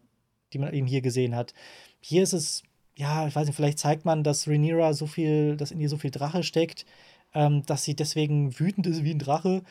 die 0.54 0.60
man 0.60 0.74
eben 0.74 0.88
hier 0.88 1.02
gesehen 1.02 1.36
hat. 1.36 1.54
Hier 2.00 2.24
ist 2.24 2.34
es, 2.34 2.64
ja, 2.96 3.28
ich 3.28 3.36
weiß 3.36 3.46
nicht, 3.48 3.56
vielleicht 3.56 3.80
zeigt 3.80 4.06
man, 4.06 4.24
dass 4.24 4.48
Rhaenyra 4.48 4.94
so 4.94 5.06
viel, 5.06 5.58
dass 5.58 5.72
in 5.72 5.80
ihr 5.80 5.90
so 5.90 5.98
viel 5.98 6.12
Drache 6.12 6.44
steckt 6.44 6.86
ähm, 7.34 7.64
dass 7.66 7.84
sie 7.84 7.96
deswegen 7.96 8.60
wütend 8.60 8.88
ist 8.88 9.04
wie 9.04 9.14
ein 9.14 9.20
Drache. 9.20 9.64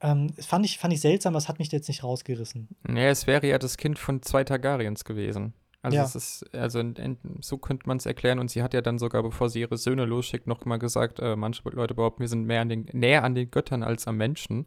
Ähm, 0.00 0.32
fand, 0.38 0.64
ich, 0.64 0.78
fand 0.78 0.94
ich 0.94 1.00
seltsam, 1.00 1.34
das 1.34 1.48
hat 1.48 1.58
mich 1.58 1.70
jetzt 1.70 1.88
nicht 1.88 2.02
rausgerissen. 2.02 2.68
Nee, 2.88 3.08
es 3.08 3.26
wäre 3.26 3.46
ja 3.46 3.58
das 3.58 3.76
Kind 3.76 3.98
von 3.98 4.22
zwei 4.22 4.44
Targaryens 4.44 5.04
gewesen. 5.04 5.52
Also 5.82 5.96
ja. 5.96 6.04
es 6.04 6.14
ist, 6.14 6.54
also 6.54 6.82
so 7.40 7.58
könnte 7.58 7.86
man 7.86 7.96
es 7.96 8.06
erklären. 8.06 8.38
Und 8.38 8.50
sie 8.50 8.62
hat 8.62 8.74
ja 8.74 8.82
dann 8.82 8.98
sogar, 8.98 9.22
bevor 9.22 9.48
sie 9.48 9.60
ihre 9.60 9.78
Söhne 9.78 10.04
losschickt, 10.04 10.46
noch 10.46 10.64
mal 10.64 10.78
gesagt, 10.78 11.20
äh, 11.20 11.36
manche 11.36 11.62
Leute 11.70 11.94
behaupten, 11.94 12.20
wir 12.20 12.28
sind 12.28 12.44
mehr 12.44 12.60
an 12.60 12.68
den, 12.68 12.86
näher 12.92 13.24
an 13.24 13.34
den 13.34 13.50
Göttern 13.50 13.82
als 13.82 14.06
am 14.06 14.16
Menschen. 14.16 14.66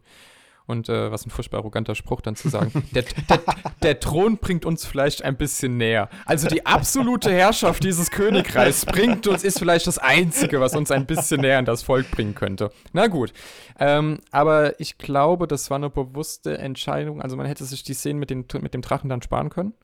Und 0.66 0.88
äh, 0.88 1.10
was 1.10 1.26
ein 1.26 1.30
furchtbar 1.30 1.58
arroganter 1.58 1.94
Spruch 1.94 2.22
dann 2.22 2.36
zu 2.36 2.48
sagen. 2.48 2.88
Der, 2.94 3.02
der, 3.02 3.40
der, 3.82 4.00
Thron 4.00 4.38
bringt 4.38 4.64
uns 4.64 4.86
vielleicht 4.86 5.22
ein 5.22 5.36
bisschen 5.36 5.76
näher. 5.76 6.08
Also 6.24 6.48
die 6.48 6.64
absolute 6.64 7.30
Herrschaft 7.30 7.84
dieses 7.84 8.10
Königreichs 8.10 8.86
bringt 8.86 9.26
uns, 9.26 9.44
ist 9.44 9.58
vielleicht 9.58 9.86
das 9.86 9.98
Einzige, 9.98 10.60
was 10.60 10.74
uns 10.74 10.90
ein 10.90 11.04
bisschen 11.06 11.42
näher 11.42 11.58
an 11.58 11.66
das 11.66 11.82
Volk 11.82 12.10
bringen 12.10 12.34
könnte. 12.34 12.70
Na 12.92 13.08
gut. 13.08 13.32
Ähm, 13.78 14.20
aber 14.30 14.80
ich 14.80 14.96
glaube, 14.96 15.46
das 15.46 15.68
war 15.68 15.76
eine 15.76 15.90
bewusste 15.90 16.56
Entscheidung. 16.56 17.20
Also 17.20 17.36
man 17.36 17.46
hätte 17.46 17.64
sich 17.64 17.82
die 17.82 17.94
Szenen 17.94 18.18
mit, 18.18 18.30
den, 18.30 18.46
mit 18.60 18.72
dem 18.72 18.82
Drachen 18.82 19.10
dann 19.10 19.20
sparen 19.20 19.50
können. 19.50 19.74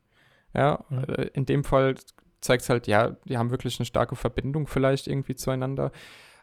Ja. 0.55 0.85
Äh, 0.91 1.29
in 1.35 1.45
dem 1.45 1.65
Fall 1.65 1.97
zeigt 2.41 2.63
es 2.63 2.71
halt, 2.71 2.87
ja, 2.87 3.17
die 3.27 3.37
haben 3.37 3.51
wirklich 3.51 3.79
eine 3.79 3.87
starke 3.87 4.17
Verbindung 4.17 4.67
vielleicht 4.67 5.07
irgendwie 5.09 5.35
zueinander. 5.35 5.93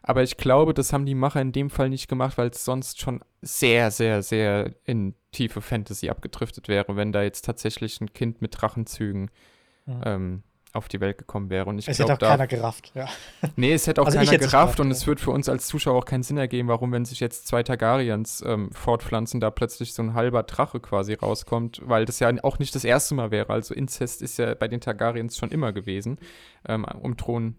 Aber 0.08 0.22
ich 0.22 0.38
glaube, 0.38 0.72
das 0.72 0.94
haben 0.94 1.04
die 1.04 1.14
Macher 1.14 1.42
in 1.42 1.52
dem 1.52 1.68
Fall 1.68 1.90
nicht 1.90 2.08
gemacht, 2.08 2.38
weil 2.38 2.48
es 2.48 2.64
sonst 2.64 2.98
schon 2.98 3.20
sehr, 3.42 3.90
sehr, 3.90 4.22
sehr 4.22 4.72
in 4.84 5.14
tiefe 5.32 5.60
Fantasy 5.60 6.08
abgedriftet 6.08 6.66
wäre, 6.66 6.96
wenn 6.96 7.12
da 7.12 7.22
jetzt 7.22 7.44
tatsächlich 7.44 8.00
ein 8.00 8.14
Kind 8.14 8.40
mit 8.40 8.58
Drachenzügen 8.58 9.30
mhm. 9.84 10.00
ähm, 10.06 10.42
auf 10.72 10.88
die 10.88 11.02
Welt 11.02 11.18
gekommen 11.18 11.50
wäre. 11.50 11.66
Und 11.66 11.78
ich 11.78 11.88
es 11.88 11.98
glaub, 11.98 12.08
hätte 12.08 12.14
auch 12.14 12.18
da, 12.20 12.30
keiner 12.30 12.46
gerafft, 12.46 12.92
ja. 12.94 13.06
Nee, 13.56 13.74
es 13.74 13.86
hätte 13.86 14.00
auch 14.00 14.06
also 14.06 14.16
keiner 14.16 14.30
gerafft 14.30 14.50
gerafft 14.50 14.80
und 14.80 14.86
ja. 14.86 14.92
es 14.92 15.06
wird 15.06 15.20
für 15.20 15.30
uns 15.30 15.46
als 15.46 15.66
Zuschauer 15.66 15.98
auch 15.98 16.06
keinen 16.06 16.22
Sinn 16.22 16.38
ergeben, 16.38 16.68
warum, 16.68 16.90
wenn 16.90 17.04
sich 17.04 17.20
jetzt 17.20 17.46
zwei 17.46 17.62
Targaryens 17.62 18.42
ähm, 18.46 18.72
fortpflanzen, 18.72 19.40
da 19.40 19.50
plötzlich 19.50 19.92
so 19.92 20.02
ein 20.02 20.14
halber 20.14 20.42
Drache 20.42 20.80
quasi 20.80 21.12
rauskommt, 21.12 21.82
weil 21.84 22.06
das 22.06 22.18
ja 22.18 22.32
auch 22.44 22.58
nicht 22.58 22.74
das 22.74 22.84
erste 22.84 23.14
Mal 23.14 23.30
wäre. 23.30 23.50
Also 23.50 23.74
Inzest 23.74 24.22
ist 24.22 24.38
ja 24.38 24.54
bei 24.54 24.68
den 24.68 24.80
Targaryens 24.80 25.36
schon 25.36 25.50
immer 25.50 25.74
gewesen, 25.74 26.18
ähm, 26.66 26.86
um 27.02 27.18
Thron 27.18 27.56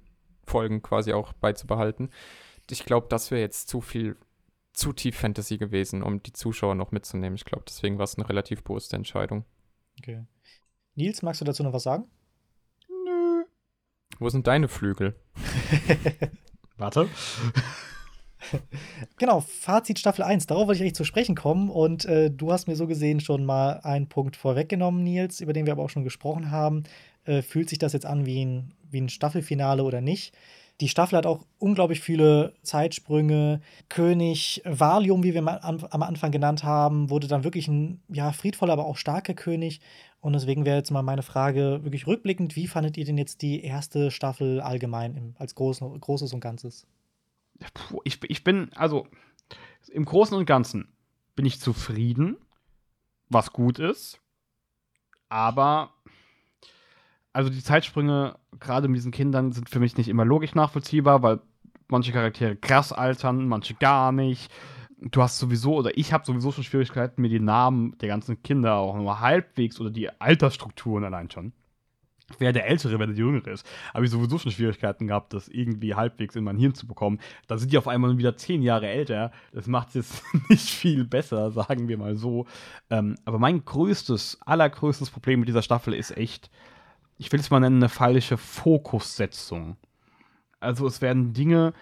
Folgen 0.49 0.81
quasi 0.81 1.13
auch 1.13 1.33
beizubehalten. 1.33 2.09
Ich 2.69 2.85
glaube, 2.85 3.07
das 3.09 3.31
wäre 3.31 3.41
jetzt 3.41 3.69
zu 3.69 3.81
viel, 3.81 4.17
zu 4.73 4.93
tief 4.93 5.17
Fantasy 5.17 5.57
gewesen, 5.57 6.03
um 6.03 6.21
die 6.21 6.33
Zuschauer 6.33 6.75
noch 6.75 6.91
mitzunehmen. 6.91 7.35
Ich 7.35 7.45
glaube, 7.45 7.65
deswegen 7.67 7.97
war 7.97 8.03
es 8.03 8.17
eine 8.17 8.27
relativ 8.29 8.63
bewusste 8.63 8.95
Entscheidung. 8.95 9.45
Okay. 9.99 10.25
Nils, 10.95 11.21
magst 11.21 11.41
du 11.41 11.45
dazu 11.45 11.63
noch 11.63 11.73
was 11.73 11.83
sagen? 11.83 12.05
Nö. 12.89 13.45
Wo 14.19 14.29
sind 14.29 14.47
deine 14.47 14.67
Flügel? 14.67 15.15
Warte. 16.77 17.09
genau, 19.17 19.41
Fazit 19.41 19.99
Staffel 19.99 20.23
1. 20.23 20.47
Darauf 20.47 20.67
wollte 20.67 20.77
ich 20.77 20.81
eigentlich 20.81 20.95
zu 20.95 21.03
sprechen 21.03 21.35
kommen. 21.35 21.69
Und 21.69 22.05
äh, 22.05 22.31
du 22.31 22.51
hast 22.51 22.67
mir 22.67 22.75
so 22.75 22.87
gesehen 22.87 23.19
schon 23.19 23.45
mal 23.45 23.79
einen 23.83 24.07
Punkt 24.07 24.35
vorweggenommen, 24.35 25.03
Nils, 25.03 25.41
über 25.41 25.53
den 25.53 25.65
wir 25.65 25.73
aber 25.73 25.83
auch 25.83 25.89
schon 25.89 26.03
gesprochen 26.03 26.51
haben. 26.51 26.83
Äh, 27.25 27.41
fühlt 27.41 27.69
sich 27.69 27.79
das 27.79 27.93
jetzt 27.93 28.05
an 28.05 28.25
wie 28.25 28.45
ein 28.45 28.73
wie 28.91 29.01
ein 29.01 29.09
Staffelfinale 29.09 29.83
oder 29.83 30.01
nicht. 30.01 30.33
Die 30.81 30.87
Staffel 30.87 31.17
hat 31.17 31.25
auch 31.25 31.45
unglaublich 31.57 31.99
viele 31.99 32.53
Zeitsprünge. 32.63 33.61
König 33.89 34.61
Valium, 34.63 35.23
wie 35.23 35.33
wir 35.33 35.45
am 35.45 36.03
Anfang 36.03 36.31
genannt 36.31 36.63
haben, 36.63 37.09
wurde 37.09 37.27
dann 37.27 37.43
wirklich 37.43 37.67
ein 37.67 38.01
ja, 38.07 38.31
friedvoller, 38.31 38.73
aber 38.73 38.85
auch 38.85 38.95
starker 38.95 39.33
König. 39.33 39.81
Und 40.21 40.33
deswegen 40.33 40.65
wäre 40.65 40.77
jetzt 40.77 40.91
mal 40.91 41.01
meine 41.01 41.23
Frage 41.23 41.83
wirklich 41.83 42.07
rückblickend: 42.07 42.55
Wie 42.55 42.67
fandet 42.67 42.95
ihr 42.95 43.03
denn 43.03 43.17
jetzt 43.17 43.41
die 43.41 43.61
erste 43.61 44.09
Staffel 44.09 44.61
allgemein 44.61 45.15
im, 45.15 45.35
als 45.37 45.53
Groß, 45.55 45.81
Großes 45.99 46.33
und 46.33 46.39
Ganzes? 46.39 46.87
Puh, 47.73 47.99
ich, 48.05 48.19
ich 48.29 48.45
bin, 48.45 48.71
also 48.73 49.05
im 49.91 50.05
Großen 50.05 50.37
und 50.37 50.45
Ganzen 50.45 50.87
bin 51.35 51.45
ich 51.45 51.59
zufrieden, 51.59 52.37
was 53.27 53.51
gut 53.51 53.79
ist. 53.79 54.19
Aber 55.27 55.93
also 57.39 57.49
die 57.49 57.63
Zeitsprünge, 57.63 58.35
gerade 58.59 58.89
mit 58.89 58.97
diesen 58.97 59.13
Kindern, 59.13 59.53
sind 59.53 59.69
für 59.69 59.79
mich 59.79 59.95
nicht 59.95 60.09
immer 60.09 60.25
logisch 60.25 60.55
nachvollziehbar, 60.55 61.23
weil 61.23 61.39
manche 61.87 62.11
Charaktere 62.11 62.57
krass 62.57 62.91
altern, 62.91 63.47
manche 63.47 63.75
gar 63.75 64.11
nicht. 64.11 64.51
Du 64.99 65.21
hast 65.21 65.39
sowieso, 65.39 65.75
oder 65.75 65.97
ich 65.97 66.11
habe 66.11 66.25
sowieso 66.25 66.51
schon 66.51 66.65
Schwierigkeiten, 66.65 67.21
mir 67.21 67.29
die 67.29 67.39
Namen 67.39 67.97
der 67.99 68.09
ganzen 68.09 68.43
Kinder 68.43 68.75
auch 68.75 68.97
nur 68.97 69.21
halbwegs 69.21 69.79
oder 69.79 69.89
die 69.89 70.09
Altersstrukturen 70.19 71.05
allein 71.05 71.31
schon. 71.31 71.53
Wer 72.39 72.51
der 72.51 72.67
Ältere, 72.67 72.99
wer 72.99 73.07
der 73.07 73.15
Jüngere 73.15 73.47
ist, 73.47 73.65
habe 73.93 74.03
ich 74.03 74.11
sowieso 74.11 74.37
schon 74.37 74.51
Schwierigkeiten 74.51 75.07
gehabt, 75.07 75.33
das 75.33 75.47
irgendwie 75.47 75.95
halbwegs 75.95 76.35
in 76.35 76.43
mein 76.43 76.57
Hirn 76.57 76.73
zu 76.73 76.87
bekommen. 76.87 77.19
Da 77.47 77.57
sind 77.57 77.71
die 77.71 77.77
auf 77.77 77.87
einmal 77.87 78.17
wieder 78.17 78.35
zehn 78.35 78.61
Jahre 78.61 78.89
älter. 78.89 79.31
Das 79.53 79.65
macht 79.67 79.87
es 79.87 79.93
jetzt 79.93 80.23
nicht 80.49 80.69
viel 80.69 81.05
besser, 81.05 81.51
sagen 81.51 81.87
wir 81.87 81.97
mal 81.97 82.17
so. 82.17 82.47
Ähm, 82.89 83.15
aber 83.23 83.39
mein 83.39 83.63
größtes, 83.63 84.39
allergrößtes 84.41 85.09
Problem 85.09 85.39
mit 85.39 85.47
dieser 85.47 85.61
Staffel 85.61 85.93
ist 85.93 86.17
echt, 86.17 86.51
ich 87.19 87.31
will 87.31 87.39
es 87.41 87.51
mal 87.51 87.59
nennen, 87.59 87.75
eine 87.75 87.89
falsche 87.89 88.37
Fokussetzung. 88.37 89.75
Also 90.59 90.87
es 90.87 91.01
werden 91.01 91.33
Dinge 91.33 91.73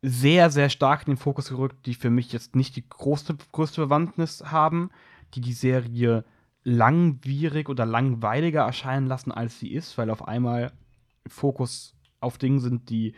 sehr, 0.00 0.50
sehr 0.50 0.70
stark 0.70 1.06
in 1.06 1.14
den 1.14 1.18
Fokus 1.18 1.50
gerückt, 1.50 1.86
die 1.86 1.94
für 1.94 2.10
mich 2.10 2.32
jetzt 2.32 2.56
nicht 2.56 2.74
die 2.74 2.88
große, 2.88 3.36
größte 3.52 3.82
Bewandtnis 3.82 4.44
haben, 4.46 4.90
die 5.34 5.42
die 5.42 5.52
Serie 5.52 6.24
langwierig 6.64 7.68
oder 7.68 7.84
langweiliger 7.84 8.62
erscheinen 8.62 9.06
lassen, 9.06 9.32
als 9.32 9.58
sie 9.58 9.72
ist, 9.72 9.98
weil 9.98 10.10
auf 10.10 10.26
einmal 10.26 10.72
Fokus 11.26 11.94
auf 12.20 12.38
Dingen 12.38 12.60
sind, 12.60 12.88
die 12.88 13.14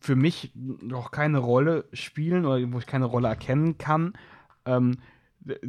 für 0.00 0.16
mich 0.16 0.52
noch 0.54 1.12
keine 1.12 1.38
Rolle 1.38 1.88
spielen 1.92 2.46
oder 2.46 2.72
wo 2.72 2.78
ich 2.78 2.86
keine 2.86 3.06
Rolle 3.06 3.28
erkennen 3.28 3.78
kann. 3.78 4.14
Ähm, 4.64 4.98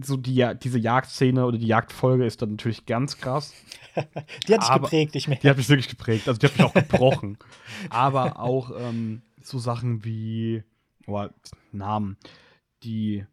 so 0.02 0.18
die, 0.18 0.46
diese 0.62 0.80
Jagdszene 0.80 1.46
oder 1.46 1.58
die 1.58 1.68
Jagdfolge 1.68 2.26
ist 2.26 2.42
dann 2.42 2.52
natürlich 2.52 2.86
ganz 2.86 3.18
krass. 3.18 3.54
die 4.48 4.54
hat 4.54 4.62
dich 4.62 4.74
geprägt, 4.74 5.16
ich 5.16 5.28
merke. 5.28 5.42
Die 5.42 5.50
hat 5.50 5.58
mich 5.58 5.70
wirklich 5.70 5.90
geprägt, 5.90 6.28
also 6.28 6.40
die 6.40 6.48
hat 6.48 6.58
mich 6.58 6.66
auch 6.66 6.74
gebrochen. 6.74 7.38
Aber 7.90 8.40
auch 8.40 8.72
ähm, 8.78 9.22
so 9.42 9.60
Sachen 9.60 10.04
wie, 10.06 10.64
oh, 11.08 11.28
Namen, 11.72 12.18
die 12.84 13.26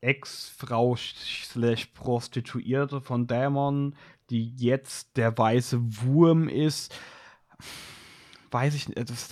Ex-Frau 0.00 0.96
slash 0.96 1.86
Prostituierte 1.86 3.00
von 3.00 3.26
Dämon, 3.26 3.94
die 4.30 4.54
jetzt 4.56 5.16
der 5.16 5.36
weiße 5.36 5.78
Wurm 6.02 6.48
ist. 6.48 6.94
Weiß 8.50 8.74
ich 8.74 8.88
nicht. 8.88 8.98
Das, 9.10 9.30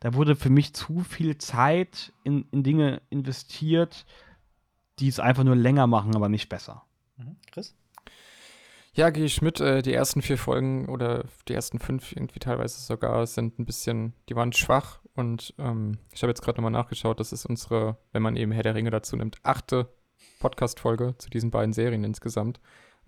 da 0.00 0.14
wurde 0.14 0.34
für 0.34 0.50
mich 0.50 0.74
zu 0.74 1.00
viel 1.00 1.38
Zeit 1.38 2.12
in, 2.24 2.46
in 2.50 2.62
Dinge 2.62 3.02
investiert, 3.10 4.06
die 4.98 5.08
es 5.08 5.20
einfach 5.20 5.44
nur 5.44 5.56
länger 5.56 5.86
machen, 5.86 6.14
aber 6.16 6.28
nicht 6.28 6.48
besser. 6.48 6.84
Mhm. 7.16 7.36
Chris? 7.50 7.74
Ja, 8.94 9.10
gehe 9.10 9.24
ich 9.24 9.42
mit. 9.42 9.60
Äh, 9.60 9.82
die 9.82 9.92
ersten 9.92 10.22
vier 10.22 10.38
Folgen 10.38 10.88
oder 10.88 11.24
die 11.46 11.54
ersten 11.54 11.78
fünf 11.78 12.12
irgendwie 12.12 12.40
teilweise 12.40 12.80
sogar 12.80 13.26
sind 13.26 13.58
ein 13.58 13.64
bisschen, 13.64 14.14
die 14.28 14.36
waren 14.36 14.52
schwach 14.52 15.00
und 15.14 15.54
ähm, 15.58 15.98
ich 16.12 16.22
habe 16.22 16.30
jetzt 16.30 16.42
gerade 16.42 16.56
nochmal 16.58 16.72
nachgeschaut, 16.72 17.20
das 17.20 17.32
ist 17.32 17.46
unsere, 17.46 17.96
wenn 18.12 18.22
man 18.22 18.36
eben 18.36 18.52
Herr 18.52 18.62
der 18.62 18.74
Ringe 18.74 18.90
dazu 18.90 19.16
nimmt, 19.16 19.36
achte 19.42 19.88
Podcast-Folge 20.40 21.14
zu 21.18 21.30
diesen 21.30 21.50
beiden 21.50 21.72
Serien 21.72 22.04
insgesamt 22.04 22.60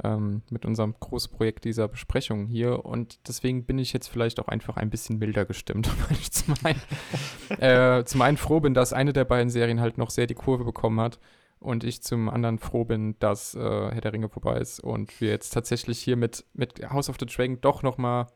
ähm, 0.03 0.43
mit 0.51 0.65
unserem 0.65 0.95
Großprojekt 0.99 1.65
dieser 1.65 1.89
Besprechung 1.89 2.47
hier. 2.47 2.85
Und 2.85 3.29
deswegen 3.29 3.65
bin 3.65 3.79
ich 3.79 3.93
jetzt 3.93 4.09
vielleicht 4.09 4.41
auch 4.41 4.49
einfach 4.49 4.77
ein 4.77 4.91
bisschen 4.91 5.19
milder 5.19 5.45
gestimmt, 5.45 5.89
weil 6.09 6.19
ich 6.19 6.33
zum 6.33 6.55
einen, 6.65 7.61
äh, 7.61 8.05
zum 8.05 8.23
einen 8.23 8.37
froh 8.37 8.61
bin, 8.61 8.75
dass 8.75 8.93
eine 8.93 9.13
der 9.13 9.25
beiden 9.25 9.51
Serien 9.51 9.81
halt 9.81 9.99
noch 9.99 10.11
sehr 10.11 10.27
die 10.27 10.35
Kurve 10.35 10.65
bekommen 10.65 11.01
hat. 11.01 11.19
Und 11.61 11.85
ich 11.85 12.03
zum 12.03 12.31
anderen 12.31 12.59
froh 12.59 12.85
bin, 12.85 13.19
dass 13.19 13.55
äh, 13.55 13.61
Herr 13.61 14.01
der 14.01 14.13
Ringe 14.15 14.31
vorbei 14.31 14.59
ist 14.59 14.81
und 14.81 15.21
wir 15.21 15.29
jetzt 15.29 15.51
tatsächlich 15.51 15.99
hier 16.01 16.17
mit, 16.17 16.45
mit 16.55 16.91
House 16.91 17.11
of 17.11 17.17
the 17.21 17.27
Dragon 17.27 17.61
doch 17.61 17.83
noch 17.83 17.99
mal 17.99 18.29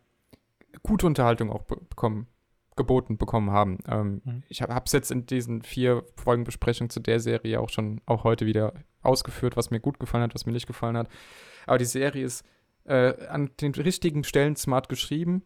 gute 0.83 1.07
Unterhaltung 1.07 1.51
auch 1.51 1.63
bekommen 1.63 2.27
geboten 2.77 3.19
bekommen 3.19 3.51
haben. 3.51 3.79
Ähm, 3.89 4.23
mhm. 4.25 4.43
Ich 4.49 4.63
habe 4.63 4.83
es 4.85 4.93
jetzt 4.93 5.11
in 5.11 5.27
diesen 5.27 5.63
vier 5.63 6.05
Folgen 6.17 6.45
Besprechung 6.45 6.91
zu 6.91 7.01
der 7.01 7.21
Serie 7.21 7.61
auch 7.61 7.69
schon 7.69 8.01
auch 8.07 8.25
heute 8.25 8.47
wieder 8.47 8.75
ausgeführt, 9.03 9.57
was 9.57 9.71
mir 9.71 9.81
gut 9.81 10.01
gefallen 10.01 10.25
hat, 10.25 10.35
was 10.35 10.47
mir 10.47 10.53
nicht 10.53 10.67
gefallen 10.67 10.97
hat. 10.97 11.09
Aber 11.67 11.79
die 11.79 11.85
Serie 11.85 12.25
ist 12.25 12.45
äh, 12.85 13.27
an 13.29 13.51
den 13.61 13.73
richtigen 13.75 14.25
Stellen 14.25 14.57
smart 14.57 14.89
geschrieben. 14.89 15.43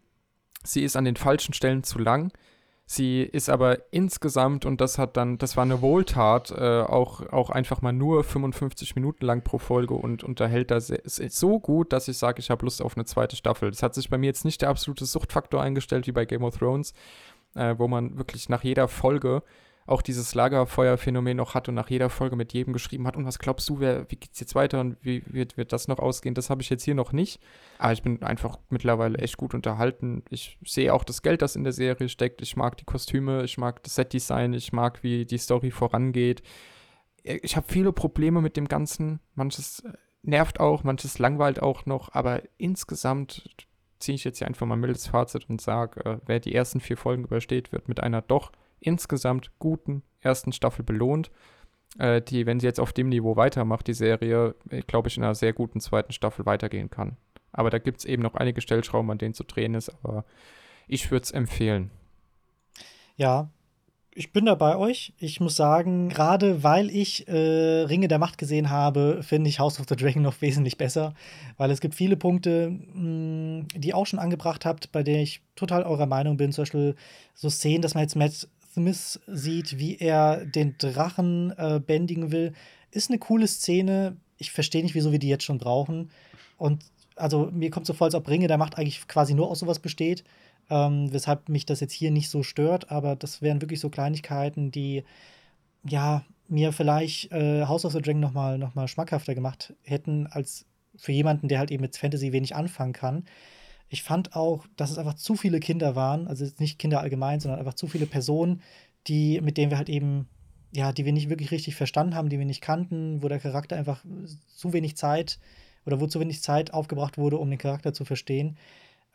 Sie 0.65 0.83
ist 0.83 0.97
an 0.97 1.05
den 1.05 1.17
falschen 1.17 1.55
Stellen 1.55 1.85
zu 1.85 1.99
lang. 1.99 2.33
Sie 2.91 3.21
ist 3.23 3.51
aber 3.51 3.93
insgesamt, 3.93 4.65
und 4.65 4.81
das 4.81 4.97
hat 4.97 5.19
dann, 5.19 5.37
das 5.37 5.59
war 5.59 5.65
eine 5.65 5.83
Wohltat, 5.83 6.51
äh, 6.53 6.81
auch, 6.81 7.21
auch 7.31 7.51
einfach 7.51 7.83
mal 7.83 7.93
nur 7.93 8.25
55 8.25 8.97
Minuten 8.97 9.27
lang 9.27 9.45
pro 9.45 9.59
Folge 9.59 9.93
und 9.93 10.25
unterhält 10.25 10.71
das 10.71 10.87
so 10.87 11.61
gut, 11.61 11.93
dass 11.93 12.09
ich 12.09 12.17
sage, 12.17 12.41
ich 12.41 12.49
habe 12.49 12.65
Lust 12.65 12.81
auf 12.81 12.97
eine 12.97 13.05
zweite 13.05 13.37
Staffel. 13.37 13.71
Das 13.71 13.83
hat 13.83 13.95
sich 13.95 14.09
bei 14.09 14.17
mir 14.17 14.29
jetzt 14.29 14.47
nicht 14.47 14.63
der 14.63 14.71
absolute 14.71 15.05
Suchtfaktor 15.05 15.61
eingestellt 15.61 16.07
wie 16.07 16.13
bei 16.13 16.25
Game 16.25 16.45
of 16.45 16.57
Thrones, 16.57 16.95
äh, 17.55 17.75
wo 17.77 17.89
man 17.89 18.17
wirklich 18.17 18.49
nach 18.49 18.65
jeder 18.65 18.89
Folge 18.89 19.43
auch 19.89 20.03
dieses 20.03 20.35
Lagerfeuerphänomen 20.35 21.37
noch 21.37 21.55
hat 21.55 21.69
und 21.69 21.75
nach 21.75 21.89
jeder 21.89 22.11
Folge 22.11 22.37
mit 22.37 22.53
jedem 22.53 22.73
geschrieben 22.73 23.07
hat, 23.07 23.17
und 23.17 23.25
was 23.25 23.39
glaubst 23.39 23.69
du, 23.69 23.81
wer, 23.81 24.11
wie 24.11 24.17
geht's 24.17 24.39
jetzt 24.39 24.55
weiter 24.55 24.81
und 24.81 24.97
wie 25.01 25.23
wird, 25.27 25.57
wird 25.57 25.73
das 25.73 25.89
noch 25.89 25.99
ausgehen? 25.99 26.35
Das 26.35 26.51
habe 26.51 26.63
ich 26.63 26.71
jetzt 26.71 26.85
hier 26.85 26.95
noch 26.95 27.13
nicht. 27.13 27.41
Aber 27.79 27.93
ich 27.93 28.03
bin 28.03 28.23
einfach 28.23 28.59
mittlerweile 28.69 29.19
echt 29.19 29.37
gut 29.37 29.55
unterhalten. 29.55 30.23
Ich 30.31 30.59
sehe 30.65 30.93
auch 30.93 31.05
das 31.05 31.23
Geld, 31.23 31.43
das 31.43 31.57
in 31.57 31.65
der 31.65 31.73
Serie 31.73 32.09
steckt. 32.09 32.43
Ich 32.43 32.57
mag 32.57 32.77
die 32.77 32.85
Kostüme, 32.85 33.45
ich 33.45 33.57
mag 33.57 33.83
das 33.83 33.95
Setdesign, 33.95 34.53
ich 34.53 34.73
mag, 34.73 35.03
wie 35.03 35.25
die 35.25 35.39
Story 35.39 35.71
vorangeht. 35.71 36.43
Ich 37.23 37.57
habe 37.57 37.67
viele 37.69 37.93
Probleme 37.93 38.41
mit 38.43 38.57
dem 38.57 38.69
Ganzen. 38.69 39.21
Manches 39.35 39.83
nervt 40.23 40.61
auch, 40.61 40.85
manches 40.85 41.19
langweilt 41.19 41.63
auch 41.63 41.87
noch, 41.87 42.13
aber 42.13 42.43
insgesamt 42.59 43.43
ziehe 43.99 44.17
ich 44.17 44.25
jetzt 44.25 44.39
hier 44.39 44.47
einfach 44.47 44.67
mal 44.67 44.77
ein 44.77 44.81
mildes 44.81 45.09
Fazit 45.09 45.49
und 45.49 45.61
sage, 45.61 46.05
äh, 46.05 46.19
wer 46.27 46.41
die 46.41 46.55
ersten 46.55 46.81
vier 46.81 46.97
Folgen 46.97 47.25
übersteht, 47.25 47.73
wird 47.73 47.89
mit 47.89 48.01
einer 48.01 48.23
doch 48.23 48.53
insgesamt 48.81 49.53
guten 49.59 50.03
ersten 50.21 50.53
Staffel 50.53 50.85
belohnt, 50.85 51.31
äh, 51.99 52.21
die, 52.21 52.47
wenn 52.47 52.61
sie 52.61 52.67
jetzt 52.67 52.81
auf 52.81 52.93
dem 52.93 53.09
Niveau 53.09 53.37
weitermacht, 53.37 53.87
die 53.87 53.95
Serie, 53.95 54.55
äh, 54.71 54.83
glaube 54.83 55.09
ich, 55.09 55.17
in 55.17 55.25
einer 55.25 55.35
sehr 55.35 55.53
guten 55.53 55.81
zweiten 55.81 56.13
Staffel 56.13 56.47
weitergehen 56.47 56.91
kann. 56.91 57.17
Aber 57.53 57.71
da 57.71 57.79
gibt 57.79 57.99
es 57.99 58.05
eben 58.05 58.23
noch 58.23 58.35
einige 58.35 58.61
Stellschrauben, 58.61 59.11
an 59.11 59.19
denen 59.19 59.35
zu 59.35 59.45
drehen 59.45 59.75
ist, 59.75 59.91
aber 60.05 60.25
ich 60.87 61.11
würde 61.11 61.25
es 61.25 61.31
empfehlen. 61.31 61.91
Ja, 63.17 63.51
ich 64.19 64.33
bin 64.33 64.47
da 64.47 64.57
bei 64.57 64.77
euch. 64.77 65.13
Ich 65.19 65.39
muss 65.39 65.55
sagen, 65.55 66.09
gerade 66.09 66.65
weil 66.65 66.91
ich 66.91 67.29
äh, 67.29 67.83
Ringe 67.83 68.09
der 68.09 68.19
Macht 68.19 68.37
gesehen 68.37 68.69
habe, 68.69 69.23
finde 69.23 69.49
ich 69.49 69.61
House 69.61 69.79
of 69.79 69.87
the 69.89 69.95
Dragon 69.95 70.23
noch 70.23 70.41
wesentlich 70.41 70.77
besser, 70.77 71.15
weil 71.57 71.71
es 71.71 71.81
gibt 71.81 71.95
viele 71.95 72.17
Punkte, 72.17 72.71
mh, 72.71 73.01
mm, 73.01 73.69
die 73.77 73.89
ihr 73.89 73.97
auch 73.97 74.07
schon 74.07 74.19
angebracht 74.19 74.65
habt, 74.65 74.91
bei 74.91 75.05
denen 75.05 75.23
ich 75.23 75.41
total 75.55 75.85
eurer 75.85 76.07
Meinung 76.07 76.37
bin. 76.37 76.51
Zum 76.51 76.63
Beispiel 76.63 76.97
so 77.35 77.49
Szenen, 77.49 77.81
dass 77.81 77.95
man 77.95 78.03
jetzt 78.03 78.17
Matt 78.17 78.49
Smith 78.79 79.21
sieht, 79.27 79.79
wie 79.79 79.97
er 79.97 80.45
den 80.45 80.77
Drachen 80.79 81.53
äh, 81.57 81.81
bändigen 81.85 82.31
will, 82.31 82.53
ist 82.93 83.11
eine 83.11 83.19
coole 83.19 83.49
Szene. 83.49 84.17
Ich 84.37 84.53
verstehe 84.53 84.83
nicht, 84.83 84.95
wieso 84.95 85.11
wir 85.11 85.19
die 85.19 85.29
jetzt 85.29 85.45
schon 85.45 85.59
brauchen. 85.59 86.11
Und 86.57 86.85
also 87.17 87.51
mir 87.53 87.71
kommt 87.71 87.87
so 87.87 87.93
vor, 87.93 88.05
als 88.05 88.15
ob 88.15 88.29
Ringe 88.29 88.47
der 88.47 88.57
Macht 88.57 88.79
eigentlich 88.79 89.09
quasi 89.09 89.35
nur 89.35 89.51
aus 89.51 89.59
sowas 89.59 89.81
besteht. 89.81 90.23
Ähm, 90.71 91.13
weshalb 91.13 91.49
mich 91.49 91.67
das 91.67 91.81
jetzt 91.81 91.93
hier 91.93 92.11
nicht 92.11 92.31
so 92.31 92.43
stört, 92.43 92.91
aber 92.91 93.17
das 93.17 93.43
wären 93.43 93.61
wirklich 93.61 93.81
so 93.81 93.91
Kleinigkeiten, 93.91 94.71
die 94.71 95.03
ja 95.85 96.25
mir 96.47 96.73
vielleicht 96.73 97.33
äh, 97.33 97.65
House 97.65 97.85
of 97.85 97.93
the 97.93 98.01
Dragon 98.01 98.21
nochmal 98.21 98.59
noch 98.59 98.75
mal 98.75 98.87
schmackhafter 98.87 99.35
gemacht 99.35 99.75
hätten, 99.83 100.27
als 100.29 100.67
für 100.97 101.13
jemanden, 101.13 101.49
der 101.49 101.59
halt 101.59 101.71
eben 101.71 101.83
mit 101.83 101.97
Fantasy 101.97 102.33
wenig 102.33 102.55
anfangen 102.55 102.93
kann. 102.93 103.25
Ich 103.89 104.03
fand 104.03 104.37
auch, 104.37 104.67
dass 104.77 104.91
es 104.91 104.99
einfach 104.99 105.15
zu 105.15 105.35
viele 105.35 105.61
Kinder 105.61 105.97
waren, 105.97 106.27
also 106.27 106.47
nicht 106.59 106.79
Kinder 106.79 107.01
allgemein, 107.01 107.41
sondern 107.41 107.59
einfach 107.59 107.75
zu 107.75 107.87
viele 107.87 108.07
Personen, 108.07 108.63
die, 109.07 109.41
mit 109.41 109.57
denen 109.57 109.71
wir 109.71 109.79
halt 109.79 109.89
eben, 109.89 110.29
ja, 110.73 110.93
die 110.93 111.05
wir 111.05 111.13
nicht 111.13 111.31
wirklich 111.31 111.51
richtig 111.51 111.75
verstanden 111.75 112.15
haben, 112.15 112.29
die 112.29 112.39
wir 112.39 112.45
nicht 112.45 112.61
kannten, 112.61 113.23
wo 113.23 113.29
der 113.29 113.41
Charakter 113.41 113.77
einfach 113.77 114.05
zu 114.55 114.73
wenig 114.73 114.97
Zeit 114.97 115.39
oder 115.87 116.01
wo 116.01 116.07
zu 116.07 116.21
wenig 116.21 116.43
Zeit 116.43 116.75
aufgebracht 116.75 117.17
wurde, 117.17 117.39
um 117.39 117.49
den 117.49 117.59
Charakter 117.59 117.95
zu 117.95 118.05
verstehen. 118.05 118.59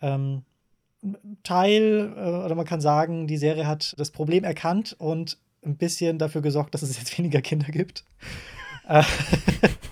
Ähm, 0.01 0.43
Teil, 1.43 2.13
äh, 2.15 2.45
oder 2.45 2.55
man 2.55 2.65
kann 2.65 2.81
sagen, 2.81 3.27
die 3.27 3.37
Serie 3.37 3.67
hat 3.67 3.93
das 3.97 4.09
Problem 4.09 4.43
erkannt 4.43 4.95
und 4.97 5.37
ein 5.63 5.77
bisschen 5.77 6.17
dafür 6.17 6.41
gesorgt, 6.41 6.73
dass 6.73 6.81
es 6.81 6.97
jetzt 6.97 7.17
weniger 7.17 7.41
Kinder 7.41 7.67
gibt. 7.67 8.03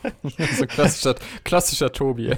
so 0.58 0.66
klassischer, 0.66 1.16
klassischer 1.44 1.92
Tobi. 1.92 2.34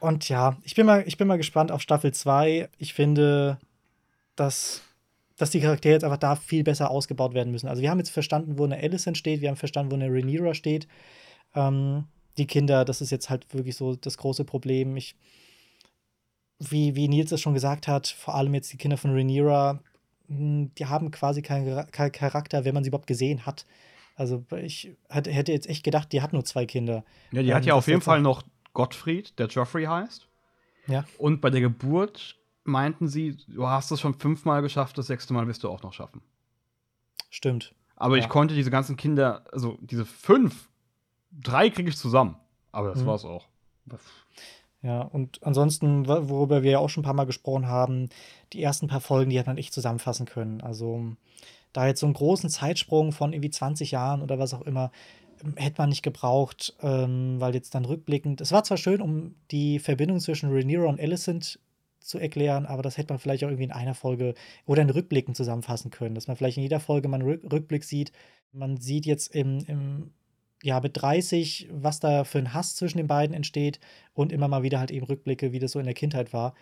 und 0.00 0.28
ja, 0.28 0.56
ich 0.62 0.74
bin, 0.74 0.86
mal, 0.86 1.04
ich 1.06 1.16
bin 1.16 1.26
mal 1.28 1.36
gespannt 1.36 1.72
auf 1.72 1.82
Staffel 1.82 2.12
2. 2.12 2.68
Ich 2.78 2.94
finde, 2.94 3.58
dass, 4.36 4.82
dass 5.36 5.50
die 5.50 5.60
Charaktere 5.60 5.94
jetzt 5.94 6.04
einfach 6.04 6.18
da 6.18 6.36
viel 6.36 6.64
besser 6.64 6.90
ausgebaut 6.90 7.34
werden 7.34 7.50
müssen. 7.52 7.68
Also, 7.68 7.82
wir 7.82 7.90
haben 7.90 7.98
jetzt 7.98 8.10
verstanden, 8.10 8.58
wo 8.58 8.64
eine 8.64 8.78
Alicent 8.78 9.18
steht, 9.18 9.40
wir 9.40 9.48
haben 9.48 9.56
verstanden, 9.56 9.90
wo 9.90 9.96
eine 9.96 10.08
Rhaenyra 10.08 10.54
steht. 10.54 10.86
Ähm, 11.54 12.04
die 12.36 12.46
Kinder, 12.46 12.84
das 12.84 13.00
ist 13.00 13.10
jetzt 13.10 13.30
halt 13.30 13.52
wirklich 13.54 13.76
so 13.76 13.94
das 13.94 14.18
große 14.18 14.44
Problem. 14.44 14.96
Ich, 14.96 15.16
wie, 16.58 16.94
wie 16.96 17.08
Nils 17.08 17.32
es 17.32 17.40
schon 17.40 17.54
gesagt 17.54 17.88
hat, 17.88 18.08
vor 18.08 18.34
allem 18.34 18.54
jetzt 18.54 18.72
die 18.72 18.76
Kinder 18.76 18.96
von 18.96 19.12
Rhaenyra, 19.12 19.80
hm, 20.28 20.74
die 20.74 20.86
haben 20.86 21.10
quasi 21.10 21.42
keinen 21.42 21.86
Charakter, 21.90 22.64
wenn 22.64 22.74
man 22.74 22.84
sie 22.84 22.88
überhaupt 22.88 23.06
gesehen 23.06 23.46
hat. 23.46 23.66
Also 24.14 24.44
ich 24.62 24.92
hätte 25.08 25.52
jetzt 25.52 25.68
echt 25.68 25.84
gedacht, 25.84 26.12
die 26.12 26.22
hat 26.22 26.32
nur 26.32 26.44
zwei 26.44 26.66
Kinder. 26.66 27.04
Ja, 27.32 27.42
die 27.42 27.48
ähm, 27.48 27.54
hat 27.54 27.64
ja 27.64 27.74
auf 27.74 27.88
jeden 27.88 28.00
Fall 28.00 28.20
noch 28.20 28.42
Gottfried, 28.72 29.38
der 29.38 29.48
Geoffrey 29.48 29.84
heißt. 29.84 30.28
Ja. 30.86 31.04
Und 31.18 31.40
bei 31.40 31.50
der 31.50 31.60
Geburt 31.60 32.36
meinten 32.64 33.08
sie, 33.08 33.36
du 33.48 33.66
hast 33.66 33.90
es 33.90 34.00
schon 34.00 34.14
fünfmal 34.14 34.62
geschafft, 34.62 34.98
das 34.98 35.06
sechste 35.06 35.32
Mal 35.34 35.46
wirst 35.46 35.64
du 35.64 35.68
auch 35.68 35.82
noch 35.82 35.92
schaffen. 35.92 36.22
Stimmt. 37.30 37.74
Aber 37.96 38.16
ja. 38.16 38.22
ich 38.22 38.28
konnte 38.28 38.54
diese 38.54 38.70
ganzen 38.70 38.96
Kinder, 38.96 39.44
also 39.52 39.78
diese 39.80 40.04
fünf, 40.04 40.68
drei 41.32 41.70
kriege 41.70 41.88
ich 41.88 41.96
zusammen. 41.96 42.36
Aber 42.72 42.88
das 42.88 43.02
mhm. 43.02 43.06
war's 43.06 43.24
auch. 43.24 43.48
Ja, 44.82 45.02
und 45.02 45.42
ansonsten, 45.42 46.06
worüber 46.06 46.62
wir 46.62 46.72
ja 46.72 46.78
auch 46.78 46.90
schon 46.90 47.02
ein 47.02 47.06
paar 47.06 47.14
Mal 47.14 47.24
gesprochen 47.24 47.68
haben, 47.68 48.08
die 48.52 48.62
ersten 48.62 48.88
paar 48.88 49.00
Folgen, 49.00 49.30
die 49.30 49.38
hat 49.38 49.46
man 49.46 49.58
echt 49.58 49.72
zusammenfassen 49.72 50.26
können. 50.26 50.60
Also 50.60 51.16
da 51.74 51.86
jetzt 51.86 52.00
so 52.00 52.06
einen 52.06 52.14
großen 52.14 52.48
Zeitsprung 52.48 53.12
von 53.12 53.34
irgendwie 53.34 53.50
20 53.50 53.90
Jahren 53.90 54.22
oder 54.22 54.38
was 54.38 54.54
auch 54.54 54.62
immer, 54.62 54.90
ähm, 55.44 55.54
hätte 55.56 55.82
man 55.82 55.90
nicht 55.90 56.02
gebraucht, 56.02 56.74
ähm, 56.80 57.36
weil 57.40 57.54
jetzt 57.54 57.74
dann 57.74 57.84
rückblickend, 57.84 58.40
es 58.40 58.52
war 58.52 58.64
zwar 58.64 58.78
schön, 58.78 59.02
um 59.02 59.34
die 59.50 59.78
Verbindung 59.78 60.20
zwischen 60.20 60.50
Rhaenyra 60.50 60.88
und 60.88 61.00
Alicent 61.00 61.58
zu 62.00 62.18
erklären, 62.18 62.66
aber 62.66 62.82
das 62.82 62.96
hätte 62.96 63.12
man 63.12 63.18
vielleicht 63.18 63.44
auch 63.44 63.48
irgendwie 63.48 63.64
in 63.64 63.72
einer 63.72 63.94
Folge 63.94 64.34
oder 64.66 64.82
in 64.82 64.90
Rückblicken 64.90 65.34
zusammenfassen 65.34 65.90
können, 65.90 66.14
dass 66.14 66.28
man 66.28 66.36
vielleicht 66.36 66.56
in 66.56 66.62
jeder 66.62 66.80
Folge 66.80 67.08
mal 67.08 67.20
einen 67.20 67.40
Rückblick 67.46 67.84
sieht. 67.84 68.12
Man 68.52 68.76
sieht 68.76 69.06
jetzt 69.06 69.34
im, 69.34 69.64
im 69.66 70.10
ja, 70.62 70.80
mit 70.80 71.00
30, 71.00 71.68
was 71.72 72.00
da 72.00 72.24
für 72.24 72.38
ein 72.38 72.54
Hass 72.54 72.76
zwischen 72.76 72.98
den 72.98 73.06
beiden 73.06 73.34
entsteht 73.34 73.80
und 74.12 74.32
immer 74.32 74.48
mal 74.48 74.62
wieder 74.62 74.78
halt 74.78 74.90
eben 74.90 75.06
Rückblicke, 75.06 75.52
wie 75.52 75.58
das 75.58 75.72
so 75.72 75.78
in 75.78 75.86
der 75.86 75.94
Kindheit 75.94 76.32
war. 76.32 76.54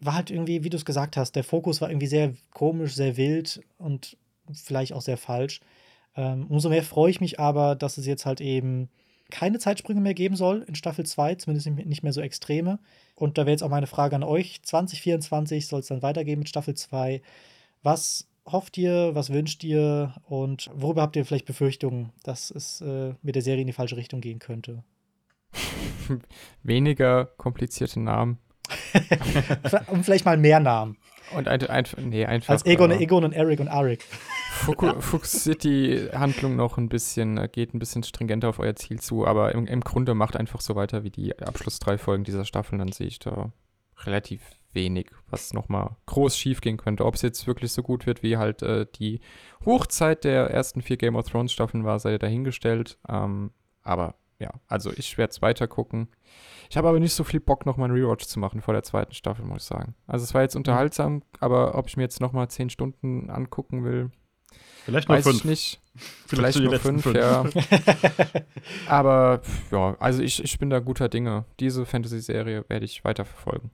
War 0.00 0.14
halt 0.14 0.30
irgendwie, 0.30 0.64
wie 0.64 0.70
du 0.70 0.76
es 0.76 0.84
gesagt 0.84 1.16
hast, 1.16 1.32
der 1.32 1.44
Fokus 1.44 1.80
war 1.80 1.90
irgendwie 1.90 2.06
sehr 2.06 2.34
komisch, 2.52 2.94
sehr 2.94 3.16
wild 3.16 3.60
und 3.78 4.16
vielleicht 4.52 4.92
auch 4.92 5.02
sehr 5.02 5.16
falsch. 5.16 5.60
Ähm, 6.16 6.46
umso 6.48 6.68
mehr 6.68 6.82
freue 6.82 7.10
ich 7.10 7.20
mich 7.20 7.40
aber, 7.40 7.74
dass 7.74 7.98
es 7.98 8.06
jetzt 8.06 8.26
halt 8.26 8.40
eben 8.40 8.88
keine 9.30 9.58
Zeitsprünge 9.58 10.00
mehr 10.00 10.14
geben 10.14 10.36
soll 10.36 10.64
in 10.68 10.74
Staffel 10.74 11.04
2, 11.04 11.36
zumindest 11.36 11.68
nicht 11.68 12.02
mehr 12.02 12.12
so 12.12 12.20
extreme. 12.20 12.78
Und 13.14 13.38
da 13.38 13.42
wäre 13.42 13.52
jetzt 13.52 13.62
auch 13.62 13.70
meine 13.70 13.86
Frage 13.86 14.16
an 14.16 14.22
euch. 14.22 14.62
2024 14.62 15.66
soll 15.66 15.80
es 15.80 15.88
dann 15.88 16.02
weitergehen 16.02 16.38
mit 16.38 16.48
Staffel 16.48 16.74
2. 16.74 17.22
Was 17.82 18.28
hofft 18.46 18.78
ihr, 18.78 19.14
was 19.14 19.32
wünscht 19.32 19.64
ihr 19.64 20.14
und 20.28 20.70
worüber 20.74 21.02
habt 21.02 21.16
ihr 21.16 21.24
vielleicht 21.24 21.46
Befürchtungen, 21.46 22.12
dass 22.22 22.50
es 22.50 22.80
äh, 22.80 23.14
mit 23.22 23.34
der 23.34 23.42
Serie 23.42 23.62
in 23.62 23.66
die 23.66 23.72
falsche 23.72 23.96
Richtung 23.96 24.20
gehen 24.20 24.38
könnte? 24.38 24.84
Weniger 26.62 27.24
komplizierte 27.24 28.00
Namen. 28.00 28.38
und 29.88 30.04
vielleicht 30.04 30.24
mal 30.24 30.36
mehr 30.36 30.60
Namen. 30.60 30.96
Und 31.34 31.48
ein, 31.48 31.62
ein, 31.66 31.84
nee, 32.04 32.24
einfach. 32.24 32.52
Als 32.52 32.66
Egon, 32.66 32.90
äh, 32.90 32.98
Egon 32.98 33.24
und 33.24 33.32
Eric 33.32 33.60
und 33.60 33.68
Arik. 33.68 34.04
Fuchs 35.00 35.32
City 35.44 36.08
Handlung 36.12 36.56
noch 36.56 36.78
ein 36.78 36.88
bisschen, 36.88 37.36
äh, 37.36 37.48
geht 37.50 37.74
ein 37.74 37.78
bisschen 37.78 38.02
stringenter 38.02 38.48
auf 38.48 38.58
euer 38.58 38.76
Ziel 38.76 39.00
zu, 39.00 39.26
aber 39.26 39.52
im, 39.52 39.66
im 39.66 39.80
Grunde 39.80 40.14
macht 40.14 40.36
einfach 40.36 40.60
so 40.60 40.76
weiter 40.76 41.04
wie 41.04 41.10
die 41.10 41.38
Abschluss 41.38 41.78
drei 41.78 41.98
Folgen 41.98 42.24
dieser 42.24 42.44
Staffel, 42.44 42.78
dann 42.78 42.92
sehe 42.92 43.08
ich 43.08 43.18
da 43.18 43.52
relativ 44.04 44.40
wenig, 44.72 45.10
was 45.28 45.52
nochmal 45.52 45.96
groß 46.06 46.36
schief 46.36 46.60
gehen 46.60 46.76
könnte. 46.76 47.04
Ob 47.04 47.16
es 47.16 47.22
jetzt 47.22 47.46
wirklich 47.46 47.72
so 47.72 47.82
gut 47.82 48.06
wird, 48.06 48.22
wie 48.22 48.36
halt 48.36 48.62
äh, 48.62 48.86
die 48.94 49.20
Hochzeit 49.64 50.24
der 50.24 50.50
ersten 50.50 50.82
vier 50.82 50.96
Game 50.96 51.16
of 51.16 51.28
Thrones 51.28 51.52
Staffeln 51.52 51.84
war, 51.84 51.98
sei 51.98 52.18
dahingestellt. 52.18 52.98
Ähm, 53.08 53.50
aber 53.82 54.14
ja, 54.38 54.50
also 54.68 54.92
ich 54.96 55.16
werde 55.18 55.30
es 55.30 55.42
weiter 55.42 55.66
gucken. 55.66 56.08
Ich 56.68 56.76
habe 56.76 56.88
aber 56.88 57.00
nicht 57.00 57.14
so 57.14 57.24
viel 57.24 57.40
Bock, 57.40 57.64
nochmal 57.64 57.90
einen 57.90 57.98
Rewatch 57.98 58.26
zu 58.26 58.38
machen 58.38 58.60
vor 58.60 58.74
der 58.74 58.82
zweiten 58.82 59.14
Staffel, 59.14 59.44
muss 59.44 59.62
ich 59.62 59.68
sagen. 59.68 59.94
Also 60.06 60.24
es 60.24 60.34
war 60.34 60.42
jetzt 60.42 60.56
unterhaltsam, 60.56 61.22
aber 61.40 61.76
ob 61.76 61.88
ich 61.88 61.96
mir 61.96 62.02
jetzt 62.02 62.20
nochmal 62.20 62.48
zehn 62.48 62.70
Stunden 62.70 63.30
angucken 63.30 63.84
will, 63.84 64.10
Vielleicht 64.86 65.08
weiß 65.08 65.24
fünf. 65.24 65.38
ich 65.38 65.44
nicht. 65.44 65.80
Vielleicht 66.26 66.58
Vielleicht, 66.58 66.70
nur 66.70 66.78
fünf, 66.78 67.02
fünf. 67.02 67.16
ja. 67.16 67.44
aber 68.86 69.40
ja, 69.72 69.96
also 69.98 70.22
ich, 70.22 70.44
ich 70.44 70.60
bin 70.60 70.70
da 70.70 70.78
guter 70.78 71.08
Dinge. 71.08 71.44
Diese 71.58 71.84
Fantasy-Serie 71.84 72.64
werde 72.68 72.84
ich 72.84 73.04
weiterverfolgen. 73.04 73.72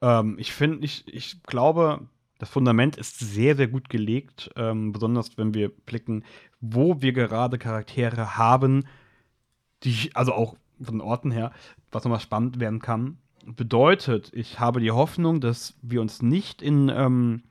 Ähm, 0.00 0.36
ich 0.38 0.52
finde, 0.52 0.84
ich, 0.84 1.02
ich 1.12 1.42
glaube, 1.42 2.06
das 2.38 2.48
Fundament 2.48 2.96
ist 2.96 3.18
sehr, 3.18 3.56
sehr 3.56 3.66
gut 3.66 3.88
gelegt, 3.88 4.50
ähm, 4.54 4.92
besonders 4.92 5.36
wenn 5.36 5.52
wir 5.52 5.68
blicken, 5.68 6.24
wo 6.60 7.02
wir 7.02 7.12
gerade 7.12 7.58
Charaktere 7.58 8.36
haben, 8.36 8.86
die, 9.84 10.10
also 10.14 10.32
auch 10.32 10.56
von 10.82 10.98
den 10.98 11.00
Orten 11.00 11.30
her, 11.30 11.52
was 11.90 12.04
nochmal 12.04 12.20
spannend 12.20 12.60
werden 12.60 12.80
kann. 12.80 13.18
Bedeutet, 13.44 14.30
ich 14.34 14.60
habe 14.60 14.80
die 14.80 14.90
Hoffnung, 14.90 15.40
dass 15.40 15.74
wir 15.82 16.00
uns 16.00 16.22
nicht 16.22 16.62
in 16.62 16.90
ähm, 16.94 17.42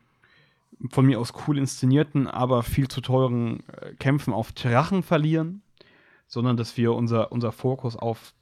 von 0.89 1.05
mir 1.05 1.19
aus 1.19 1.33
cool 1.47 1.57
inszenierten, 1.57 2.27
aber 2.27 2.63
viel 2.63 2.87
zu 2.87 3.01
teuren 3.01 3.63
äh, 3.69 3.93
Kämpfen 3.95 4.33
auf 4.33 4.51
Drachen 4.51 5.03
verlieren, 5.03 5.61
sondern 6.27 6.57
dass 6.57 6.77
wir 6.77 6.93
unser, 6.93 7.31
unser 7.31 7.51
Fokus 7.51 7.95
auf 7.95 8.33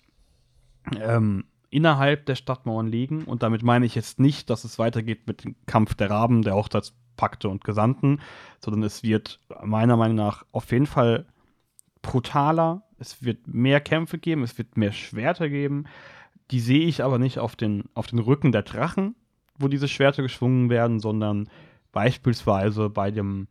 ähm, 0.99 1.45
innerhalb 1.70 2.26
der 2.26 2.36
Stadtmauern 2.36 2.88
legen. 2.88 3.24
Und 3.24 3.44
damit 3.44 3.64
meine 3.64 3.86
ich 3.86 3.95
jetzt 3.95 4.20
nicht, 4.20 4.49
dass 4.49 4.64
es 4.64 4.80
weitergeht 4.80 5.28
mit 5.28 5.44
dem 5.44 5.56
Kampf 5.66 5.95
der 5.95 6.10
Raben, 6.10 6.41
der 6.41 6.56
Hochzeitspakte 6.56 7.49
und 7.49 7.64
Gesandten, 7.64 8.20
sondern 8.60 8.84
es 8.84 9.03
wird 9.03 9.40
meiner 9.64 9.98
Meinung 9.98 10.18
nach 10.18 10.45
auf 10.52 10.72
jeden 10.72 10.88
Fall 10.88 11.26
brutaler. 12.06 12.84
Es 12.98 13.23
wird 13.23 13.48
mehr 13.48 13.82
Kämpfe 13.82 14.18
geben, 14.18 14.44
es 14.44 14.57
wird 14.57 14.77
mehr 14.77 14.91
Schwerter 14.91 15.49
geben. 15.49 15.86
Die 16.52 16.60
sehe 16.60 16.88
ich 16.88 17.03
aber 17.03 17.19
nicht 17.19 17.40
auf 17.40 17.56
den, 17.56 17.86
auf 17.94 18.07
den 18.07 18.19
Rücken 18.19 18.52
der 18.52 18.61
Drachen, 18.61 19.15
wo 19.57 19.68
diese 19.68 19.88
Schwerter 19.88 20.22
geschwungen 20.22 20.69
werden, 20.69 20.99
sondern 20.99 21.49
beispielsweise 21.91 22.90
bei 22.90 23.11
dem 23.11 23.48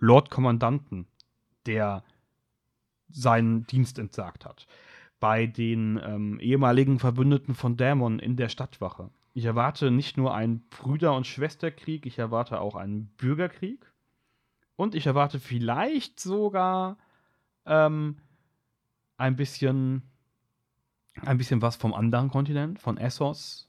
Lord-Kommandanten, 0.00 1.06
der 1.66 2.02
seinen 3.10 3.66
Dienst 3.66 3.98
entsagt 3.98 4.44
hat 4.44 4.66
bei 5.20 5.46
den 5.46 6.00
ähm, 6.04 6.38
ehemaligen 6.40 6.98
Verbündeten 6.98 7.54
von 7.54 7.76
Dämon 7.76 8.18
in 8.18 8.36
der 8.36 8.48
Stadtwache. 8.48 9.10
Ich 9.34 9.44
erwarte 9.44 9.90
nicht 9.90 10.16
nur 10.16 10.34
einen 10.34 10.62
Brüder- 10.70 11.14
und 11.14 11.26
Schwesterkrieg, 11.26 12.06
ich 12.06 12.18
erwarte 12.18 12.60
auch 12.60 12.76
einen 12.76 13.06
Bürgerkrieg. 13.16 13.92
Und 14.76 14.94
ich 14.94 15.06
erwarte 15.06 15.40
vielleicht 15.40 16.20
sogar 16.20 16.98
ähm, 17.68 18.16
ein 19.16 19.36
bisschen 19.36 20.02
ein 21.22 21.38
bisschen 21.38 21.62
was 21.62 21.74
vom 21.74 21.94
anderen 21.94 22.30
Kontinent, 22.30 22.78
von 22.78 22.96
Essos, 22.96 23.68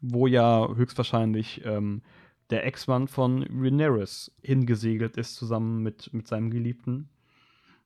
wo 0.00 0.26
ja 0.26 0.68
höchstwahrscheinlich 0.68 1.64
ähm, 1.64 2.02
der 2.50 2.66
Ex-Mann 2.66 3.08
von 3.08 3.42
Rhaenyra 3.42 4.04
hingesegelt 4.42 5.16
ist, 5.16 5.36
zusammen 5.36 5.82
mit, 5.82 6.12
mit 6.12 6.28
seinem 6.28 6.50
Geliebten 6.50 7.08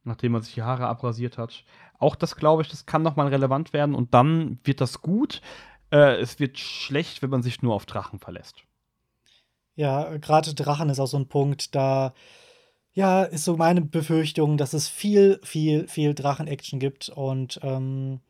nachdem 0.04 0.34
er 0.34 0.42
sich 0.42 0.54
die 0.54 0.62
Haare 0.62 0.86
abrasiert 0.86 1.38
hat. 1.38 1.64
Auch 1.98 2.14
das 2.14 2.36
glaube 2.36 2.62
ich, 2.62 2.68
das 2.68 2.86
kann 2.86 3.02
nochmal 3.02 3.28
relevant 3.28 3.72
werden 3.72 3.94
und 3.94 4.14
dann 4.14 4.58
wird 4.64 4.80
das 4.80 5.00
gut. 5.00 5.40
Äh, 5.90 6.20
es 6.20 6.38
wird 6.38 6.58
schlecht, 6.58 7.22
wenn 7.22 7.30
man 7.30 7.42
sich 7.42 7.62
nur 7.62 7.74
auf 7.74 7.86
Drachen 7.86 8.18
verlässt. 8.18 8.62
Ja, 9.74 10.16
gerade 10.18 10.54
Drachen 10.54 10.90
ist 10.90 11.00
auch 11.00 11.06
so 11.06 11.16
ein 11.16 11.28
Punkt, 11.28 11.74
da 11.74 12.14
ja, 12.94 13.24
ist 13.24 13.44
so 13.44 13.56
meine 13.56 13.80
Befürchtung, 13.82 14.56
dass 14.56 14.72
es 14.72 14.88
viel, 14.88 15.40
viel, 15.42 15.88
viel 15.88 16.14
Drachen-Action 16.14 16.78
gibt 16.78 17.08
und 17.08 17.58
ähm, 17.62 18.20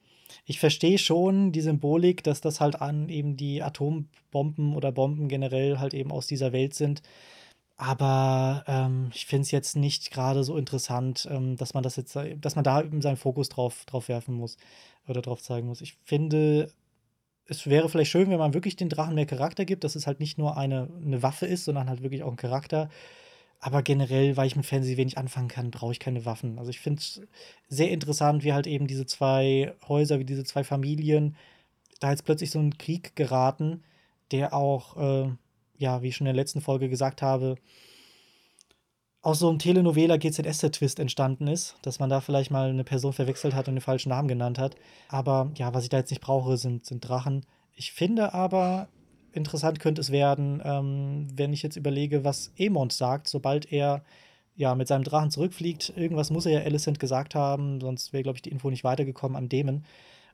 ich 0.47 0.59
verstehe 0.61 0.99
schon 0.99 1.53
die 1.53 1.61
Symbolik, 1.61 2.25
dass 2.25 2.41
das 2.41 2.61
halt 2.61 2.81
an 2.83 3.09
eben 3.09 3.37
die 3.37 3.63
Atombomben 3.63 4.75
oder 4.75 4.93
Bomben 4.93 5.29
generell 5.29 5.79
halt 5.79 5.95
eben 5.95 6.11
aus 6.13 6.27
dieser 6.27 6.53
Welt 6.53 6.75
sind. 6.75 7.03
Aber, 7.77 8.65
ähm, 8.69 9.11
ich 9.15 9.27
finde 9.27 9.43
es 9.45 9.51
jetzt 9.53 9.77
nicht 9.77 10.11
gerade 10.13 10.45
so 10.45 10.57
interessant, 10.59 11.29
ähm, 11.31 11.57
dass 11.57 11.75
man 11.75 11.83
das 11.85 11.97
jetzt 11.97 12.17
dass 12.41 12.57
man 12.57 12.65
da 12.65 12.83
eben 12.83 13.03
seinen 13.03 13.17
Fokus 13.19 13.49
drauf 13.51 13.85
drauf 13.87 14.09
werfen 14.09 14.35
muss 14.37 14.57
oder 15.09 15.23
drauf 15.23 15.43
zeigen 15.43 15.69
muss. 15.69 15.81
Ich 15.83 15.97
finde, 16.05 16.73
es 17.47 17.67
wäre 17.67 17.89
vielleicht 17.89 18.11
schön, 18.11 18.31
wenn 18.31 18.39
man 18.39 18.55
wirklich 18.55 18.77
den 18.77 18.89
Drachen 18.91 19.15
mehr 19.17 19.27
Charakter 19.27 19.65
gibt, 19.65 19.85
dass 19.85 19.97
es 19.97 20.07
halt 20.07 20.21
nicht 20.21 20.39
nur 20.39 20.57
eine 20.57 20.89
'ne 21.01 21.23
Waffe 21.23 21.47
ist, 21.47 21.65
sondern 21.67 21.89
halt 21.91 22.03
wirklich 22.03 22.23
auch 22.23 22.31
ein 22.33 22.37
Charakter. 22.37 22.89
Aber 23.61 23.83
generell, 23.83 24.37
weil 24.37 24.47
ich 24.47 24.57
mit 24.57 24.67
Fantasy 24.67 24.97
wenig 24.97 25.17
anfangen 25.17 25.49
kann, 25.49 25.71
brauche 25.71 25.93
ich 25.93 26.01
keine 26.01 26.25
Waffen. 26.27 26.59
Also, 26.59 26.71
ich 26.71 26.81
finde 26.81 27.01
es 27.01 27.23
sehr 27.69 27.91
interessant, 27.91 28.45
wie 28.45 28.53
halt 28.53 28.67
eben 28.67 28.87
diese 28.87 29.07
zwei 29.07 29.75
Häuser, 29.89 30.19
wie 30.19 30.25
diese 30.25 30.45
zwei 30.45 30.65
Familien 30.65 31.37
da 32.01 32.11
jetzt 32.11 32.25
plötzlich 32.25 32.51
so 32.51 32.61
in 32.61 32.77
Krieg 32.77 33.17
geraten, 33.17 33.83
der 34.31 34.53
auch, 34.53 34.97
äh 34.97 35.31
ja, 35.77 36.03
wie 36.03 36.09
ich 36.09 36.17
schon 36.17 36.27
in 36.27 36.35
der 36.35 36.43
letzten 36.43 36.61
Folge 36.61 36.89
gesagt 36.89 37.23
habe, 37.23 37.57
aus 39.23 39.39
so 39.39 39.49
einem 39.49 39.59
Telenovela 39.59 40.19
GZSZ-Twist 40.19 40.99
entstanden 41.01 41.47
ist, 41.47 41.77
dass 41.83 41.99
man 41.99 42.11
da 42.11 42.21
vielleicht 42.21 42.51
mal 42.51 42.69
eine 42.69 42.85
Person 42.85 43.15
verwechselt 43.15 43.55
hat 43.55 43.69
und 43.69 43.75
den 43.75 43.81
falschen 43.81 44.11
Namen 44.11 44.29
genannt 44.29 44.59
hat. 44.59 44.77
Aber 45.09 45.51
ja, 45.57 45.73
was 45.73 45.85
ich 45.85 45.89
da 45.89 45.97
jetzt 45.97 46.11
nicht 46.11 46.21
brauche, 46.21 46.59
sind, 46.59 46.85
sind 46.85 47.01
Drachen. 47.01 47.47
Ich 47.75 47.93
finde 47.93 48.35
aber, 48.35 48.89
interessant 49.35 49.81
könnte 49.81 50.01
es 50.01 50.11
werden, 50.11 50.63
ähm, 50.65 51.27
wenn 51.35 51.53
ich 51.53 51.63
jetzt 51.63 51.77
überlege, 51.77 52.25
was 52.25 52.53
Emond 52.57 52.93
sagt, 52.93 53.29
sobald 53.29 53.71
er 53.73 54.03
ja 54.57 54.75
mit 54.75 54.89
seinem 54.89 55.05
Drachen 55.05 55.31
zurückfliegt. 55.31 55.93
Irgendwas 55.97 56.31
muss 56.31 56.47
er 56.47 56.53
ja 56.53 56.61
Alicent 56.61 57.01
gesagt 57.01 57.35
haben, 57.35 57.81
sonst 57.81 58.13
wäre, 58.13 58.23
glaube 58.23 58.37
ich, 58.37 58.43
die 58.43 58.51
Info 58.51 58.71
nicht 58.71 58.85
weitergekommen 58.85 59.37
an 59.37 59.49
Demon. 59.49 59.85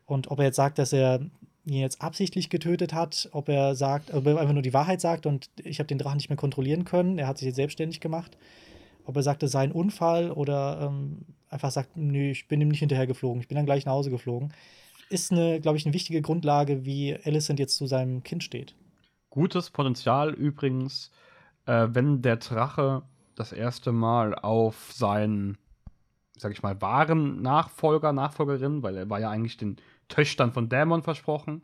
Und 0.06 0.30
ob 0.30 0.38
er 0.38 0.46
jetzt 0.46 0.56
sagt, 0.56 0.78
dass 0.78 0.92
er 0.92 1.20
ihn 1.64 1.80
jetzt 1.80 2.02
absichtlich 2.02 2.50
getötet 2.50 2.92
hat, 2.92 3.28
ob 3.32 3.48
er 3.48 3.74
sagt, 3.74 4.12
ob 4.12 4.26
er 4.26 4.38
einfach 4.38 4.52
nur 4.52 4.62
die 4.62 4.74
Wahrheit 4.74 5.00
sagt 5.00 5.26
und 5.26 5.50
ich 5.62 5.78
habe 5.78 5.86
den 5.86 5.98
Drachen 5.98 6.16
nicht 6.16 6.28
mehr 6.28 6.36
kontrollieren 6.36 6.84
können, 6.84 7.18
er 7.18 7.26
hat 7.26 7.38
sich 7.38 7.46
jetzt 7.46 7.56
selbstständig 7.56 8.00
gemacht. 8.00 8.36
Ob 9.04 9.16
er 9.16 9.22
sagt, 9.22 9.42
es 9.42 9.52
sei 9.52 9.62
ein 9.62 9.72
Unfall 9.72 10.30
oder 10.30 10.80
ähm, 10.82 11.22
einfach 11.48 11.70
sagt, 11.70 11.96
nö, 11.96 12.30
ich 12.30 12.48
bin 12.48 12.60
ihm 12.60 12.68
nicht 12.68 12.80
hinterhergeflogen, 12.80 13.40
ich 13.40 13.48
bin 13.48 13.56
dann 13.56 13.66
gleich 13.66 13.86
nach 13.86 13.92
Hause 13.92 14.10
geflogen, 14.10 14.52
ist 15.08 15.30
glaube 15.30 15.76
ich, 15.76 15.84
eine 15.84 15.94
wichtige 15.94 16.22
Grundlage, 16.22 16.84
wie 16.84 17.16
Alicent 17.24 17.58
jetzt 17.58 17.76
zu 17.76 17.86
seinem 17.86 18.22
Kind 18.22 18.44
steht. 18.44 18.74
Gutes 19.30 19.70
Potenzial 19.70 20.32
übrigens, 20.34 21.10
äh, 21.66 21.88
wenn 21.90 22.22
der 22.22 22.36
Drache 22.36 23.02
das 23.36 23.52
erste 23.52 23.92
Mal 23.92 24.34
auf 24.34 24.92
seinen, 24.92 25.56
sag 26.36 26.52
ich 26.52 26.62
mal, 26.62 26.80
wahren 26.82 27.40
Nachfolger, 27.40 28.12
Nachfolgerin, 28.12 28.82
weil 28.82 28.96
er 28.96 29.08
war 29.08 29.20
ja 29.20 29.30
eigentlich 29.30 29.56
den 29.56 29.76
Töchtern 30.08 30.52
von 30.52 30.68
Dämon 30.68 31.02
versprochen, 31.02 31.62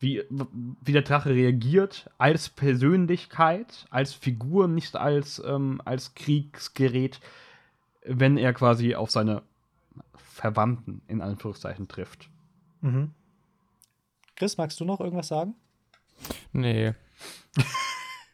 wie, 0.00 0.22
wie 0.28 0.92
der 0.92 1.02
Drache 1.02 1.30
reagiert, 1.30 2.10
als 2.18 2.50
Persönlichkeit, 2.50 3.86
als 3.90 4.12
Figur, 4.12 4.68
nicht 4.68 4.96
als, 4.96 5.42
ähm, 5.46 5.80
als 5.84 6.14
Kriegsgerät, 6.14 7.20
wenn 8.04 8.36
er 8.36 8.52
quasi 8.52 8.94
auf 8.94 9.10
seine 9.10 9.42
Verwandten 10.16 11.00
in 11.06 11.22
Anführungszeichen 11.22 11.88
trifft. 11.88 12.28
Mhm. 12.80 13.12
Chris, 14.36 14.58
magst 14.58 14.80
du 14.80 14.84
noch 14.84 15.00
irgendwas 15.00 15.28
sagen? 15.28 15.54
Nee. 16.54 16.94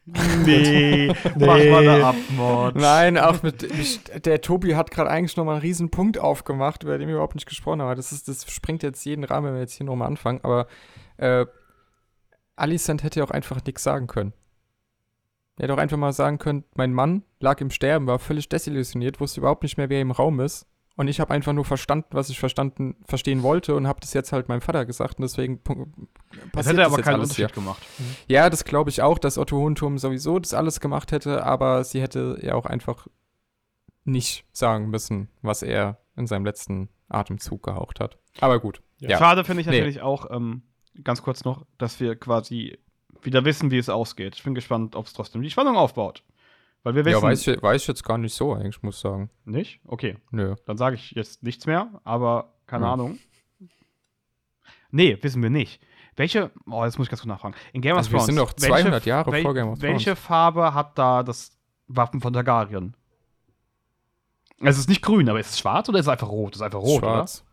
Nee, 0.05 1.13
mach 1.35 1.57
Nee. 1.57 1.69
mal 1.71 1.87
eine 1.87 2.05
Abmord. 2.05 2.75
Nein, 2.75 3.17
auch 3.17 3.43
mit. 3.43 3.61
Ich, 3.63 4.03
der 4.03 4.41
Tobi 4.41 4.75
hat 4.75 4.89
gerade 4.89 5.09
eigentlich 5.09 5.37
nochmal 5.37 5.55
einen 5.55 5.61
riesen 5.61 5.91
Punkt 5.91 6.17
aufgemacht, 6.17 6.83
über 6.83 6.97
den 6.97 7.07
wir 7.07 7.15
überhaupt 7.15 7.35
nicht 7.35 7.47
gesprochen 7.47 7.81
haben. 7.81 7.95
Das, 7.95 8.11
ist, 8.11 8.27
das 8.27 8.51
springt 8.51 8.81
jetzt 8.83 9.05
jeden 9.05 9.23
Rahmen, 9.23 9.47
wenn 9.47 9.53
wir 9.53 9.61
jetzt 9.61 9.73
hier 9.73 9.85
nochmal 9.85 10.07
anfangen. 10.07 10.39
Aber 10.43 10.67
äh, 11.17 11.45
Alicent 12.55 13.03
hätte 13.03 13.19
ja 13.19 13.25
auch 13.25 13.31
einfach 13.31 13.63
nichts 13.63 13.83
sagen 13.83 14.07
können. 14.07 14.33
Er 15.57 15.63
hätte 15.63 15.73
auch 15.75 15.77
einfach 15.77 15.97
mal 15.97 16.13
sagen 16.13 16.39
können: 16.39 16.63
Mein 16.73 16.93
Mann 16.93 17.23
lag 17.39 17.61
im 17.61 17.69
Sterben, 17.69 18.07
war 18.07 18.17
völlig 18.19 18.49
desillusioniert, 18.49 19.19
wusste 19.19 19.39
überhaupt 19.41 19.63
nicht 19.63 19.77
mehr, 19.77 19.89
wer 19.89 20.01
im 20.01 20.11
Raum 20.11 20.39
ist. 20.39 20.65
Und 21.01 21.07
ich 21.07 21.19
habe 21.19 21.33
einfach 21.33 21.51
nur 21.51 21.65
verstanden, 21.65 22.09
was 22.11 22.29
ich 22.29 22.39
verstanden, 22.39 22.95
verstehen 23.05 23.41
wollte 23.41 23.73
und 23.73 23.87
habe 23.87 23.99
das 24.01 24.13
jetzt 24.13 24.31
halt 24.31 24.49
meinem 24.49 24.61
Vater 24.61 24.85
gesagt. 24.85 25.17
Und 25.17 25.23
deswegen 25.23 25.55
pu- 25.63 25.87
Das 26.29 26.51
passiert 26.51 26.77
hätte 26.77 26.85
aber 26.85 27.01
keinen 27.01 27.21
Unterschied 27.21 27.37
hier. 27.47 27.47
gemacht. 27.47 27.81
Ja, 28.27 28.51
das 28.51 28.65
glaube 28.65 28.91
ich 28.91 29.01
auch, 29.01 29.17
dass 29.17 29.39
Otto 29.39 29.57
Hohenturm 29.57 29.97
sowieso 29.97 30.37
das 30.37 30.53
alles 30.53 30.79
gemacht 30.79 31.11
hätte, 31.11 31.43
aber 31.43 31.83
sie 31.83 32.03
hätte 32.03 32.37
ja 32.43 32.53
auch 32.53 32.67
einfach 32.67 33.07
nicht 34.03 34.45
sagen 34.51 34.91
müssen, 34.91 35.29
was 35.41 35.63
er 35.63 35.97
in 36.15 36.27
seinem 36.27 36.45
letzten 36.45 36.89
Atemzug 37.09 37.63
gehaucht 37.63 37.99
hat. 37.99 38.19
Aber 38.39 38.59
gut. 38.59 38.83
Ja. 38.99 39.17
Schade 39.17 39.43
finde 39.43 39.61
ich 39.61 39.67
Nee. 39.67 39.77
natürlich 39.77 40.01
auch, 40.03 40.29
ähm, 40.29 40.61
ganz 41.03 41.23
kurz 41.23 41.43
noch, 41.45 41.65
dass 41.79 41.99
wir 41.99 42.15
quasi 42.15 42.77
wieder 43.23 43.43
wissen, 43.43 43.71
wie 43.71 43.79
es 43.79 43.89
ausgeht. 43.89 44.35
Ich 44.35 44.43
bin 44.43 44.53
gespannt, 44.53 44.95
ob 44.95 45.07
es 45.07 45.13
trotzdem 45.13 45.41
die 45.41 45.49
Spannung 45.49 45.77
aufbaut. 45.77 46.23
Weil 46.83 46.95
wir 46.95 47.05
wissen. 47.05 47.17
Ja, 47.21 47.21
weiß, 47.21 47.47
ich- 47.47 47.61
weiß 47.61 47.81
ich 47.83 47.87
jetzt 47.87 48.03
gar 48.03 48.17
nicht 48.17 48.33
so, 48.33 48.53
eigentlich, 48.53 48.81
muss 48.81 48.95
ich 48.95 49.01
sagen. 49.01 49.29
nicht? 49.45 49.79
Okay. 49.85 50.17
Nö. 50.31 50.55
Dann 50.65 50.77
sage 50.77 50.95
ich 50.95 51.11
jetzt 51.11 51.43
nichts 51.43 51.65
mehr, 51.67 52.01
aber 52.03 52.53
keine 52.65 52.85
Hm. 52.85 52.91
Ahnung. 52.93 53.19
Nee, 54.91 55.17
wissen 55.21 55.41
wir 55.41 55.49
nicht. 55.49 55.81
Welche, 56.15 56.51
oh, 56.69 56.83
jetzt 56.83 56.97
muss 56.97 57.05
ich 57.07 57.11
ganz 57.11 57.21
kurz 57.21 57.27
nachfragen. 57.29 57.55
In 57.71 57.81
Game 57.81 57.93
of 57.93 57.99
Also 57.99 58.09
wir 58.11 58.17
Thrones. 58.17 58.25
sind 58.25 58.35
noch 58.35 58.53
200 58.53 59.05
Jahre 59.05 59.41
vor 59.41 59.53
Game 59.53 59.69
of 59.69 59.81
Welche 59.81 60.15
Farbe 60.15 60.73
hat 60.73 60.97
da 60.97 61.23
das 61.23 61.57
Wappen 61.87 62.19
von 62.19 62.33
Targaryen? 62.33 62.95
Es 64.59 64.77
ist 64.77 64.89
nicht 64.89 65.01
grün, 65.01 65.29
aber 65.29 65.39
ist 65.39 65.51
es 65.51 65.59
schwarz 65.59 65.87
oder 65.89 65.99
ist 65.99 66.05
es 66.05 66.11
einfach 66.11 66.27
rot? 66.29 66.53
Es 66.55 66.59
ist 66.61 66.65
einfach 66.65 66.79
rot, 66.81 66.99
schwarz. 66.99 67.45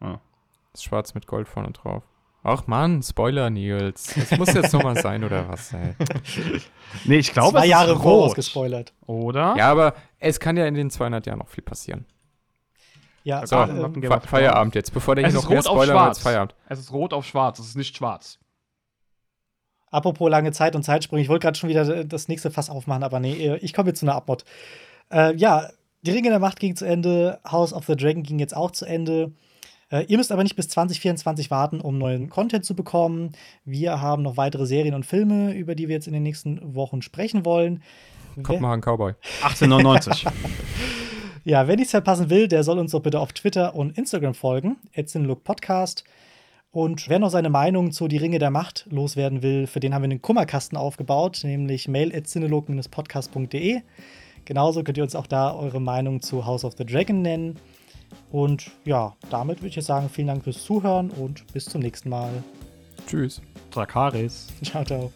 Ah. 0.00 0.18
Ist 0.72 0.84
schwarz 0.84 1.14
mit 1.14 1.26
Gold 1.26 1.48
vorne 1.48 1.72
drauf. 1.72 2.04
Ach 2.46 2.66
Mann, 2.66 3.02
Spoiler, 3.02 3.48
Nils. 3.50 4.14
Das 4.14 4.38
muss 4.38 4.52
jetzt 4.52 4.72
nochmal 4.74 4.96
sein, 5.00 5.24
oder 5.24 5.48
was, 5.48 5.72
ey? 5.72 5.94
Nee, 7.06 7.16
ich 7.16 7.32
glaube, 7.32 7.58
Zwei 7.58 7.64
es 7.64 7.70
Jahre 7.70 7.92
ist 7.94 8.02
voraus 8.02 8.28
rot. 8.30 8.36
gespoilert. 8.36 8.92
Oder? 9.06 9.56
Ja, 9.56 9.70
aber 9.70 9.94
es 10.20 10.38
kann 10.38 10.56
ja 10.56 10.66
in 10.66 10.74
den 10.74 10.90
200 10.90 11.26
Jahren 11.26 11.38
noch 11.40 11.48
viel 11.48 11.64
passieren. 11.64 12.04
Ja, 13.24 13.44
So, 13.46 13.56
äh, 13.62 13.66
Game 13.66 14.02
Fe. 14.12 14.20
Feierabend 14.28 14.74
jetzt, 14.74 14.92
bevor 14.92 15.14
der 15.16 15.24
Es 15.24 15.32
hier 15.32 15.40
noch 15.40 15.48
mehr 15.48 15.62
Spoiler 15.62 15.78
wird, 15.88 15.88
schwarz. 15.88 16.18
Feierabend. 16.20 16.54
Es 16.68 16.78
ist 16.78 16.92
rot 16.92 17.12
auf 17.14 17.24
schwarz, 17.26 17.58
es 17.58 17.68
ist 17.68 17.76
nicht 17.76 17.96
schwarz. 17.96 18.38
Apropos 19.90 20.28
lange 20.30 20.52
Zeit 20.52 20.76
und 20.76 20.82
Zeitsprung, 20.82 21.18
ich 21.18 21.28
wollte 21.28 21.44
gerade 21.44 21.58
schon 21.58 21.68
wieder 21.70 22.04
das 22.04 22.28
nächste 22.28 22.50
Fass 22.50 22.68
aufmachen, 22.68 23.02
aber 23.04 23.20
nee, 23.20 23.32
äh, 23.46 23.56
ich 23.58 23.72
komme 23.72 23.88
jetzt 23.90 24.00
zu 24.00 24.06
einer 24.06 24.14
Abmod. 24.16 24.44
Äh, 25.10 25.34
ja, 25.36 25.68
die 26.02 26.10
Ringe 26.10 26.28
der 26.30 26.38
Macht 26.40 26.60
ging 26.60 26.76
zu 26.76 26.84
Ende, 26.84 27.40
House 27.50 27.72
of 27.72 27.86
the 27.86 27.96
Dragon 27.96 28.22
ging 28.22 28.38
jetzt 28.38 28.54
auch 28.56 28.70
zu 28.72 28.84
Ende. 28.84 29.32
Äh, 29.90 30.04
ihr 30.04 30.16
müsst 30.16 30.32
aber 30.32 30.42
nicht 30.42 30.56
bis 30.56 30.68
2024 30.68 31.50
warten, 31.50 31.80
um 31.80 31.98
neuen 31.98 32.30
Content 32.30 32.64
zu 32.64 32.74
bekommen. 32.74 33.32
Wir 33.64 34.00
haben 34.00 34.22
noch 34.22 34.36
weitere 34.36 34.66
Serien 34.66 34.94
und 34.94 35.06
Filme, 35.06 35.54
über 35.54 35.74
die 35.74 35.88
wir 35.88 35.94
jetzt 35.94 36.06
in 36.06 36.12
den 36.12 36.22
nächsten 36.22 36.74
Wochen 36.74 37.02
sprechen 37.02 37.44
wollen. 37.44 37.82
Kommt 38.42 38.60
mal 38.60 38.74
ein 38.74 38.80
Cowboy. 38.80 39.14
1899. 39.42 40.26
Ja, 41.46 41.68
wer 41.68 41.76
nichts 41.76 41.90
verpassen 41.90 42.30
will, 42.30 42.48
der 42.48 42.64
soll 42.64 42.78
uns 42.78 42.92
doch 42.92 43.02
bitte 43.02 43.20
auf 43.20 43.34
Twitter 43.34 43.74
und 43.74 43.98
Instagram 43.98 44.32
folgen, 44.32 44.78
Look 45.12 45.44
Podcast. 45.44 46.02
Und 46.72 47.06
wer 47.10 47.18
noch 47.18 47.28
seine 47.28 47.50
Meinung 47.50 47.92
zu 47.92 48.08
Die 48.08 48.16
Ringe 48.16 48.38
der 48.38 48.50
Macht 48.50 48.86
loswerden 48.88 49.42
will, 49.42 49.66
für 49.66 49.78
den 49.78 49.92
haben 49.92 50.00
wir 50.00 50.10
einen 50.10 50.22
Kummerkasten 50.22 50.78
aufgebaut, 50.78 51.42
nämlich 51.44 51.86
mail.cinelog-podcast.de. 51.86 53.82
Genauso 54.46 54.82
könnt 54.82 54.96
ihr 54.96 55.04
uns 55.04 55.14
auch 55.14 55.26
da 55.26 55.54
eure 55.54 55.82
Meinung 55.82 56.22
zu 56.22 56.46
House 56.46 56.64
of 56.64 56.76
the 56.78 56.86
Dragon 56.86 57.20
nennen. 57.20 57.58
Und 58.30 58.70
ja, 58.84 59.14
damit 59.30 59.58
würde 59.58 59.68
ich 59.68 59.76
jetzt 59.76 59.86
sagen, 59.86 60.08
vielen 60.08 60.28
Dank 60.28 60.44
fürs 60.44 60.62
Zuhören 60.64 61.10
und 61.10 61.46
bis 61.52 61.64
zum 61.66 61.80
nächsten 61.80 62.08
Mal. 62.08 62.30
Tschüss. 63.06 63.40
Drakaris. 63.70 64.48
Ciao, 64.62 64.84
ciao. 64.84 65.12